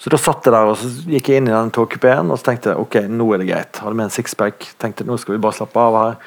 Så 0.06 0.12
da 0.14 0.20
satt 0.22 0.45
jeg 0.45 0.53
der 0.53 0.68
og 0.70 0.76
så 0.78 0.86
gikk 1.10 1.32
jeg 1.32 1.41
inn 1.41 1.47
i 1.49 1.53
den 1.56 1.72
togkupeen 1.74 2.28
og 2.30 2.38
så 2.38 2.51
tenkte 2.51 2.70
jeg, 2.70 2.78
ok, 2.84 2.97
nå 3.10 3.26
er 3.34 3.41
det 3.41 3.47
greit. 3.47 3.80
Hadde 3.82 3.97
med 3.97 4.06
en 4.06 4.14
sixpack. 4.14 4.68
Tenkte 4.78 5.01
nå 5.01 5.16
skal 5.18 5.34
vi 5.34 5.39
bare 5.41 5.58
slappe 5.58 5.82
av 5.82 5.97
her. 5.97 6.20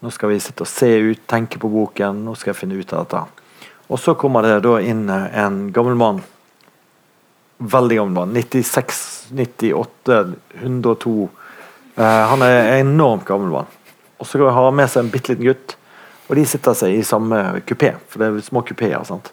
Nå 0.00 0.12
skal 0.14 0.32
vi 0.32 0.38
sitte 0.40 0.64
og 0.64 0.70
se 0.70 0.88
ut, 1.04 1.20
tenke 1.28 1.60
på 1.60 1.68
boken. 1.68 2.22
Nå 2.24 2.32
skal 2.32 2.54
jeg 2.54 2.60
finne 2.62 2.80
ut 2.80 2.94
av 2.96 3.04
dette. 3.04 3.44
Og 3.92 4.00
så 4.00 4.16
kommer 4.16 4.48
det 4.48 4.54
da 4.64 4.72
inn 4.80 5.04
eh, 5.12 5.28
en 5.44 5.66
gammel 5.76 6.00
mann. 6.00 6.24
Veldig 7.60 8.00
gammel 8.00 8.16
mann. 8.22 8.32
96, 8.40 9.04
98, 9.36 10.20
102. 10.62 11.14
Eh, 11.92 12.24
han 12.32 12.48
er 12.48 12.56
en 12.62 12.94
enormt 12.94 13.28
gammel 13.28 13.52
mann. 13.52 13.68
Og 14.16 14.32
så 14.32 14.40
har 14.48 14.62
han 14.62 14.80
med 14.80 14.88
seg 14.88 15.04
en 15.04 15.12
bitte 15.12 15.34
liten 15.34 15.50
gutt. 15.50 15.76
Og 16.30 16.40
de 16.40 16.48
sitter 16.48 16.80
seg 16.80 16.96
i 16.96 17.04
samme 17.04 17.44
kupé, 17.68 17.98
for 18.08 18.24
det 18.24 18.32
er 18.32 18.48
små 18.48 18.64
kupeer. 18.64 19.04
sant? 19.04 19.28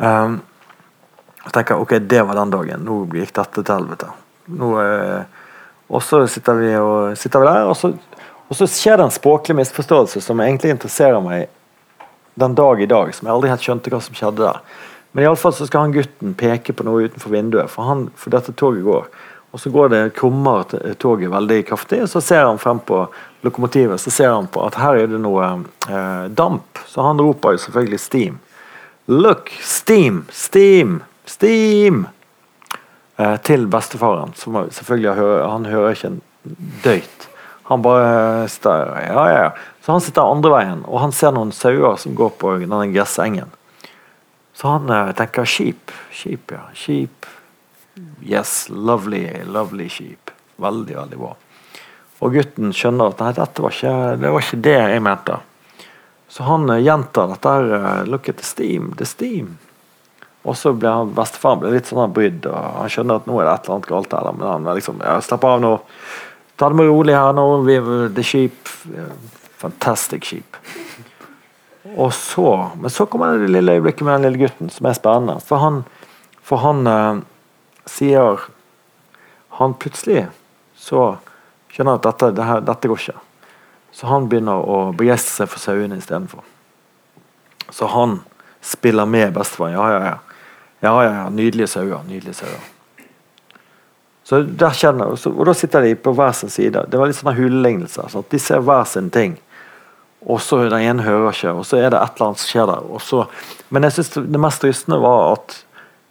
Um, 0.00 0.40
jeg 1.44 1.52
tenker 1.54 1.80
ok, 1.80 1.96
det 2.04 2.22
var 2.28 2.36
den 2.36 2.52
dagen. 2.52 2.84
Nå 2.84 3.02
gikk 3.16 3.32
dette 3.36 3.62
til 3.62 3.74
helvete. 3.74 4.10
Eh, 4.50 5.22
og 5.90 6.04
så 6.04 6.22
sitter 6.30 6.58
vi, 6.58 6.74
og, 6.76 7.16
sitter 7.18 7.42
vi 7.42 7.48
der, 7.48 7.70
og 7.70 7.76
så, 7.78 7.92
og 8.50 8.58
så 8.58 8.68
skjer 8.68 9.00
det 9.00 9.08
en 9.08 9.14
språklig 9.14 9.56
misforståelse 9.58 10.22
som 10.22 10.42
egentlig 10.44 10.74
interesserer 10.74 11.18
meg 11.24 11.48
den 12.40 12.54
dag 12.54 12.82
i 12.82 12.88
dag, 12.90 13.10
som 13.14 13.26
jeg 13.26 13.34
aldri 13.34 13.50
helt 13.50 13.66
skjønte 13.66 13.92
hva 13.92 14.00
som 14.04 14.16
skjedde 14.16 14.44
der. 14.44 14.60
Men 15.10 15.26
iallfall 15.26 15.54
så 15.56 15.66
skal 15.66 15.88
han 15.88 15.96
gutten 15.96 16.36
peke 16.38 16.74
på 16.76 16.86
noe 16.86 17.08
utenfor 17.08 17.34
vinduet, 17.34 17.72
for, 17.72 17.88
han, 17.88 18.06
for 18.14 18.32
dette 18.34 18.54
toget 18.54 18.86
går. 18.86 19.10
Og 19.50 19.58
så 19.58 19.72
går 19.74 19.90
det 19.90 20.02
krummer 20.14 20.62
toget 21.02 21.32
veldig 21.32 21.64
kraftig, 21.66 22.04
og 22.04 22.12
så 22.12 22.22
ser 22.22 22.46
han 22.46 22.60
frem 22.62 22.78
på 22.86 23.02
lokomotivet 23.42 24.00
så 24.00 24.12
ser 24.12 24.30
han 24.30 24.46
på 24.52 24.62
at 24.62 24.76
her 24.78 25.00
er 25.00 25.10
det 25.10 25.18
noe 25.18 25.46
eh, 25.88 26.26
damp. 26.28 26.78
Så 26.86 27.02
han 27.02 27.18
roper 27.18 27.56
jo 27.56 27.62
selvfølgelig 27.64 27.98
'steam'. 27.98 28.38
Look! 29.06 29.50
Steam! 29.60 30.26
Steam! 30.30 31.00
Steam! 31.28 32.06
Eh, 33.20 33.36
til 33.44 33.66
bestefaren, 33.68 34.32
som 34.38 34.56
selvfølgelig 34.72 35.12
han 35.44 35.66
hører 35.68 35.96
ikke 35.96 36.08
en 36.14 36.20
døyt. 36.84 37.26
Han 37.68 37.82
bare 37.84 38.48
sitter 38.48 38.94
Ja, 39.04 39.24
ja, 39.28 39.42
ja. 39.44 39.50
Så 39.84 39.92
han 39.92 40.00
sitter 40.00 40.26
andre 40.26 40.52
veien, 40.54 40.80
og 40.86 41.02
han 41.02 41.12
ser 41.12 41.34
noen 41.36 41.52
sauer 41.52 41.98
som 42.00 42.16
går 42.16 42.32
på 42.40 42.54
denne 42.62 42.86
gressengen. 42.94 43.52
Så 44.56 44.72
han 44.72 44.90
eh, 44.92 45.12
tenker 45.18 45.44
sheep. 45.44 45.92
Sheep, 46.12 46.52
ja. 46.56 46.64
Sheep. 46.74 47.28
Yes, 48.24 48.68
lovely, 48.70 49.26
lovely 49.44 49.88
sheep. 49.88 50.32
Veldig, 50.60 50.96
veldig 50.96 51.20
bra. 51.20 51.34
Og 52.20 52.36
gutten 52.36 52.74
skjønner 52.76 53.12
at 53.12 53.22
nei, 53.22 53.32
dette 53.36 53.64
var 53.64 53.72
ikke, 53.76 53.94
det 54.20 54.32
var 54.32 54.44
ikke 54.44 54.64
det 54.64 54.76
jeg 54.76 55.04
mente. 55.04 55.40
Så 56.30 56.46
han 56.48 56.68
eh, 56.72 56.84
gjentar 56.86 57.34
dette 57.34 57.56
her 57.56 58.06
Look 58.08 58.32
at 58.32 58.40
the 58.40 58.48
steam, 58.48 58.94
the 58.96 59.08
steam. 59.08 59.58
Og 60.42 60.56
så 60.56 60.72
blir 60.72 60.88
han 60.88 61.12
bestefaren 61.14 61.60
blir 61.60 61.74
litt 61.76 61.90
sånn 61.90 62.12
brydd, 62.16 62.46
og 62.48 62.76
han 62.80 62.92
skjønner 62.92 63.20
at 63.20 63.26
nå 63.28 63.40
er 63.40 63.46
det 63.46 63.54
et 63.54 63.66
eller 63.66 63.76
annet 63.76 63.90
galt 63.90 64.14
her. 64.16 64.30
Men 64.36 64.46
han 64.48 64.68
liksom 64.78 65.02
ja, 65.04 65.18
Slapp 65.24 65.44
av 65.44 65.60
nå. 65.60 65.74
Ta 66.60 66.70
det 66.70 66.78
med 66.80 66.88
rolig 66.88 67.16
her 67.16 67.34
nå. 67.36 67.44
Vi, 67.66 67.76
the 68.16 68.24
sheep. 68.24 68.72
Fantastic 69.60 70.24
sheep. 70.24 70.56
Og 71.96 72.12
så 72.14 72.70
Men 72.80 72.90
så 72.90 73.06
kommer 73.06 73.38
det 73.38 73.48
lille 73.48 73.72
øyeblikket 73.72 74.04
med 74.04 74.14
den 74.14 74.22
lille 74.22 74.46
gutten, 74.46 74.70
som 74.70 74.86
er 74.86 74.96
spennende. 74.96 75.40
For 75.44 75.60
han, 75.60 75.82
for 76.42 76.64
han 76.64 76.86
eh, 76.86 77.20
sier 77.86 78.40
Han 79.60 79.74
plutselig 79.74 80.28
så 80.80 81.18
skjønner 81.68 81.98
at 81.98 82.06
dette, 82.06 82.30
det 82.32 82.44
her, 82.48 82.62
dette 82.64 82.88
går 82.88 83.00
ikke. 83.02 83.20
Så 83.92 84.08
han 84.08 84.28
begynner 84.30 84.62
å 84.64 84.78
begeistre 84.96 85.42
seg 85.42 85.50
for 85.52 85.60
sauene 85.60 85.98
istedenfor. 86.00 86.40
Så 87.68 87.90
han 87.92 88.22
spiller 88.64 89.04
med 89.04 89.34
bestefar. 89.36 89.74
Ja, 89.74 89.84
ja, 89.92 90.00
ja. 90.06 90.29
Ja, 90.80 90.94
ja, 91.04 91.10
ja. 91.12 91.28
Nydelige 91.28 91.68
sauer. 91.68 92.04
Nydelige 92.08 92.34
sauer. 92.34 92.68
Så 94.24 94.42
der 94.42 94.74
kjenner, 94.76 95.10
jeg, 95.10 95.32
og 95.32 95.46
da 95.48 95.52
sitter 95.58 95.82
de 95.84 95.94
på 95.98 96.12
hver 96.14 96.32
sin 96.38 96.52
side. 96.52 96.84
Det 96.86 96.98
var 97.00 97.10
litt 97.10 97.18
sånne 97.18 97.34
hulelignelser. 97.34 98.10
Så 98.12 98.22
de 98.30 98.38
ser 98.38 98.62
hver 98.64 98.84
sin 98.86 99.10
ting. 99.10 99.34
Og 100.20 100.40
så 100.44 100.60
den 100.68 100.84
ene 100.84 101.02
hører 101.02 101.32
ikke, 101.32 101.54
og 101.56 101.64
så 101.64 101.78
er 101.80 101.88
det 101.90 101.98
et 101.98 102.18
eller 102.18 102.28
annet 102.28 102.42
som 102.42 102.50
skjer 102.50 102.68
der. 102.68 102.88
Så, 103.00 103.24
men 103.72 103.86
jeg 103.86 103.96
synes 103.96 104.10
det 104.28 104.40
mest 104.42 104.64
rystende 104.64 105.00
var 105.00 105.32
at 105.32 105.56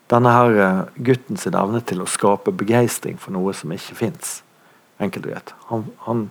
denne 0.10 0.34
her 0.34 0.60
eh, 0.66 0.80
gutten 1.06 1.38
sin 1.38 1.58
evne 1.58 1.82
til 1.86 2.02
å 2.02 2.10
skape 2.10 2.54
begeistring 2.58 3.20
for 3.22 3.36
noe 3.36 3.54
som 3.54 3.72
ikke 3.76 3.98
fins. 4.00 4.40
Enkelt. 5.00 5.54
Han, 5.70 5.86
han, 6.08 6.26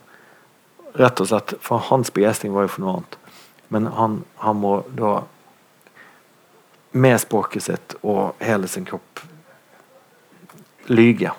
rett 0.99 1.23
og 1.23 1.31
slett, 1.31 1.55
for 1.63 1.81
Hans 1.89 2.11
begeistring 2.13 2.53
var 2.57 2.67
jo 2.67 2.75
for 2.75 2.85
noe 2.85 2.97
annet. 2.99 3.19
Men 3.73 3.87
han, 3.95 4.19
han 4.43 4.59
må 4.59 4.81
da 4.99 5.21
med 6.93 7.21
språket 7.21 7.63
sitt 7.63 7.97
og 8.03 8.39
hele 8.41 8.69
sin 8.69 8.87
kropp 8.89 9.21
lyge 10.89 11.33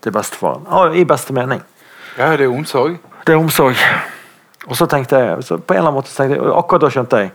til 0.00 0.12
bestefaren. 0.12 0.64
Og 0.66 0.96
I 0.96 1.04
beste 1.04 1.36
mening. 1.36 1.60
Ja, 2.16 2.32
det 2.36 2.46
er 2.46 2.54
omsorg. 2.54 2.96
Det 3.26 3.34
er 3.34 3.40
omsorg. 3.40 3.76
Og 4.66 4.76
så 4.76 4.86
tenkte 4.88 5.18
jeg, 5.20 5.44
så 5.44 5.58
på 5.58 5.74
en 5.74 5.80
eller 5.80 5.90
annen 5.90 6.00
måte 6.00 6.12
tenkte 6.14 6.36
jeg, 6.36 6.52
akkurat 6.56 6.84
da 6.84 6.92
skjønte 6.92 7.24
jeg 7.24 7.32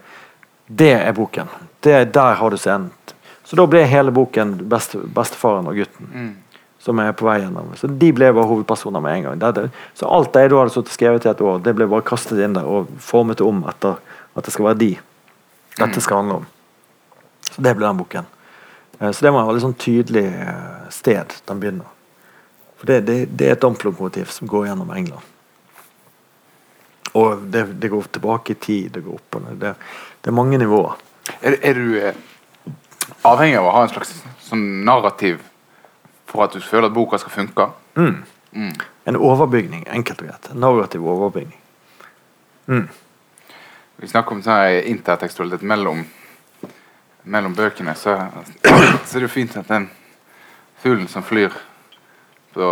det 0.66 0.94
er 0.98 1.14
boken. 1.14 1.50
Det, 1.80 2.14
der 2.14 2.40
har 2.40 2.50
du 2.50 2.58
scenen. 2.58 2.90
Så 3.46 3.58
da 3.58 3.68
ble 3.70 3.84
hele 3.86 4.10
boken 4.14 4.56
best, 4.70 4.96
bestefaren 5.14 5.68
og 5.70 5.78
gutten. 5.78 6.10
Mm. 6.10 6.32
Som 6.82 7.00
er 7.02 7.14
på 7.18 7.28
vei 7.28 7.38
gjennom. 7.44 7.70
Så 7.78 7.88
De 7.88 8.10
ble 8.14 8.32
bare 8.34 8.50
hovedpersoner 8.50 9.02
med 9.02 9.20
en 9.20 9.28
gang. 9.28 9.44
Det, 9.54 9.68
så 9.94 10.10
alt 10.10 10.34
det 10.34 10.46
jeg 10.46 10.54
da 10.54 10.64
hadde 10.64 10.86
skrevet 10.94 11.26
i 11.26 11.30
et 11.30 11.44
år, 11.46 11.62
det 11.66 11.76
ble 11.78 11.88
bare 11.90 12.06
kastet 12.06 12.42
inn 12.42 12.58
der 12.58 12.66
og 12.66 12.90
formet 13.02 13.42
om 13.46 13.62
etter 13.70 14.02
at 14.36 14.46
det 14.46 14.54
skal 14.54 14.72
være 14.72 14.82
de 14.82 14.92
dette 15.76 16.02
skal 16.02 16.22
handle 16.22 16.42
om. 16.42 16.46
Så 17.56 17.62
Det 17.62 17.76
ble 17.76 17.88
den 17.88 17.98
boken. 17.98 18.26
Eh, 19.00 19.12
så 19.12 19.26
det 19.26 19.32
var 19.32 19.46
et 19.46 19.50
veldig 19.52 19.64
sånn 19.64 19.78
tydelig 19.80 20.26
eh, 20.28 20.90
sted 20.92 21.38
den 21.48 21.62
begynner. 21.62 21.88
For 22.76 22.92
Det, 22.92 23.00
det, 23.08 23.18
det 23.32 23.48
er 23.48 23.56
et 23.56 23.64
damplokomotiv 23.64 24.32
som 24.36 24.50
går 24.52 24.68
gjennom 24.70 24.92
England. 24.92 25.32
Og 27.16 27.46
det, 27.48 27.64
det, 27.80 27.90
går 27.94 28.10
tilbake 28.12 28.52
i 28.52 28.60
tid, 28.60 28.92
det 28.92 29.06
går 29.06 29.16
opp 29.16 29.38
og 29.40 29.46
ned. 29.46 29.60
Det, 29.62 29.72
det, 30.20 30.32
er 30.32 30.36
mange 30.36 30.60
nivåer. 30.60 30.98
Er, 31.40 31.56
er 31.64 31.80
du 31.80 31.96
eh, 32.02 32.18
avhengig 33.24 33.62
av 33.62 33.70
å 33.70 33.76
ha 33.78 33.86
en 33.86 33.94
slags 33.94 34.12
sånn 34.44 34.66
narrativ 34.86 35.40
for 36.28 36.44
at 36.44 36.58
du 36.58 36.60
føler 36.60 36.90
at 36.90 36.98
boka 36.98 37.20
skal 37.22 37.38
funke? 37.38 37.70
Mm. 37.96 38.18
Mm. 38.52 38.76
En 39.08 39.22
overbygning, 39.32 39.88
enkelt 39.88 40.26
og 40.26 40.28
greit. 40.28 40.52
En 40.52 40.60
narrativ 40.64 41.08
overbygning. 41.08 41.62
Mm. 42.68 42.88
Vi 44.04 44.12
snakker 44.12 44.36
om 44.36 44.44
sånn 44.44 44.82
intertekstualitet 44.92 45.64
mellom 45.64 46.04
mellom 47.26 47.56
bøkene, 47.58 47.96
så, 47.98 48.18
så 48.64 49.18
er 49.18 49.22
det 49.22 49.28
jo 49.28 49.34
fint 49.34 49.58
at 49.58 49.70
den 49.70 49.90
fuglen 50.82 51.08
som 51.10 51.26
flyr 51.26 51.54
på, 52.54 52.68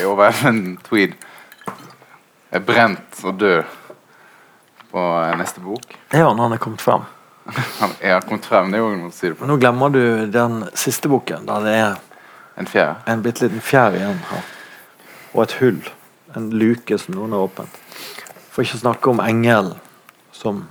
i 0.00 0.04
over 0.08 0.46
en 0.48 0.76
Tweed, 0.86 1.16
er 2.52 2.60
brent 2.60 3.24
og 3.24 3.40
død 3.40 3.64
på 4.92 5.02
neste 5.40 5.60
bok. 5.64 5.96
Ja, 6.12 6.28
når 6.28 6.42
han 6.42 6.56
er 6.56 6.62
kommet 6.62 6.84
frem. 6.84 7.04
han 7.80 7.94
er 8.00 8.20
kommet 8.20 8.46
frem, 8.46 8.70
det 8.70 8.78
er 8.78 8.84
jo 8.84 8.90
noe 8.94 9.10
å 9.10 9.14
si 9.16 9.30
det 9.30 9.38
på. 9.40 9.48
Nå 9.48 9.56
glemmer 9.60 9.92
du 9.92 10.02
den 10.32 10.62
siste 10.78 11.10
boken, 11.10 11.46
der 11.48 11.64
det 11.66 11.76
er 11.80 11.96
en 12.60 12.68
fjær. 12.68 13.00
En 13.08 13.24
bitte 13.24 13.46
liten 13.46 13.64
fjær 13.64 13.96
igjen 13.96 14.20
her. 14.30 14.50
Og 15.32 15.46
et 15.46 15.56
hull. 15.62 15.80
En 16.36 16.50
luke 16.52 16.96
som 17.00 17.16
noen 17.16 17.34
har 17.34 17.48
åpent. 17.48 17.80
For 18.52 18.64
ikke 18.64 18.78
å 18.78 18.84
snakke 18.84 19.12
om 19.12 19.20
engelen 19.24 19.74
som 20.36 20.66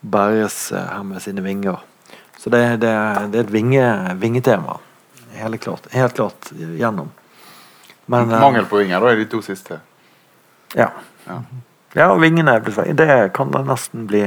bæres 0.00 0.70
eh, 0.72 0.88
her 0.92 1.04
med 1.04 1.22
sine 1.24 1.44
vinger. 1.44 1.80
Så 2.38 2.50
det, 2.50 2.58
det, 2.76 2.92
det 3.32 3.40
er 3.40 3.44
et 3.44 3.50
vinge, 3.50 3.84
vingetema. 4.22 4.78
Helt 5.34 5.60
klart, 5.60 5.88
helt 5.90 6.14
klart 6.14 6.52
gjennom. 6.54 7.10
Men, 8.06 8.30
eh, 8.30 8.40
Mangel 8.40 8.66
på 8.70 8.78
vinger, 8.78 9.00
da 9.00 9.10
er 9.10 9.18
de 9.18 9.26
to 9.26 9.42
siste? 9.42 9.80
Ja. 10.74 10.90
Ja, 11.26 11.42
ja 11.92 12.14
vingene 12.14 12.60
Det 12.94 13.32
kan 13.34 13.50
da 13.50 13.62
nesten 13.66 14.06
bli 14.06 14.22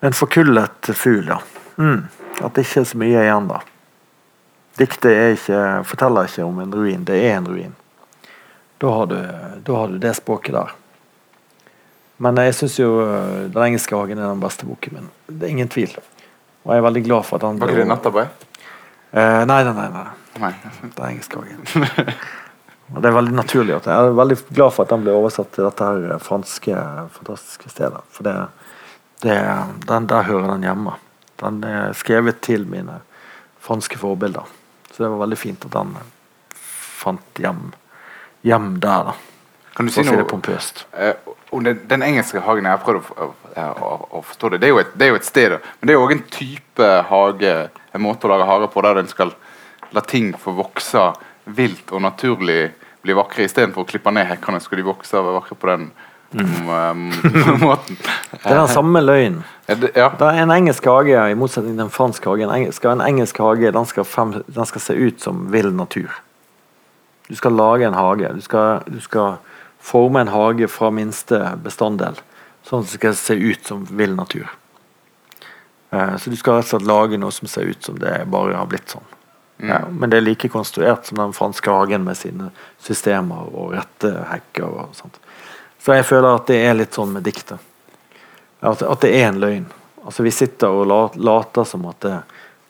en 0.00 0.12
forkullet 0.12 0.90
fugl, 0.94 1.28
ja. 1.28 1.40
Mm. 1.76 2.08
At 2.40 2.54
det 2.54 2.66
ikke 2.66 2.82
er 2.82 2.88
så 2.90 2.98
mye 2.98 3.22
igjen, 3.22 3.48
da. 3.48 3.60
Diktet 4.76 5.38
ikke, 5.38 5.60
forteller 5.88 6.28
ikke 6.28 6.44
om 6.44 6.58
en 6.60 6.74
ruin, 6.74 7.04
det 7.04 7.22
er 7.22 7.38
en 7.38 7.48
ruin. 7.48 7.76
Da 8.82 8.90
har 8.92 9.06
du, 9.06 9.16
da 9.64 9.78
har 9.78 9.88
du 9.88 9.96
det 10.02 10.12
språket 10.18 10.58
der. 10.58 10.74
Men 12.16 12.36
jeg 12.40 12.54
syns 12.56 12.78
jo 12.80 12.90
eh, 13.04 13.48
Den 13.52 13.62
engelske 13.62 13.96
hagen 13.96 14.18
er 14.18 14.28
den 14.28 14.40
beste 14.40 14.68
boken 14.68 14.98
min. 14.98 15.08
Det 15.28 15.46
er 15.46 15.54
ingen 15.54 15.72
tvil. 15.72 15.96
Og 16.66 16.72
jeg 16.74 16.82
er 16.82 16.86
veldig 16.88 17.04
glad 17.06 17.26
for 17.28 17.38
at 17.38 17.46
han 17.46 17.60
Var 17.62 17.70
ikke 17.70 17.84
det 17.84 17.90
Nattabøy? 17.92 18.24
Eh, 18.26 19.42
nei, 19.46 19.60
nei, 19.64 19.72
nei, 19.76 19.86
nei. 19.94 20.06
nei. 20.42 20.52
Det 20.82 20.98
er 20.98 21.08
engelsk 21.12 21.36
òg. 21.38 21.52
Og 22.94 23.02
det 23.02 23.10
er 23.10 23.14
veldig 23.16 23.34
naturlig. 23.34 23.74
At 23.78 23.86
jeg 23.90 24.10
er 24.10 24.18
veldig 24.18 24.38
glad 24.50 24.74
for 24.74 24.86
at 24.86 24.92
den 24.94 25.06
ble 25.06 25.14
oversatt 25.14 25.52
til 25.54 25.66
dette 25.66 25.88
her 25.88 26.18
franske, 26.22 26.82
fantastiske 27.14 27.70
stedet. 27.70 28.02
For 28.14 28.26
det, 28.26 28.34
det, 29.22 29.38
den, 29.86 30.10
der 30.10 30.26
hører 30.28 30.52
den 30.54 30.66
hjemme. 30.66 30.98
Den 31.42 31.62
er 31.66 31.96
skrevet 31.98 32.42
til 32.46 32.66
mine 32.70 33.00
franske 33.62 33.98
forbilder. 33.98 34.46
Så 34.90 35.04
det 35.04 35.10
var 35.14 35.22
veldig 35.22 35.38
fint 35.38 35.66
at 35.66 35.74
den 35.74 35.96
fant 37.06 37.42
hjem, 37.42 37.70
hjem 38.46 38.76
der. 38.82 39.10
da. 39.10 39.16
Kan 39.76 39.86
du 39.86 39.92
si 39.92 40.06
noe 40.06 40.24
pompøst? 40.28 40.86
Uh, 40.96 41.34
om 41.54 41.66
den, 41.66 41.82
den, 41.90 42.02
engelske 42.06 42.40
hagen 42.42 42.64
jeg 42.64 42.78
har 42.78 42.84
prøvd 42.84 43.10
å, 43.12 43.32
forstå 43.56 44.52
det. 44.52 44.58
Det 44.62 44.68
er, 44.68 44.74
jo 44.74 44.80
et, 44.82 44.94
det 44.94 45.06
er 45.06 45.14
jo 45.14 45.20
et 45.20 45.28
sted, 45.28 45.56
men 45.80 45.88
det 45.88 45.94
er 45.94 46.02
òg 46.02 46.12
en 46.12 46.24
type 46.32 46.88
hage, 47.10 47.54
en 47.96 48.04
måte 48.04 48.28
å 48.28 48.32
lage 48.32 48.48
hage 48.48 48.68
på, 48.72 48.84
der 48.84 49.00
en 49.00 49.08
skal 49.10 49.32
la 49.96 50.02
ting 50.04 50.34
få 50.38 50.52
vokse 50.56 51.06
vilt 51.44 51.92
og 51.94 52.02
naturlig 52.04 52.74
bli 53.06 53.16
vakre. 53.16 53.46
Istedenfor 53.46 53.86
å 53.86 53.88
klippe 53.88 54.12
ned 54.14 54.28
hekkene, 54.28 54.60
skal 54.60 54.80
de 54.80 54.86
vokse 54.86 55.16
og 55.16 55.28
være 55.28 55.38
vakre 55.38 55.58
på 55.60 55.70
den 55.70 55.88
mm. 56.34 56.68
um, 56.68 57.04
måten. 57.66 57.98
Det 58.32 58.44
er 58.44 58.60
den 58.60 58.72
samme 58.72 59.02
løgnen. 59.04 59.42
Ja. 59.94 60.10
en 60.30 60.50
engelsk 60.54 60.86
hage, 60.86 61.16
i 61.30 61.38
motsetning 61.38 61.76
til 61.76 61.86
en 61.86 61.94
fransk 61.94 62.26
hage. 62.26 62.46
En 62.46 62.54
engelsk, 62.54 62.84
en 62.84 63.04
engelsk 63.04 63.40
hage 63.42 63.72
den 63.74 63.90
skal, 63.90 64.06
frem, 64.06 64.36
den 64.46 64.70
skal, 64.70 64.84
se 64.84 64.94
ut 64.94 65.22
som 65.22 65.46
vill 65.52 65.72
natur. 65.74 66.10
Du 67.28 67.34
skal 67.34 67.56
lage 67.58 67.86
en 67.86 67.98
hage. 67.98 68.30
Du 68.34 68.42
skal, 68.42 68.82
du 68.86 69.00
skal 69.02 69.38
forme 69.82 70.22
en 70.22 70.34
hage 70.34 70.68
fra 70.70 70.90
minste 70.90 71.40
bestanddel, 71.62 72.18
sånn 72.66 72.82
at 72.82 72.90
det 72.90 72.98
skal 72.98 73.18
se 73.18 73.34
ut 73.34 73.66
som 73.66 73.84
vill 73.90 74.14
natur. 74.18 74.50
Eh, 75.90 76.16
så 76.16 76.30
du 76.30 76.36
skal 76.36 76.58
rett 76.58 76.66
og 76.66 76.72
slett 76.74 76.88
lage 76.88 77.20
noe 77.20 77.34
som 77.34 77.48
ser 77.48 77.70
ut 77.70 77.82
som 77.84 77.98
det 77.98 78.24
bare 78.32 78.56
har 78.58 78.66
blitt 78.70 78.90
sånn. 78.90 79.06
Mm. 79.58 79.70
Ja, 79.70 79.80
men 79.88 80.10
det 80.10 80.18
er 80.18 80.26
like 80.26 80.50
konstruert 80.52 81.06
som 81.06 81.20
den 81.20 81.32
franske 81.32 81.70
hagen 81.70 82.04
med 82.04 82.18
sine 82.18 82.50
systemer 82.82 83.48
og 83.48 83.72
rette 83.76 84.12
hekker. 84.32 84.66
og 84.66 84.96
sånt. 84.98 85.20
Så 85.80 85.94
jeg 85.96 86.04
føler 86.04 86.34
at 86.34 86.50
det 86.50 86.60
er 86.66 86.76
litt 86.76 86.96
sånn 86.98 87.14
med 87.14 87.24
diktet. 87.24 87.62
At, 88.60 88.82
at 88.82 89.00
det 89.04 89.14
er 89.14 89.30
en 89.30 89.40
løgn. 89.40 89.66
Altså 90.04 90.22
Vi 90.22 90.30
sitter 90.34 90.68
og 90.68 91.16
later 91.16 91.64
som 91.64 91.86
at 91.86 92.00
det, 92.04 92.18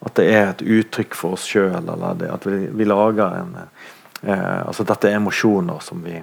at 0.07 0.15
det 0.19 0.27
er 0.31 0.51
et 0.51 0.63
uttrykk 0.63 1.17
for 1.17 1.37
oss 1.37 1.47
sjøl, 1.49 1.81
eller 1.81 2.15
det, 2.21 2.31
at 2.31 2.47
vi, 2.47 2.67
vi 2.69 2.85
lager 2.85 3.41
en 3.41 3.57
eh, 3.59 4.61
Altså 4.67 4.85
dette 4.85 5.09
er 5.09 5.19
emosjoner 5.19 5.81
som 5.85 6.03
vi 6.05 6.21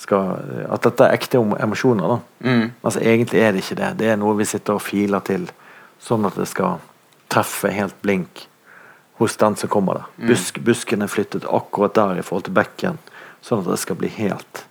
skal, 0.00 0.38
At 0.72 0.86
dette 0.86 1.06
er 1.06 1.16
ekte 1.18 1.40
emosjoner. 1.40 2.14
da. 2.14 2.20
Mm. 2.48 2.70
Altså 2.82 3.00
Egentlig 3.00 3.40
er 3.40 3.52
det 3.52 3.64
ikke 3.64 3.80
det. 3.82 3.90
Det 3.98 4.08
er 4.08 4.16
noe 4.20 4.38
vi 4.38 4.48
sitter 4.48 4.78
og 4.78 4.84
filer 4.84 5.20
til, 5.26 5.44
sånn 6.00 6.24
at 6.24 6.38
det 6.40 6.48
skal 6.48 6.80
treffe 7.30 7.68
helt 7.70 7.98
blink 8.02 8.46
hos 9.20 9.36
den 9.36 9.56
som 9.60 9.68
kommer 9.68 10.00
der. 10.00 10.08
Mm. 10.16 10.26
Busk, 10.32 10.58
busken 10.64 11.04
er 11.04 11.12
flyttet 11.12 11.44
akkurat 11.44 11.94
der 11.94 12.18
i 12.18 12.24
forhold 12.24 12.48
til 12.48 12.56
bekken, 12.56 12.98
sånn 13.44 13.60
at 13.60 13.68
det 13.74 13.80
skal 13.84 14.00
bli 14.00 14.08
helt 14.16 14.64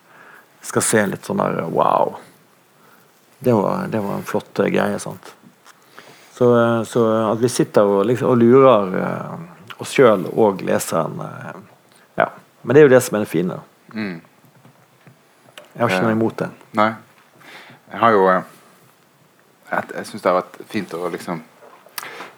skal 0.61 0.83
se 0.83 1.05
litt 1.07 1.27
sånn 1.27 1.41
der 1.41 1.61
wow. 1.73 2.17
Det 3.39 3.53
var, 3.55 3.87
det 3.87 4.01
var 4.03 4.17
en 4.19 4.27
flott 4.27 4.59
eh, 4.59 4.71
greie. 4.73 4.99
sant? 4.99 5.33
Så, 6.35 6.49
eh, 6.59 6.81
så 6.87 7.05
at 7.31 7.39
vi 7.39 7.51
sitter 7.51 7.87
og, 7.87 8.01
liksom, 8.09 8.33
og 8.33 8.41
lurer 8.41 8.97
eh, 8.99 9.77
oss 9.79 9.95
sjøl 9.95 10.27
og 10.33 10.63
leseren 10.67 11.21
Ja. 12.19 12.27
Men 12.61 12.75
det 12.75 12.81
er 12.81 12.89
jo 12.89 12.95
det 12.95 13.03
som 13.05 13.15
er 13.15 13.23
det 13.23 13.31
fine. 13.31 13.61
Mm. 13.95 14.17
Jeg 15.75 15.81
har 15.83 15.89
ikke 15.93 16.05
noe 16.07 16.15
imot 16.17 16.37
det. 16.41 16.49
Nei. 16.79 16.89
Jeg 17.91 17.99
har 18.03 18.11
jo 18.15 18.25
eh, 18.29 18.41
Jeg, 19.71 19.83
jeg 19.95 20.05
syns 20.09 20.21
det 20.23 20.29
har 20.31 20.39
vært 20.41 20.57
fint 20.69 20.93
å 20.97 21.09
liksom 21.13 21.41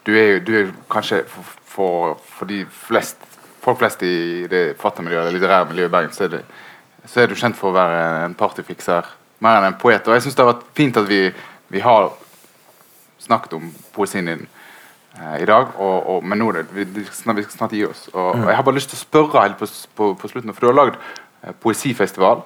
Du 0.06 0.12
er 0.18 0.28
jo 0.34 0.40
du 0.48 0.52
er 0.60 0.72
kanskje 0.92 1.22
for, 1.32 1.52
for, 1.74 2.16
for 2.38 2.50
de 2.52 2.64
flest 2.88 3.18
folk 3.62 3.78
flest 3.78 4.02
i 4.04 4.48
det 4.50 4.62
forfattermiljøet 4.80 5.22
eller 5.28 5.36
litterære 5.38 5.68
miljøet 5.70 5.92
i 5.92 5.94
Bergen, 5.94 6.14
så 6.18 6.24
er, 6.26 6.30
det, 6.34 6.40
så 7.06 7.20
er 7.22 7.28
du 7.30 7.36
kjent 7.38 7.54
for 7.60 7.70
å 7.70 7.76
være 7.76 8.00
en 8.26 8.34
partyfikser 8.34 9.06
mer 9.46 9.60
enn 9.60 9.68
en 9.68 9.76
poet. 9.78 10.08
Og 10.10 10.16
jeg 10.18 10.24
syns 10.26 10.34
det 10.40 10.42
har 10.42 10.50
vært 10.56 10.64
fint 10.80 10.98
at 10.98 11.06
vi, 11.06 11.20
vi 11.70 11.84
har 11.86 12.08
snakket 13.22 13.54
om 13.60 13.68
poesien 13.94 14.26
din 14.32 14.42
eh, 14.48 15.44
i 15.44 15.46
dag, 15.46 15.76
og, 15.78 16.10
og, 16.16 16.26
men 16.26 16.42
nå 16.42 16.48
det, 16.58 16.64
vi, 16.74 16.88
vi 16.90 17.06
skal 17.06 17.44
snart- 17.54 17.78
gi 17.78 17.84
oss. 17.86 18.08
Og, 18.16 18.32
og 18.42 18.50
jeg 18.50 18.58
har 18.58 18.66
bare 18.66 18.80
lyst 18.80 18.90
til 18.96 18.98
å 18.98 19.04
spørre 19.06 19.46
helt 19.46 19.62
på, 19.62 19.70
på, 20.00 20.10
på 20.24 20.32
slutten, 20.34 20.56
for 20.58 20.66
du 20.66 20.72
har 20.72 20.80
lagd 20.82 20.98
eh, 20.98 21.54
poesifestival, 21.62 22.42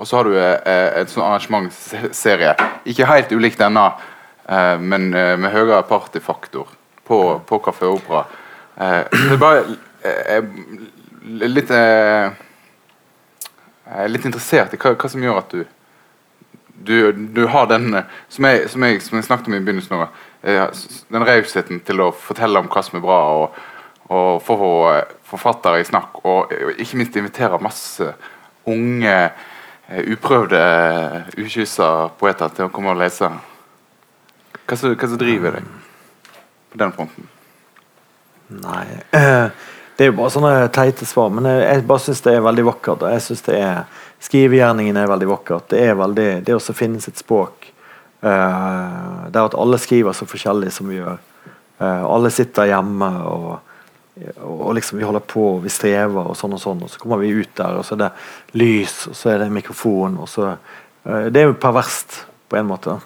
og 0.00 0.08
så 0.08 0.16
har 0.16 0.28
du 0.28 0.36
eh, 0.40 1.00
en 1.02 1.08
sånn 1.10 1.26
arrangementsserie, 1.26 2.54
ikke 2.88 3.08
helt 3.10 3.32
ulik 3.36 3.58
denne, 3.60 3.82
eh, 4.48 4.76
men 4.80 5.10
eh, 5.12 5.34
med 5.36 5.52
høyere 5.52 5.82
partyfaktor 5.88 6.70
på, 7.04 7.18
på 7.44 7.58
Kafé 7.66 7.90
Opera. 7.90 8.24
Eh, 8.80 9.02
er 9.04 9.34
jeg 9.34 9.40
bare 9.42 9.64
eh, 10.08 10.48
litt 11.50 11.72
eh, 11.76 12.30
jeg 13.90 14.06
er 14.06 14.12
litt 14.14 14.24
interessert 14.24 14.72
i 14.72 14.80
hva, 14.80 14.94
hva 14.94 15.10
som 15.10 15.22
gjør 15.24 15.42
at 15.42 15.52
du 15.52 15.62
du, 16.80 17.12
du 17.12 17.42
har 17.52 17.66
den 17.68 17.92
som 18.32 18.46
jeg, 18.48 18.68
som, 18.72 18.84
jeg, 18.88 19.02
som 19.04 19.18
jeg 19.18 19.26
snakket 19.26 19.50
om 19.50 19.56
i 19.58 19.60
begynnelsen 19.60 19.98
også, 19.98 21.02
Den 21.12 21.26
rausheten 21.28 21.82
til 21.84 22.00
å 22.00 22.06
fortelle 22.16 22.62
om 22.62 22.70
hva 22.72 22.82
som 22.86 22.96
er 22.96 23.02
bra, 23.04 23.18
og, 23.36 23.58
og 24.08 24.38
få 24.46 24.56
forfattere 25.28 25.82
i 25.82 25.84
snakk. 25.84 26.22
Og, 26.24 26.54
ikke 26.80 26.96
minst 26.96 27.18
invitere 27.20 27.60
masse 27.60 28.08
unge, 28.64 29.18
uprøvde, 29.90 30.60
uh, 30.60 31.32
ukyssa 31.40 31.90
poeter 32.20 32.52
til 32.54 32.68
å 32.68 32.72
komme 32.72 32.92
og 32.94 33.00
lese. 33.00 33.30
Hva 34.66 34.78
som, 34.78 34.94
hva 34.94 35.10
som 35.10 35.18
driver 35.18 35.58
deg 35.58 35.68
på 36.70 36.78
den 36.78 36.92
fronten? 36.94 37.26
Nei 38.50 38.84
eh, 39.14 39.50
Det 39.96 40.06
er 40.06 40.10
jo 40.10 40.16
bare 40.18 40.32
sånne 40.34 40.52
teite 40.74 41.06
svar, 41.06 41.30
men 41.34 41.46
jeg, 41.50 41.84
bare 41.86 42.02
syns 42.02 42.22
det 42.24 42.36
er 42.36 42.46
veldig 42.46 42.66
vakkert. 42.70 43.04
Og 43.04 43.16
jeg 43.16 43.26
synes 43.26 43.44
det 43.48 43.58
er 43.62 44.06
Skrivegjerningen 44.20 44.98
er 45.00 45.08
veldig 45.08 45.30
vakkert. 45.30 45.70
Det 45.72 45.80
er 45.80 45.94
veldig 45.96 46.28
Det 46.44 46.56
å 46.56 46.76
finne 46.76 47.00
sitt 47.00 47.20
språk 47.20 47.70
eh, 48.20 49.18
Det 49.30 49.36
er 49.36 49.46
at 49.46 49.56
alle 49.56 49.80
skriver 49.80 50.16
så 50.16 50.28
forskjellig 50.28 50.72
som 50.76 50.90
vi 50.90 51.00
gjør. 51.00 51.18
Eh, 51.80 52.04
alle 52.04 52.32
sitter 52.34 52.68
hjemme 52.70 53.10
og 53.30 53.50
og 54.44 54.74
liksom 54.76 54.98
vi 54.98 55.06
holder 55.06 55.24
på, 55.24 55.44
vi 55.64 55.72
strever 55.72 56.30
og 56.32 56.36
sånn 56.38 56.56
og 56.56 56.62
sånn, 56.62 56.82
og 56.84 56.90
så 56.92 57.00
kommer 57.00 57.20
vi 57.22 57.32
ut 57.32 57.52
der, 57.56 57.78
og 57.80 57.86
så 57.86 57.96
er 57.96 58.02
det 58.04 58.10
lys, 58.60 58.96
og 59.10 59.16
så 59.16 59.34
er 59.34 59.44
det 59.44 59.52
mikrofon, 59.54 60.18
og 60.20 60.28
så 60.30 60.50
eh, 60.50 61.28
Det 61.32 61.40
er 61.40 61.48
jo 61.48 61.60
perverst, 61.60 62.24
på 62.50 62.58
en 62.58 62.66
måte. 62.66 62.96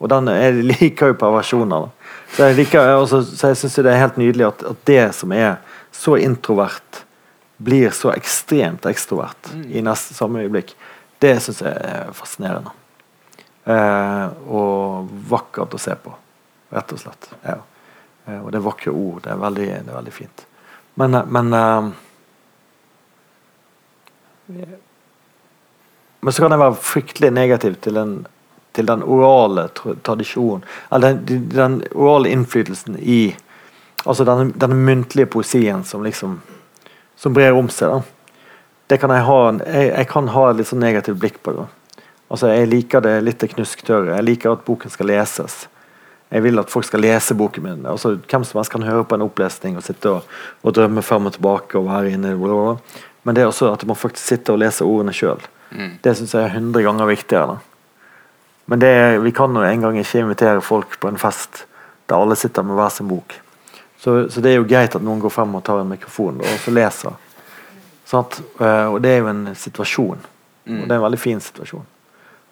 Og 0.00 0.08
den, 0.10 0.32
jeg 0.34 0.64
liker 0.64 1.12
jo 1.12 1.18
perversjoner. 1.20 1.90
Så 2.34 2.48
jeg 2.48 2.56
liker, 2.58 2.94
også, 2.98 3.20
så 3.22 3.52
jeg 3.52 3.60
syns 3.60 3.76
det 3.78 3.92
er 3.92 4.02
helt 4.02 4.18
nydelig 4.18 4.48
at, 4.48 4.64
at 4.72 4.82
det 4.88 5.04
som 5.14 5.32
er 5.36 5.60
så 5.94 6.16
introvert, 6.18 7.04
blir 7.60 7.92
så 7.92 8.08
ekstremt 8.14 8.86
ekstrovert 8.88 9.50
i 9.68 9.82
neste 9.84 10.16
samme 10.16 10.40
øyeblikk. 10.46 10.72
Det 11.20 11.34
syns 11.44 11.60
jeg 11.60 11.74
er 11.76 12.12
fascinerende. 12.16 12.72
Eh, 13.68 14.38
og 14.48 15.10
vakkert 15.28 15.76
å 15.76 15.80
se 15.80 15.94
på, 16.00 16.14
rett 16.72 16.94
og 16.96 17.02
slett. 17.02 17.28
Ja. 17.44 17.58
Eh, 18.26 18.38
og 18.40 18.48
det 18.52 18.60
er 18.60 18.64
vakre 18.64 18.94
ord. 18.94 19.20
Det 19.26 19.34
er 19.34 19.42
veldig, 19.42 19.68
det 19.84 19.92
er 19.92 19.98
veldig 19.98 20.14
fint. 20.16 20.46
Men, 21.00 21.14
eh, 21.14 21.26
men 21.26 21.52
eh, 21.52 21.88
Men 26.20 26.32
så 26.32 26.42
kan 26.42 26.52
jeg 26.52 26.60
være 26.60 26.74
fryktelig 26.84 27.30
negativ 27.32 27.76
til 27.80 27.94
den, 27.96 28.26
til 28.76 28.86
den 28.86 29.02
orale 29.02 29.68
tradisjonen. 30.04 30.64
Eller 30.92 31.14
den, 31.14 31.46
den 31.48 31.78
orale 31.94 32.28
innflytelsen 32.28 32.98
i 33.00 33.36
Altså 34.08 34.24
denne, 34.24 34.46
denne 34.56 34.78
muntlige 34.80 35.28
poesien 35.28 35.82
som 35.84 36.00
liksom 36.04 36.38
Som 37.16 37.34
brer 37.36 37.52
om 37.52 37.68
seg. 37.68 37.88
da 37.88 38.02
Det 38.88 39.00
kan 39.00 39.12
jeg 39.12 39.24
ha 39.24 39.40
jeg, 39.52 39.90
jeg 39.92 40.08
kan 40.08 40.28
ha 40.28 40.46
et 40.50 40.56
litt 40.56 40.68
sånn 40.68 40.80
negativt 40.80 41.20
blikk 41.20 41.42
på 41.42 41.52
det. 41.52 41.66
Altså 42.30 42.48
Jeg 42.48 42.68
liker 42.68 43.00
det 43.04 43.20
litt 43.24 43.44
knusktørre. 43.54 44.16
Jeg 44.16 44.24
liker 44.24 44.52
at 44.52 44.64
boken 44.64 44.90
skal 44.90 45.06
leses. 45.12 45.68
Jeg 46.30 46.44
vil 46.44 46.62
at 46.62 46.70
folk 46.70 46.86
skal 46.86 47.02
lese 47.02 47.34
boken 47.34 47.64
min. 47.64 47.86
Altså, 47.90 48.14
hvem 48.30 48.44
som 48.46 48.60
helst 48.60 48.70
kan 48.70 48.86
høre 48.86 49.04
på 49.04 49.16
en 49.18 49.26
opplesning 49.26 49.76
og 49.76 49.82
sitte 49.82 50.12
og, 50.12 50.28
og 50.62 50.74
drømme 50.76 51.02
frem 51.02 51.26
og 51.26 51.34
tilbake. 51.34 51.78
og 51.78 51.88
være 51.88 52.12
inne 52.14 52.36
blablabla. 52.38 52.76
Men 53.24 53.36
det 53.36 53.42
er 53.42 53.50
også 53.50 53.72
at 53.72 53.86
man 53.86 53.98
faktisk 53.98 54.26
sitter 54.26 54.54
og 54.54 54.62
leser 54.62 54.86
ordene 54.86 55.12
sjøl. 55.12 55.42
Mm. 55.70 55.98
Det 56.02 56.14
syns 56.16 56.34
jeg 56.34 56.46
er 56.46 56.54
100 56.54 56.82
ganger 56.86 57.10
viktigere. 57.10 57.46
da. 57.46 57.58
Men 58.70 58.78
det, 58.78 58.94
vi 59.24 59.30
kan 59.34 59.54
jo 59.54 59.62
en 59.66 59.80
gang 59.80 59.98
ikke 59.98 60.22
invitere 60.22 60.62
folk 60.62 61.00
på 61.00 61.08
en 61.08 61.18
fest 61.18 61.64
der 62.08 62.18
alle 62.18 62.36
sitter 62.36 62.62
med 62.62 62.74
hver 62.74 62.88
sin 62.88 63.08
bok. 63.08 63.34
Så, 63.98 64.30
så 64.30 64.40
det 64.40 64.52
er 64.52 64.60
jo 64.60 64.66
greit 64.66 64.94
at 64.96 65.02
noen 65.02 65.20
går 65.22 65.30
frem 65.30 65.54
og 65.54 65.64
tar 65.66 65.82
en 65.82 65.90
mikrofon 65.90 66.40
og 66.40 66.56
så 66.62 66.72
leser. 66.74 67.18
Sånn 68.08 68.24
at, 68.24 68.38
Og 68.90 68.98
det 69.02 69.10
er 69.10 69.20
jo 69.20 69.30
en 69.30 69.42
situasjon. 69.54 70.22
Og 70.70 70.84
det 70.86 70.94
er 70.94 70.98
en 70.98 71.04
veldig 71.04 71.20
fin 71.20 71.42
situasjon. 71.42 71.86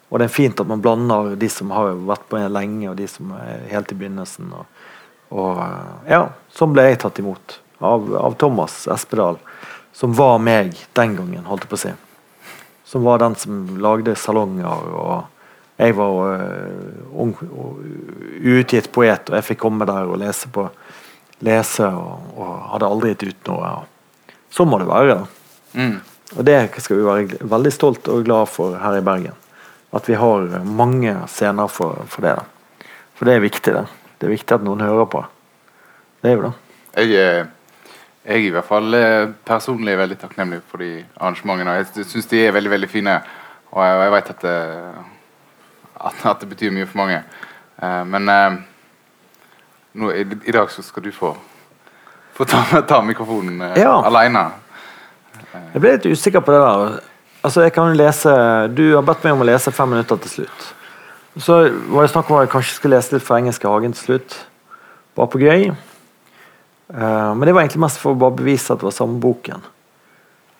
Og 0.09 0.19
det 0.19 0.25
er 0.25 0.33
fint 0.33 0.59
at 0.61 0.67
man 0.69 0.81
blander 0.81 1.35
de 1.39 1.49
som 1.53 1.71
har 1.75 1.93
vært 2.09 2.25
på 2.29 2.39
en 2.39 2.53
lenge, 2.53 2.89
og 2.89 2.97
de 2.97 3.07
som 3.09 3.33
er 3.37 3.67
helt 3.69 3.91
i 3.93 3.97
begynnelsen. 3.97 4.51
Og, 4.57 4.85
og 5.37 5.61
eh, 5.63 6.13
ja, 6.15 6.21
sånn 6.53 6.73
ble 6.73 6.87
jeg 6.87 7.01
tatt 7.03 7.21
imot 7.21 7.59
av, 7.79 8.07
av 8.17 8.37
Thomas 8.41 8.81
Espedal, 8.89 9.37
som 9.93 10.15
var 10.17 10.39
meg 10.41 10.73
den 10.97 11.17
gangen, 11.17 11.45
holdt 11.49 11.67
jeg 11.67 11.73
på 11.73 11.79
å 11.79 11.83
si. 11.83 11.93
Som 12.89 13.05
var 13.05 13.21
den 13.21 13.37
som 13.37 13.61
lagde 13.83 14.15
salonger, 14.17 14.89
og 14.97 15.27
jeg 15.79 15.95
var 15.95 16.17
øh, 16.33 17.03
ung 17.13 17.35
uutgitt 17.39 18.89
poet, 18.91 19.29
og 19.29 19.37
jeg 19.37 19.51
fikk 19.51 19.61
komme 19.61 19.87
der 19.87 20.09
og 20.09 20.19
lese 20.19 20.49
på 20.51 20.65
lese, 21.45 21.87
og, 21.87 22.33
og 22.35 22.55
hadde 22.73 22.89
aldri 22.89 23.13
gitt 23.13 23.29
ut 23.29 23.51
noe. 23.53 23.69
Og 23.79 24.33
sånn 24.55 24.71
må 24.71 24.79
det 24.81 24.89
være. 24.89 25.19
da. 25.21 25.77
Mm. 25.79 25.99
Og 26.35 26.45
det 26.45 26.57
skal 26.83 26.99
vi 26.99 27.05
være 27.07 27.51
veldig 27.53 27.71
stolt 27.73 28.09
og 28.11 28.25
glad 28.27 28.51
for 28.51 28.75
her 28.81 28.99
i 28.99 29.05
Bergen. 29.05 29.38
At 29.93 30.05
vi 30.09 30.13
har 30.19 30.59
mange 30.65 31.15
scener 31.27 31.67
for, 31.71 32.03
for 32.07 32.21
det. 32.25 32.35
da. 32.37 32.87
For 33.17 33.25
det 33.25 33.35
er 33.35 33.43
viktig, 33.43 33.73
det. 33.73 33.85
Det 34.19 34.27
er 34.27 34.33
viktig 34.35 34.55
at 34.59 34.63
noen 34.67 34.83
hører 34.85 35.07
på. 35.09 35.23
Det 36.21 36.31
er 36.31 36.35
jo 36.37 36.43
det. 36.49 36.51
Jeg, 36.99 37.15
er- 37.15 37.47
jeg 38.29 38.35
er 38.35 38.45
i 38.45 38.51
hvert 38.53 38.67
fall 38.67 38.93
eh, 38.93 39.29
personlig 39.47 39.95
veldig 39.97 40.17
takknemlig 40.21 40.59
for 40.69 40.77
de 40.83 40.91
arrangementene. 41.17 41.77
Jeg 41.79 42.05
syns 42.05 42.27
de 42.29 42.41
er 42.45 42.51
veldig 42.53 42.69
veldig 42.75 42.89
fine, 42.91 43.15
og 43.71 43.81
jeg, 43.85 43.99
jeg 44.03 44.11
vet 44.13 44.29
at 44.35 44.41
det, 44.43 44.57
at, 45.99 46.25
at 46.29 46.41
det 46.43 46.49
betyr 46.51 46.73
mye 46.75 46.85
for 46.91 46.99
mange. 47.01 47.21
Eh, 47.81 48.03
men 48.11 48.29
eh, 48.29 48.57
nå, 49.97 50.11
i, 50.13 50.25
i 50.45 50.53
dag 50.53 50.69
så 50.71 50.83
skal 50.85 51.07
du 51.07 51.11
få, 51.15 51.31
få 52.37 52.45
ta, 52.51 52.61
ta 52.85 52.99
mikrofonen 53.01 53.63
Ja. 53.79 53.95
aleine. 54.05 54.45
Jeg 55.73 55.81
ble 55.81 55.95
litt 55.95 56.05
usikker 56.11 56.43
på 56.45 56.53
det 56.53 56.59
der. 56.61 56.99
Altså, 57.39 57.63
jeg 57.63 57.73
kan 57.75 57.95
lese 57.95 58.31
Du 58.75 58.83
har 58.95 59.05
bedt 59.07 59.23
meg 59.23 59.35
om 59.35 59.45
å 59.45 59.47
lese 59.47 59.71
fem 59.71 59.89
minutter 59.93 60.19
til 60.25 60.39
slutt. 60.39 60.67
Så 61.39 61.59
var 61.93 62.03
det 62.03 62.11
snakk 62.11 62.29
om 62.29 62.39
at 62.39 62.47
jeg 62.47 62.53
kanskje 62.55 62.75
skulle 62.75 62.97
lese 62.97 63.15
litt 63.15 63.23
fra 63.23 63.37
Engelske 63.39 63.69
hagen 63.69 63.93
til 63.95 64.09
slutt. 64.09 64.35
Bare 65.15 65.31
på 65.31 65.39
gøy. 65.39 65.69
Eh, 65.69 67.29
men 67.35 67.45
det 67.45 67.53
var 67.53 67.63
egentlig 67.63 67.83
mest 67.85 68.01
for 68.01 68.15
å 68.15 68.19
bare 68.19 68.35
bevise 68.41 68.73
at 68.73 68.81
det 68.81 68.89
var 68.89 68.95
samme 68.95 69.21
boken. 69.23 69.61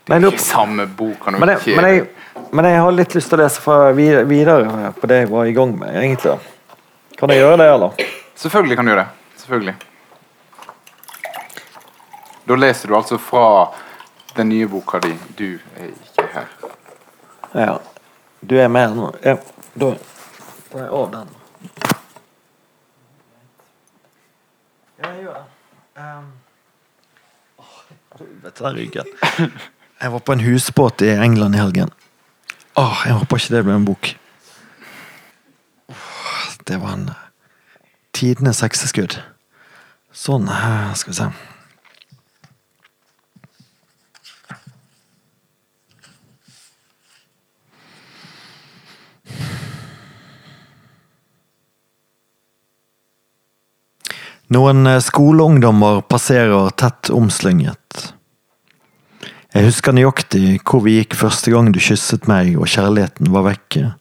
Det 0.06 0.15
er 0.15 0.26
Ikke 0.26 0.41
samme 0.41 0.88
bok, 0.88 1.19
kan 1.22 1.35
du 1.35 1.39
Men 1.39 1.51
men, 1.65 1.85
jeg, 1.85 2.07
men 2.51 2.65
jeg 2.65 2.80
har 2.81 2.95
litt 2.95 3.14
lyst 3.14 3.30
til 3.30 3.38
å 3.38 3.43
lese 3.43 3.61
fra 3.61 3.91
videre, 3.93 4.93
på 4.97 5.10
det 5.10 5.19
jeg 5.19 5.30
var 5.30 5.45
i 5.45 5.53
gang 5.53 5.76
med, 5.77 5.93
egentlig. 5.99 6.39
Kan 7.19 7.30
jeg 7.30 7.43
gjøre 7.43 7.60
det, 7.61 7.68
eller? 7.76 8.07
Selvfølgelig 8.39 8.77
kan 8.80 8.88
du 8.88 8.91
gjøre 8.91 9.03
det. 9.03 9.41
Selvfølgelig. 9.43 9.76
Da 12.49 12.57
leser 12.57 12.89
du 12.89 12.95
altså 12.97 13.19
fra 13.22 13.45
den 14.35 14.49
nye 14.49 14.68
boka 14.68 14.99
di 14.99 15.14
'Du 15.38 15.60
er. 15.77 15.91
Ja. 17.54 17.80
Du 18.40 18.56
er 18.60 18.68
med 18.68 18.96
nå? 18.96 19.10
Ja. 19.24 19.38
Da 19.74 19.94
får 20.70 20.82
jeg 20.82 20.90
av 20.90 21.12
den. 21.14 21.28
Ja, 25.00 25.10
jeg 25.10 25.24
gjør 25.24 25.40
det. 25.40 25.46
Um, 26.00 26.32
vet 28.44 28.56
du, 28.56 28.64
den 28.64 28.76
ryggen. 28.76 29.14
Jeg 30.00 30.12
var 30.14 30.20
på 30.24 30.32
en 30.32 30.40
husbåt 30.40 31.02
i 31.04 31.10
England 31.12 31.56
i 31.56 31.60
helgen. 31.60 31.90
Åh, 32.80 33.02
jeg 33.06 33.18
håper 33.20 33.42
ikke 33.42 33.52
det 33.52 33.64
ble 33.68 33.74
en 33.76 33.88
bok. 33.88 34.10
Det 36.64 36.78
var 36.80 36.94
en 36.96 37.10
tidenes 38.16 38.62
hekseskudd. 38.64 39.18
Sånn, 40.16 40.48
her 40.48 40.94
skal 40.96 41.12
vi 41.12 41.18
se. 41.18 41.28
Noen 54.50 54.88
eh, 54.88 55.00
skoleungdommer 55.00 56.02
passerer 56.02 56.72
tett 56.74 57.12
omslynget. 57.14 58.14
Jeg 59.54 59.66
husker 59.66 59.94
nøyaktig 59.94 60.60
hvor 60.66 60.82
vi 60.86 60.96
gikk 61.00 61.14
første 61.18 61.54
gang 61.54 61.70
du 61.74 61.78
kysset 61.82 62.26
meg 62.30 62.56
og 62.58 62.70
kjærligheten 62.70 63.30
var 63.34 63.46
vekke. 63.46 63.92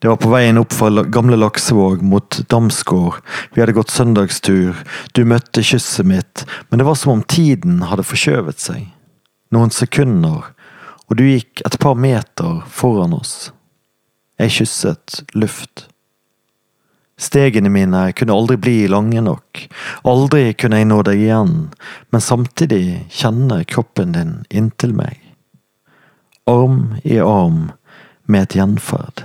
Det 0.00 0.08
var 0.08 0.18
på 0.20 0.32
veien 0.32 0.60
opp 0.60 0.72
fra 0.76 1.04
gamle 1.08 1.36
Laksevåg 1.40 2.02
mot 2.04 2.40
Damsgård, 2.52 3.20
vi 3.52 3.62
hadde 3.62 3.76
gått 3.76 3.92
søndagstur, 3.92 4.80
du 5.16 5.22
møtte 5.28 5.64
kysset 5.64 6.04
mitt, 6.08 6.44
men 6.68 6.80
det 6.80 6.88
var 6.88 6.98
som 7.00 7.14
om 7.14 7.24
tiden 7.24 7.80
hadde 7.88 8.04
forskjøvet 8.04 8.60
seg. 8.60 8.90
Noen 9.52 9.72
sekunder, 9.72 10.52
og 11.08 11.16
du 11.16 11.24
gikk 11.24 11.64
et 11.64 11.80
par 11.80 11.96
meter 11.96 12.60
foran 12.68 13.16
oss. 13.16 13.50
Jeg 14.40 14.56
kysset 14.60 15.22
luft. 15.36 15.86
Stegene 17.16 17.70
mine 17.70 18.12
kunne 18.12 18.34
aldri 18.34 18.56
bli 18.58 18.78
lange 18.90 19.20
nok, 19.22 19.60
aldri 20.02 20.48
kunne 20.58 20.80
jeg 20.80 20.88
nå 20.90 20.98
deg 21.06 21.20
igjen, 21.22 21.52
men 22.10 22.24
samtidig 22.24 23.04
kjenne 23.14 23.60
kroppen 23.70 24.16
din 24.16 24.32
inntil 24.50 24.96
meg. 24.98 25.20
Arm 26.50 26.96
i 27.06 27.20
arm 27.22 27.70
med 28.26 28.48
et 28.48 28.58
gjenferd. 28.58 29.24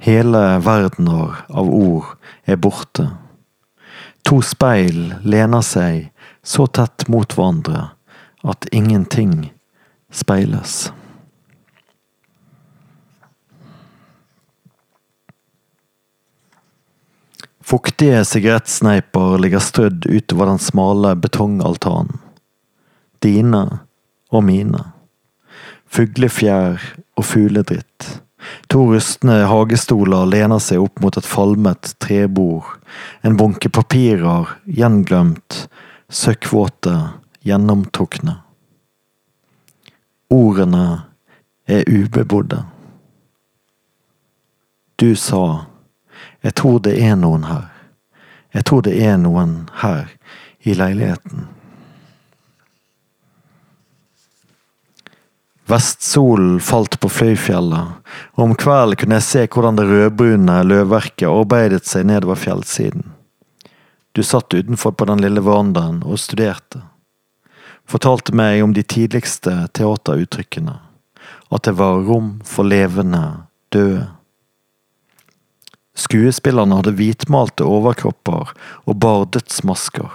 Hele 0.00 0.44
verdener 0.64 1.42
av 1.50 1.68
ord 1.68 2.14
er 2.48 2.56
borte. 2.56 3.10
To 4.24 4.38
speil 4.46 5.16
lener 5.26 5.64
seg 5.66 6.06
så 6.46 6.64
tett 6.70 7.08
mot 7.10 7.34
hverandre 7.34 7.90
at 8.46 8.68
ingenting 8.72 9.50
speiles. 10.08 10.88
Fuktige 17.70 18.24
sigarettsneiper 18.26 19.38
ligger 19.38 19.62
strødd 19.62 20.06
utover 20.10 20.46
den 20.46 20.58
smale 20.58 21.12
betongaltanen. 21.14 22.18
Dine 23.22 23.60
og 24.34 24.42
mine. 24.42 24.80
Fuglefjær 25.86 26.82
og 27.14 27.24
fugledritt. 27.28 28.08
To 28.74 28.88
rustne 28.90 29.36
hagestoler 29.46 30.26
lener 30.32 30.58
seg 30.58 30.82
opp 30.82 30.98
mot 31.04 31.14
et 31.14 31.30
falmet 31.30 31.92
trebord. 32.02 32.66
En 33.22 33.38
bunke 33.38 33.70
papirer, 33.70 34.50
gjenglemt, 34.66 35.68
søkkvåte, 36.10 36.96
gjennomtrukne. 37.46 38.40
Ordene 40.34 40.86
er 41.70 41.86
ubebodde. 41.86 42.64
Du 44.98 45.14
sa 45.14 45.69
jeg 46.40 46.54
tror 46.56 46.80
det 46.84 46.96
er 47.02 47.16
noen 47.20 47.44
her. 47.48 47.68
Jeg 48.54 48.66
tror 48.66 48.82
det 48.82 48.96
er 48.98 49.16
noen 49.20 49.68
her 49.82 50.08
i 50.66 50.74
leiligheten. 50.74 51.48
Vestsolen 55.70 56.58
falt 56.60 56.96
på 57.00 57.08
Fløyfjellet, 57.08 57.98
og 58.34 58.42
om 58.42 58.56
kvelden 58.58 58.98
kunne 58.98 59.20
jeg 59.20 59.26
se 59.28 59.42
hvordan 59.46 59.78
det 59.78 59.86
rødbrune 59.86 60.56
løvverket 60.66 61.28
arbeidet 61.30 61.86
seg 61.86 62.08
nedover 62.10 62.40
fjellsiden. 62.40 63.04
Du 64.12 64.24
satt 64.26 64.50
utenfor 64.50 64.96
på 64.98 65.06
den 65.06 65.22
lille 65.22 65.44
verandaen 65.46 66.00
og 66.02 66.18
studerte. 66.18 66.82
Fortalte 67.86 68.34
meg 68.34 68.64
om 68.64 68.74
de 68.74 68.82
tidligste 68.82 69.52
teateruttrykkene. 69.78 70.74
At 71.54 71.68
det 71.68 71.76
var 71.78 72.02
rom 72.06 72.40
for 72.46 72.66
levende, 72.66 73.46
døde. 73.70 74.08
Skuespillerne 76.00 76.78
hadde 76.78 76.94
hvitmalte 76.96 77.66
overkropper 77.68 78.54
og 78.88 78.98
bar 79.02 79.26
dødsmasker. 79.34 80.08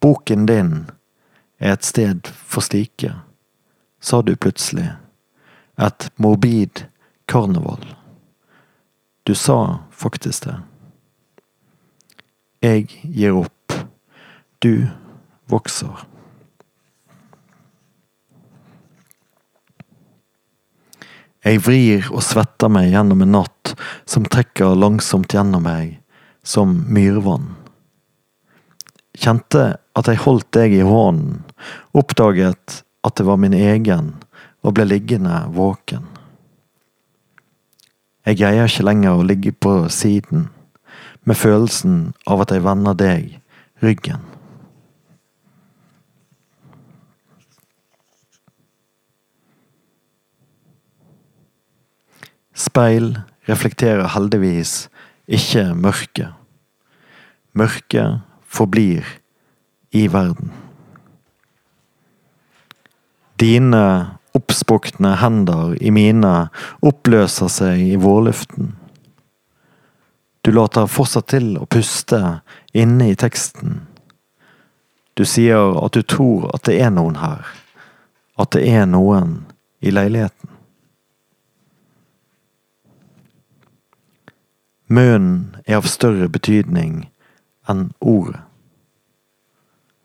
Boken 0.00 0.46
din 0.48 0.72
er 1.60 1.76
et 1.76 1.84
sted 1.84 2.30
for 2.48 2.64
slike, 2.64 3.12
sa 4.00 4.22
du 4.24 4.32
plutselig. 4.36 4.88
Et 5.78 6.08
morbid 6.16 6.86
karneval. 7.28 7.84
Du 9.26 9.34
sa 9.34 9.84
faktisk 9.90 10.48
det. 10.48 10.56
Jeg 12.62 12.88
gir 13.02 13.36
opp. 13.44 13.76
Du 14.62 14.88
vokser. 15.50 16.11
Jeg 21.42 21.58
vrir 21.66 22.06
og 22.14 22.22
svetter 22.22 22.70
meg 22.70 22.92
gjennom 22.92 23.24
en 23.24 23.34
natt 23.34 23.72
som 24.06 24.26
trekker 24.26 24.76
langsomt 24.78 25.34
gjennom 25.34 25.64
meg, 25.66 25.96
som 26.46 26.76
myrvann. 26.86 27.50
Kjente 29.18 29.64
at 29.98 30.08
jeg 30.08 30.22
holdt 30.22 30.52
deg 30.54 30.76
i 30.78 30.86
hånden, 30.86 31.42
oppdaget 31.98 32.82
at 33.02 33.18
det 33.18 33.26
var 33.26 33.40
min 33.42 33.56
egen, 33.58 34.14
og 34.62 34.76
ble 34.78 34.86
liggende 34.86 35.42
våken. 35.52 36.06
Jeg 38.22 38.38
greier 38.38 38.70
ikke 38.70 38.86
lenger 38.86 39.18
å 39.18 39.26
ligge 39.26 39.50
på 39.52 39.74
siden, 39.90 40.46
med 41.26 41.38
følelsen 41.38 42.12
av 42.30 42.44
at 42.44 42.54
jeg 42.54 42.62
vender 42.62 42.94
deg 42.98 43.34
ryggen. 43.82 44.31
Speil 52.54 53.14
reflekterer 53.48 54.10
heldigvis 54.14 54.88
ikke 55.28 55.72
mørket. 55.74 56.34
Mørket 57.56 58.20
forblir 58.44 59.06
i 59.92 60.06
verden. 60.12 60.52
Dine 63.40 63.84
oppspukne 64.36 65.16
hender 65.20 65.74
i 65.80 65.90
mine 65.90 66.32
oppløser 66.84 67.50
seg 67.52 67.80
i 67.84 67.96
vårluften. 68.00 68.74
Du 70.42 70.50
later 70.50 70.88
fortsatt 70.90 71.28
til 71.30 71.56
å 71.60 71.68
puste 71.70 72.20
inne 72.74 73.12
i 73.12 73.18
teksten. 73.18 73.82
Du 75.14 75.24
sier 75.28 75.76
at 75.78 75.94
du 75.94 76.02
tror 76.02 76.48
at 76.54 76.64
det 76.66 76.80
er 76.82 76.90
noen 76.94 77.20
her. 77.20 77.44
At 78.40 78.56
det 78.56 78.64
er 78.66 78.88
noen 78.90 79.42
i 79.84 79.92
leiligheten. 79.92 80.41
Munnen 84.92 85.56
er 85.64 85.78
av 85.78 85.86
større 85.88 86.26
betydning 86.28 87.06
enn 87.70 87.86
ordet. 88.04 88.42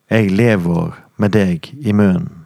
Jeg 0.08 0.30
lever 0.32 0.94
med 1.20 1.34
deg 1.36 1.68
i 1.76 1.92
munnen. 1.92 2.46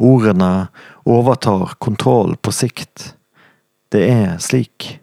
Ordene 0.00 0.70
overtar 1.04 1.74
kontroll 1.84 2.38
på 2.40 2.54
sikt. 2.56 3.10
Det 3.92 4.06
er 4.08 4.40
slik. 4.40 4.94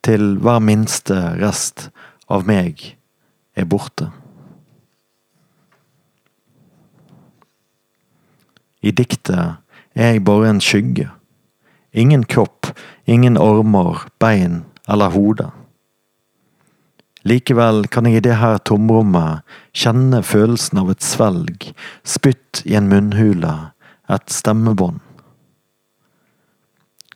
Til 0.00 0.38
hver 0.40 0.64
minste 0.64 1.20
rest 1.42 1.90
av 2.32 2.48
meg 2.48 2.94
er 3.52 3.68
borte. 3.68 4.08
I 8.80 8.96
diktet 8.96 9.36
er 9.92 10.14
jeg 10.14 10.24
bare 10.24 10.54
en 10.54 10.64
skygge. 10.64 11.10
Ingen 11.92 12.24
kropp, 12.24 12.66
ingen 13.04 13.36
armer, 13.36 13.98
bein 14.18 14.64
eller 14.88 15.10
hode. 15.10 15.50
Likevel 17.22 17.84
kan 17.92 18.06
jeg 18.08 18.20
i 18.20 18.24
det 18.24 18.38
her 18.40 18.56
tomrommet 18.64 19.44
kjenne 19.76 20.22
følelsen 20.24 20.80
av 20.80 20.92
et 20.94 21.04
svelg, 21.04 21.66
spytt 22.06 22.62
i 22.64 22.78
en 22.78 22.88
munnhule, 22.88 23.52
et 24.08 24.32
stemmebånd. 24.32 25.02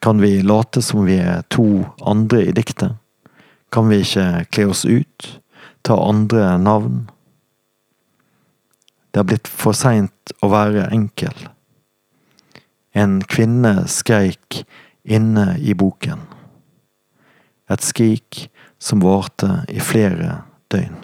Kan 0.05 0.21
vi 0.21 0.43
late 0.45 0.83
som 0.85 1.07
vi 1.07 1.17
er 1.23 1.47
to 1.49 1.87
andre 2.05 2.43
i 2.51 2.53
diktet? 2.53 2.99
Kan 3.73 3.89
vi 3.89 4.03
ikke 4.05 4.45
kle 4.53 4.69
oss 4.75 4.85
ut, 4.85 5.31
ta 5.83 5.97
andre 5.97 6.59
navn? 6.61 7.07
Det 9.15 9.23
er 9.23 9.31
blitt 9.31 9.49
for 9.49 9.73
seint 9.79 10.35
å 10.45 10.51
være 10.53 10.91
enkel. 10.93 11.33
En 12.95 13.19
kvinne 13.27 13.89
skreik 13.91 14.63
inne 15.03 15.57
i 15.59 15.75
boken. 15.75 16.21
Et 17.71 17.83
skrik 17.83 18.47
som 18.79 19.03
varte 19.03 19.65
i 19.69 19.81
flere 19.83 20.45
døgn. 20.71 21.01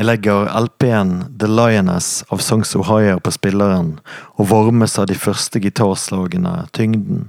Jeg 0.00 0.06
legger 0.08 0.46
LP-en 0.56 1.10
The 1.36 1.48
Lioness 1.50 2.22
av 2.32 2.40
Songs 2.40 2.70
of 2.78 2.86
Hire 2.88 3.18
på 3.20 3.34
spilleren 3.34 3.98
og 4.40 4.46
varmes 4.48 4.94
av 4.96 5.10
de 5.10 5.18
første 5.18 5.60
gitarslagene, 5.60 6.54
tyngden. 6.72 7.26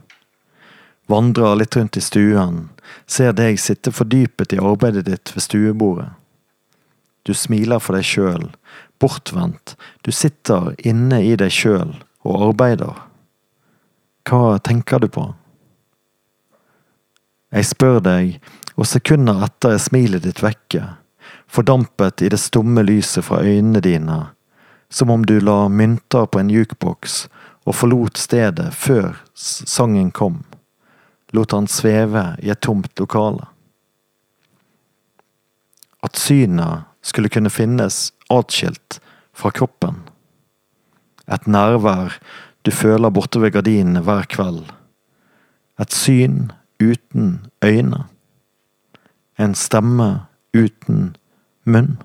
Vandrer 1.12 1.58
litt 1.60 1.76
rundt 1.76 2.00
i 2.00 2.06
stuen, 2.06 2.70
ser 3.04 3.36
deg 3.36 3.60
sitte 3.60 3.92
fordypet 3.92 4.56
i 4.56 4.62
arbeidet 4.64 5.10
ditt 5.10 5.34
ved 5.36 5.44
stuebordet. 5.44 6.14
Du 7.24 7.34
smiler 7.38 7.82
for 7.82 7.98
deg 7.98 8.06
sjøl, 8.08 8.48
bortvendt, 9.02 9.76
du 10.02 10.12
sitter 10.14 10.74
inne 10.88 11.22
i 11.26 11.36
deg 11.38 11.54
sjøl 11.54 11.94
og 12.26 12.48
arbeider. 12.50 12.98
Hva 14.28 14.58
tenker 14.64 15.02
du 15.02 15.10
på? 15.12 15.28
Jeg 17.52 17.68
spør 17.68 18.00
deg, 18.06 18.38
og 18.80 18.88
sekunder 18.88 19.42
etter 19.46 19.76
er 19.76 19.82
smilet 19.84 20.24
ditt 20.24 20.42
vekke, 20.44 20.86
fordampet 21.52 22.24
i 22.24 22.30
det 22.32 22.40
stumme 22.40 22.84
lyset 22.86 23.26
fra 23.28 23.42
øynene 23.44 23.82
dine, 23.84 24.20
som 24.90 25.12
om 25.12 25.26
du 25.28 25.38
la 25.44 25.66
mynter 25.70 26.30
på 26.32 26.40
en 26.40 26.52
jukeboks 26.52 27.26
og 27.68 27.76
forlot 27.78 28.18
stedet 28.18 28.72
før 28.74 29.20
sangen 29.36 30.12
kom, 30.16 30.42
lot 31.36 31.54
han 31.56 31.68
sveve 31.70 32.32
i 32.42 32.52
et 32.52 32.64
tomt 32.64 32.92
lokale. 33.00 33.46
At 36.02 36.18
synet 36.18 36.91
skulle 37.02 37.30
kunne 37.30 37.50
finnes 37.50 38.12
atskilt 38.30 39.00
fra 39.34 39.52
kroppen. 39.52 40.02
Et 41.32 41.48
nærvær 41.48 42.18
du 42.66 42.72
føler 42.72 43.10
borte 43.10 43.42
ved 43.42 43.56
gardinene 43.56 44.04
hver 44.06 44.28
kveld. 44.30 44.66
Et 45.82 45.94
syn 45.94 46.52
uten 46.82 47.48
øyne. 47.66 48.06
En 49.40 49.56
stemme 49.58 50.28
uten 50.54 51.16
munn. 51.66 51.98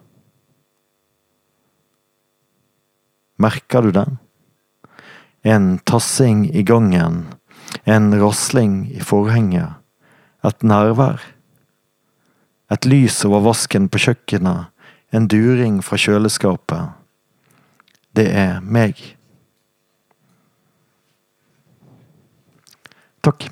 Merker 3.37 3.85
du 3.85 3.91
det? 3.93 4.07
En 5.45 5.77
tassing 5.87 6.47
i 6.57 6.63
gangen, 6.67 7.27
en 7.85 8.15
rasling 8.17 8.87
i 8.91 9.01
forhenget, 9.05 9.77
et 10.43 10.65
nærvær. 10.65 11.21
Et 12.73 12.89
lys 12.89 13.21
over 13.29 13.45
vasken 13.45 13.91
på 13.93 14.01
kjøkkenet, 14.07 14.73
en 15.17 15.29
during 15.33 15.81
fra 15.85 15.99
kjøleskapet. 16.01 16.93
Det 18.17 18.29
er 18.33 18.61
meg. 18.61 19.01
Takk. 23.25 23.49